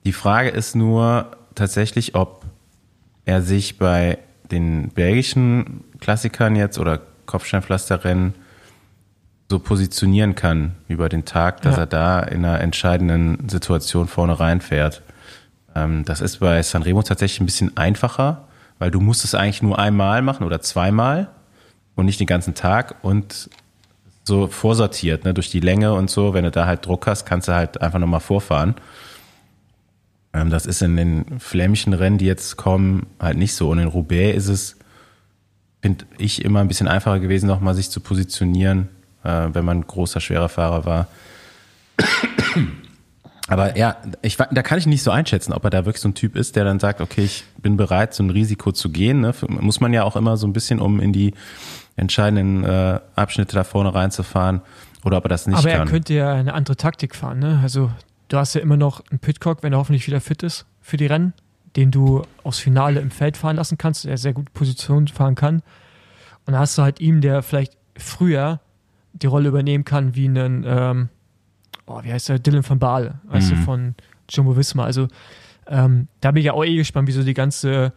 Die 0.04 0.12
Frage 0.12 0.50
ist 0.50 0.76
nur 0.76 1.36
tatsächlich, 1.56 2.14
ob 2.14 2.44
er 3.24 3.42
sich 3.42 3.76
bei 3.76 4.18
den 4.52 4.90
belgischen 4.90 5.82
Klassikern 5.98 6.54
jetzt 6.54 6.78
oder 6.78 7.00
Kopfsteinpflasterrennen 7.26 8.34
so 9.50 9.58
positionieren 9.58 10.36
kann 10.36 10.76
über 10.86 11.08
den 11.08 11.24
Tag, 11.24 11.60
dass 11.62 11.74
Ja. 11.74 11.82
er 11.82 11.86
da 11.86 12.20
in 12.20 12.44
einer 12.44 12.60
entscheidenden 12.60 13.48
Situation 13.48 14.06
vorne 14.06 14.38
reinfährt. 14.38 15.02
Ähm, 15.74 16.04
das 16.04 16.20
ist 16.20 16.38
bei 16.38 16.62
Sanremo 16.62 17.02
tatsächlich 17.02 17.40
ein 17.40 17.46
bisschen 17.46 17.76
einfacher, 17.76 18.46
weil 18.82 18.90
du 18.90 18.98
musst 18.98 19.22
es 19.22 19.36
eigentlich 19.36 19.62
nur 19.62 19.78
einmal 19.78 20.22
machen 20.22 20.44
oder 20.44 20.60
zweimal 20.60 21.28
und 21.94 22.04
nicht 22.04 22.18
den 22.18 22.26
ganzen 22.26 22.54
Tag 22.54 22.96
und 23.02 23.48
so 24.24 24.48
vorsortiert, 24.48 25.24
ne, 25.24 25.32
durch 25.34 25.50
die 25.52 25.60
Länge 25.60 25.94
und 25.94 26.10
so. 26.10 26.34
Wenn 26.34 26.42
du 26.42 26.50
da 26.50 26.66
halt 26.66 26.84
Druck 26.84 27.06
hast, 27.06 27.24
kannst 27.24 27.46
du 27.46 27.52
halt 27.52 27.80
einfach 27.80 28.00
nochmal 28.00 28.18
vorfahren. 28.18 28.74
Ähm, 30.32 30.50
das 30.50 30.66
ist 30.66 30.82
in 30.82 30.96
den 30.96 31.38
flämischen 31.38 31.92
Rennen, 31.92 32.18
die 32.18 32.24
jetzt 32.24 32.56
kommen, 32.56 33.06
halt 33.20 33.38
nicht 33.38 33.54
so. 33.54 33.70
Und 33.70 33.78
in 33.78 33.86
Roubaix 33.86 34.36
ist 34.36 34.48
es, 34.48 34.76
finde 35.80 36.04
ich, 36.18 36.44
immer 36.44 36.58
ein 36.58 36.66
bisschen 36.66 36.88
einfacher 36.88 37.20
gewesen, 37.20 37.46
nochmal 37.46 37.76
sich 37.76 37.88
zu 37.88 38.00
positionieren, 38.00 38.88
äh, 39.22 39.46
wenn 39.52 39.64
man 39.64 39.86
großer, 39.86 40.18
schwerer 40.18 40.48
Fahrer 40.48 40.84
war. 40.84 41.06
Aber 43.52 43.76
ja, 43.76 43.96
ich, 44.22 44.36
da 44.36 44.62
kann 44.62 44.78
ich 44.78 44.86
nicht 44.86 45.02
so 45.02 45.10
einschätzen, 45.10 45.52
ob 45.52 45.64
er 45.64 45.70
da 45.70 45.84
wirklich 45.84 46.00
so 46.00 46.08
ein 46.08 46.14
Typ 46.14 46.36
ist, 46.36 46.56
der 46.56 46.64
dann 46.64 46.80
sagt, 46.80 47.00
okay, 47.00 47.22
ich 47.22 47.44
bin 47.58 47.76
bereit, 47.76 48.14
so 48.14 48.22
ein 48.22 48.30
Risiko 48.30 48.72
zu 48.72 48.90
gehen. 48.90 49.20
Ne? 49.20 49.34
Muss 49.48 49.80
man 49.80 49.92
ja 49.92 50.04
auch 50.04 50.16
immer 50.16 50.36
so 50.36 50.46
ein 50.46 50.52
bisschen, 50.52 50.80
um 50.80 51.00
in 51.00 51.12
die 51.12 51.34
entscheidenden 51.96 52.64
äh, 52.64 53.00
Abschnitte 53.14 53.54
da 53.54 53.64
vorne 53.64 53.94
reinzufahren. 53.94 54.62
Oder 55.04 55.18
ob 55.18 55.24
er 55.26 55.28
das 55.28 55.46
nicht 55.46 55.58
Aber 55.58 55.68
kann. 55.68 55.80
er 55.80 55.86
könnte 55.86 56.14
ja 56.14 56.32
eine 56.32 56.54
andere 56.54 56.76
Taktik 56.76 57.14
fahren, 57.14 57.40
ne? 57.40 57.60
Also 57.62 57.90
du 58.28 58.36
hast 58.38 58.54
ja 58.54 58.60
immer 58.60 58.76
noch 58.76 59.02
einen 59.10 59.18
Pitcock, 59.18 59.62
wenn 59.62 59.72
er 59.72 59.78
hoffentlich 59.78 60.06
wieder 60.06 60.20
fit 60.20 60.42
ist 60.42 60.64
für 60.80 60.96
die 60.96 61.06
Rennen, 61.06 61.34
den 61.76 61.90
du 61.90 62.22
aufs 62.44 62.58
Finale 62.58 63.00
im 63.00 63.10
Feld 63.10 63.36
fahren 63.36 63.56
lassen 63.56 63.78
kannst, 63.78 64.04
der 64.04 64.16
sehr 64.16 64.32
gut 64.32 64.52
Position 64.54 65.08
fahren 65.08 65.34
kann. 65.34 65.56
Und 66.46 66.52
dann 66.52 66.58
hast 66.58 66.78
du 66.78 66.82
halt 66.82 67.00
ihm, 67.00 67.20
der 67.20 67.42
vielleicht 67.42 67.76
früher 67.96 68.60
die 69.12 69.26
Rolle 69.26 69.48
übernehmen 69.48 69.84
kann, 69.84 70.14
wie 70.14 70.26
einen, 70.26 70.64
ähm, 70.66 71.08
oh, 71.86 72.00
wie 72.02 72.12
heißt 72.12 72.28
der, 72.28 72.38
Dylan 72.38 72.68
van 72.68 72.78
Baale, 72.78 73.20
weißt 73.24 73.50
du, 73.50 73.54
Mhm. 73.56 73.62
von 73.62 73.94
Jumbo 74.28 74.56
Visma. 74.56 74.84
Also 74.84 75.08
ähm, 75.66 76.08
da 76.20 76.30
bin 76.32 76.40
ich 76.40 76.46
ja 76.46 76.52
auch 76.54 76.64
eh 76.64 76.76
gespannt, 76.76 77.08
wie 77.08 77.12
so 77.12 77.22
die 77.22 77.34
ganze, 77.34 77.92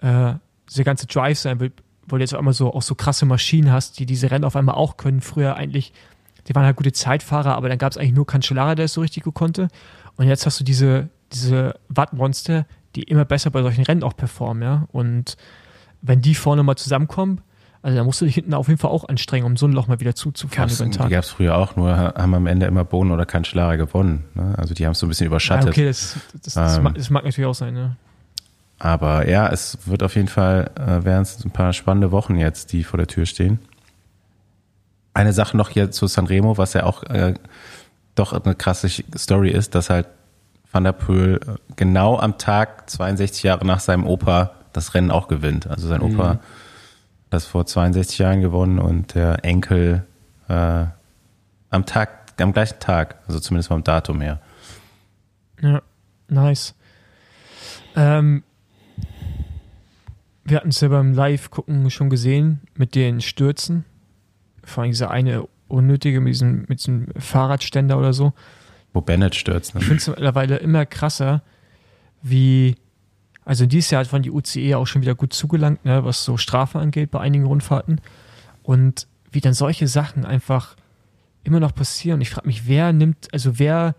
äh, 0.00 0.34
diese 0.68 0.84
ganze 0.84 1.06
Drive 1.06 1.38
sein 1.38 1.60
wird, 1.60 1.72
weil 2.06 2.18
du 2.18 2.22
jetzt 2.22 2.34
auf 2.34 2.38
einmal 2.38 2.54
so 2.54 2.72
auch 2.72 2.82
so 2.82 2.94
krasse 2.94 3.26
Maschinen 3.26 3.72
hast, 3.72 3.98
die 3.98 4.06
diese 4.06 4.30
Rennen 4.30 4.44
auf 4.44 4.56
einmal 4.56 4.74
auch 4.74 4.96
können. 4.96 5.20
Früher 5.20 5.56
eigentlich, 5.56 5.92
die 6.48 6.54
waren 6.54 6.64
halt 6.64 6.76
gute 6.76 6.92
Zeitfahrer, 6.92 7.56
aber 7.56 7.68
dann 7.68 7.78
gab 7.78 7.92
es 7.92 7.98
eigentlich 7.98 8.14
nur 8.14 8.26
Cancellara, 8.26 8.74
der 8.74 8.84
es 8.86 8.92
so 8.94 9.00
richtig 9.00 9.24
gut 9.24 9.34
konnte. 9.34 9.68
Und 10.16 10.28
jetzt 10.28 10.46
hast 10.46 10.60
du 10.60 10.64
diese, 10.64 11.08
diese 11.32 11.74
Wattmonster, 11.88 12.66
die 12.94 13.02
immer 13.02 13.24
besser 13.24 13.50
bei 13.50 13.62
solchen 13.62 13.84
Rennen 13.84 14.02
auch 14.04 14.16
performen, 14.16 14.62
ja. 14.62 14.86
Und 14.92 15.36
wenn 16.02 16.20
die 16.20 16.34
vorne 16.34 16.62
mal 16.62 16.76
zusammenkommen, 16.76 17.40
also 17.84 17.98
da 17.98 18.02
musst 18.02 18.18
du 18.20 18.24
dich 18.24 18.34
hinten 18.34 18.54
auf 18.54 18.68
jeden 18.68 18.78
Fall 18.80 18.90
auch 18.90 19.06
anstrengen, 19.08 19.44
um 19.44 19.56
so 19.58 19.66
ein 19.66 19.72
Loch 19.72 19.88
mal 19.88 20.00
wieder 20.00 20.14
zuzufahren 20.14 20.68
Gab's, 20.68 20.76
über 20.80 20.86
den 20.86 20.92
die 20.92 20.98
Tag. 20.98 21.10
gab 21.10 21.22
es 21.24 21.28
früher 21.28 21.54
auch, 21.56 21.76
nur 21.76 21.94
haben 21.94 22.34
am 22.34 22.46
Ende 22.46 22.64
immer 22.64 22.82
Bohnen 22.82 23.10
oder 23.12 23.26
Cancellara 23.26 23.76
gewonnen. 23.76 24.24
Ne? 24.34 24.54
Also 24.56 24.72
die 24.72 24.86
haben 24.86 24.92
es 24.92 25.00
so 25.00 25.06
ein 25.06 25.10
bisschen 25.10 25.24
Ja, 25.24 25.28
überschattet. 25.28 25.68
okay, 25.68 25.84
das, 25.86 26.16
das, 26.42 26.54
das, 26.54 26.76
Ähm, 26.78 26.82
mag, 26.82 26.94
das 26.94 27.10
mag 27.10 27.24
natürlich 27.24 27.46
auch 27.46 27.54
sein, 27.54 27.74
ne? 27.74 27.96
Aber 28.78 29.28
ja, 29.28 29.48
es 29.48 29.78
wird 29.86 30.02
auf 30.02 30.16
jeden 30.16 30.28
Fall, 30.28 30.70
äh, 30.76 31.04
werden 31.04 31.22
es 31.22 31.44
ein 31.44 31.50
paar 31.50 31.72
spannende 31.74 32.10
Wochen 32.10 32.36
jetzt, 32.36 32.72
die 32.72 32.84
vor 32.84 32.96
der 32.96 33.06
Tür 33.06 33.26
stehen. 33.26 33.58
Eine 35.12 35.32
Sache 35.34 35.56
noch 35.56 35.68
hier 35.68 35.90
zu 35.90 36.06
Sanremo, 36.06 36.56
was 36.58 36.72
ja 36.72 36.84
auch 36.84 37.02
äh, 37.04 37.34
doch 38.14 38.32
eine 38.32 38.54
krasse 38.54 38.88
Story 39.16 39.50
ist, 39.50 39.74
dass 39.74 39.90
halt 39.90 40.06
Van 40.72 40.84
der 40.84 40.92
Poel 40.92 41.38
äh, 41.46 41.50
genau 41.76 42.18
am 42.18 42.38
Tag 42.38 42.88
62 42.90 43.42
Jahre 43.44 43.64
nach 43.66 43.80
seinem 43.80 44.06
Opa 44.06 44.52
das 44.72 44.94
Rennen 44.94 45.10
auch 45.10 45.28
gewinnt. 45.28 45.68
Also 45.68 45.86
sein 45.86 46.00
Opa 46.00 46.28
hat 46.30 46.40
das 47.34 47.46
vor 47.46 47.66
62 47.66 48.18
Jahren 48.18 48.40
gewonnen 48.40 48.78
und 48.78 49.14
der 49.14 49.44
Enkel 49.44 50.06
äh, 50.48 50.86
am 51.70 51.86
Tag, 51.86 52.32
am 52.40 52.52
gleichen 52.52 52.78
Tag, 52.80 53.16
also 53.26 53.40
zumindest 53.40 53.68
vom 53.68 53.84
Datum 53.84 54.20
her. 54.20 54.40
Ja, 55.60 55.82
nice. 56.28 56.74
Ähm, 57.96 58.42
wir 60.44 60.58
hatten 60.58 60.68
es 60.68 60.80
ja 60.80 60.88
beim 60.88 61.12
Live-Gucken 61.12 61.90
schon 61.90 62.10
gesehen 62.10 62.60
mit 62.74 62.94
den 62.94 63.20
Stürzen. 63.20 63.84
Vor 64.62 64.82
allem 64.82 64.92
dieser 64.92 65.10
eine 65.10 65.48
unnötige 65.68 66.20
mit 66.20 66.34
diesem, 66.34 66.66
mit 66.68 66.80
diesem 66.80 67.08
Fahrradständer 67.16 67.98
oder 67.98 68.12
so. 68.12 68.32
Wo 68.92 69.00
Bennett 69.00 69.34
stürzt. 69.34 69.74
Ne? 69.74 69.80
Ich 69.80 69.86
finde 69.86 70.00
es 70.00 70.08
mittlerweile 70.08 70.56
immer 70.56 70.86
krasser, 70.86 71.42
wie, 72.22 72.76
also 73.44 73.66
dieses 73.66 73.90
Jahr 73.90 74.00
hat 74.00 74.08
von 74.08 74.22
die 74.22 74.30
UCE 74.30 74.74
auch 74.76 74.86
schon 74.86 75.02
wieder 75.02 75.14
gut 75.14 75.32
zugelangt, 75.32 75.84
ne, 75.84 76.04
was 76.04 76.24
so 76.24 76.36
Strafen 76.36 76.80
angeht 76.80 77.10
bei 77.10 77.20
einigen 77.20 77.44
Rundfahrten. 77.44 78.00
Und 78.62 79.06
wie 79.30 79.40
dann 79.40 79.52
solche 79.52 79.88
Sachen 79.88 80.24
einfach 80.24 80.76
immer 81.42 81.60
noch 81.60 81.74
passieren. 81.74 82.20
Ich 82.20 82.30
frage 82.30 82.46
mich, 82.46 82.66
wer 82.66 82.92
nimmt, 82.92 83.28
also 83.32 83.58
wer, 83.58 83.94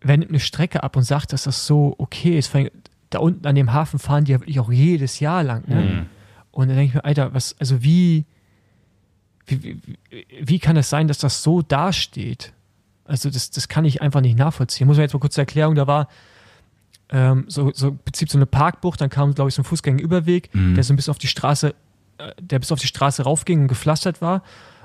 wer 0.00 0.16
nimmt 0.16 0.30
eine 0.30 0.40
Strecke 0.40 0.82
ab 0.82 0.96
und 0.96 1.02
sagt, 1.02 1.32
dass 1.32 1.44
das 1.44 1.66
so 1.66 1.94
okay 1.98 2.38
ist? 2.38 2.48
Vor 2.48 2.60
allem 2.60 2.70
da 3.10 3.18
unten 3.18 3.46
an 3.46 3.54
dem 3.54 3.72
Hafen 3.72 3.98
fahren 3.98 4.24
die 4.24 4.32
ja 4.32 4.40
wirklich 4.40 4.60
auch 4.60 4.72
jedes 4.72 5.20
Jahr 5.20 5.42
lang. 5.42 5.68
Ne? 5.68 5.82
Mhm. 5.82 6.06
Und 6.50 6.68
dann 6.68 6.76
denke 6.76 6.88
ich 6.90 6.94
mir, 6.94 7.04
Alter, 7.04 7.34
was, 7.34 7.56
also 7.58 7.82
wie, 7.82 8.24
wie, 9.46 9.62
wie, 9.62 9.82
wie 10.40 10.58
kann 10.58 10.76
es 10.76 10.90
sein, 10.90 11.08
dass 11.08 11.18
das 11.18 11.42
so 11.42 11.62
dasteht? 11.62 12.52
Also 13.04 13.30
das, 13.30 13.50
das 13.50 13.68
kann 13.68 13.84
ich 13.84 14.02
einfach 14.02 14.20
nicht 14.20 14.36
nachvollziehen. 14.36 14.86
Muss 14.86 14.96
man 14.96 15.04
jetzt 15.04 15.14
mal 15.14 15.20
kurz 15.20 15.34
zur 15.34 15.42
Erklärung, 15.42 15.74
da 15.74 15.86
war 15.86 16.08
ähm, 17.10 17.44
so, 17.48 17.70
so 17.74 17.88
im 17.88 17.98
Prinzip 17.98 18.30
so 18.30 18.38
eine 18.38 18.46
Parkbucht, 18.46 19.00
dann 19.00 19.10
kam, 19.10 19.34
glaube 19.34 19.48
ich, 19.48 19.54
so 19.54 19.62
ein 19.62 19.64
Fußgängerüberweg, 19.64 20.54
Mhm. 20.54 20.74
der 20.74 20.84
so 20.84 20.92
ein 20.92 20.96
bisschen 20.96 21.10
auf 21.10 21.18
die 21.18 21.26
Straße, 21.28 21.74
äh, 22.18 22.32
der 22.40 22.58
bis 22.58 22.70
auf 22.72 22.80
die 22.80 22.86
Straße 22.86 23.22
raufging 23.22 23.62
und 23.62 23.68
gepflastert 23.68 24.20
war. 24.20 24.42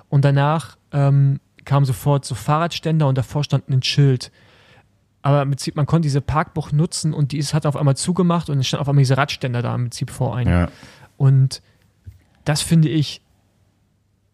Und 0.10 0.24
danach 0.26 0.78
ähm, 0.92 1.40
kamen 1.66 1.86
sofort 1.86 2.24
so 2.26 2.36
Fahrradständer 2.36 3.08
und 3.08 3.18
davor 3.18 3.44
stand 3.44 3.68
ein 3.70 3.84
Schild. 3.84 4.32
Aber 5.22 5.42
im 5.42 5.50
Prinzip, 5.52 5.76
man 5.76 5.86
konnte 5.86 6.06
diese 6.06 6.22
Parkbucht 6.22 6.74
nutzen 6.74 7.14
und 7.14 7.32
die 7.32 7.38
ist, 7.38 7.54
hat 7.54 7.66
auf 7.66 7.78
einmal 7.78 7.96
zugemacht 7.96 8.50
und 8.50 8.60
es 8.60 8.68
stand 8.68 8.82
auf 8.82 8.90
einmal 8.90 9.02
diese 9.04 9.18
Radständer 9.18 9.62
da 9.62 9.74
im 9.74 9.84
Prinzip 9.84 10.10
vor 10.10 10.36
einem. 10.36 10.52
Ja. 10.52 10.68
Und 11.18 11.62
das 12.46 12.62
finde 12.62 12.90
ich, 12.90 13.22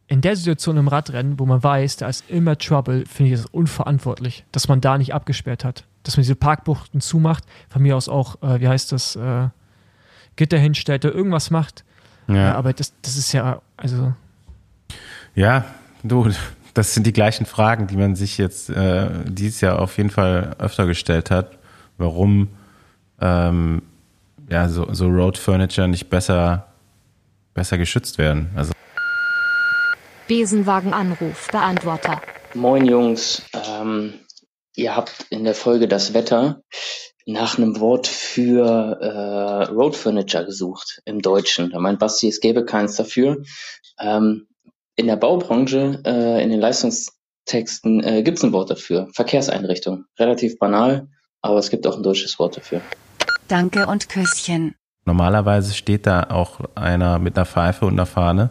in 0.07 0.21
der 0.21 0.35
Situation 0.35 0.77
im 0.77 0.87
Radrennen, 0.87 1.37
wo 1.39 1.45
man 1.45 1.61
weiß, 1.63 1.97
da 1.97 2.07
ist 2.07 2.27
immer 2.29 2.57
Trouble, 2.57 3.05
finde 3.05 3.31
ich 3.33 3.39
das 3.39 3.45
unverantwortlich, 3.45 4.43
dass 4.51 4.67
man 4.67 4.81
da 4.81 4.97
nicht 4.97 5.13
abgesperrt 5.13 5.63
hat. 5.63 5.85
Dass 6.03 6.17
man 6.17 6.23
diese 6.23 6.35
Parkbuchten 6.35 7.01
zumacht, 7.01 7.43
von 7.69 7.81
mir 7.81 7.95
aus 7.95 8.09
auch, 8.09 8.41
äh, 8.41 8.59
wie 8.61 8.67
heißt 8.67 8.91
das, 8.91 9.15
äh, 9.15 9.49
Gitter 10.35 10.57
hinstellt 10.57 11.05
oder 11.05 11.13
irgendwas 11.13 11.51
macht. 11.51 11.83
Ja. 12.27 12.35
ja. 12.35 12.55
aber 12.55 12.73
das, 12.73 12.93
das 13.01 13.17
ist 13.17 13.33
ja, 13.33 13.61
also. 13.75 14.13
Ja, 15.35 15.65
du, 16.03 16.31
das 16.73 16.93
sind 16.93 17.05
die 17.05 17.13
gleichen 17.13 17.45
Fragen, 17.45 17.87
die 17.87 17.97
man 17.97 18.15
sich 18.15 18.37
jetzt 18.37 18.69
äh, 18.69 19.09
dieses 19.25 19.61
Jahr 19.61 19.79
auf 19.79 19.97
jeden 19.97 20.09
Fall 20.09 20.55
öfter 20.59 20.85
gestellt 20.85 21.31
hat. 21.31 21.57
Warum 21.97 22.47
ähm, 23.19 23.81
ja, 24.49 24.67
so, 24.67 24.87
so 24.93 25.07
Road 25.07 25.37
Furniture 25.37 25.87
nicht 25.87 26.09
besser, 26.09 26.67
besser 27.53 27.77
geschützt 27.77 28.17
werden. 28.17 28.49
Also 28.55 28.71
Besenwagenanruf, 30.27 31.47
Beantworter. 31.51 32.21
Moin 32.53 32.85
Jungs, 32.85 33.43
ähm, 33.53 34.13
ihr 34.79 34.95
habt 34.95 35.25
in 35.29 35.43
der 35.43 35.53
Folge 35.53 35.87
das 35.87 36.13
Wetter 36.13 36.63
nach 37.25 37.57
einem 37.57 37.79
Wort 37.79 38.07
für 38.07 38.97
äh, 38.99 39.71
Road 39.71 39.95
Furniture 39.95 40.45
gesucht 40.45 41.01
im 41.05 41.21
Deutschen. 41.21 41.69
Da 41.69 41.79
meint 41.79 41.99
Basti, 41.99 42.27
es 42.27 42.39
gäbe 42.39 42.65
keins 42.65 42.95
dafür. 42.95 43.43
Ähm, 43.99 44.47
in 44.95 45.07
der 45.07 45.17
Baubranche, 45.17 46.01
äh, 46.05 46.43
in 46.43 46.49
den 46.49 46.59
Leistungstexten 46.59 48.03
äh, 48.03 48.23
gibt 48.23 48.39
es 48.39 48.43
ein 48.43 48.53
Wort 48.53 48.71
dafür. 48.71 49.09
Verkehrseinrichtung. 49.13 50.05
Relativ 50.17 50.57
banal, 50.57 51.07
aber 51.41 51.59
es 51.59 51.69
gibt 51.69 51.85
auch 51.85 51.97
ein 51.97 52.03
deutsches 52.03 52.39
Wort 52.39 52.57
dafür. 52.57 52.81
Danke 53.47 53.85
und 53.85 54.09
Küsschen. 54.09 54.75
Normalerweise 55.05 55.73
steht 55.73 56.07
da 56.07 56.23
auch 56.29 56.59
einer 56.75 57.19
mit 57.19 57.37
einer 57.37 57.45
Pfeife 57.45 57.85
und 57.85 57.93
einer 57.93 58.05
Fahne 58.05 58.49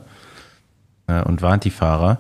äh, 1.07 1.23
und 1.23 1.43
warnt 1.43 1.65
die 1.65 1.71
Fahrer. 1.71 2.19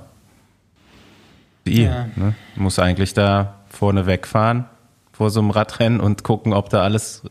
Die 1.66 1.84
ja. 1.84 2.08
ne, 2.16 2.34
muss 2.56 2.78
eigentlich 2.78 3.14
da 3.14 3.57
vorne 3.78 4.06
wegfahren 4.06 4.64
vor 5.12 5.30
so 5.30 5.40
einem 5.40 5.50
Radrennen 5.50 6.00
und 6.00 6.24
gucken, 6.24 6.52
ob 6.52 6.68
da 6.68 6.82
alles 6.82 7.22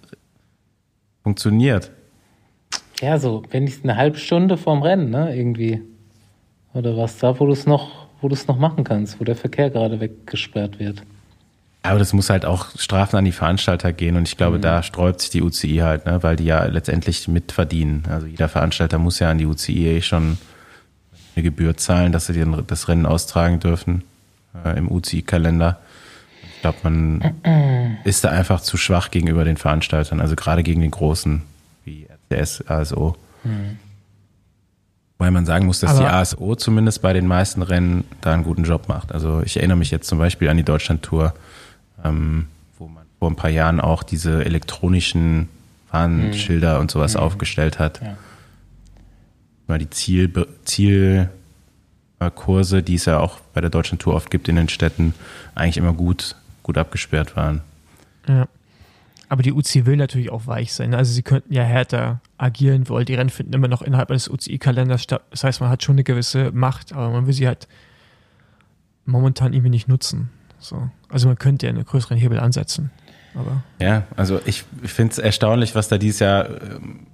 funktioniert. 1.23 1.91
Ja, 3.01 3.19
so, 3.19 3.43
wenn 3.51 3.67
ich 3.67 3.83
eine 3.83 3.95
halbe 3.95 4.17
Stunde 4.17 4.57
vorm 4.57 4.81
Rennen, 4.81 5.09
ne, 5.09 5.35
irgendwie. 5.35 5.81
Oder 6.73 6.97
was 6.97 7.17
da, 7.17 7.39
wo 7.39 7.45
du 7.45 7.51
es 7.51 7.65
noch, 7.65 8.07
wo 8.21 8.27
du 8.27 8.33
es 8.33 8.47
noch 8.47 8.57
machen 8.57 8.83
kannst, 8.83 9.19
wo 9.19 9.23
der 9.23 9.35
Verkehr 9.35 9.69
gerade 9.69 9.99
weggesperrt 9.99 10.79
wird. 10.79 11.03
Aber 11.83 11.99
das 11.99 12.11
muss 12.11 12.29
halt 12.29 12.45
auch 12.45 12.77
Strafen 12.77 13.17
an 13.17 13.25
die 13.25 13.31
Veranstalter 13.31 13.93
gehen 13.93 14.15
und 14.15 14.27
ich 14.27 14.35
glaube, 14.35 14.57
mhm. 14.57 14.61
da 14.61 14.83
sträubt 14.83 15.21
sich 15.21 15.29
die 15.29 15.41
UCI 15.41 15.77
halt, 15.77 16.05
ne, 16.05 16.23
weil 16.23 16.35
die 16.35 16.45
ja 16.45 16.65
letztendlich 16.65 17.27
mitverdienen. 17.27 18.03
Also 18.09 18.27
jeder 18.27 18.49
Veranstalter 18.49 18.99
muss 18.99 19.19
ja 19.19 19.29
an 19.31 19.37
die 19.37 19.45
UCI 19.45 19.87
eh 19.87 20.01
schon 20.01 20.37
eine 21.35 21.43
Gebühr 21.43 21.77
zahlen, 21.77 22.11
dass 22.11 22.25
sie 22.25 22.45
das 22.67 22.87
Rennen 22.87 23.05
austragen 23.05 23.59
dürfen 23.59 24.03
äh, 24.65 24.77
im 24.77 24.91
UCI-Kalender. 24.91 25.79
Ich 26.57 26.61
glaube, 26.61 26.77
man 26.83 27.35
ist 28.03 28.23
da 28.23 28.29
einfach 28.29 28.61
zu 28.61 28.77
schwach 28.77 29.11
gegenüber 29.11 29.45
den 29.45 29.57
Veranstaltern, 29.57 30.19
also 30.19 30.35
gerade 30.35 30.63
gegen 30.63 30.81
den 30.81 30.91
großen 30.91 31.43
wie 31.85 32.07
RTS, 32.29 32.63
ASO. 32.67 33.15
Mhm. 33.43 33.77
Weil 35.19 35.31
man 35.31 35.45
sagen 35.45 35.65
muss, 35.65 35.79
dass 35.79 35.91
Aber 35.91 35.99
die 35.99 36.05
ASO 36.05 36.55
zumindest 36.55 37.01
bei 37.01 37.13
den 37.13 37.25
meisten 37.25 37.61
Rennen 37.61 38.03
da 38.21 38.33
einen 38.33 38.43
guten 38.43 38.63
Job 38.63 38.87
macht. 38.87 39.11
Also 39.11 39.41
ich 39.43 39.57
erinnere 39.57 39.77
mich 39.77 39.91
jetzt 39.91 40.07
zum 40.07 40.19
Beispiel 40.19 40.49
an 40.49 40.57
die 40.57 40.63
Deutschland-Tour, 40.63 41.33
ähm, 42.03 42.47
wo 42.77 42.87
man 42.87 43.03
vor 43.17 43.29
ein 43.29 43.35
paar 43.35 43.49
Jahren 43.49 43.79
auch 43.79 44.03
diese 44.03 44.45
elektronischen 44.45 45.49
Warnschilder 45.91 46.75
mhm. 46.75 46.81
und 46.81 46.91
sowas 46.91 47.15
mhm. 47.15 47.21
aufgestellt 47.21 47.79
hat. 47.79 48.01
Ja 48.01 48.17
mal 49.67 49.79
die 49.79 49.89
Ziel, 49.89 50.31
Zielkurse, 50.65 52.83
die 52.83 52.95
es 52.95 53.05
ja 53.05 53.19
auch 53.19 53.39
bei 53.53 53.61
der 53.61 53.69
deutschen 53.69 53.99
Tour 53.99 54.15
oft 54.15 54.31
gibt 54.31 54.47
in 54.47 54.55
den 54.55 54.69
Städten, 54.69 55.13
eigentlich 55.55 55.77
immer 55.77 55.93
gut, 55.93 56.35
gut 56.67 56.77
abgesperrt 56.77 57.35
waren. 57.35 57.61
Ja. 58.27 58.47
Aber 59.29 59.41
die 59.41 59.51
UCI 59.51 59.85
will 59.85 59.97
natürlich 59.97 60.29
auch 60.29 60.47
weich 60.47 60.73
sein. 60.73 60.93
Also 60.93 61.11
sie 61.11 61.23
könnten 61.23 61.53
ja 61.53 61.63
härter 61.63 62.21
agieren, 62.37 62.87
weil 62.87 63.03
die 63.03 63.15
Rennen 63.15 63.29
finden 63.29 63.53
immer 63.53 63.67
noch 63.67 63.81
innerhalb 63.81 64.09
eines 64.09 64.29
UCI-Kalenders 64.29 65.03
statt. 65.03 65.23
Das 65.31 65.43
heißt, 65.43 65.59
man 65.59 65.69
hat 65.69 65.83
schon 65.83 65.95
eine 65.95 66.03
gewisse 66.03 66.51
Macht, 66.51 66.93
aber 66.93 67.09
man 67.09 67.25
will 67.25 67.33
sie 67.33 67.47
halt 67.47 67.67
momentan 69.05 69.53
irgendwie 69.53 69.69
nicht 69.69 69.87
nutzen. 69.87 70.29
So. 70.59 70.89
Also 71.09 71.27
man 71.27 71.37
könnte 71.37 71.65
ja 71.65 71.71
einen 71.71 71.83
größeren 71.83 72.17
Hebel 72.17 72.39
ansetzen. 72.39 72.91
Aber 73.33 73.63
ja, 73.79 74.03
also 74.15 74.39
ich, 74.45 74.63
ich 74.83 74.91
finde 74.91 75.11
es 75.11 75.17
erstaunlich, 75.19 75.75
was 75.75 75.87
da 75.87 75.97
dieses 75.97 76.19
Jahr 76.19 76.49
ähm, 76.49 77.07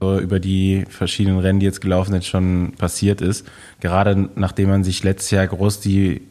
so 0.00 0.18
über 0.18 0.40
die 0.40 0.84
verschiedenen 0.88 1.38
Rennen, 1.38 1.60
die 1.60 1.66
jetzt 1.66 1.80
gelaufen 1.80 2.12
sind, 2.12 2.24
schon 2.24 2.72
passiert 2.76 3.20
ist. 3.20 3.46
Gerade 3.80 4.30
nachdem 4.34 4.68
man 4.68 4.84
sich 4.84 5.02
letztes 5.02 5.30
Jahr 5.30 5.46
groß 5.46 5.80
die 5.80 6.22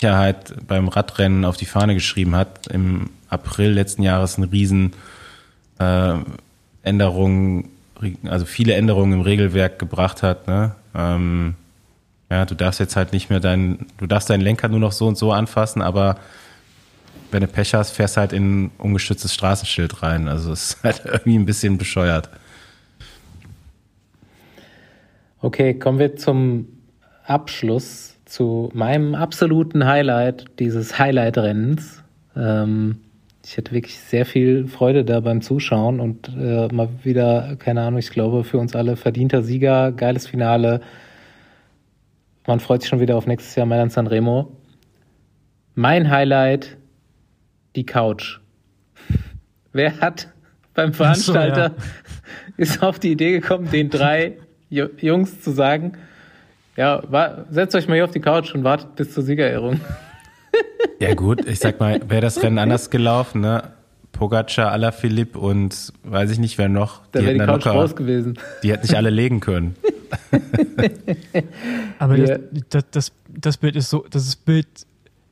Sicherheit 0.00 0.54
beim 0.66 0.88
Radrennen 0.88 1.44
auf 1.44 1.58
die 1.58 1.66
Fahne 1.66 1.92
geschrieben 1.92 2.34
hat, 2.34 2.68
im 2.68 3.10
April 3.28 3.72
letzten 3.72 4.02
Jahres 4.02 4.38
eine 4.38 4.50
riesen 4.50 4.92
äh, 5.78 6.14
Änderung, 6.82 7.68
also 8.24 8.46
viele 8.46 8.72
Änderungen 8.74 9.12
im 9.12 9.20
Regelwerk 9.20 9.78
gebracht 9.78 10.22
hat. 10.22 10.48
Ne? 10.48 10.74
Ähm, 10.94 11.54
ja, 12.30 12.46
du 12.46 12.54
darfst 12.54 12.80
jetzt 12.80 12.96
halt 12.96 13.12
nicht 13.12 13.28
mehr 13.28 13.40
deinen, 13.40 13.88
du 13.98 14.06
darfst 14.06 14.30
deinen 14.30 14.40
Lenker 14.40 14.68
nur 14.68 14.80
noch 14.80 14.92
so 14.92 15.06
und 15.06 15.18
so 15.18 15.32
anfassen, 15.32 15.82
aber 15.82 16.16
wenn 17.30 17.42
du 17.42 17.46
Pech 17.46 17.74
hast, 17.74 17.90
fährst 17.90 18.16
halt 18.16 18.32
in 18.32 18.64
ein 18.64 18.70
ungeschütztes 18.78 19.34
Straßenschild 19.34 20.02
rein. 20.02 20.28
Also 20.28 20.52
es 20.52 20.70
ist 20.70 20.82
halt 20.82 21.02
irgendwie 21.04 21.38
ein 21.38 21.44
bisschen 21.44 21.76
bescheuert. 21.76 22.30
Okay, 25.42 25.74
kommen 25.74 25.98
wir 25.98 26.16
zum 26.16 26.68
Abschluss, 27.26 28.09
zu 28.30 28.70
meinem 28.72 29.14
absoluten 29.16 29.84
Highlight 29.86 30.44
dieses 30.60 30.98
Highlight-Rennens. 30.98 32.04
Ähm, 32.36 33.00
ich 33.44 33.56
hatte 33.56 33.72
wirklich 33.72 33.98
sehr 33.98 34.24
viel 34.24 34.68
Freude 34.68 35.04
da 35.04 35.18
beim 35.20 35.42
Zuschauen 35.42 35.98
und 35.98 36.28
äh, 36.38 36.68
mal 36.72 36.88
wieder, 37.02 37.56
keine 37.58 37.82
Ahnung, 37.82 37.98
ich 37.98 38.10
glaube, 38.10 38.44
für 38.44 38.58
uns 38.58 38.76
alle 38.76 38.96
verdienter 38.96 39.42
Sieger, 39.42 39.90
geiles 39.90 40.28
Finale. 40.28 40.80
Man 42.46 42.60
freut 42.60 42.82
sich 42.82 42.88
schon 42.88 43.00
wieder 43.00 43.16
auf 43.16 43.26
nächstes 43.26 43.56
Jahr 43.56 43.66
Mailand 43.66 43.92
Sanremo. 43.92 44.56
Mein 45.74 46.08
Highlight, 46.08 46.76
die 47.74 47.84
Couch. 47.84 48.38
Wer 49.72 50.00
hat 50.00 50.28
beim 50.74 50.92
Veranstalter 50.92 51.74
so, 51.76 51.82
ja. 51.82 52.54
ist 52.58 52.82
auf 52.82 53.00
die 53.00 53.10
Idee 53.10 53.32
gekommen, 53.32 53.70
den 53.72 53.90
drei 53.90 54.36
Jungs 54.68 55.40
zu 55.40 55.50
sagen, 55.50 55.94
ja, 56.80 57.02
war, 57.10 57.44
setzt 57.50 57.74
euch 57.74 57.88
mal 57.88 57.96
hier 57.96 58.04
auf 58.04 58.10
die 58.10 58.20
Couch 58.20 58.54
und 58.54 58.64
wartet 58.64 58.96
bis 58.96 59.12
zur 59.12 59.22
Siegerehrung. 59.22 59.82
Ja 60.98 61.12
gut, 61.14 61.46
ich 61.46 61.58
sag 61.58 61.78
mal, 61.78 62.00
wäre 62.08 62.22
das 62.22 62.42
Rennen 62.42 62.58
anders 62.58 62.88
gelaufen, 62.88 63.42
ne? 63.42 63.64
Pogacar, 64.12 64.72
Alaphilippe 64.72 65.38
und 65.38 65.92
weiß 66.04 66.30
ich 66.30 66.38
nicht, 66.38 66.56
wer 66.56 66.70
noch. 66.70 67.02
Da 67.12 67.20
wäre 67.20 67.34
die 67.34 67.38
Couch 67.40 67.66
locker, 67.66 67.72
raus 67.72 67.94
gewesen. 67.94 68.38
Die 68.62 68.72
hätten 68.72 68.82
nicht 68.82 68.94
alle 68.94 69.10
legen 69.10 69.40
können. 69.40 69.76
Aber 71.98 72.16
das, 72.16 72.40
das, 72.70 72.84
das, 72.90 73.12
das 73.28 73.56
Bild 73.58 73.76
ist 73.76 73.90
so, 73.90 74.06
das 74.10 74.34
Bild 74.36 74.66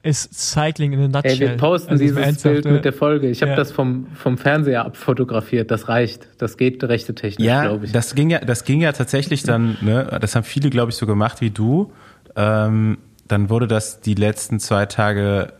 ist 0.02 0.32
Cycling 0.32 0.92
in 0.92 1.00
a 1.00 1.08
nutshell. 1.08 1.32
Ey, 1.32 1.40
wir 1.40 1.56
posten 1.56 1.90
also 1.92 2.02
dieses 2.02 2.42
Bild 2.42 2.64
mit 2.64 2.84
der 2.84 2.92
Folge. 2.92 3.28
Ich 3.28 3.42
habe 3.42 3.50
ja. 3.50 3.56
das 3.56 3.72
vom, 3.72 4.06
vom 4.14 4.38
Fernseher 4.38 4.84
abfotografiert. 4.84 5.70
Das 5.70 5.88
reicht. 5.88 6.28
Das 6.38 6.56
geht 6.56 6.82
rechte 6.84 7.14
technisch, 7.14 7.44
ja, 7.46 7.62
glaube 7.66 7.86
ich. 7.86 7.92
Das 7.92 8.14
ging 8.14 8.30
ja, 8.30 8.38
das 8.38 8.64
ging 8.64 8.80
ja 8.80 8.92
tatsächlich 8.92 9.42
dann, 9.42 9.76
ne, 9.80 10.18
das 10.20 10.36
haben 10.36 10.44
viele, 10.44 10.70
glaube 10.70 10.90
ich, 10.90 10.96
so 10.96 11.06
gemacht 11.06 11.40
wie 11.40 11.50
du. 11.50 11.92
Ähm, 12.36 12.98
dann 13.26 13.50
wurde 13.50 13.66
das 13.66 14.00
die 14.00 14.14
letzten 14.14 14.60
zwei 14.60 14.86
Tage 14.86 15.52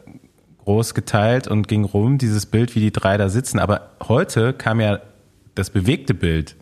groß 0.64 0.94
geteilt 0.94 1.48
und 1.48 1.66
ging 1.66 1.84
rum, 1.84 2.18
dieses 2.18 2.46
Bild, 2.46 2.74
wie 2.74 2.80
die 2.80 2.92
drei 2.92 3.16
da 3.16 3.28
sitzen. 3.28 3.58
Aber 3.58 3.90
heute 4.06 4.52
kam 4.52 4.80
ja 4.80 5.00
das 5.54 5.70
bewegte 5.70 6.14
Bild. 6.14 6.56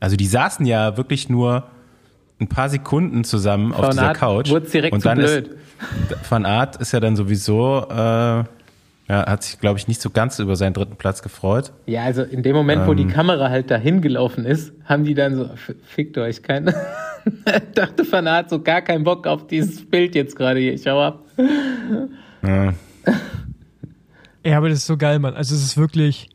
Also 0.00 0.16
die 0.16 0.26
saßen 0.26 0.66
ja 0.66 0.96
wirklich 0.96 1.28
nur 1.28 1.64
ein 2.40 2.48
paar 2.48 2.68
Sekunden 2.68 3.24
zusammen 3.24 3.72
Von 3.72 3.84
auf 3.84 3.90
dieser 3.90 4.08
Art 4.08 4.16
Couch. 4.16 4.50
Wurde 4.50 4.68
direkt 4.68 4.94
und 4.94 5.04
dann 5.04 5.18
zu 5.18 5.24
blöd. 5.24 5.48
Ist, 5.48 6.30
Van 6.30 6.46
Art 6.46 6.76
ist 6.76 6.92
ja 6.92 7.00
dann 7.00 7.16
sowieso, 7.16 7.86
äh, 7.90 7.94
ja, 7.94 8.46
hat 9.08 9.42
sich, 9.42 9.58
glaube 9.58 9.78
ich, 9.78 9.88
nicht 9.88 10.00
so 10.00 10.10
ganz 10.10 10.38
über 10.38 10.56
seinen 10.56 10.72
dritten 10.72 10.96
Platz 10.96 11.22
gefreut. 11.22 11.72
Ja, 11.86 12.04
also 12.04 12.22
in 12.22 12.42
dem 12.42 12.54
Moment, 12.54 12.82
ähm, 12.82 12.88
wo 12.88 12.94
die 12.94 13.02
ähm. 13.02 13.10
Kamera 13.10 13.50
halt 13.50 13.70
dahin 13.70 14.00
gelaufen 14.00 14.44
ist, 14.44 14.72
haben 14.84 15.04
die 15.04 15.14
dann 15.14 15.36
so, 15.36 15.50
fickt 15.84 16.16
euch 16.18 16.42
keine. 16.42 16.74
dachte 17.74 18.10
Van 18.10 18.26
Art 18.26 18.50
so 18.50 18.62
gar 18.62 18.82
keinen 18.82 19.04
Bock 19.04 19.26
auf 19.26 19.46
dieses 19.46 19.84
Bild 19.84 20.14
jetzt 20.14 20.36
gerade 20.36 20.60
hier. 20.60 20.74
Ich 20.74 20.82
schau 20.82 21.00
ab. 21.00 21.24
Ja. 22.42 22.72
ja, 24.44 24.56
aber 24.56 24.68
das 24.68 24.78
ist 24.78 24.86
so 24.86 24.96
geil, 24.96 25.18
Mann. 25.18 25.34
Also 25.34 25.54
es 25.54 25.62
ist 25.62 25.76
wirklich 25.76 26.28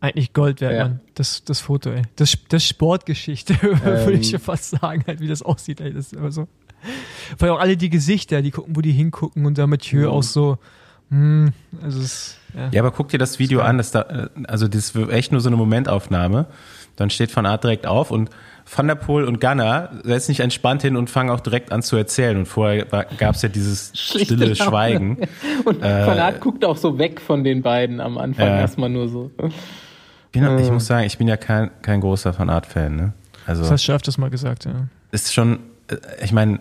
eigentlich 0.00 0.32
Gold 0.32 0.60
wert, 0.60 0.72
ja. 0.72 0.84
Mann. 0.84 1.00
Das, 1.14 1.44
das 1.44 1.60
Foto, 1.60 1.90
ey. 1.90 2.02
Das, 2.16 2.36
das 2.48 2.66
Sportgeschichte, 2.66 3.54
ähm. 3.62 3.80
würde 3.82 4.14
ich 4.14 4.30
schon 4.30 4.40
fast 4.40 4.70
sagen, 4.70 5.04
halt, 5.06 5.20
wie 5.20 5.28
das 5.28 5.42
aussieht, 5.42 5.80
ey. 5.80 5.92
Das 5.92 6.06
ist 6.06 6.12
immer 6.14 6.32
so. 6.32 6.48
Vor 7.36 7.48
allem 7.48 7.56
auch 7.56 7.60
alle 7.60 7.76
die 7.76 7.90
Gesichter, 7.90 8.40
die 8.40 8.50
gucken, 8.50 8.74
wo 8.74 8.80
die 8.80 8.92
hingucken 8.92 9.44
und 9.44 9.58
da 9.58 9.66
Mathieu 9.66 10.08
mhm. 10.08 10.08
auch 10.08 10.22
so, 10.22 10.58
hm, 11.10 11.52
also 11.82 12.00
es, 12.00 12.38
ja. 12.54 12.68
ja. 12.72 12.80
aber 12.80 12.90
guck 12.90 13.08
dir 13.08 13.18
das 13.18 13.38
Video 13.38 13.58
das 13.58 13.68
an, 13.68 13.78
das 13.78 13.90
da, 13.90 14.30
also 14.46 14.66
das 14.66 14.90
ist 14.90 15.10
echt 15.10 15.32
nur 15.32 15.40
so 15.40 15.48
eine 15.48 15.56
Momentaufnahme. 15.56 16.46
dann 16.96 17.10
steht 17.10 17.34
Van 17.34 17.44
Aert 17.44 17.64
direkt 17.64 17.86
auf 17.86 18.10
und 18.10 18.30
Van 18.72 18.86
der 18.86 18.94
Poel 18.94 19.24
und 19.24 19.40
Gunner 19.40 19.90
setzen 20.04 20.28
sich 20.28 20.40
entspannt 20.40 20.82
hin 20.82 20.96
und 20.96 21.10
fangen 21.10 21.30
auch 21.30 21.40
direkt 21.40 21.72
an 21.72 21.82
zu 21.82 21.96
erzählen. 21.96 22.36
Und 22.36 22.46
vorher 22.46 22.84
gab 22.84 23.34
es 23.34 23.42
ja 23.42 23.48
dieses 23.48 23.90
Schlichte 23.94 24.34
stille 24.34 24.44
Laune. 24.44 24.56
Schweigen. 24.56 25.18
Und 25.64 25.80
Van 25.82 26.18
Aert 26.18 26.40
guckt 26.40 26.64
auch 26.64 26.76
so 26.76 26.96
weg 26.98 27.20
von 27.20 27.42
den 27.42 27.62
beiden 27.62 28.00
am 28.00 28.16
Anfang 28.16 28.46
Ja. 28.46 28.60
erstmal 28.60 28.88
nur 28.88 29.08
so. 29.08 29.32
Ich, 30.32 30.40
bin, 30.40 30.58
ich 30.58 30.70
muss 30.70 30.86
sagen, 30.86 31.06
ich 31.06 31.18
bin 31.18 31.26
ja 31.26 31.36
kein, 31.36 31.70
kein 31.82 32.00
großer 32.00 32.38
Van 32.38 32.50
Aert-Fan. 32.50 32.94
Ne? 32.94 33.12
Also 33.46 33.62
Das 33.62 33.72
hast 33.72 33.88
du 33.88 33.92
öfters 33.92 34.16
mal 34.16 34.30
gesagt, 34.30 34.64
ja. 34.64 34.86
ist 35.10 35.34
schon, 35.34 35.58
äh, 35.88 35.96
ich 36.22 36.32
meine, 36.32 36.60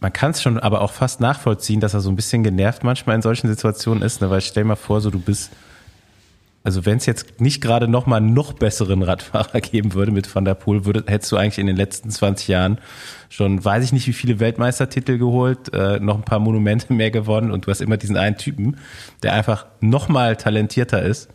man 0.00 0.12
kann 0.12 0.32
es 0.32 0.42
schon 0.42 0.58
aber 0.58 0.80
auch 0.80 0.92
fast 0.92 1.20
nachvollziehen, 1.20 1.80
dass 1.80 1.94
er 1.94 2.00
so 2.00 2.10
ein 2.10 2.16
bisschen 2.16 2.42
genervt 2.42 2.82
manchmal 2.82 3.16
in 3.16 3.22
solchen 3.22 3.48
Situationen 3.48 4.02
ist, 4.02 4.20
ne? 4.20 4.30
weil 4.30 4.40
stell 4.40 4.64
mal 4.64 4.76
vor, 4.76 5.00
so 5.00 5.10
du 5.10 5.20
bist, 5.20 5.50
also 6.64 6.86
wenn 6.86 6.96
es 6.96 7.06
jetzt 7.06 7.40
nicht 7.40 7.60
gerade 7.60 7.86
noch 7.86 8.06
mal 8.06 8.16
einen 8.16 8.32
noch 8.34 8.54
besseren 8.54 9.02
Radfahrer 9.02 9.60
geben 9.60 9.94
würde 9.94 10.10
mit 10.10 10.34
Van 10.34 10.44
der 10.44 10.54
Poel, 10.54 10.84
würde, 10.86 11.04
hättest 11.06 11.30
du 11.30 11.36
eigentlich 11.36 11.58
in 11.58 11.66
den 11.66 11.76
letzten 11.76 12.10
20 12.10 12.48
Jahren 12.48 12.78
schon, 13.28 13.62
weiß 13.64 13.84
ich 13.84 13.92
nicht, 13.92 14.06
wie 14.08 14.12
viele 14.12 14.40
Weltmeistertitel 14.40 15.18
geholt, 15.18 15.72
äh, 15.72 16.00
noch 16.00 16.16
ein 16.16 16.24
paar 16.24 16.40
Monumente 16.40 16.92
mehr 16.92 17.10
gewonnen 17.10 17.50
und 17.52 17.66
du 17.66 17.70
hast 17.70 17.80
immer 17.80 17.96
diesen 17.96 18.16
einen 18.16 18.38
Typen, 18.38 18.78
der 19.22 19.34
einfach 19.34 19.66
noch 19.80 20.08
mal 20.08 20.36
talentierter 20.36 21.02
ist. 21.02 21.28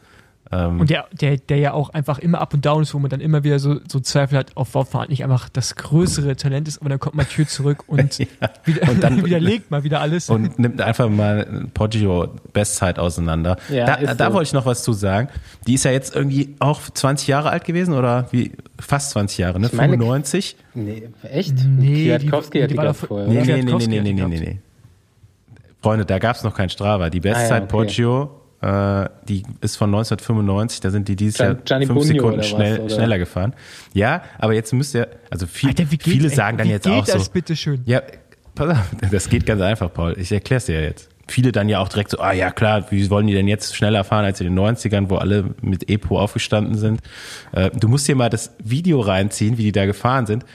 Ähm, 0.56 0.80
Und 0.80 0.90
der, 0.90 1.06
der, 1.11 1.38
der 1.38 1.57
ja 1.57 1.73
auch 1.73 1.90
einfach 1.90 2.19
immer 2.19 2.40
up 2.40 2.53
und 2.53 2.65
down 2.65 2.84
ist, 2.84 2.94
wo 2.94 2.99
man 2.99 3.10
dann 3.10 3.19
immer 3.19 3.44
wieder 3.44 3.60
so, 3.60 3.80
so 3.88 3.99
Zweifel 3.99 4.38
hat, 4.38 4.52
ob 4.56 4.73
Wout 4.73 4.88
van 4.91 5.02
Aert 5.02 5.10
nicht 5.10 5.23
einfach 5.23 5.49
das 5.49 5.76
größere 5.76 6.36
Talent 6.36 6.68
ist, 6.68 6.80
aber 6.80 6.90
dann 6.90 6.99
kommt 6.99 7.15
Mathieu 7.15 7.45
zurück 7.45 7.84
und, 7.88 8.18
Ja. 8.19 8.26
wieder, 8.64 8.90
Und 8.90 9.03
dann- 9.03 9.26
widerlegt 9.26 9.72
mal 9.72 9.84
wieder 9.84 10.02
alles. 10.02 10.30
und 10.30 10.57
nimmt 10.60 10.80
einfach 10.82 11.10
mal 11.10 11.65
Poggio 11.73 12.30
Bestzeit 12.53 12.99
auseinander. 12.99 13.57
Ja, 13.69 13.86
da 13.98 14.14
da 14.14 14.27
so. 14.27 14.34
wollte 14.34 14.48
ich 14.48 14.53
noch 14.53 14.65
was 14.65 14.84
zu 14.84 14.94
sagen. 14.94 15.30
Die 15.68 15.73
ist 15.73 15.86
ja 15.86 15.91
jetzt 15.91 16.15
irgendwie 16.15 16.56
auch 16.60 16.82
20 16.82 17.27
Jahre 17.27 17.49
alt 17.49 17.65
gewesen 17.65 17.94
oder 17.94 18.27
wie 18.32 18.52
fast 18.80 19.11
20 19.11 19.38
Jahre, 19.40 19.60
ne? 19.60 19.68
Ich 19.68 19.73
meine- 19.73 19.94
95? 19.94 20.56
Nee, 20.73 21.10
echt? 21.23 21.56
Nee, 21.65 22.03
Kwiatkowski 22.03 22.57
die- 22.60 22.64
hat 22.64 22.69
die 22.72 22.77
die 22.77 22.82
doch- 22.84 22.95
vorher. 22.95 23.27
Nee, 23.27 23.41
nee, 23.44 23.64
nee, 23.64 23.73
nee, 23.73 23.88
nee, 23.88 23.99
nee, 24.02 24.14
die 24.14 24.14
nee, 24.26 24.40
nee. 24.40 24.60
Freunde, 25.82 26.06
da 26.06 26.18
gab 26.19 26.36
es 26.36 26.44
noch 26.44 26.56
kein 26.56 26.69
Strava. 26.69 27.10
Die 27.10 27.19
Bestzeit 27.19 27.52
Ah 27.52 27.56
ja, 27.57 27.61
okay. 27.64 27.68
Poggio, 27.72 28.41
äh, 28.61 29.10
die 29.27 29.44
ist 29.61 29.76
von 29.76 29.90
1995, 29.90 30.80
da 30.80 30.90
sind 30.91 31.07
die 31.07 31.15
dieses 31.15 31.38
Gian- 31.38 31.48
Jahr 31.48 31.56
Gianni 31.65 31.86
fünf 31.88 31.99
Bugno 31.99 32.14
Sekunden 32.14 32.34
oder 32.34 32.38
was, 32.44 32.49
schnell, 32.49 32.80
oder? 32.80 32.95
schneller 32.95 33.18
gefahren. 33.19 33.53
Ja, 33.94 34.23
aber 34.40 34.53
jetzt 34.53 34.73
müsst 34.73 34.95
ihr, 34.95 35.07
also 35.30 35.45
viel, 35.48 35.69
Alter, 35.69 35.84
wie 35.91 35.98
geht, 35.98 36.03
viele 36.03 36.30
ey, 36.30 36.36
sagen 36.36 36.57
dann 36.57 36.68
wie 36.68 36.72
jetzt 36.72 36.84
geht 36.86 36.94
auch 36.94 37.06
das 37.06 37.26
so. 37.26 37.32
bitte 37.32 37.56
schön? 37.56 37.82
Ja, 37.86 38.02
pass 38.56 38.69
auf, 38.72 38.77
das 39.11 39.30
geht 39.30 39.45
ganz 39.45 39.61
einfach, 39.61 39.94
Paul. 39.94 40.15
Ich 40.18 40.32
erkläre 40.32 40.57
es 40.57 40.65
dir 40.65 40.76
ja 40.76 40.82
jetzt. 40.88 41.10
Viele 41.27 41.52
dann 41.52 41.69
ja 41.69 41.80
auch 41.80 41.90
direkt 41.90 42.11
so, 42.11 42.19
ah 42.19 42.34
ja 42.34 42.52
klar, 42.52 42.86
wie 42.91 43.10
wollen 43.10 43.26
die 43.26 43.34
denn 43.34 43.48
jetzt 43.48 43.76
schneller 43.76 44.03
fahren 44.03 44.26
als 44.26 44.40
in 44.41 44.45
den 44.56 44.60
90ern, 44.60 45.10
wo 45.10 45.15
alle 45.15 45.56
mit 45.61 45.90
Epo 45.90 46.19
aufgestanden 46.19 46.77
sind. 46.77 47.02
Äh, 47.52 47.72
du 47.72 47.88
musst 47.88 48.07
dir 48.07 48.15
mal 48.15 48.30
das 48.30 48.52
Video 48.64 48.99
reinziehen, 48.99 49.57
wie 49.57 49.64
die 49.64 49.72
da 49.72 49.86
gefahren 49.88 50.27
sind. 50.27 50.45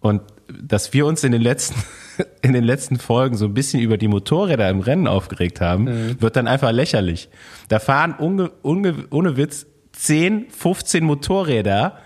Und 0.00 0.20
dass 0.62 0.92
wir 0.92 1.06
uns 1.06 1.24
in 1.24 1.32
den 1.32 1.40
letzten, 1.40 1.82
in 2.42 2.52
den 2.52 2.64
letzten 2.64 2.98
Folgen 2.98 3.36
so 3.36 3.44
ein 3.46 3.54
bisschen 3.54 3.80
über 3.80 3.96
die 3.96 4.08
Motorräder 4.08 4.68
im 4.70 4.80
Rennen 4.80 5.06
aufgeregt 5.06 5.60
haben, 5.60 6.20
wird 6.20 6.36
dann 6.36 6.46
einfach 6.46 6.72
lächerlich. 6.72 7.28
Da 7.68 7.78
fahren 7.78 8.14
unge, 8.18 8.50
unge, 8.62 8.94
ohne 9.10 9.36
Witz 9.36 9.66
10, 9.92 10.46
15 10.50 11.04
Motorräder 11.04 11.98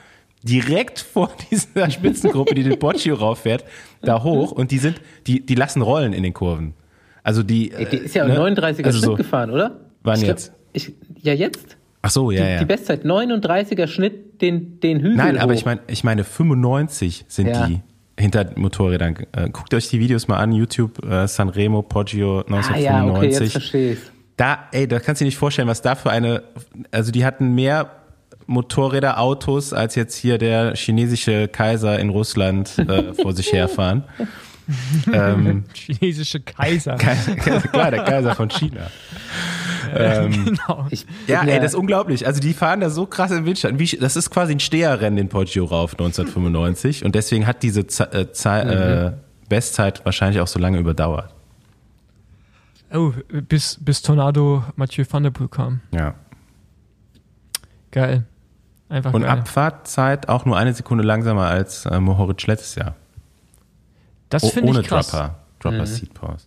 direkt 0.43 1.01
vor 1.01 1.31
dieser 1.51 1.91
Spitzengruppe, 1.91 2.55
die 2.55 2.63
den 2.63 2.79
Boccio 2.79 3.15
rauffährt, 3.15 3.65
da 4.03 4.23
hoch 4.23 4.53
und 4.53 4.71
die 4.71 4.79
sind, 4.79 5.01
die, 5.27 5.45
die 5.45 5.55
lassen 5.55 5.83
rollen 5.83 6.13
in 6.13 6.23
den 6.23 6.33
Kurven. 6.33 6.75
Also 7.23 7.43
die, 7.43 7.71
Ey, 7.73 7.87
Die 7.87 7.97
ist 7.99 8.15
ja 8.15 8.27
ne? 8.27 8.39
39er 8.39 8.85
also 8.85 8.99
Schnitt 8.99 9.05
so, 9.05 9.15
gefahren, 9.15 9.51
oder? 9.51 9.81
Wann 10.03 10.17
ich 10.17 10.25
glaub, 10.25 10.31
jetzt? 10.31 10.53
Ich, 10.73 10.93
ja, 11.21 11.33
jetzt. 11.33 11.77
Ach 12.01 12.11
so, 12.11 12.33
ja, 12.33 12.45
die, 12.45 12.51
ja. 12.51 12.59
die 12.59 12.65
Bestzeit 12.65 13.05
39er 13.05 13.87
Schnitt 13.87 14.43
den, 14.43 14.81
den 14.81 14.99
Hügel. 14.99 15.17
Nein, 15.17 15.39
aber 15.39 15.53
hoch. 15.53 15.59
ich 15.59 15.65
meine, 15.65 15.81
ich 15.87 16.03
meine 16.03 16.25
95 16.25 17.27
sind 17.29 17.47
Ja. 17.47 17.67
die 17.67 17.81
hinter 18.23 18.47
Motorrädern. 18.57 19.17
Äh, 19.33 19.51
guckt 19.51 19.75
euch 19.75 19.89
die 19.89 20.01
Videos 20.01 20.29
mal 20.29 20.39
an, 20.39 20.53
YouTube, 20.53 21.05
äh, 21.05 21.27
Sanremo, 21.29 21.83
Poggio 21.83 22.41
Ah 22.41 22.79
ja, 22.79 23.05
okay, 23.05 23.29
1995. 23.29 23.41
jetzt 23.41 23.53
verstehe 23.53 23.93
ich's. 23.93 24.13
da, 24.37 24.59
ey, 24.73 24.89
da 24.89 25.01
kannst 25.01 25.21
du 25.21 25.25
dir 25.25 25.29
nicht 25.29 25.37
vorstellen, 25.37 25.69
was 25.69 25.83
da 25.83 25.95
für 25.95 26.11
eine, 26.11 26.43
also 26.91 27.13
die 27.13 27.25
hatten 27.25 27.55
mehr 27.55 27.91
Motorräder, 28.47 29.21
Autos, 29.21 29.73
als 29.73 29.95
jetzt 29.95 30.17
hier 30.17 30.39
der 30.39 30.75
chinesische 30.75 31.49
Kaiser 31.49 31.99
in 31.99 32.09
Russland 32.09 32.79
äh, 32.79 33.15
vor 33.15 33.35
sich 33.35 33.53
herfahren. 33.53 34.05
ähm, 35.13 35.65
Chinesische 35.75 36.41
Kaiser. 36.41 36.97
klar, 37.73 37.91
der 37.91 38.05
Kaiser 38.05 38.35
von 38.35 38.49
China. 38.49 38.91
Ähm, 39.95 40.45
genau. 40.47 40.87
Ich 40.91 41.07
ja, 41.27 41.43
ey, 41.43 41.59
das 41.61 41.73
ist 41.73 41.79
unglaublich. 41.79 42.27
Also 42.27 42.41
die 42.41 42.55
fahren 42.55 42.81
da 42.81 42.91
so 42.91 43.07
krass 43.07 43.31
im 43.31 43.45
Windschatten. 43.45 43.79
Wie, 43.79 43.87
das 43.97 44.17
ist 44.17 44.31
quasi 44.31 44.53
ein 44.53 44.61
Steherrennen, 44.61 45.17
den 45.17 45.29
Poggio 45.29 45.65
rauf 45.65 45.93
1995. 45.93 47.05
Und 47.05 47.15
deswegen 47.15 47.47
hat 47.47 47.63
diese 47.63 47.87
Ze 47.87 48.05
äh, 48.13 48.33
Ze 48.33 48.49
äh, 48.63 49.13
Bestzeit 49.49 50.05
wahrscheinlich 50.05 50.41
auch 50.41 50.47
so 50.47 50.59
lange 50.59 50.79
überdauert. 50.79 51.35
Oh, 52.95 53.13
bis, 53.49 53.79
bis 53.81 54.03
Tornado 54.03 54.65
Mathieu 54.77 55.05
van 55.11 55.23
der 55.23 55.31
Poel 55.31 55.49
kam. 55.49 55.81
Ja. 55.95 56.15
Geil. 57.91 58.25
Einfach 58.89 59.13
Und 59.15 59.23
geil. 59.23 59.31
Abfahrtzeit 59.31 60.29
auch 60.29 60.45
nur 60.45 60.57
eine 60.57 60.75
Sekunde 60.75 61.03
langsamer 61.05 61.47
als 61.47 61.87
äh, 61.87 61.99
Mohoric 62.01 62.47
letztes 62.47 62.75
Jahr. 62.75 62.95
das 64.29 64.43
O- 64.45 64.49
finde 64.49 64.71
ohne 64.71 64.81
ich 64.81 64.87
krass. 64.89 65.11
Dropper. 65.11 65.37
Dropper 65.61 65.87
Seat 65.87 66.13
Pause. 66.15 66.47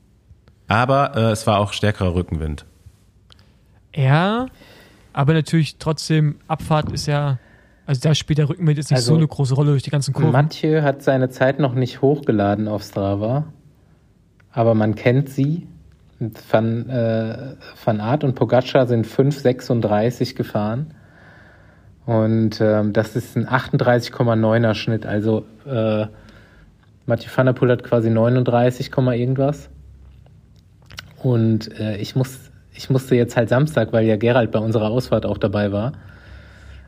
Aber 0.68 1.16
äh, 1.16 1.32
es 1.32 1.46
war 1.48 1.60
auch 1.60 1.74
stärkerer 1.74 2.14
Rückenwind. 2.16 2.66
Ja, 3.96 4.48
aber 5.14 5.34
natürlich 5.34 5.78
trotzdem, 5.78 6.36
Abfahrt 6.48 6.92
ist 6.92 7.06
ja, 7.08 7.40
also 7.86 8.02
da 8.02 8.14
spielt 8.16 8.40
der 8.40 8.50
Rückenwind 8.50 8.78
jetzt 8.78 8.92
nicht 8.92 8.98
Also, 8.98 9.14
so 9.14 9.18
eine 9.18 9.28
große 9.28 9.56
Rolle 9.56 9.72
durch 9.72 9.84
die 9.84 9.92
ganzen 9.92 10.14
Kurven. 10.14 10.32
Mathieu 10.32 10.82
hat 10.82 11.02
seine 11.02 11.30
Zeit 11.30 11.60
noch 11.60 11.74
nicht 11.74 12.02
hochgeladen 12.02 12.68
auf 12.68 12.84
Strava, 12.84 13.46
aber 14.52 14.76
man 14.76 14.96
kennt 14.96 15.30
sie. 15.30 15.68
Van, 16.50 16.90
äh, 16.90 17.56
Van 17.84 18.00
Aert 18.00 18.24
und 18.24 18.36
Pogacar 18.36 18.88
sind 18.88 19.06
5,36 19.06 20.36
gefahren. 20.36 20.94
Und 22.06 22.62
ähm, 22.62 22.94
das 22.94 23.16
ist 23.16 23.36
ein 23.36 23.48
38,9er 23.48 24.76
Schnitt. 24.76 25.06
Also 25.06 25.46
äh, 25.66 26.06
Mathieu 27.06 27.30
van 27.36 27.46
der 27.48 27.54
Poel 27.54 27.72
hat 27.72 27.84
quasi 27.84 28.10
39, 28.10 28.92
Komma 28.92 29.14
irgendwas. 29.14 29.70
Und 31.22 31.78
äh, 31.80 31.98
ich, 31.98 32.16
muss, 32.16 32.45
ich 32.76 32.90
musste 32.90 33.16
jetzt 33.16 33.38
halt 33.38 33.50
Samstag, 33.50 33.94
weil 33.94 34.06
ja 34.06 34.18
Gerald 34.18 34.52
bei 34.52 34.60
unserer 34.60 34.90
Ausfahrt 34.90 35.26
auch 35.26 35.38
dabei 35.38 35.72
war, 35.72 35.94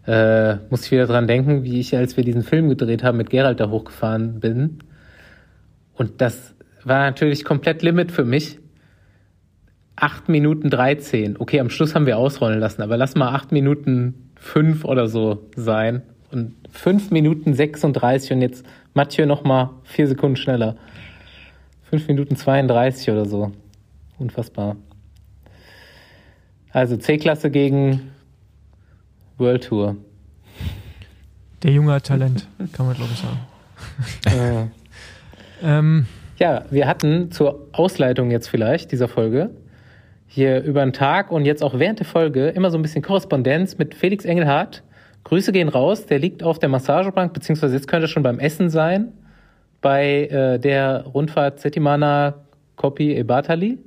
äh, 0.06 0.58
muss 0.70 0.86
ich 0.86 0.92
wieder 0.92 1.08
dran 1.08 1.28
denken, 1.28 1.64
wie 1.64 1.80
ich, 1.80 1.96
als 1.96 2.18
wir 2.18 2.24
diesen 2.24 2.44
Film 2.44 2.70
gedreht 2.70 3.04
haben, 3.04 3.18
mit 3.18 3.30
Gerald 3.30 3.60
da 3.60 3.70
hochgefahren 3.70 4.40
bin. 4.40 4.80
Und 5.94 6.22
das 6.22 6.56
war 6.84 7.06
natürlich 7.06 7.44
komplett 7.44 7.82
Limit 7.82 8.12
für 8.12 8.24
mich. 8.24 8.60
8 9.96 10.30
Minuten 10.30 10.70
13. 10.70 11.38
Okay, 11.40 11.60
am 11.60 11.70
Schluss 11.70 11.96
haben 11.96 12.06
wir 12.06 12.18
ausrollen 12.18 12.60
lassen, 12.60 12.82
aber 12.82 12.98
lass 12.98 13.16
mal 13.16 13.34
8 13.34 13.52
Minuten 13.52 14.32
5 14.36 14.86
oder 14.86 15.08
so 15.08 15.50
sein. 15.56 16.04
Und 16.32 16.54
5 16.72 17.12
Minuten 17.12 17.54
36 17.54 18.34
und 18.34 18.42
jetzt 18.42 18.66
Mathieu 18.94 19.26
nochmal 19.26 19.72
4 19.84 20.08
Sekunden 20.10 20.36
schneller. 20.36 20.78
5 21.90 22.08
Minuten 22.08 22.36
32 22.36 23.10
oder 23.10 23.26
so. 23.26 23.52
Unfassbar. 24.20 24.76
Also 26.78 26.96
C-Klasse 26.96 27.50
gegen 27.50 28.12
World 29.40 29.64
Tour. 29.64 29.96
Der 31.64 31.72
Junge 31.72 31.94
hat 31.94 32.06
Talent, 32.06 32.48
kann 32.72 32.86
man 32.86 32.94
glaube 32.94 33.10
ich 33.14 33.20
sagen. 33.20 33.40
Äh, 34.26 34.68
Ähm, 35.68 36.06
Ja, 36.38 36.66
wir 36.70 36.88
hatten 36.88 37.32
zur 37.32 37.68
Ausleitung 37.72 38.30
jetzt 38.30 38.48
vielleicht 38.48 38.92
dieser 38.92 39.08
Folge 39.08 39.50
hier 40.28 40.62
über 40.62 40.82
den 40.82 40.94
Tag 40.94 41.32
und 41.32 41.46
jetzt 41.46 41.64
auch 41.64 41.80
während 41.80 41.98
der 41.98 42.06
Folge 42.06 42.50
immer 42.50 42.70
so 42.70 42.78
ein 42.78 42.84
bisschen 42.84 43.02
Korrespondenz 43.02 43.80
mit 43.80 43.96
Felix 43.96 44.24
Engelhardt. 44.24 44.84
Grüße 45.24 45.52
gehen 45.52 45.70
raus, 45.70 46.06
der 46.06 46.20
liegt 46.20 46.44
auf 46.44 46.60
der 46.60 46.70
Massagebank, 46.70 47.34
beziehungsweise 47.34 47.74
jetzt 47.74 47.88
könnte 47.88 48.06
er 48.06 48.10
schon 48.10 48.22
beim 48.22 48.38
Essen 48.38 48.70
sein, 48.70 49.14
bei 49.82 50.28
äh, 50.28 50.60
der 50.60 51.06
Rundfahrt 51.06 51.60
Settimana 51.60 52.36
Coppi 52.76 53.16
e 53.16 53.24
Bartali 53.24 53.80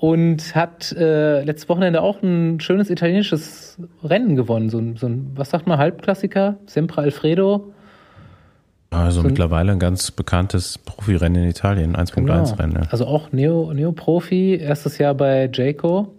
und 0.00 0.54
hat 0.54 0.92
äh, 0.92 1.44
letztes 1.44 1.68
Wochenende 1.68 2.00
auch 2.00 2.22
ein 2.22 2.58
schönes 2.58 2.88
italienisches 2.88 3.76
Rennen 4.02 4.34
gewonnen. 4.34 4.70
So 4.70 4.78
ein, 4.78 4.96
so 4.96 5.06
ein 5.06 5.32
was 5.34 5.50
sagt 5.50 5.66
man, 5.66 5.76
Halbklassiker, 5.76 6.56
Sempre 6.64 7.02
Alfredo. 7.02 7.74
Also 8.88 9.22
mittlerweile 9.22 9.72
ein 9.72 9.78
ganz 9.78 10.10
bekanntes 10.10 10.78
Profirennen 10.78 11.42
in 11.42 11.50
Italien, 11.50 11.96
1.1 11.96 12.58
Rennen. 12.58 12.76
Ja. 12.76 12.88
Also 12.90 13.04
auch 13.04 13.30
Neo, 13.32 13.74
Neo-Profi, 13.74 14.56
erstes 14.56 14.96
Jahr 14.96 15.12
bei 15.14 15.50
Jayco 15.52 16.14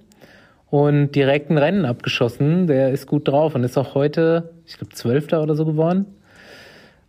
und 0.70 1.14
direkt 1.16 1.50
ein 1.50 1.58
Rennen 1.58 1.86
abgeschossen. 1.86 2.68
Der 2.68 2.92
ist 2.92 3.08
gut 3.08 3.28
drauf 3.28 3.56
und 3.56 3.64
ist 3.64 3.80
auch 3.80 3.96
heute, 3.96 4.52
ich 4.68 4.78
glaube, 4.78 4.94
Zwölfter 4.94 5.42
oder 5.42 5.56
so 5.56 5.66
geworden. 5.66 6.06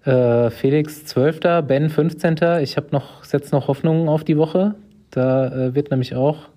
Äh, 0.06 0.48
Felix 0.48 1.04
Zwölfter, 1.04 1.60
Ben 1.60 1.90
15. 1.90 2.36
Ich 2.62 2.78
habe 2.78 2.86
noch, 2.92 3.24
setze 3.24 3.54
noch 3.54 3.68
Hoffnungen 3.68 4.08
auf 4.08 4.24
die 4.24 4.38
Woche. 4.38 4.74
Da 5.10 5.48
äh, 5.48 5.74
wird 5.74 5.90
nämlich 5.90 6.14
auch 6.14 6.48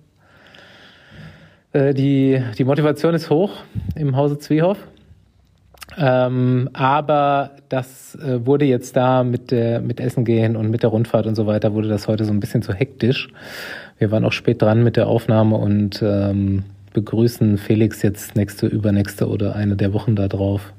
die, 1.74 2.42
die 2.58 2.64
Motivation 2.64 3.14
ist 3.14 3.30
hoch 3.30 3.50
im 3.94 4.16
Hause 4.16 4.38
Zwiehoff. 4.38 4.78
Ähm, 5.98 6.68
aber 6.72 7.52
das 7.68 8.16
äh, 8.16 8.44
wurde 8.44 8.64
jetzt 8.64 8.96
da 8.96 9.24
mit, 9.24 9.50
der, 9.50 9.80
mit 9.80 10.00
Essen 10.00 10.24
gehen 10.24 10.56
und 10.56 10.70
mit 10.70 10.82
der 10.82 10.90
Rundfahrt 10.90 11.26
und 11.26 11.36
so 11.36 11.46
weiter, 11.46 11.72
wurde 11.74 11.88
das 11.88 12.06
heute 12.08 12.24
so 12.24 12.32
ein 12.32 12.40
bisschen 12.40 12.60
zu 12.62 12.72
hektisch. 12.74 13.28
Wir 13.98 14.10
waren 14.10 14.24
auch 14.24 14.32
spät 14.32 14.60
dran 14.60 14.82
mit 14.84 14.96
der 14.96 15.06
Aufnahme 15.06 15.56
und 15.56 16.02
ähm, 16.02 16.64
begrüßen 16.92 17.56
Felix 17.56 18.02
jetzt 18.02 18.36
nächste, 18.36 18.66
übernächste 18.66 19.28
oder 19.28 19.54
eine 19.56 19.76
der 19.76 19.92
Wochen 19.94 20.16
da 20.16 20.28
drauf. 20.28 20.72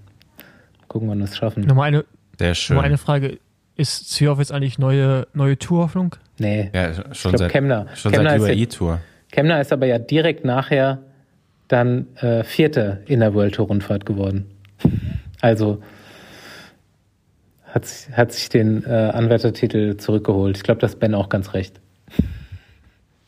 Gucken, 0.88 1.10
wann 1.10 1.18
wir 1.20 1.26
es 1.26 1.36
schaffen. 1.38 1.64
Nochmal 1.66 1.88
eine, 1.88 2.06
Sehr 2.38 2.54
schön. 2.54 2.76
nochmal 2.76 2.90
eine 2.90 2.98
Frage. 2.98 3.40
Ist 3.76 4.12
Zwihoff 4.12 4.40
jetzt 4.40 4.52
eigentlich 4.52 4.78
neue, 4.78 5.28
neue 5.34 5.58
Tourhoffnung? 5.58 6.16
Nee, 6.38 6.70
ja, 6.74 6.94
schon 7.14 7.32
glaub, 7.32 7.38
seit, 7.40 7.52
Kemner. 7.52 7.88
Schon 7.96 8.12
Kemner 8.12 8.32
seit 8.32 8.42
ist 8.42 8.48
ja- 8.48 8.54
UAE-Tour. 8.54 9.00
Kemner 9.32 9.60
ist 9.62 9.72
aber 9.74 9.86
ja 9.86 10.00
direkt 10.00 10.46
nachher 10.46 11.00
dann 11.68 12.08
äh, 12.18 12.44
Vierte 12.44 13.04
in 13.08 13.20
der 13.20 13.34
World 13.34 13.56
Tour 13.56 13.68
Rundfahrt 13.68 14.06
geworden. 14.06 14.46
Also 15.42 15.82
hat, 17.66 17.86
sich- 17.86 18.12
hat 18.16 18.32
sich 18.32 18.50
den 18.50 18.84
äh, 18.86 18.90
Anwärtertitel 18.90 19.98
zurückgeholt. 19.98 20.58
Ich 20.58 20.64
glaube, 20.64 20.80
das 20.82 20.96
Ben 20.96 21.14
auch 21.14 21.30
ganz 21.30 21.54
recht. 21.54 21.80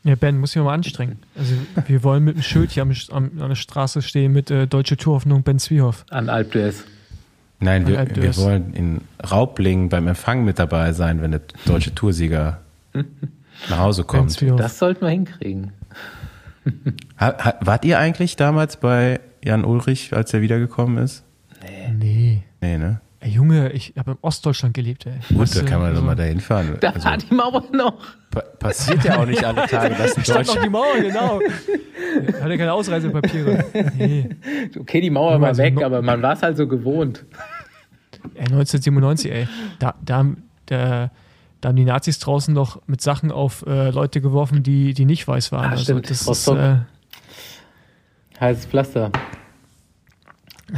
Ja, 0.02 0.14
Ben, 0.14 0.38
muss 0.38 0.56
ich 0.56 0.62
mal 0.62 0.72
anstrengen. 0.72 1.18
Also, 1.36 1.52
wir 1.86 2.02
wollen 2.02 2.24
mit 2.24 2.36
einem 2.36 2.42
Schild 2.42 2.70
hier 2.70 2.82
am, 2.82 2.92
am, 3.10 3.30
an 3.42 3.48
der 3.50 3.54
Straße 3.54 4.00
stehen 4.00 4.32
mit 4.32 4.50
äh, 4.50 4.66
Deutsche 4.66 4.96
Tourhoffnung 4.96 5.42
Ben 5.42 5.58
Zwiehoff. 5.58 6.06
An 6.08 6.30
Alp 6.30 6.54
d'Huez. 6.54 6.84
Nein, 7.58 7.86
wir, 7.86 7.98
Alp 7.98 8.16
wir 8.16 8.34
wollen 8.38 8.72
in 8.72 9.00
Raublingen 9.30 9.90
beim 9.90 10.08
Empfang 10.08 10.44
mit 10.46 10.58
dabei 10.58 10.92
sein, 10.94 11.20
wenn 11.20 11.32
der 11.32 11.42
deutsche 11.66 11.94
Toursieger 11.94 12.62
nach 13.68 13.78
Hause 13.78 14.04
kommt. 14.04 14.40
Das 14.58 14.78
sollten 14.78 15.02
wir 15.02 15.10
hinkriegen. 15.10 15.72
Wart 17.18 17.84
ihr 17.84 17.98
eigentlich 17.98 18.36
damals 18.36 18.76
bei 18.76 19.20
Jan 19.44 19.64
Ulrich, 19.64 20.12
als 20.14 20.32
er 20.34 20.40
wiedergekommen 20.42 20.98
ist? 21.02 21.24
Nee. 21.98 22.42
Nee, 22.60 22.78
ne? 22.78 23.00
Ey, 23.22 23.30
Junge, 23.32 23.70
ich 23.72 23.92
habe 23.98 24.12
in 24.12 24.16
Ostdeutschland 24.22 24.72
gelebt, 24.72 25.04
ey. 25.04 25.12
Gut, 25.28 25.40
Weißt 25.40 25.56
da 25.58 25.62
kann 25.62 25.80
man 25.80 25.88
also, 25.90 26.00
doch 26.00 26.06
mal 26.06 26.14
dahin 26.14 26.40
fahren. 26.40 26.78
Da 26.80 26.90
Also, 26.90 27.04
war 27.06 27.18
die 27.18 27.34
Mauer 27.34 27.62
noch. 27.72 27.98
pa 28.30 28.40
passiert 28.58 29.04
ja 29.04 29.18
auch 29.18 29.26
nicht 29.26 29.44
alle 29.44 29.66
Tage, 29.68 29.94
dass 29.94 30.16
ein 30.16 30.24
Stand 30.24 30.46
noch 30.46 30.54
Deutscher... 30.54 30.62
die 30.62 30.70
Mauer, 30.70 30.98
genau. 31.00 31.40
Hatte 32.42 32.56
keine 32.58 32.72
Ausreisepapiere. 32.72 33.64
Nee. 33.98 34.30
Okay, 34.78 35.02
die 35.02 35.10
Mauer 35.10 35.38
war 35.40 35.48
also 35.48 35.62
weg, 35.62 35.74
no- 35.74 35.84
aber 35.84 36.00
man 36.00 36.22
war 36.22 36.32
es 36.32 36.42
halt 36.42 36.56
so 36.56 36.66
gewohnt. 36.66 37.26
Ey, 38.34 38.40
1997, 38.46 39.30
ey. 39.32 39.48
Da, 39.78 39.94
da, 40.02 40.16
haben- 40.16 40.42
da, 40.66 41.10
da 41.60 41.68
haben 41.70 41.76
die 41.76 41.84
Nazis 41.84 42.18
draußen 42.18 42.52
noch 42.54 42.80
mit 42.86 43.00
Sachen 43.00 43.30
auf 43.32 43.64
äh, 43.66 43.90
Leute 43.90 44.20
geworfen, 44.20 44.62
die, 44.62 44.94
die 44.94 45.04
nicht 45.04 45.26
weiß 45.28 45.52
waren. 45.52 45.66
Ah, 45.66 45.70
also, 45.70 45.84
stimmt. 45.84 46.08
das 46.10 46.22
ist, 46.22 46.28
Rostock. 46.28 46.58
äh, 46.58 46.76
Heißes 48.40 48.66
Pflaster. 48.66 49.10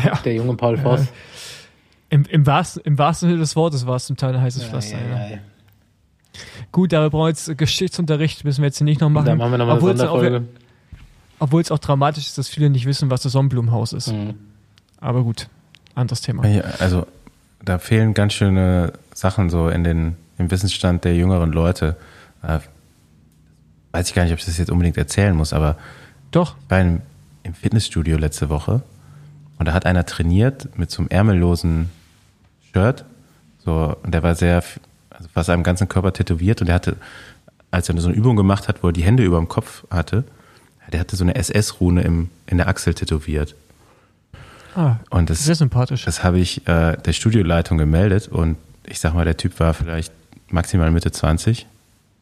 ja, 0.04 0.16
Der 0.24 0.34
junge 0.34 0.56
Paul 0.56 0.76
Voss. 0.78 1.06
im, 2.08 2.24
im, 2.24 2.46
wahrsten, 2.46 2.82
im 2.84 2.98
wahrsten 2.98 3.28
Sinne 3.28 3.40
des 3.40 3.54
Wortes 3.56 3.86
war 3.86 3.96
es 3.96 4.06
zum 4.06 4.16
Teil 4.16 4.34
ein 4.34 4.40
heißes 4.42 4.64
Pflaster. 4.64 4.96
Ei, 4.96 5.08
ja. 5.10 5.16
ei. 5.36 5.40
Gut, 6.72 6.94
aber 6.94 7.06
wir 7.06 7.10
brauchen 7.10 7.28
jetzt 7.28 7.56
Geschichtsunterricht, 7.58 8.44
müssen 8.44 8.62
wir 8.62 8.66
jetzt 8.68 8.78
hier 8.78 8.86
nicht 8.86 9.00
noch 9.00 9.10
machen. 9.10 9.26
Da 9.26 9.34
machen 9.36 9.50
wir 9.52 9.58
nochmal 9.58 9.76
eine 9.76 9.82
Obwohl 9.84 9.92
es 9.94 10.00
auch- 10.00 10.14
Sonderfolge. 10.16 10.48
Obwohl 11.38 11.60
es 11.60 11.70
auch 11.72 11.78
dramatisch 11.80 12.26
ist, 12.26 12.38
dass 12.38 12.48
viele 12.48 12.70
nicht 12.70 12.86
wissen, 12.86 13.10
was 13.10 13.22
das 13.22 13.32
Sonnenblumenhaus 13.32 13.92
ist. 13.92 14.12
Mhm. 14.12 14.34
Aber 15.00 15.24
gut, 15.24 15.48
anderes 15.96 16.20
Thema. 16.20 16.46
Ja, 16.46 16.62
Also, 16.78 17.06
da 17.64 17.78
fehlen 17.78 18.14
ganz 18.14 18.32
schöne 18.34 18.92
Sachen 19.12 19.50
so 19.50 19.68
in 19.68 19.82
den, 19.84 20.16
im 20.42 20.50
Wissensstand 20.50 21.04
der 21.04 21.14
jüngeren 21.14 21.52
Leute. 21.52 21.96
Äh, 22.42 22.58
weiß 23.92 24.08
ich 24.08 24.14
gar 24.14 24.24
nicht, 24.24 24.32
ob 24.32 24.38
ich 24.38 24.44
das 24.44 24.58
jetzt 24.58 24.70
unbedingt 24.70 24.96
erzählen 24.96 25.34
muss, 25.34 25.52
aber 25.52 25.76
Doch, 26.30 26.56
ich 26.64 26.70
war 26.70 26.80
im, 26.80 27.00
im 27.42 27.54
Fitnessstudio 27.54 28.16
letzte 28.18 28.48
Woche 28.48 28.82
und 29.58 29.66
da 29.66 29.72
hat 29.74 29.86
einer 29.86 30.06
trainiert 30.06 30.76
mit 30.78 30.90
so 30.90 31.00
einem 31.02 31.08
ärmellosen 31.08 31.90
Shirt. 32.72 33.04
So, 33.64 33.96
und 34.02 34.12
der 34.12 34.22
war 34.22 34.34
sehr, 34.34 34.62
also 35.10 35.28
fast 35.32 35.50
am 35.50 35.62
ganzen 35.62 35.88
Körper 35.88 36.12
tätowiert 36.12 36.60
und 36.60 36.66
der 36.68 36.74
hatte, 36.74 36.96
als 37.70 37.88
er 37.88 38.00
so 38.00 38.08
eine 38.08 38.16
Übung 38.16 38.34
gemacht 38.36 38.66
hat, 38.66 38.82
wo 38.82 38.88
er 38.88 38.92
die 38.92 39.04
Hände 39.04 39.22
über 39.24 39.36
dem 39.38 39.48
Kopf 39.48 39.84
hatte, 39.90 40.24
der 40.90 41.00
hatte 41.00 41.16
so 41.16 41.24
eine 41.24 41.34
SS-Rune 41.36 42.02
im, 42.02 42.30
in 42.46 42.58
der 42.58 42.68
Achsel 42.68 42.94
tätowiert. 42.94 43.54
ah, 44.74 44.96
Und 45.10 45.30
das, 45.30 45.44
sehr 45.44 45.54
sympathisch. 45.54 46.04
das 46.04 46.24
habe 46.24 46.38
ich 46.38 46.66
äh, 46.66 46.96
der 46.96 47.12
Studioleitung 47.12 47.78
gemeldet 47.78 48.28
und 48.28 48.56
ich 48.84 49.00
sag 49.00 49.14
mal, 49.14 49.24
der 49.24 49.36
Typ 49.36 49.60
war 49.60 49.74
vielleicht 49.74 50.12
maximal 50.52 50.90
Mitte 50.90 51.10
20. 51.10 51.66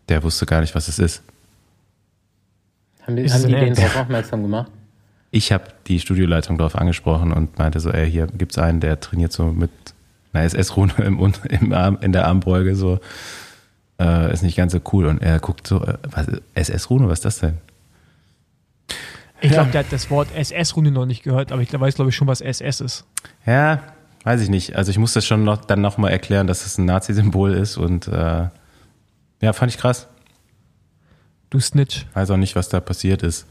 Der 0.08 0.22
wusste 0.22 0.46
gar 0.46 0.60
nicht, 0.60 0.74
was 0.74 0.88
es 0.88 0.98
ist. 0.98 1.22
Haben 3.06 3.16
die, 3.16 3.22
Ist 3.22 3.34
haben 3.34 3.40
es 3.42 3.46
die 3.46 3.52
den 3.54 3.74
darauf 3.74 3.96
aufmerksam 3.96 4.42
gemacht? 4.42 4.70
Ich 5.30 5.52
habe 5.52 5.64
die 5.86 6.00
Studioleitung 6.00 6.58
darauf 6.58 6.76
angesprochen 6.76 7.32
und 7.32 7.58
meinte 7.58 7.78
so, 7.80 7.90
ey, 7.90 8.10
hier 8.10 8.26
gibt's 8.26 8.58
einen, 8.58 8.80
der 8.80 8.98
trainiert 8.98 9.32
so 9.32 9.46
mit 9.46 9.70
einer 10.32 10.44
SS-Rune 10.44 10.92
im, 10.98 11.32
im 11.48 11.72
Arm, 11.72 11.98
in 12.00 12.12
der 12.12 12.26
Armbeuge, 12.26 12.74
so 12.74 12.98
äh, 14.00 14.32
ist 14.32 14.42
nicht 14.42 14.56
ganz 14.56 14.72
so 14.72 14.80
cool. 14.92 15.06
Und 15.06 15.22
er 15.22 15.38
guckt 15.38 15.66
so, 15.66 15.84
äh, 15.84 15.98
was, 16.02 16.26
SS-Rune, 16.54 17.08
was 17.08 17.20
ist 17.20 17.24
das 17.24 17.38
denn? 17.40 17.58
Ich 19.42 19.52
glaube, 19.52 19.70
der 19.70 19.80
hat 19.80 19.92
das 19.92 20.10
Wort 20.10 20.28
SS-Runde 20.34 20.90
noch 20.90 21.06
nicht 21.06 21.22
gehört, 21.22 21.50
aber 21.50 21.62
ich 21.62 21.72
weiß, 21.72 21.94
glaube 21.94 22.10
ich, 22.10 22.16
schon, 22.16 22.28
was 22.28 22.40
SS 22.40 22.80
ist. 22.80 23.04
Ja, 23.46 23.80
weiß 24.24 24.40
ich 24.42 24.48
nicht. 24.48 24.76
Also 24.76 24.90
ich 24.90 24.98
muss 24.98 25.12
das 25.12 25.26
schon 25.26 25.44
noch, 25.44 25.64
dann 25.64 25.80
nochmal 25.80 26.12
erklären, 26.12 26.46
dass 26.46 26.66
es 26.66 26.78
ein 26.78 26.84
Nazi-Symbol 26.84 27.52
ist 27.54 27.76
und 27.76 28.08
äh, 28.08 28.48
ja, 29.40 29.52
fand 29.52 29.72
ich 29.72 29.78
krass. 29.78 30.08
Du 31.48 31.58
Snitch. 31.58 32.06
Weiß 32.14 32.30
auch 32.30 32.36
nicht, 32.36 32.54
was 32.56 32.68
da 32.68 32.80
passiert 32.80 33.22
ist. 33.22 33.46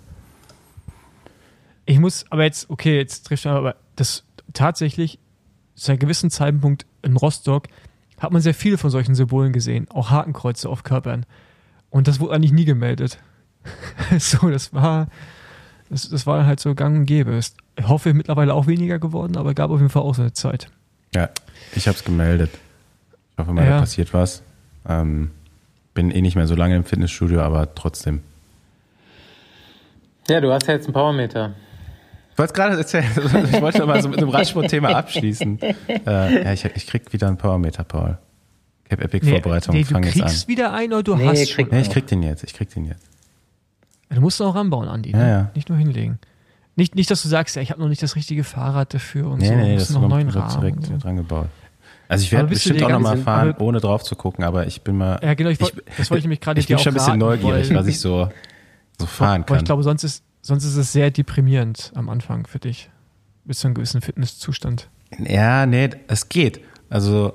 Ich 1.85 1.99
muss, 1.99 2.25
aber 2.29 2.43
jetzt, 2.43 2.69
okay, 2.69 2.97
jetzt 2.97 3.23
trifft 3.23 3.45
aber 3.47 3.75
das 3.95 4.23
tatsächlich, 4.53 5.19
zu 5.75 5.91
einem 5.91 5.99
gewissen 5.99 6.29
Zeitpunkt 6.29 6.85
in 7.01 7.15
Rostock 7.15 7.67
hat 8.19 8.31
man 8.31 8.41
sehr 8.41 8.53
viele 8.53 8.77
von 8.77 8.89
solchen 8.89 9.15
Symbolen 9.15 9.53
gesehen, 9.53 9.89
auch 9.89 10.09
Hakenkreuze 10.09 10.69
auf 10.69 10.83
Körpern. 10.83 11.25
Und 11.89 12.07
das 12.07 12.19
wurde 12.19 12.35
eigentlich 12.35 12.51
nie 12.51 12.65
gemeldet. 12.65 13.19
so, 14.19 14.49
das 14.49 14.73
war, 14.73 15.07
das, 15.89 16.09
das 16.09 16.27
war 16.27 16.45
halt 16.45 16.59
so 16.59 16.75
gang 16.75 16.99
und 16.99 17.05
gäbe. 17.05 17.39
Ich 17.79 17.87
hoffe, 17.87 18.13
mittlerweile 18.13 18.53
auch 18.53 18.67
weniger 18.67 18.99
geworden, 18.99 19.37
aber 19.37 19.53
gab 19.53 19.71
auf 19.71 19.79
jeden 19.79 19.89
Fall 19.89 20.01
auch 20.03 20.13
so 20.15 20.21
eine 20.21 20.33
Zeit. 20.33 20.67
Ja, 21.15 21.29
ich 21.75 21.87
habe 21.87 21.97
es 21.97 22.03
gemeldet. 22.03 22.51
Ich 23.33 23.37
hoffe 23.39 23.53
mal, 23.53 23.63
Ja. 23.63 23.69
da 23.71 23.79
passiert 23.79 24.13
was. 24.13 24.43
Ähm, 24.87 25.31
bin 25.93 26.11
eh 26.11 26.21
nicht 26.21 26.35
mehr 26.35 26.47
so 26.47 26.55
lange 26.55 26.75
im 26.75 26.83
Fitnessstudio, 26.83 27.41
aber 27.41 27.73
trotzdem. 27.75 28.21
Ja, 30.29 30.41
du 30.41 30.51
hast 30.51 30.67
ja 30.67 30.73
jetzt 30.75 30.85
einen 30.85 30.93
Powermeter. 30.93 31.53
Ich 32.33 32.37
wollte 32.37 32.53
gerade 32.53 32.77
erzählen, 32.77 33.05
ich 33.51 33.61
wollte 33.61 33.85
mal 33.85 34.01
so 34.01 34.09
mit 34.09 34.19
einem 34.19 34.29
Radsport-Thema 34.29 34.89
abschließen. 34.95 35.59
Äh, 35.61 36.43
ja, 36.43 36.53
ich, 36.53 36.63
ich 36.65 36.87
krieg 36.87 37.11
wieder 37.11 37.27
einen 37.27 37.37
Powermeter, 37.37 37.83
Paul. 37.83 38.17
Cape 38.89 39.03
Epic 39.03 39.29
Vorbereitung, 39.29 39.75
nee, 39.75 39.83
fang 39.83 40.01
du 40.01 40.07
jetzt 40.07 40.21
an. 40.21 40.27
kriegst 40.27 40.47
wieder 40.47 40.73
einen 40.73 40.93
oder 40.93 41.03
du 41.03 41.15
Nee, 41.15 41.27
hast 41.27 41.49
schon. 41.51 41.67
Nee, 41.69 41.81
ich 41.81 41.89
krieg 41.89 42.07
den 42.07 42.23
jetzt, 42.23 42.43
ich 42.43 42.53
krieg 42.53 42.69
den 42.69 42.85
jetzt. 42.85 43.05
Du 44.09 44.19
musst 44.21 44.39
ihn 44.39 44.45
auch 44.45 44.55
ranbauen, 44.55 44.87
Andi. 44.87 45.11
Ne? 45.13 45.19
Ja, 45.19 45.27
ja. 45.27 45.51
Nicht 45.53 45.69
nur 45.69 45.77
hinlegen. 45.77 46.17
Nicht, 46.79 46.95
nicht, 46.95 47.11
dass 47.11 47.21
du 47.21 47.27
sagst, 47.27 47.55
ja, 47.55 47.61
ich 47.61 47.71
habe 47.71 47.81
noch 47.81 47.89
nicht 47.89 48.01
das 48.01 48.15
richtige 48.15 48.43
Fahrrad 48.43 48.93
dafür 48.93 49.27
und 49.29 49.39
Nee, 49.39 49.47
so. 49.49 49.53
nee, 49.55 49.75
das 49.75 49.89
noch 49.91 50.07
neuen 50.07 50.29
Rahmen. 50.29 50.59
direkt 50.61 50.85
so. 50.85 50.97
dran 50.97 51.17
gebaut. 51.17 51.47
Also 52.07 52.23
ich 52.23 52.31
Aber 52.33 52.43
werde 52.43 52.53
bestimmt 52.53 52.81
auch 52.83 52.89
nochmal 52.89 53.17
fahren, 53.17 53.49
aber- 53.49 53.61
ohne 53.61 53.79
drauf 53.79 54.03
zu 54.03 54.15
gucken, 54.15 54.43
aber 54.43 54.65
ich 54.65 54.81
bin 54.81 54.97
mal, 54.97 55.19
Ja, 55.21 55.33
genau, 55.35 55.49
ich, 55.51 55.59
wollt, 55.61 55.73
Ich- 55.87 55.95
das 55.97 56.09
wollte 56.09 56.19
ich 56.19 56.23
nämlich 56.25 56.39
gerade 56.41 56.59
ich 56.59 56.67
bin 56.67 56.79
schon 56.79 56.93
ein 56.93 56.95
bisschen 56.95 57.19
neugierig, 57.19 57.71
was 57.73 57.85
ich 57.85 57.99
so, 57.99 58.29
so 58.97 59.05
fahren 59.05 59.45
kann. 59.45 59.57
ich 59.57 59.65
glaube, 59.65 59.83
sonst 59.83 60.03
ist, 60.03 60.23
sonst 60.41 60.63
ist 60.63 60.75
es 60.77 60.91
sehr 60.91 61.11
deprimierend 61.11 61.91
am 61.95 62.09
Anfang 62.09 62.47
für 62.47 62.59
dich. 62.59 62.89
Bis 63.45 63.59
zu 63.59 63.67
einem 63.67 63.75
gewissen 63.75 64.01
Fitnesszustand. 64.01 64.87
Ja, 65.19 65.65
nee, 65.65 65.89
es 66.07 66.29
geht. 66.29 66.61
Also 66.89 67.33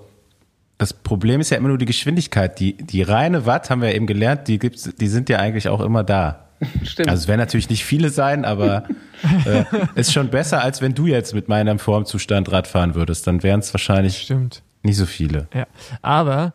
das 0.79 0.93
Problem 0.93 1.41
ist 1.41 1.51
ja 1.51 1.57
immer 1.59 1.69
nur 1.69 1.79
die 1.79 1.85
Geschwindigkeit. 1.87 2.59
Die, 2.59 2.77
die 2.77 3.03
reine 3.03 3.47
Watt 3.47 3.71
haben 3.71 3.81
wir 3.83 3.91
ja 3.91 3.95
eben 3.95 4.07
gelernt, 4.07 4.49
die 4.49 4.59
gibt's, 4.59 4.91
die 4.99 5.07
sind 5.09 5.29
ja 5.29 5.39
eigentlich 5.39 5.69
auch 5.69 5.81
immer 5.81 6.03
da. 6.03 6.44
Stimmt. 6.85 7.09
Also 7.09 7.23
es 7.23 7.29
werden 7.29 7.41
natürlich 7.41 7.69
nicht 7.71 7.85
viele 7.85 8.11
sein, 8.11 8.45
aber 8.45 8.85
äh, 9.45 9.65
ist 9.95 10.13
schon 10.13 10.31
besser, 10.31 10.63
als 10.63 10.81
wenn 10.81 10.95
du 10.95 11.07
jetzt 11.07 11.35
mit 11.35 11.49
meinem 11.49 11.79
Formzustand 11.79 12.51
Rad 12.53 12.67
fahren 12.67 12.95
würdest. 12.95 13.27
Dann 13.27 13.43
wären 13.43 13.61
es 13.61 13.73
wahrscheinlich 13.73 14.23
Stimmt. 14.23 14.63
nicht 14.83 14.97
so 14.97 15.07
viele. 15.07 15.49
Ja. 15.55 15.67
Aber 16.03 16.53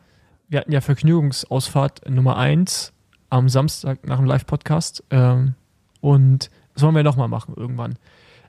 wir 0.48 0.60
hatten 0.60 0.72
ja 0.72 0.82
Vergnügungsausfahrt 0.82 2.10
Nummer 2.10 2.38
eins 2.38 2.94
am 3.30 3.50
Samstag 3.50 4.08
nach 4.08 4.18
dem 4.18 4.26
Live-Podcast. 4.26 5.04
Ähm, 5.12 5.54
und 6.02 6.50
das 6.74 6.84
wollen 6.84 6.96
wir 6.96 7.04
nochmal 7.04 7.28
machen 7.28 7.54
irgendwann. 7.56 7.96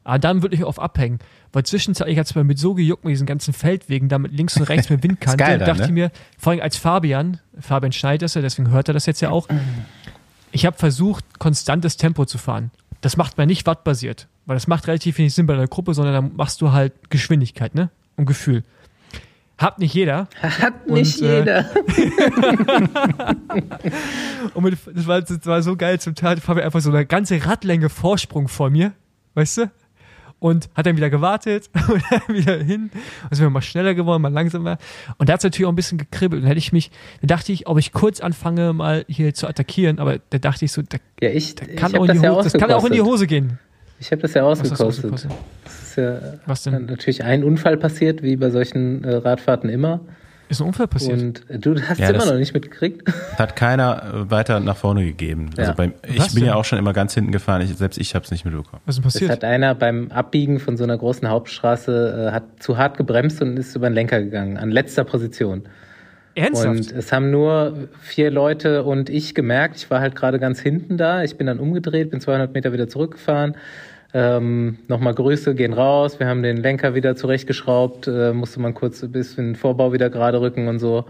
Aber 0.04 0.18
dann 0.18 0.42
würde 0.42 0.56
ich 0.56 0.64
auf 0.64 0.80
abhängen. 0.80 1.18
Weil 1.52 1.64
zwischenzeitlich 1.64 2.18
hat 2.18 2.26
es 2.26 2.34
mir 2.34 2.56
so 2.56 2.74
gejuckt 2.74 3.04
mit 3.04 3.12
diesen 3.12 3.26
ganzen 3.26 3.52
Feldwegen, 3.52 4.08
da 4.08 4.18
mit 4.18 4.32
links 4.32 4.56
und 4.56 4.62
rechts 4.64 4.88
mit 4.88 5.02
Windkante. 5.02 5.42
Ist 5.42 5.48
geil 5.48 5.58
dann, 5.58 5.66
dachte 5.66 5.82
ne? 5.82 5.86
ich 5.88 5.92
mir, 5.92 6.10
vor 6.38 6.52
allem 6.52 6.62
als 6.62 6.76
Fabian, 6.76 7.38
Fabian 7.58 7.92
schneidet 7.92 8.22
das 8.22 8.34
ja, 8.34 8.40
deswegen 8.40 8.70
hört 8.70 8.88
er 8.88 8.94
das 8.94 9.06
jetzt 9.06 9.20
ja 9.20 9.30
auch. 9.30 9.48
Ich 10.52 10.66
habe 10.66 10.76
versucht, 10.76 11.38
konstantes 11.38 11.96
Tempo 11.96 12.24
zu 12.24 12.38
fahren. 12.38 12.70
Das 13.00 13.16
macht 13.16 13.38
man 13.38 13.46
nicht 13.46 13.66
wattbasiert, 13.66 14.28
weil 14.46 14.56
das 14.56 14.66
macht 14.66 14.86
relativ 14.86 15.18
wenig 15.18 15.34
Sinn 15.34 15.46
bei 15.46 15.56
der 15.56 15.68
Gruppe, 15.68 15.94
sondern 15.94 16.14
da 16.14 16.20
machst 16.36 16.60
du 16.60 16.72
halt 16.72 17.10
Geschwindigkeit, 17.10 17.74
ne? 17.74 17.90
Und 18.16 18.26
Gefühl. 18.26 18.64
Hat 19.56 19.78
nicht 19.78 19.94
jeder. 19.94 20.28
Hat 20.42 20.88
nicht 20.88 21.20
Und, 21.20 21.28
äh, 21.28 21.38
jeder. 21.38 21.70
Und 24.54 24.64
mit, 24.64 24.78
das, 24.94 25.06
war, 25.06 25.20
das 25.20 25.46
war 25.46 25.62
so 25.62 25.76
geil 25.76 26.00
zum 26.00 26.14
Teil, 26.14 26.38
Fabian 26.38 26.64
einfach 26.64 26.80
so 26.80 26.90
eine 26.90 27.04
ganze 27.06 27.44
Radlänge 27.44 27.90
Vorsprung 27.90 28.48
vor 28.48 28.70
mir, 28.70 28.92
weißt 29.34 29.58
du? 29.58 29.70
Und 30.40 30.68
hat 30.74 30.86
dann 30.86 30.96
wieder 30.96 31.10
gewartet 31.10 31.70
und 31.88 32.02
dann 32.10 32.34
wieder 32.34 32.56
hin. 32.56 32.90
Und 33.30 33.36
sind 33.36 33.44
wir 33.44 33.50
mal 33.50 33.62
schneller 33.62 33.94
geworden, 33.94 34.22
mal 34.22 34.32
langsamer. 34.32 34.78
Und 35.18 35.28
da 35.28 35.34
hat 35.34 35.40
es 35.40 35.44
natürlich 35.44 35.66
auch 35.66 35.72
ein 35.72 35.76
bisschen 35.76 35.98
gekribbelt. 35.98 36.42
Und 36.42 36.48
hätte 36.48 36.58
ich 36.58 36.72
mich, 36.72 36.90
da 37.20 37.28
dachte 37.28 37.52
ich, 37.52 37.68
ob 37.68 37.78
ich 37.78 37.92
kurz 37.92 38.20
anfange, 38.20 38.72
mal 38.72 39.04
hier 39.06 39.32
zu 39.34 39.46
attackieren, 39.46 40.00
aber 40.00 40.18
da 40.30 40.38
dachte 40.38 40.64
ich 40.64 40.72
so, 40.72 40.82
da, 40.82 40.98
Ja, 41.20 41.30
ich, 41.30 41.54
da 41.54 41.66
ich 41.66 41.76
kann, 41.76 41.92
hab 41.92 42.00
auch 42.00 42.04
in 42.04 42.08
das, 42.08 42.18
die 42.18 42.24
ja 42.24 42.34
Hose, 42.34 42.50
das 42.50 42.60
kann 42.60 42.72
auch 42.72 42.84
in 42.84 42.92
die. 42.92 43.00
Hose 43.02 43.26
gehen. 43.26 43.58
Ich 43.98 44.10
habe 44.10 44.22
das 44.22 44.34
ja 44.34 44.44
Was 44.46 44.60
ausgekostet. 44.60 45.26
ist 45.66 45.96
ja 45.96 46.18
Was 46.46 46.62
denn? 46.62 46.86
natürlich 46.86 47.22
ein 47.22 47.44
Unfall 47.44 47.76
passiert, 47.76 48.22
wie 48.22 48.36
bei 48.36 48.50
solchen 48.50 49.04
äh, 49.04 49.16
Radfahrten 49.16 49.68
immer. 49.68 50.00
Ist 50.50 50.60
ein 50.60 50.66
Unfall 50.66 50.88
passiert? 50.88 51.18
Und 51.22 51.48
äh, 51.48 51.58
du 51.58 51.80
hast 51.80 51.98
Ja, 51.98 52.10
es 52.10 52.22
immer 52.22 52.32
noch 52.32 52.38
nicht 52.38 52.52
mitgekriegt. 52.52 53.08
Hat 53.38 53.56
keiner 53.56 54.02
äh, 54.02 54.30
weiter 54.30 54.60
nach 54.60 54.76
vorne 54.76 55.04
gegeben. 55.04 55.50
Also 55.56 55.70
Ja. 55.70 55.74
beim, 55.76 55.94
ich 56.06 56.18
Was 56.18 56.34
bin 56.34 56.44
ja 56.44 56.54
auch 56.56 56.64
schon 56.64 56.78
immer 56.78 56.92
ganz 56.92 57.14
hinten 57.14 57.32
gefahren. 57.32 57.62
Ich, 57.62 57.74
selbst 57.76 57.96
ich 57.98 58.14
habe 58.14 58.24
es 58.24 58.30
nicht 58.30 58.44
mitbekommen. 58.44 58.82
Was 58.84 58.96
ist 58.96 59.02
denn 59.04 59.08
Es 59.08 59.14
passiert? 59.14 59.30
hat 59.30 59.44
einer 59.44 59.74
beim 59.74 60.10
Abbiegen 60.10 60.58
von 60.58 60.76
so 60.76 60.84
einer 60.84 60.98
großen 60.98 61.28
Hauptstraße 61.28 62.26
äh, 62.28 62.32
hat 62.32 62.42
zu 62.62 62.76
hart 62.76 62.96
gebremst 62.98 63.40
und 63.40 63.56
ist 63.56 63.74
über 63.76 63.88
den 63.88 63.94
Lenker 63.94 64.20
gegangen, 64.20 64.56
an 64.58 64.70
letzter 64.70 65.04
Position. 65.04 65.62
Ernsthaft? 66.34 66.66
Und 66.68 66.92
es 66.92 67.12
haben 67.12 67.30
nur 67.30 67.88
vier 68.00 68.30
Leute 68.30 68.84
und 68.84 69.10
ich 69.10 69.34
gemerkt, 69.34 69.76
ich 69.78 69.90
war 69.90 70.00
halt 70.00 70.14
gerade 70.14 70.38
ganz 70.38 70.60
hinten 70.60 70.96
da. 70.96 71.22
Ich 71.24 71.36
bin 71.36 71.46
dann 71.46 71.58
umgedreht, 71.58 72.10
bin 72.10 72.20
200 72.20 72.54
Meter 72.54 72.72
wieder 72.72 72.88
zurückgefahren. 72.88 73.56
Ähm, 74.12 74.78
Nochmal 74.88 75.14
Grüße 75.14 75.54
gehen 75.54 75.72
raus. 75.72 76.18
Wir 76.18 76.26
haben 76.26 76.42
den 76.42 76.56
Lenker 76.56 76.94
wieder 76.94 77.16
zurechtgeschraubt, 77.16 78.08
äh, 78.08 78.32
musste 78.32 78.60
man 78.60 78.74
kurz 78.74 79.02
ein 79.02 79.12
bisschen 79.12 79.54
Vorbau 79.54 79.92
wieder 79.92 80.10
gerade 80.10 80.40
rücken 80.40 80.68
und 80.68 80.78
so. 80.78 81.04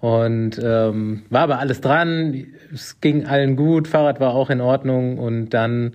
Und 0.00 0.60
ähm, 0.62 1.22
war 1.30 1.42
aber 1.42 1.58
alles 1.58 1.80
dran. 1.80 2.46
Es 2.72 3.00
ging 3.00 3.26
allen 3.26 3.54
gut, 3.54 3.86
Fahrrad 3.86 4.18
war 4.18 4.34
auch 4.34 4.50
in 4.50 4.60
Ordnung. 4.60 5.18
Und 5.18 5.50
dann 5.50 5.92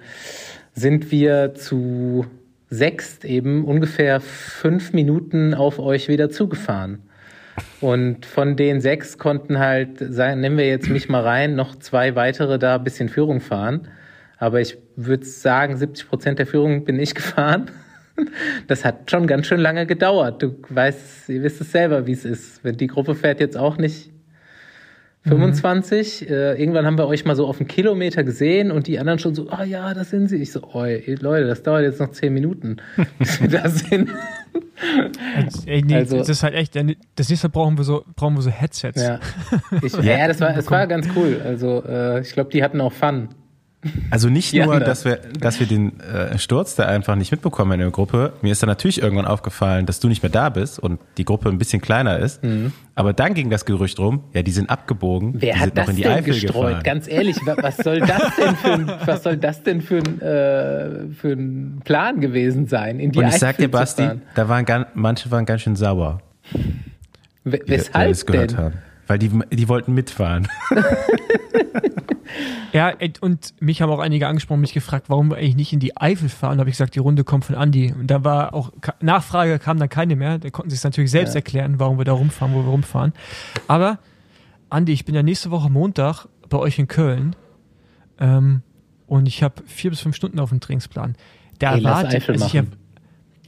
sind 0.74 1.12
wir 1.12 1.56
zu 1.56 2.26
sechst 2.70 3.26
eben 3.26 3.66
ungefähr 3.66 4.22
fünf 4.22 4.94
Minuten 4.94 5.54
auf 5.54 5.80
euch 5.80 6.08
wieder 6.08 6.30
zugefahren. 6.30 7.00
Und 7.82 8.26
von 8.26 8.56
den 8.56 8.82
sechs 8.82 9.18
konnten 9.18 9.60
halt, 9.60 9.98
sagen, 10.00 10.42
nehmen 10.42 10.58
wir 10.58 10.68
jetzt 10.68 10.90
mich 10.90 11.10
mal 11.10 11.24
rein, 11.24 11.56
noch 11.56 11.76
zwei 11.76 12.16
weitere 12.16 12.60
da 12.60 12.76
ein 12.76 12.84
bisschen 12.84 13.10
Führung 13.10 13.42
fahren. 13.42 13.88
Aber 14.38 14.62
ich 14.62 14.78
würde 14.98 15.26
sagen, 15.26 15.78
70 15.78 16.10
Prozent 16.10 16.40
der 16.40 16.48
Führung 16.48 16.84
bin 16.84 17.00
ich 17.00 17.16
gefahren. 17.16 17.72
Das 18.68 18.84
hat 18.84 19.10
schon 19.12 19.28
ganz 19.28 19.46
schön 19.48 19.60
lange 19.60 19.86
gedauert. 19.86 20.42
Du 20.42 20.56
weißt, 20.70 21.30
ihr 21.30 21.44
wisst 21.44 21.62
es 21.62 21.72
selber, 21.72 22.08
wie 22.08 22.14
es 22.14 22.26
ist. 22.26 22.64
Wenn 22.64 22.76
die 22.76 22.88
Gruppe 22.88 23.14
fährt 23.14 23.40
jetzt 23.40 23.56
auch 23.56 23.78
nicht 23.78 24.12
25. 25.28 26.30
Äh, 26.30 26.60
irgendwann 26.60 26.86
haben 26.86 26.98
wir 26.98 27.08
euch 27.08 27.26
mal 27.26 27.36
so 27.36 27.46
auf 27.48 27.60
einen 27.60 27.68
Kilometer 27.68 28.24
gesehen 28.24 28.72
und 28.72 28.88
die 28.88 28.98
anderen 28.98 29.20
schon 29.20 29.36
so, 29.36 29.50
ah 29.50 29.64
ja, 29.64 29.94
das 29.94 30.10
sind 30.10 30.30
sie. 30.30 30.38
Ich 30.38 30.52
so, 30.52 30.62
oh, 30.64 30.84
Leute, 30.86 31.46
das 31.48 31.64
dauert 31.64 31.84
jetzt 31.84 32.00
noch 32.00 32.12
zehn 32.12 32.34
Minuten, 32.34 32.78
bis 33.20 33.42
wir 33.42 33.50
da 33.50 33.70
sind. 33.70 34.10
Ey, 35.66 35.82
nee, 35.84 35.96
Also- 35.96 36.18
das 36.18 36.30
ist 36.30 36.44
halt 36.44 36.56
echt, 36.56 36.76
das 37.16 37.30
nächste 37.30 37.50
brauchen 37.50 37.78
wir 37.78 37.84
so, 37.84 38.04
brauchen 38.16 38.36
wir 38.36 38.42
so 38.42 38.50
Headsets. 38.50 39.02
Ja, 39.02 39.20
ich, 39.84 39.94
ja, 40.02 40.28
das 40.28 40.40
war, 40.40 40.56
es 40.58 40.70
war 40.72 40.88
ganz 40.88 41.08
cool. 41.16 41.42
Also 41.44 41.84
äh, 41.86 42.22
ich 42.22 42.32
glaube, 42.32 42.50
die 42.52 42.64
hatten 42.64 42.80
auch 42.82 42.94
Fun. 42.94 43.30
Also 44.12 44.30
nicht 44.30 44.54
Ja, 44.54 44.66
nur, 44.66 44.80
dass 44.80 45.06
wir, 45.06 45.20
dass 45.40 45.60
wir 45.60 45.68
den 45.68 46.00
äh, 46.00 46.38
Sturz 46.38 46.76
da 46.76 46.86
einfach 46.86 47.16
nicht 47.16 47.32
mitbekommen 47.32 47.74
in 47.74 47.80
der 47.80 47.90
Gruppe. 47.92 48.34
Mir 48.42 48.52
ist 48.52 48.62
dann 48.64 48.68
natürlich 48.68 49.02
irgendwann 49.02 49.26
aufgefallen, 49.26 49.86
dass 49.86 50.00
du 50.00 50.08
nicht 50.08 50.24
mehr 50.24 50.30
da 50.32 50.50
bist 50.50 50.80
und 50.80 51.00
die 51.18 51.26
Gruppe 51.26 51.50
ein 51.50 51.58
bisschen 51.58 51.82
kleiner 51.82 52.18
ist. 52.20 52.42
Aber 52.96 53.14
dann 53.14 53.34
ging 53.34 53.50
das 53.50 53.66
Gerücht 53.66 54.00
rum, 54.00 54.24
ja, 54.34 54.42
die 54.42 54.52
sind 54.52 54.70
abgebogen. 54.70 55.34
Wer 55.36 55.54
die 55.54 55.60
hat 55.60 55.66
sind 55.66 55.76
noch 55.76 55.84
das 55.84 55.90
in 55.92 55.96
die 55.98 56.02
denn 56.04 56.12
Eifel 56.14 56.34
gestreut? 56.34 56.54
gefahren. 56.68 56.84
Ganz 56.84 57.08
ehrlich, 57.08 57.38
wa- 57.46 57.56
was 57.62 57.78
soll 57.78 58.00
das 58.00 58.36
denn 58.36 58.56
für 58.56 58.72
ein, 58.74 58.92
was 59.06 59.24
soll 59.24 59.38
das 59.38 59.64
denn 59.64 59.82
für 59.82 59.98
ein, 59.98 60.22
äh, 60.22 61.14
für 61.14 61.34
ein 61.34 61.82
Plan 61.84 62.20
gewesen 62.22 62.68
sein? 62.68 63.00
In 63.00 63.12
die 63.12 63.20
und 63.20 63.28
ich 63.28 63.36
sag 63.36 63.50
Eifel 63.56 63.66
dir, 63.66 63.72
Basti, 63.72 64.10
da 64.36 64.50
waren 64.50 64.66
gan, 64.66 64.86
manche 64.96 65.30
waren 65.32 65.46
ganz 65.46 65.62
schön 65.62 65.76
sauer, 65.76 66.22
We- 67.44 67.60
die, 67.60 67.66
die 67.66 67.70
Weshalb 67.72 68.10
das 68.10 68.26
gehört 68.26 68.52
denn? 68.52 68.58
haben. 68.58 68.74
Weil 69.06 69.20
die, 69.20 69.30
die 69.52 69.70
wollten 69.70 69.94
mitfahren. 69.94 70.48
Ja, 72.74 72.90
ey, 72.90 73.14
und 73.22 73.54
mich 73.60 73.82
haben 73.82 73.90
auch 73.90 74.00
einige 74.00 74.28
angesprochen, 74.28 74.62
mich 74.62 74.74
gefragt, 74.74 75.10
warum 75.10 75.30
wir 75.30 75.38
eigentlich 75.38 75.56
nicht 75.56 75.74
in 75.74 75.80
die 75.80 75.96
Eifel 75.98 76.30
fahren. 76.30 76.58
Da 76.58 76.62
habe 76.62 76.70
ich 76.70 76.76
gesagt, 76.76 76.96
die 76.96 77.00
Runde 77.00 77.24
kommt 77.24 77.46
von 77.46 77.56
Andi. 77.56 77.94
Und 77.98 78.08
da 78.08 78.24
war 78.24 78.54
auch, 78.54 78.72
Nachfrage 79.02 79.60
kam 79.60 79.80
dann 79.80 79.90
keine 79.90 80.16
mehr. 80.16 80.38
Da 80.38 80.50
konnten 80.50 80.70
sie 80.70 80.76
es 80.76 80.84
natürlich 80.84 81.12
selbst 81.12 81.34
Ja. 81.34 81.40
erklären, 81.40 81.80
warum 81.80 81.98
wir 81.98 82.06
da 82.06 82.14
rumfahren, 82.14 82.54
wo 82.54 82.64
wir 82.64 82.70
rumfahren. 82.70 83.14
Aber, 83.68 84.00
Andi, 84.70 84.92
ich 84.94 85.06
bin 85.06 85.16
ja 85.16 85.24
nächste 85.24 85.52
Woche 85.52 85.70
Montag 85.70 86.26
bei 86.50 86.58
euch 86.58 86.78
in 86.80 86.88
Köln. 86.88 87.36
Ähm, 88.20 88.62
und 89.08 89.26
ich 89.28 89.44
habe 89.44 89.64
vier 89.66 89.90
bis 89.92 90.02
fünf 90.02 90.16
Stunden 90.16 90.40
auf 90.40 90.50
dem 90.50 90.60
Trainingsplan. 90.60 91.16
Da 91.60 91.74
Ey, 91.76 91.80
lass 91.80 92.04
erwarte 92.04 92.32
also 92.34 92.46
ich, 92.58 92.64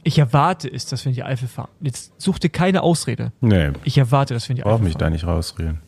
ich 0.02 0.18
erwarte 0.18 0.68
es, 0.72 0.86
dass 0.86 1.04
wir 1.04 1.10
in 1.10 1.14
die 1.16 1.22
Eifel 1.24 1.46
fahren. 1.48 1.68
Jetzt 1.80 2.12
such 2.20 2.38
dir 2.38 2.48
keine 2.48 2.82
Ausrede. 2.82 3.32
Nee, 3.40 3.70
Ich 3.84 3.98
erwarte, 3.98 4.32
dass 4.34 4.48
wir 4.48 4.52
in 4.52 4.56
die 4.56 4.62
brauch 4.62 4.74
Eifel 4.76 4.84
mich 4.84 4.94
da 4.94 5.00
fahren. 5.00 5.12
nicht 5.12 5.26
rausreden. 5.26 5.78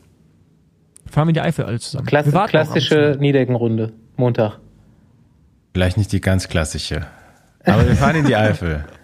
Fahren 1.09 1.27
wir 1.27 1.29
in 1.29 1.33
die 1.35 1.41
Eifel 1.41 1.65
alle 1.65 1.79
zusammen. 1.79 2.05
Klasse, 2.07 2.31
klassische. 2.47 3.17
Niedeckenrunde, 3.19 3.93
Montag. 4.17 4.59
Vielleicht 5.73 5.97
nicht 5.97 6.11
die 6.11 6.21
ganz 6.21 6.47
klassische. 6.47 7.05
Aber 7.65 7.87
wir 7.87 7.95
fahren 7.95 8.17
in 8.17 8.25
die 8.25 8.35
Eifel. 8.35 8.85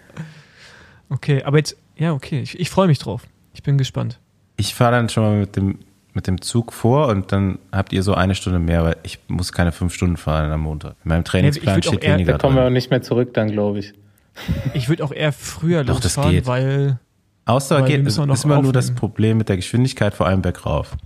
Okay, 1.12 1.42
aber 1.42 1.56
jetzt, 1.58 1.76
ja, 1.96 2.12
okay, 2.12 2.40
ich, 2.40 2.58
ich 2.60 2.70
freue 2.70 2.86
mich 2.86 3.00
drauf. 3.00 3.22
Ich 3.52 3.64
bin 3.64 3.76
gespannt. 3.78 4.20
Ich 4.56 4.76
fahre 4.76 4.92
dann 4.92 5.08
schon 5.08 5.24
mal 5.24 5.40
mit 5.40 5.56
dem, 5.56 5.80
mit 6.14 6.28
dem 6.28 6.40
Zug 6.40 6.72
vor 6.72 7.08
und 7.08 7.32
dann 7.32 7.58
habt 7.72 7.92
ihr 7.92 8.04
so 8.04 8.14
eine 8.14 8.36
Stunde 8.36 8.60
mehr, 8.60 8.84
weil 8.84 8.96
ich 9.02 9.18
muss 9.26 9.50
keine 9.52 9.72
fünf 9.72 9.92
Stunden 9.92 10.16
fahren 10.16 10.52
am 10.52 10.60
Montag. 10.60 10.94
In 11.04 11.08
meinem 11.08 11.24
Trainingsplan 11.24 11.80
auch 11.80 11.82
steht 11.82 12.04
eher- 12.04 12.14
weniger 12.14 12.32
Da 12.32 12.38
kommen 12.38 12.54
wir 12.54 12.62
auch 12.64 12.70
nicht 12.70 12.90
mehr 12.90 13.02
zurück 13.02 13.34
dann, 13.34 13.50
glaube 13.50 13.80
ich. 13.80 13.92
Ich 14.74 14.88
würde 14.88 15.02
auch 15.04 15.10
eher 15.10 15.32
früher 15.32 15.82
Doch, 15.82 15.96
das 15.98 16.14
losfahren, 16.14 16.30
geht. 16.30 16.46
weil 16.46 17.00
Ausdauer 17.44 17.80
weil 17.80 17.88
geht, 17.88 18.02
noch 18.04 18.32
ist 18.34 18.44
immer 18.44 18.62
nur 18.62 18.72
das 18.72 18.84
aufnehmen. 18.84 18.96
Problem 19.00 19.38
mit 19.38 19.48
der 19.48 19.56
Geschwindigkeit, 19.56 20.14
vor 20.14 20.28
allem 20.28 20.42
bergauf. 20.42 20.96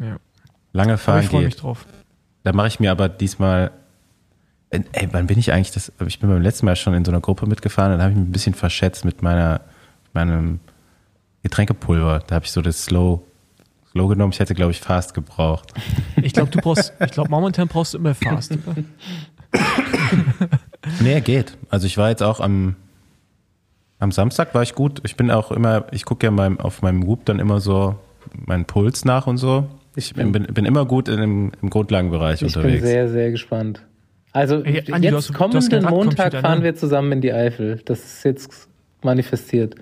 Ja, 0.00 0.16
Lange 0.72 0.92
aber 0.92 0.98
fahren 0.98 1.22
ich 1.22 1.28
freue 1.28 1.44
mich 1.44 1.56
drauf. 1.56 1.86
Da 2.42 2.52
mache 2.52 2.68
ich 2.68 2.80
mir 2.80 2.90
aber 2.90 3.08
diesmal. 3.08 3.70
äh, 4.70 4.80
Ey, 4.92 5.08
wann 5.12 5.26
bin 5.26 5.38
ich 5.38 5.52
eigentlich 5.52 5.70
das? 5.70 5.92
Ich 6.06 6.18
bin 6.18 6.28
beim 6.28 6.42
letzten 6.42 6.66
Mal 6.66 6.76
schon 6.76 6.94
in 6.94 7.04
so 7.04 7.10
einer 7.12 7.20
Gruppe 7.20 7.46
mitgefahren, 7.46 7.92
dann 7.92 8.00
habe 8.02 8.10
ich 8.12 8.18
mich 8.18 8.28
ein 8.28 8.32
bisschen 8.32 8.54
verschätzt 8.54 9.04
mit 9.04 9.22
meiner, 9.22 9.60
meinem 10.12 10.60
Getränkepulver. 11.42 12.22
Da 12.26 12.34
habe 12.36 12.44
ich 12.44 12.52
so 12.52 12.60
das 12.62 12.84
Slow, 12.84 13.22
Slow 13.92 14.08
genommen. 14.08 14.32
Ich 14.32 14.40
hätte, 14.40 14.54
glaube 14.54 14.72
ich, 14.72 14.80
Fast 14.80 15.14
gebraucht. 15.14 15.72
Ich 16.16 16.32
glaube, 16.32 16.50
du 16.50 16.60
brauchst, 16.60 16.92
ich 17.00 17.10
glaube, 17.12 17.30
momentan 17.30 17.68
brauchst 17.68 17.94
du 17.94 17.98
immer 17.98 18.14
Fast. 18.14 18.52
oder? 18.52 18.74
Nee, 21.00 21.20
geht. 21.20 21.56
Also 21.70 21.86
ich 21.86 21.96
war 21.96 22.10
jetzt 22.10 22.22
auch 22.22 22.40
am, 22.40 22.76
am 23.98 24.12
Samstag 24.12 24.54
war 24.54 24.62
ich 24.62 24.74
gut. 24.74 25.00
Ich 25.04 25.16
bin 25.16 25.30
auch 25.30 25.50
immer, 25.50 25.86
ich 25.92 26.04
gucke 26.04 26.26
ja 26.26 26.30
meinem, 26.30 26.60
auf 26.60 26.82
meinem 26.82 27.06
Whoop 27.06 27.24
dann 27.24 27.38
immer 27.38 27.60
so 27.60 27.96
meinen 28.34 28.64
Puls 28.66 29.04
nach 29.04 29.26
und 29.26 29.38
so. 29.38 29.66
Ich 29.96 30.12
bin, 30.14 30.32
bin, 30.32 30.44
bin 30.46 30.64
immer 30.64 30.86
gut 30.86 31.08
in 31.08 31.20
dem, 31.20 31.52
im 31.62 31.70
Grundlagenbereich 31.70 32.42
Ich 32.42 32.52
bin 32.52 32.62
unterwegs. 32.62 32.84
sehr, 32.84 33.08
sehr 33.08 33.30
gespannt. 33.30 33.82
Also 34.32 34.62
Ey, 34.64 34.82
Andi, 34.92 35.08
jetzt 35.08 35.14
hast 35.16 35.32
kommenden 35.34 35.84
Montag 35.84 36.18
Radcomputer, 36.18 36.40
fahren 36.40 36.58
ne? 36.58 36.64
wir 36.64 36.74
zusammen 36.74 37.12
in 37.12 37.20
die 37.20 37.32
Eifel. 37.32 37.80
Das 37.84 38.00
ist 38.04 38.24
jetzt 38.24 38.68
manifestiert. 39.02 39.76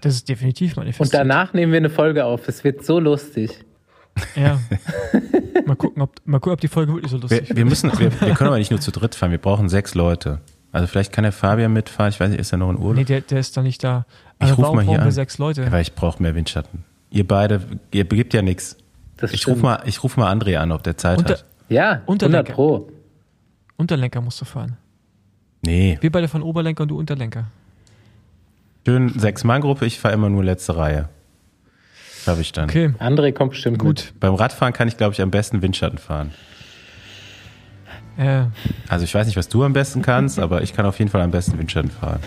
Das 0.00 0.14
ist 0.14 0.28
definitiv 0.28 0.72
Und 0.72 0.78
manifestiert. 0.78 1.20
danach 1.20 1.52
nehmen 1.54 1.72
wir 1.72 1.76
eine 1.78 1.90
Folge 1.90 2.24
auf. 2.24 2.48
Es 2.48 2.64
wird 2.64 2.84
so 2.84 2.98
lustig. 2.98 3.64
Ja. 4.34 4.58
mal 5.66 5.76
gucken, 5.76 6.02
ob, 6.02 6.16
mal 6.24 6.40
gucken, 6.40 6.54
ob 6.54 6.60
die 6.60 6.68
Folge 6.68 6.92
wirklich 6.92 7.12
so 7.12 7.18
lustig 7.18 7.48
Wir, 7.48 7.56
wir 7.58 7.64
müssen, 7.64 7.96
wir, 7.98 8.10
wir 8.20 8.34
können 8.34 8.48
aber 8.48 8.58
nicht 8.58 8.72
nur 8.72 8.80
zu 8.80 8.90
dritt 8.90 9.14
fahren. 9.14 9.30
Wir 9.30 9.38
brauchen 9.38 9.68
sechs 9.68 9.94
Leute. 9.94 10.40
Also 10.72 10.88
vielleicht 10.88 11.12
kann 11.12 11.22
der 11.22 11.32
Fabian 11.32 11.72
mitfahren. 11.72 12.10
Ich 12.10 12.18
weiß 12.18 12.30
nicht, 12.30 12.40
ist 12.40 12.50
er 12.50 12.58
noch 12.58 12.70
in 12.70 12.78
Urlaub? 12.78 12.96
Nee, 12.96 13.04
der, 13.04 13.20
der 13.20 13.38
ist 13.38 13.56
da 13.56 13.62
nicht 13.62 13.84
da. 13.84 14.06
Ich 14.40 14.46
Aber 14.46 14.54
ruf 14.54 14.62
warum 14.64 14.76
mal 14.76 14.84
hier 14.84 15.00
an. 15.00 15.10
sechs 15.12 15.38
Leute? 15.38 15.62
Ja, 15.62 15.70
weil 15.70 15.82
ich 15.82 15.94
brauche 15.94 16.20
mehr 16.20 16.34
Windschatten. 16.34 16.82
Ihr 17.10 17.28
beide, 17.28 17.60
ihr 17.92 18.08
begibt 18.08 18.34
ja 18.34 18.42
nichts. 18.42 18.76
Das 19.22 19.32
Ich 19.32 19.46
rufe 19.46 19.62
mal, 19.62 19.82
ich 19.86 20.02
ruf 20.02 20.16
mal 20.16 20.30
André 20.30 20.56
an, 20.56 20.72
ob 20.72 20.82
der 20.82 20.96
Zeit 20.98 21.18
Und 21.18 21.28
der- 21.28 21.38
hat. 21.38 21.44
Ja, 21.68 21.90
100 22.06 22.08
Unterlenker. 22.08 22.52
Pro. 22.52 22.90
Unterlenker 23.76 24.20
musst 24.20 24.40
du 24.40 24.44
fahren. 24.44 24.76
Nee, 25.62 25.96
Wir 26.00 26.10
beide 26.12 26.28
von 26.28 26.42
Oberlenker 26.42 26.82
und 26.82 26.88
du 26.88 26.98
Unterlenker. 26.98 27.44
schön 28.86 29.08
Sechs-Mann-Gruppe. 29.18 29.86
Ich 29.86 29.98
fahre 30.00 30.14
immer 30.14 30.28
nur 30.28 30.42
letzte 30.44 30.76
Reihe. 30.76 31.08
Habe 32.26 32.40
ich 32.40 32.52
dann. 32.52 32.64
Okay, 32.68 32.92
André 32.98 33.32
kommt 33.32 33.50
bestimmt 33.52 33.78
gut. 33.78 34.12
Beim 34.20 34.34
Radfahren 34.34 34.72
kann 34.72 34.86
ich, 34.88 34.96
glaube 34.96 35.12
ich, 35.14 35.22
am 35.22 35.30
besten 35.30 35.62
Windschatten 35.62 35.98
fahren. 35.98 36.32
Also 38.88 39.04
ich 39.04 39.14
weiß 39.14 39.26
nicht, 39.26 39.36
was 39.36 39.48
du 39.48 39.64
am 39.64 39.72
besten 39.72 40.02
kannst, 40.02 40.38
aber 40.38 40.62
ich 40.62 40.74
kann 40.74 40.86
auf 40.86 40.98
jeden 40.98 41.10
Fall 41.10 41.20
am 41.20 41.30
besten 41.30 41.58
Windschatten 41.58 41.90
fahren. 41.90 42.20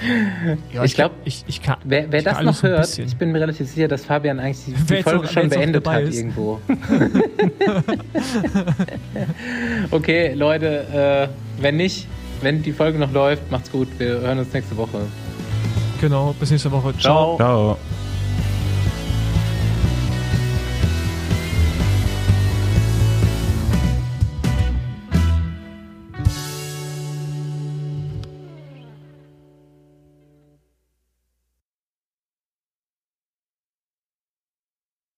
ja, 0.74 0.84
Ich 0.84 0.96
glaub, 0.96 1.12
ich, 1.26 1.44
ich 1.48 1.62
kann. 1.62 1.78
Wer, 1.84 2.12
wer 2.12 2.20
ich 2.20 2.26
kann 2.26 2.34
das 2.34 2.40
alles 2.64 2.64
noch 2.64 2.70
hört, 2.70 2.98
ich 2.98 3.18
bin 3.18 3.32
mir 3.32 3.42
relativ 3.42 3.70
sicher, 3.70 3.88
dass 3.88 4.06
Fabian 4.06 4.40
eigentlich 4.40 4.66
die, 4.66 4.74
die 4.96 5.04
Folge 5.04 5.24
wer 5.24 5.30
schon 5.30 5.50
beendet 5.50 5.88
hat 5.88 6.02
ist. 6.02 6.18
irgendwo. 6.18 6.60
okay, 9.92 10.34
Leute, 10.34 11.30
äh, 11.60 11.62
wenn 11.62 11.78
nicht, 11.78 12.08
wenn 12.42 12.62
die 12.62 12.74
Folge 12.74 13.00
noch 13.00 13.12
läuft, 13.12 13.50
macht's 13.52 13.72
gut. 13.72 13.88
Wir 13.98 14.20
hören 14.22 14.40
uns 14.40 14.54
nächste 14.54 14.76
Woche. 14.78 15.02
Genau, 16.02 16.36
bis 16.40 16.52
nächste 16.52 16.72
Woche. 16.72 16.94
Ciao. 16.98 17.38
Ciao. 17.38 17.78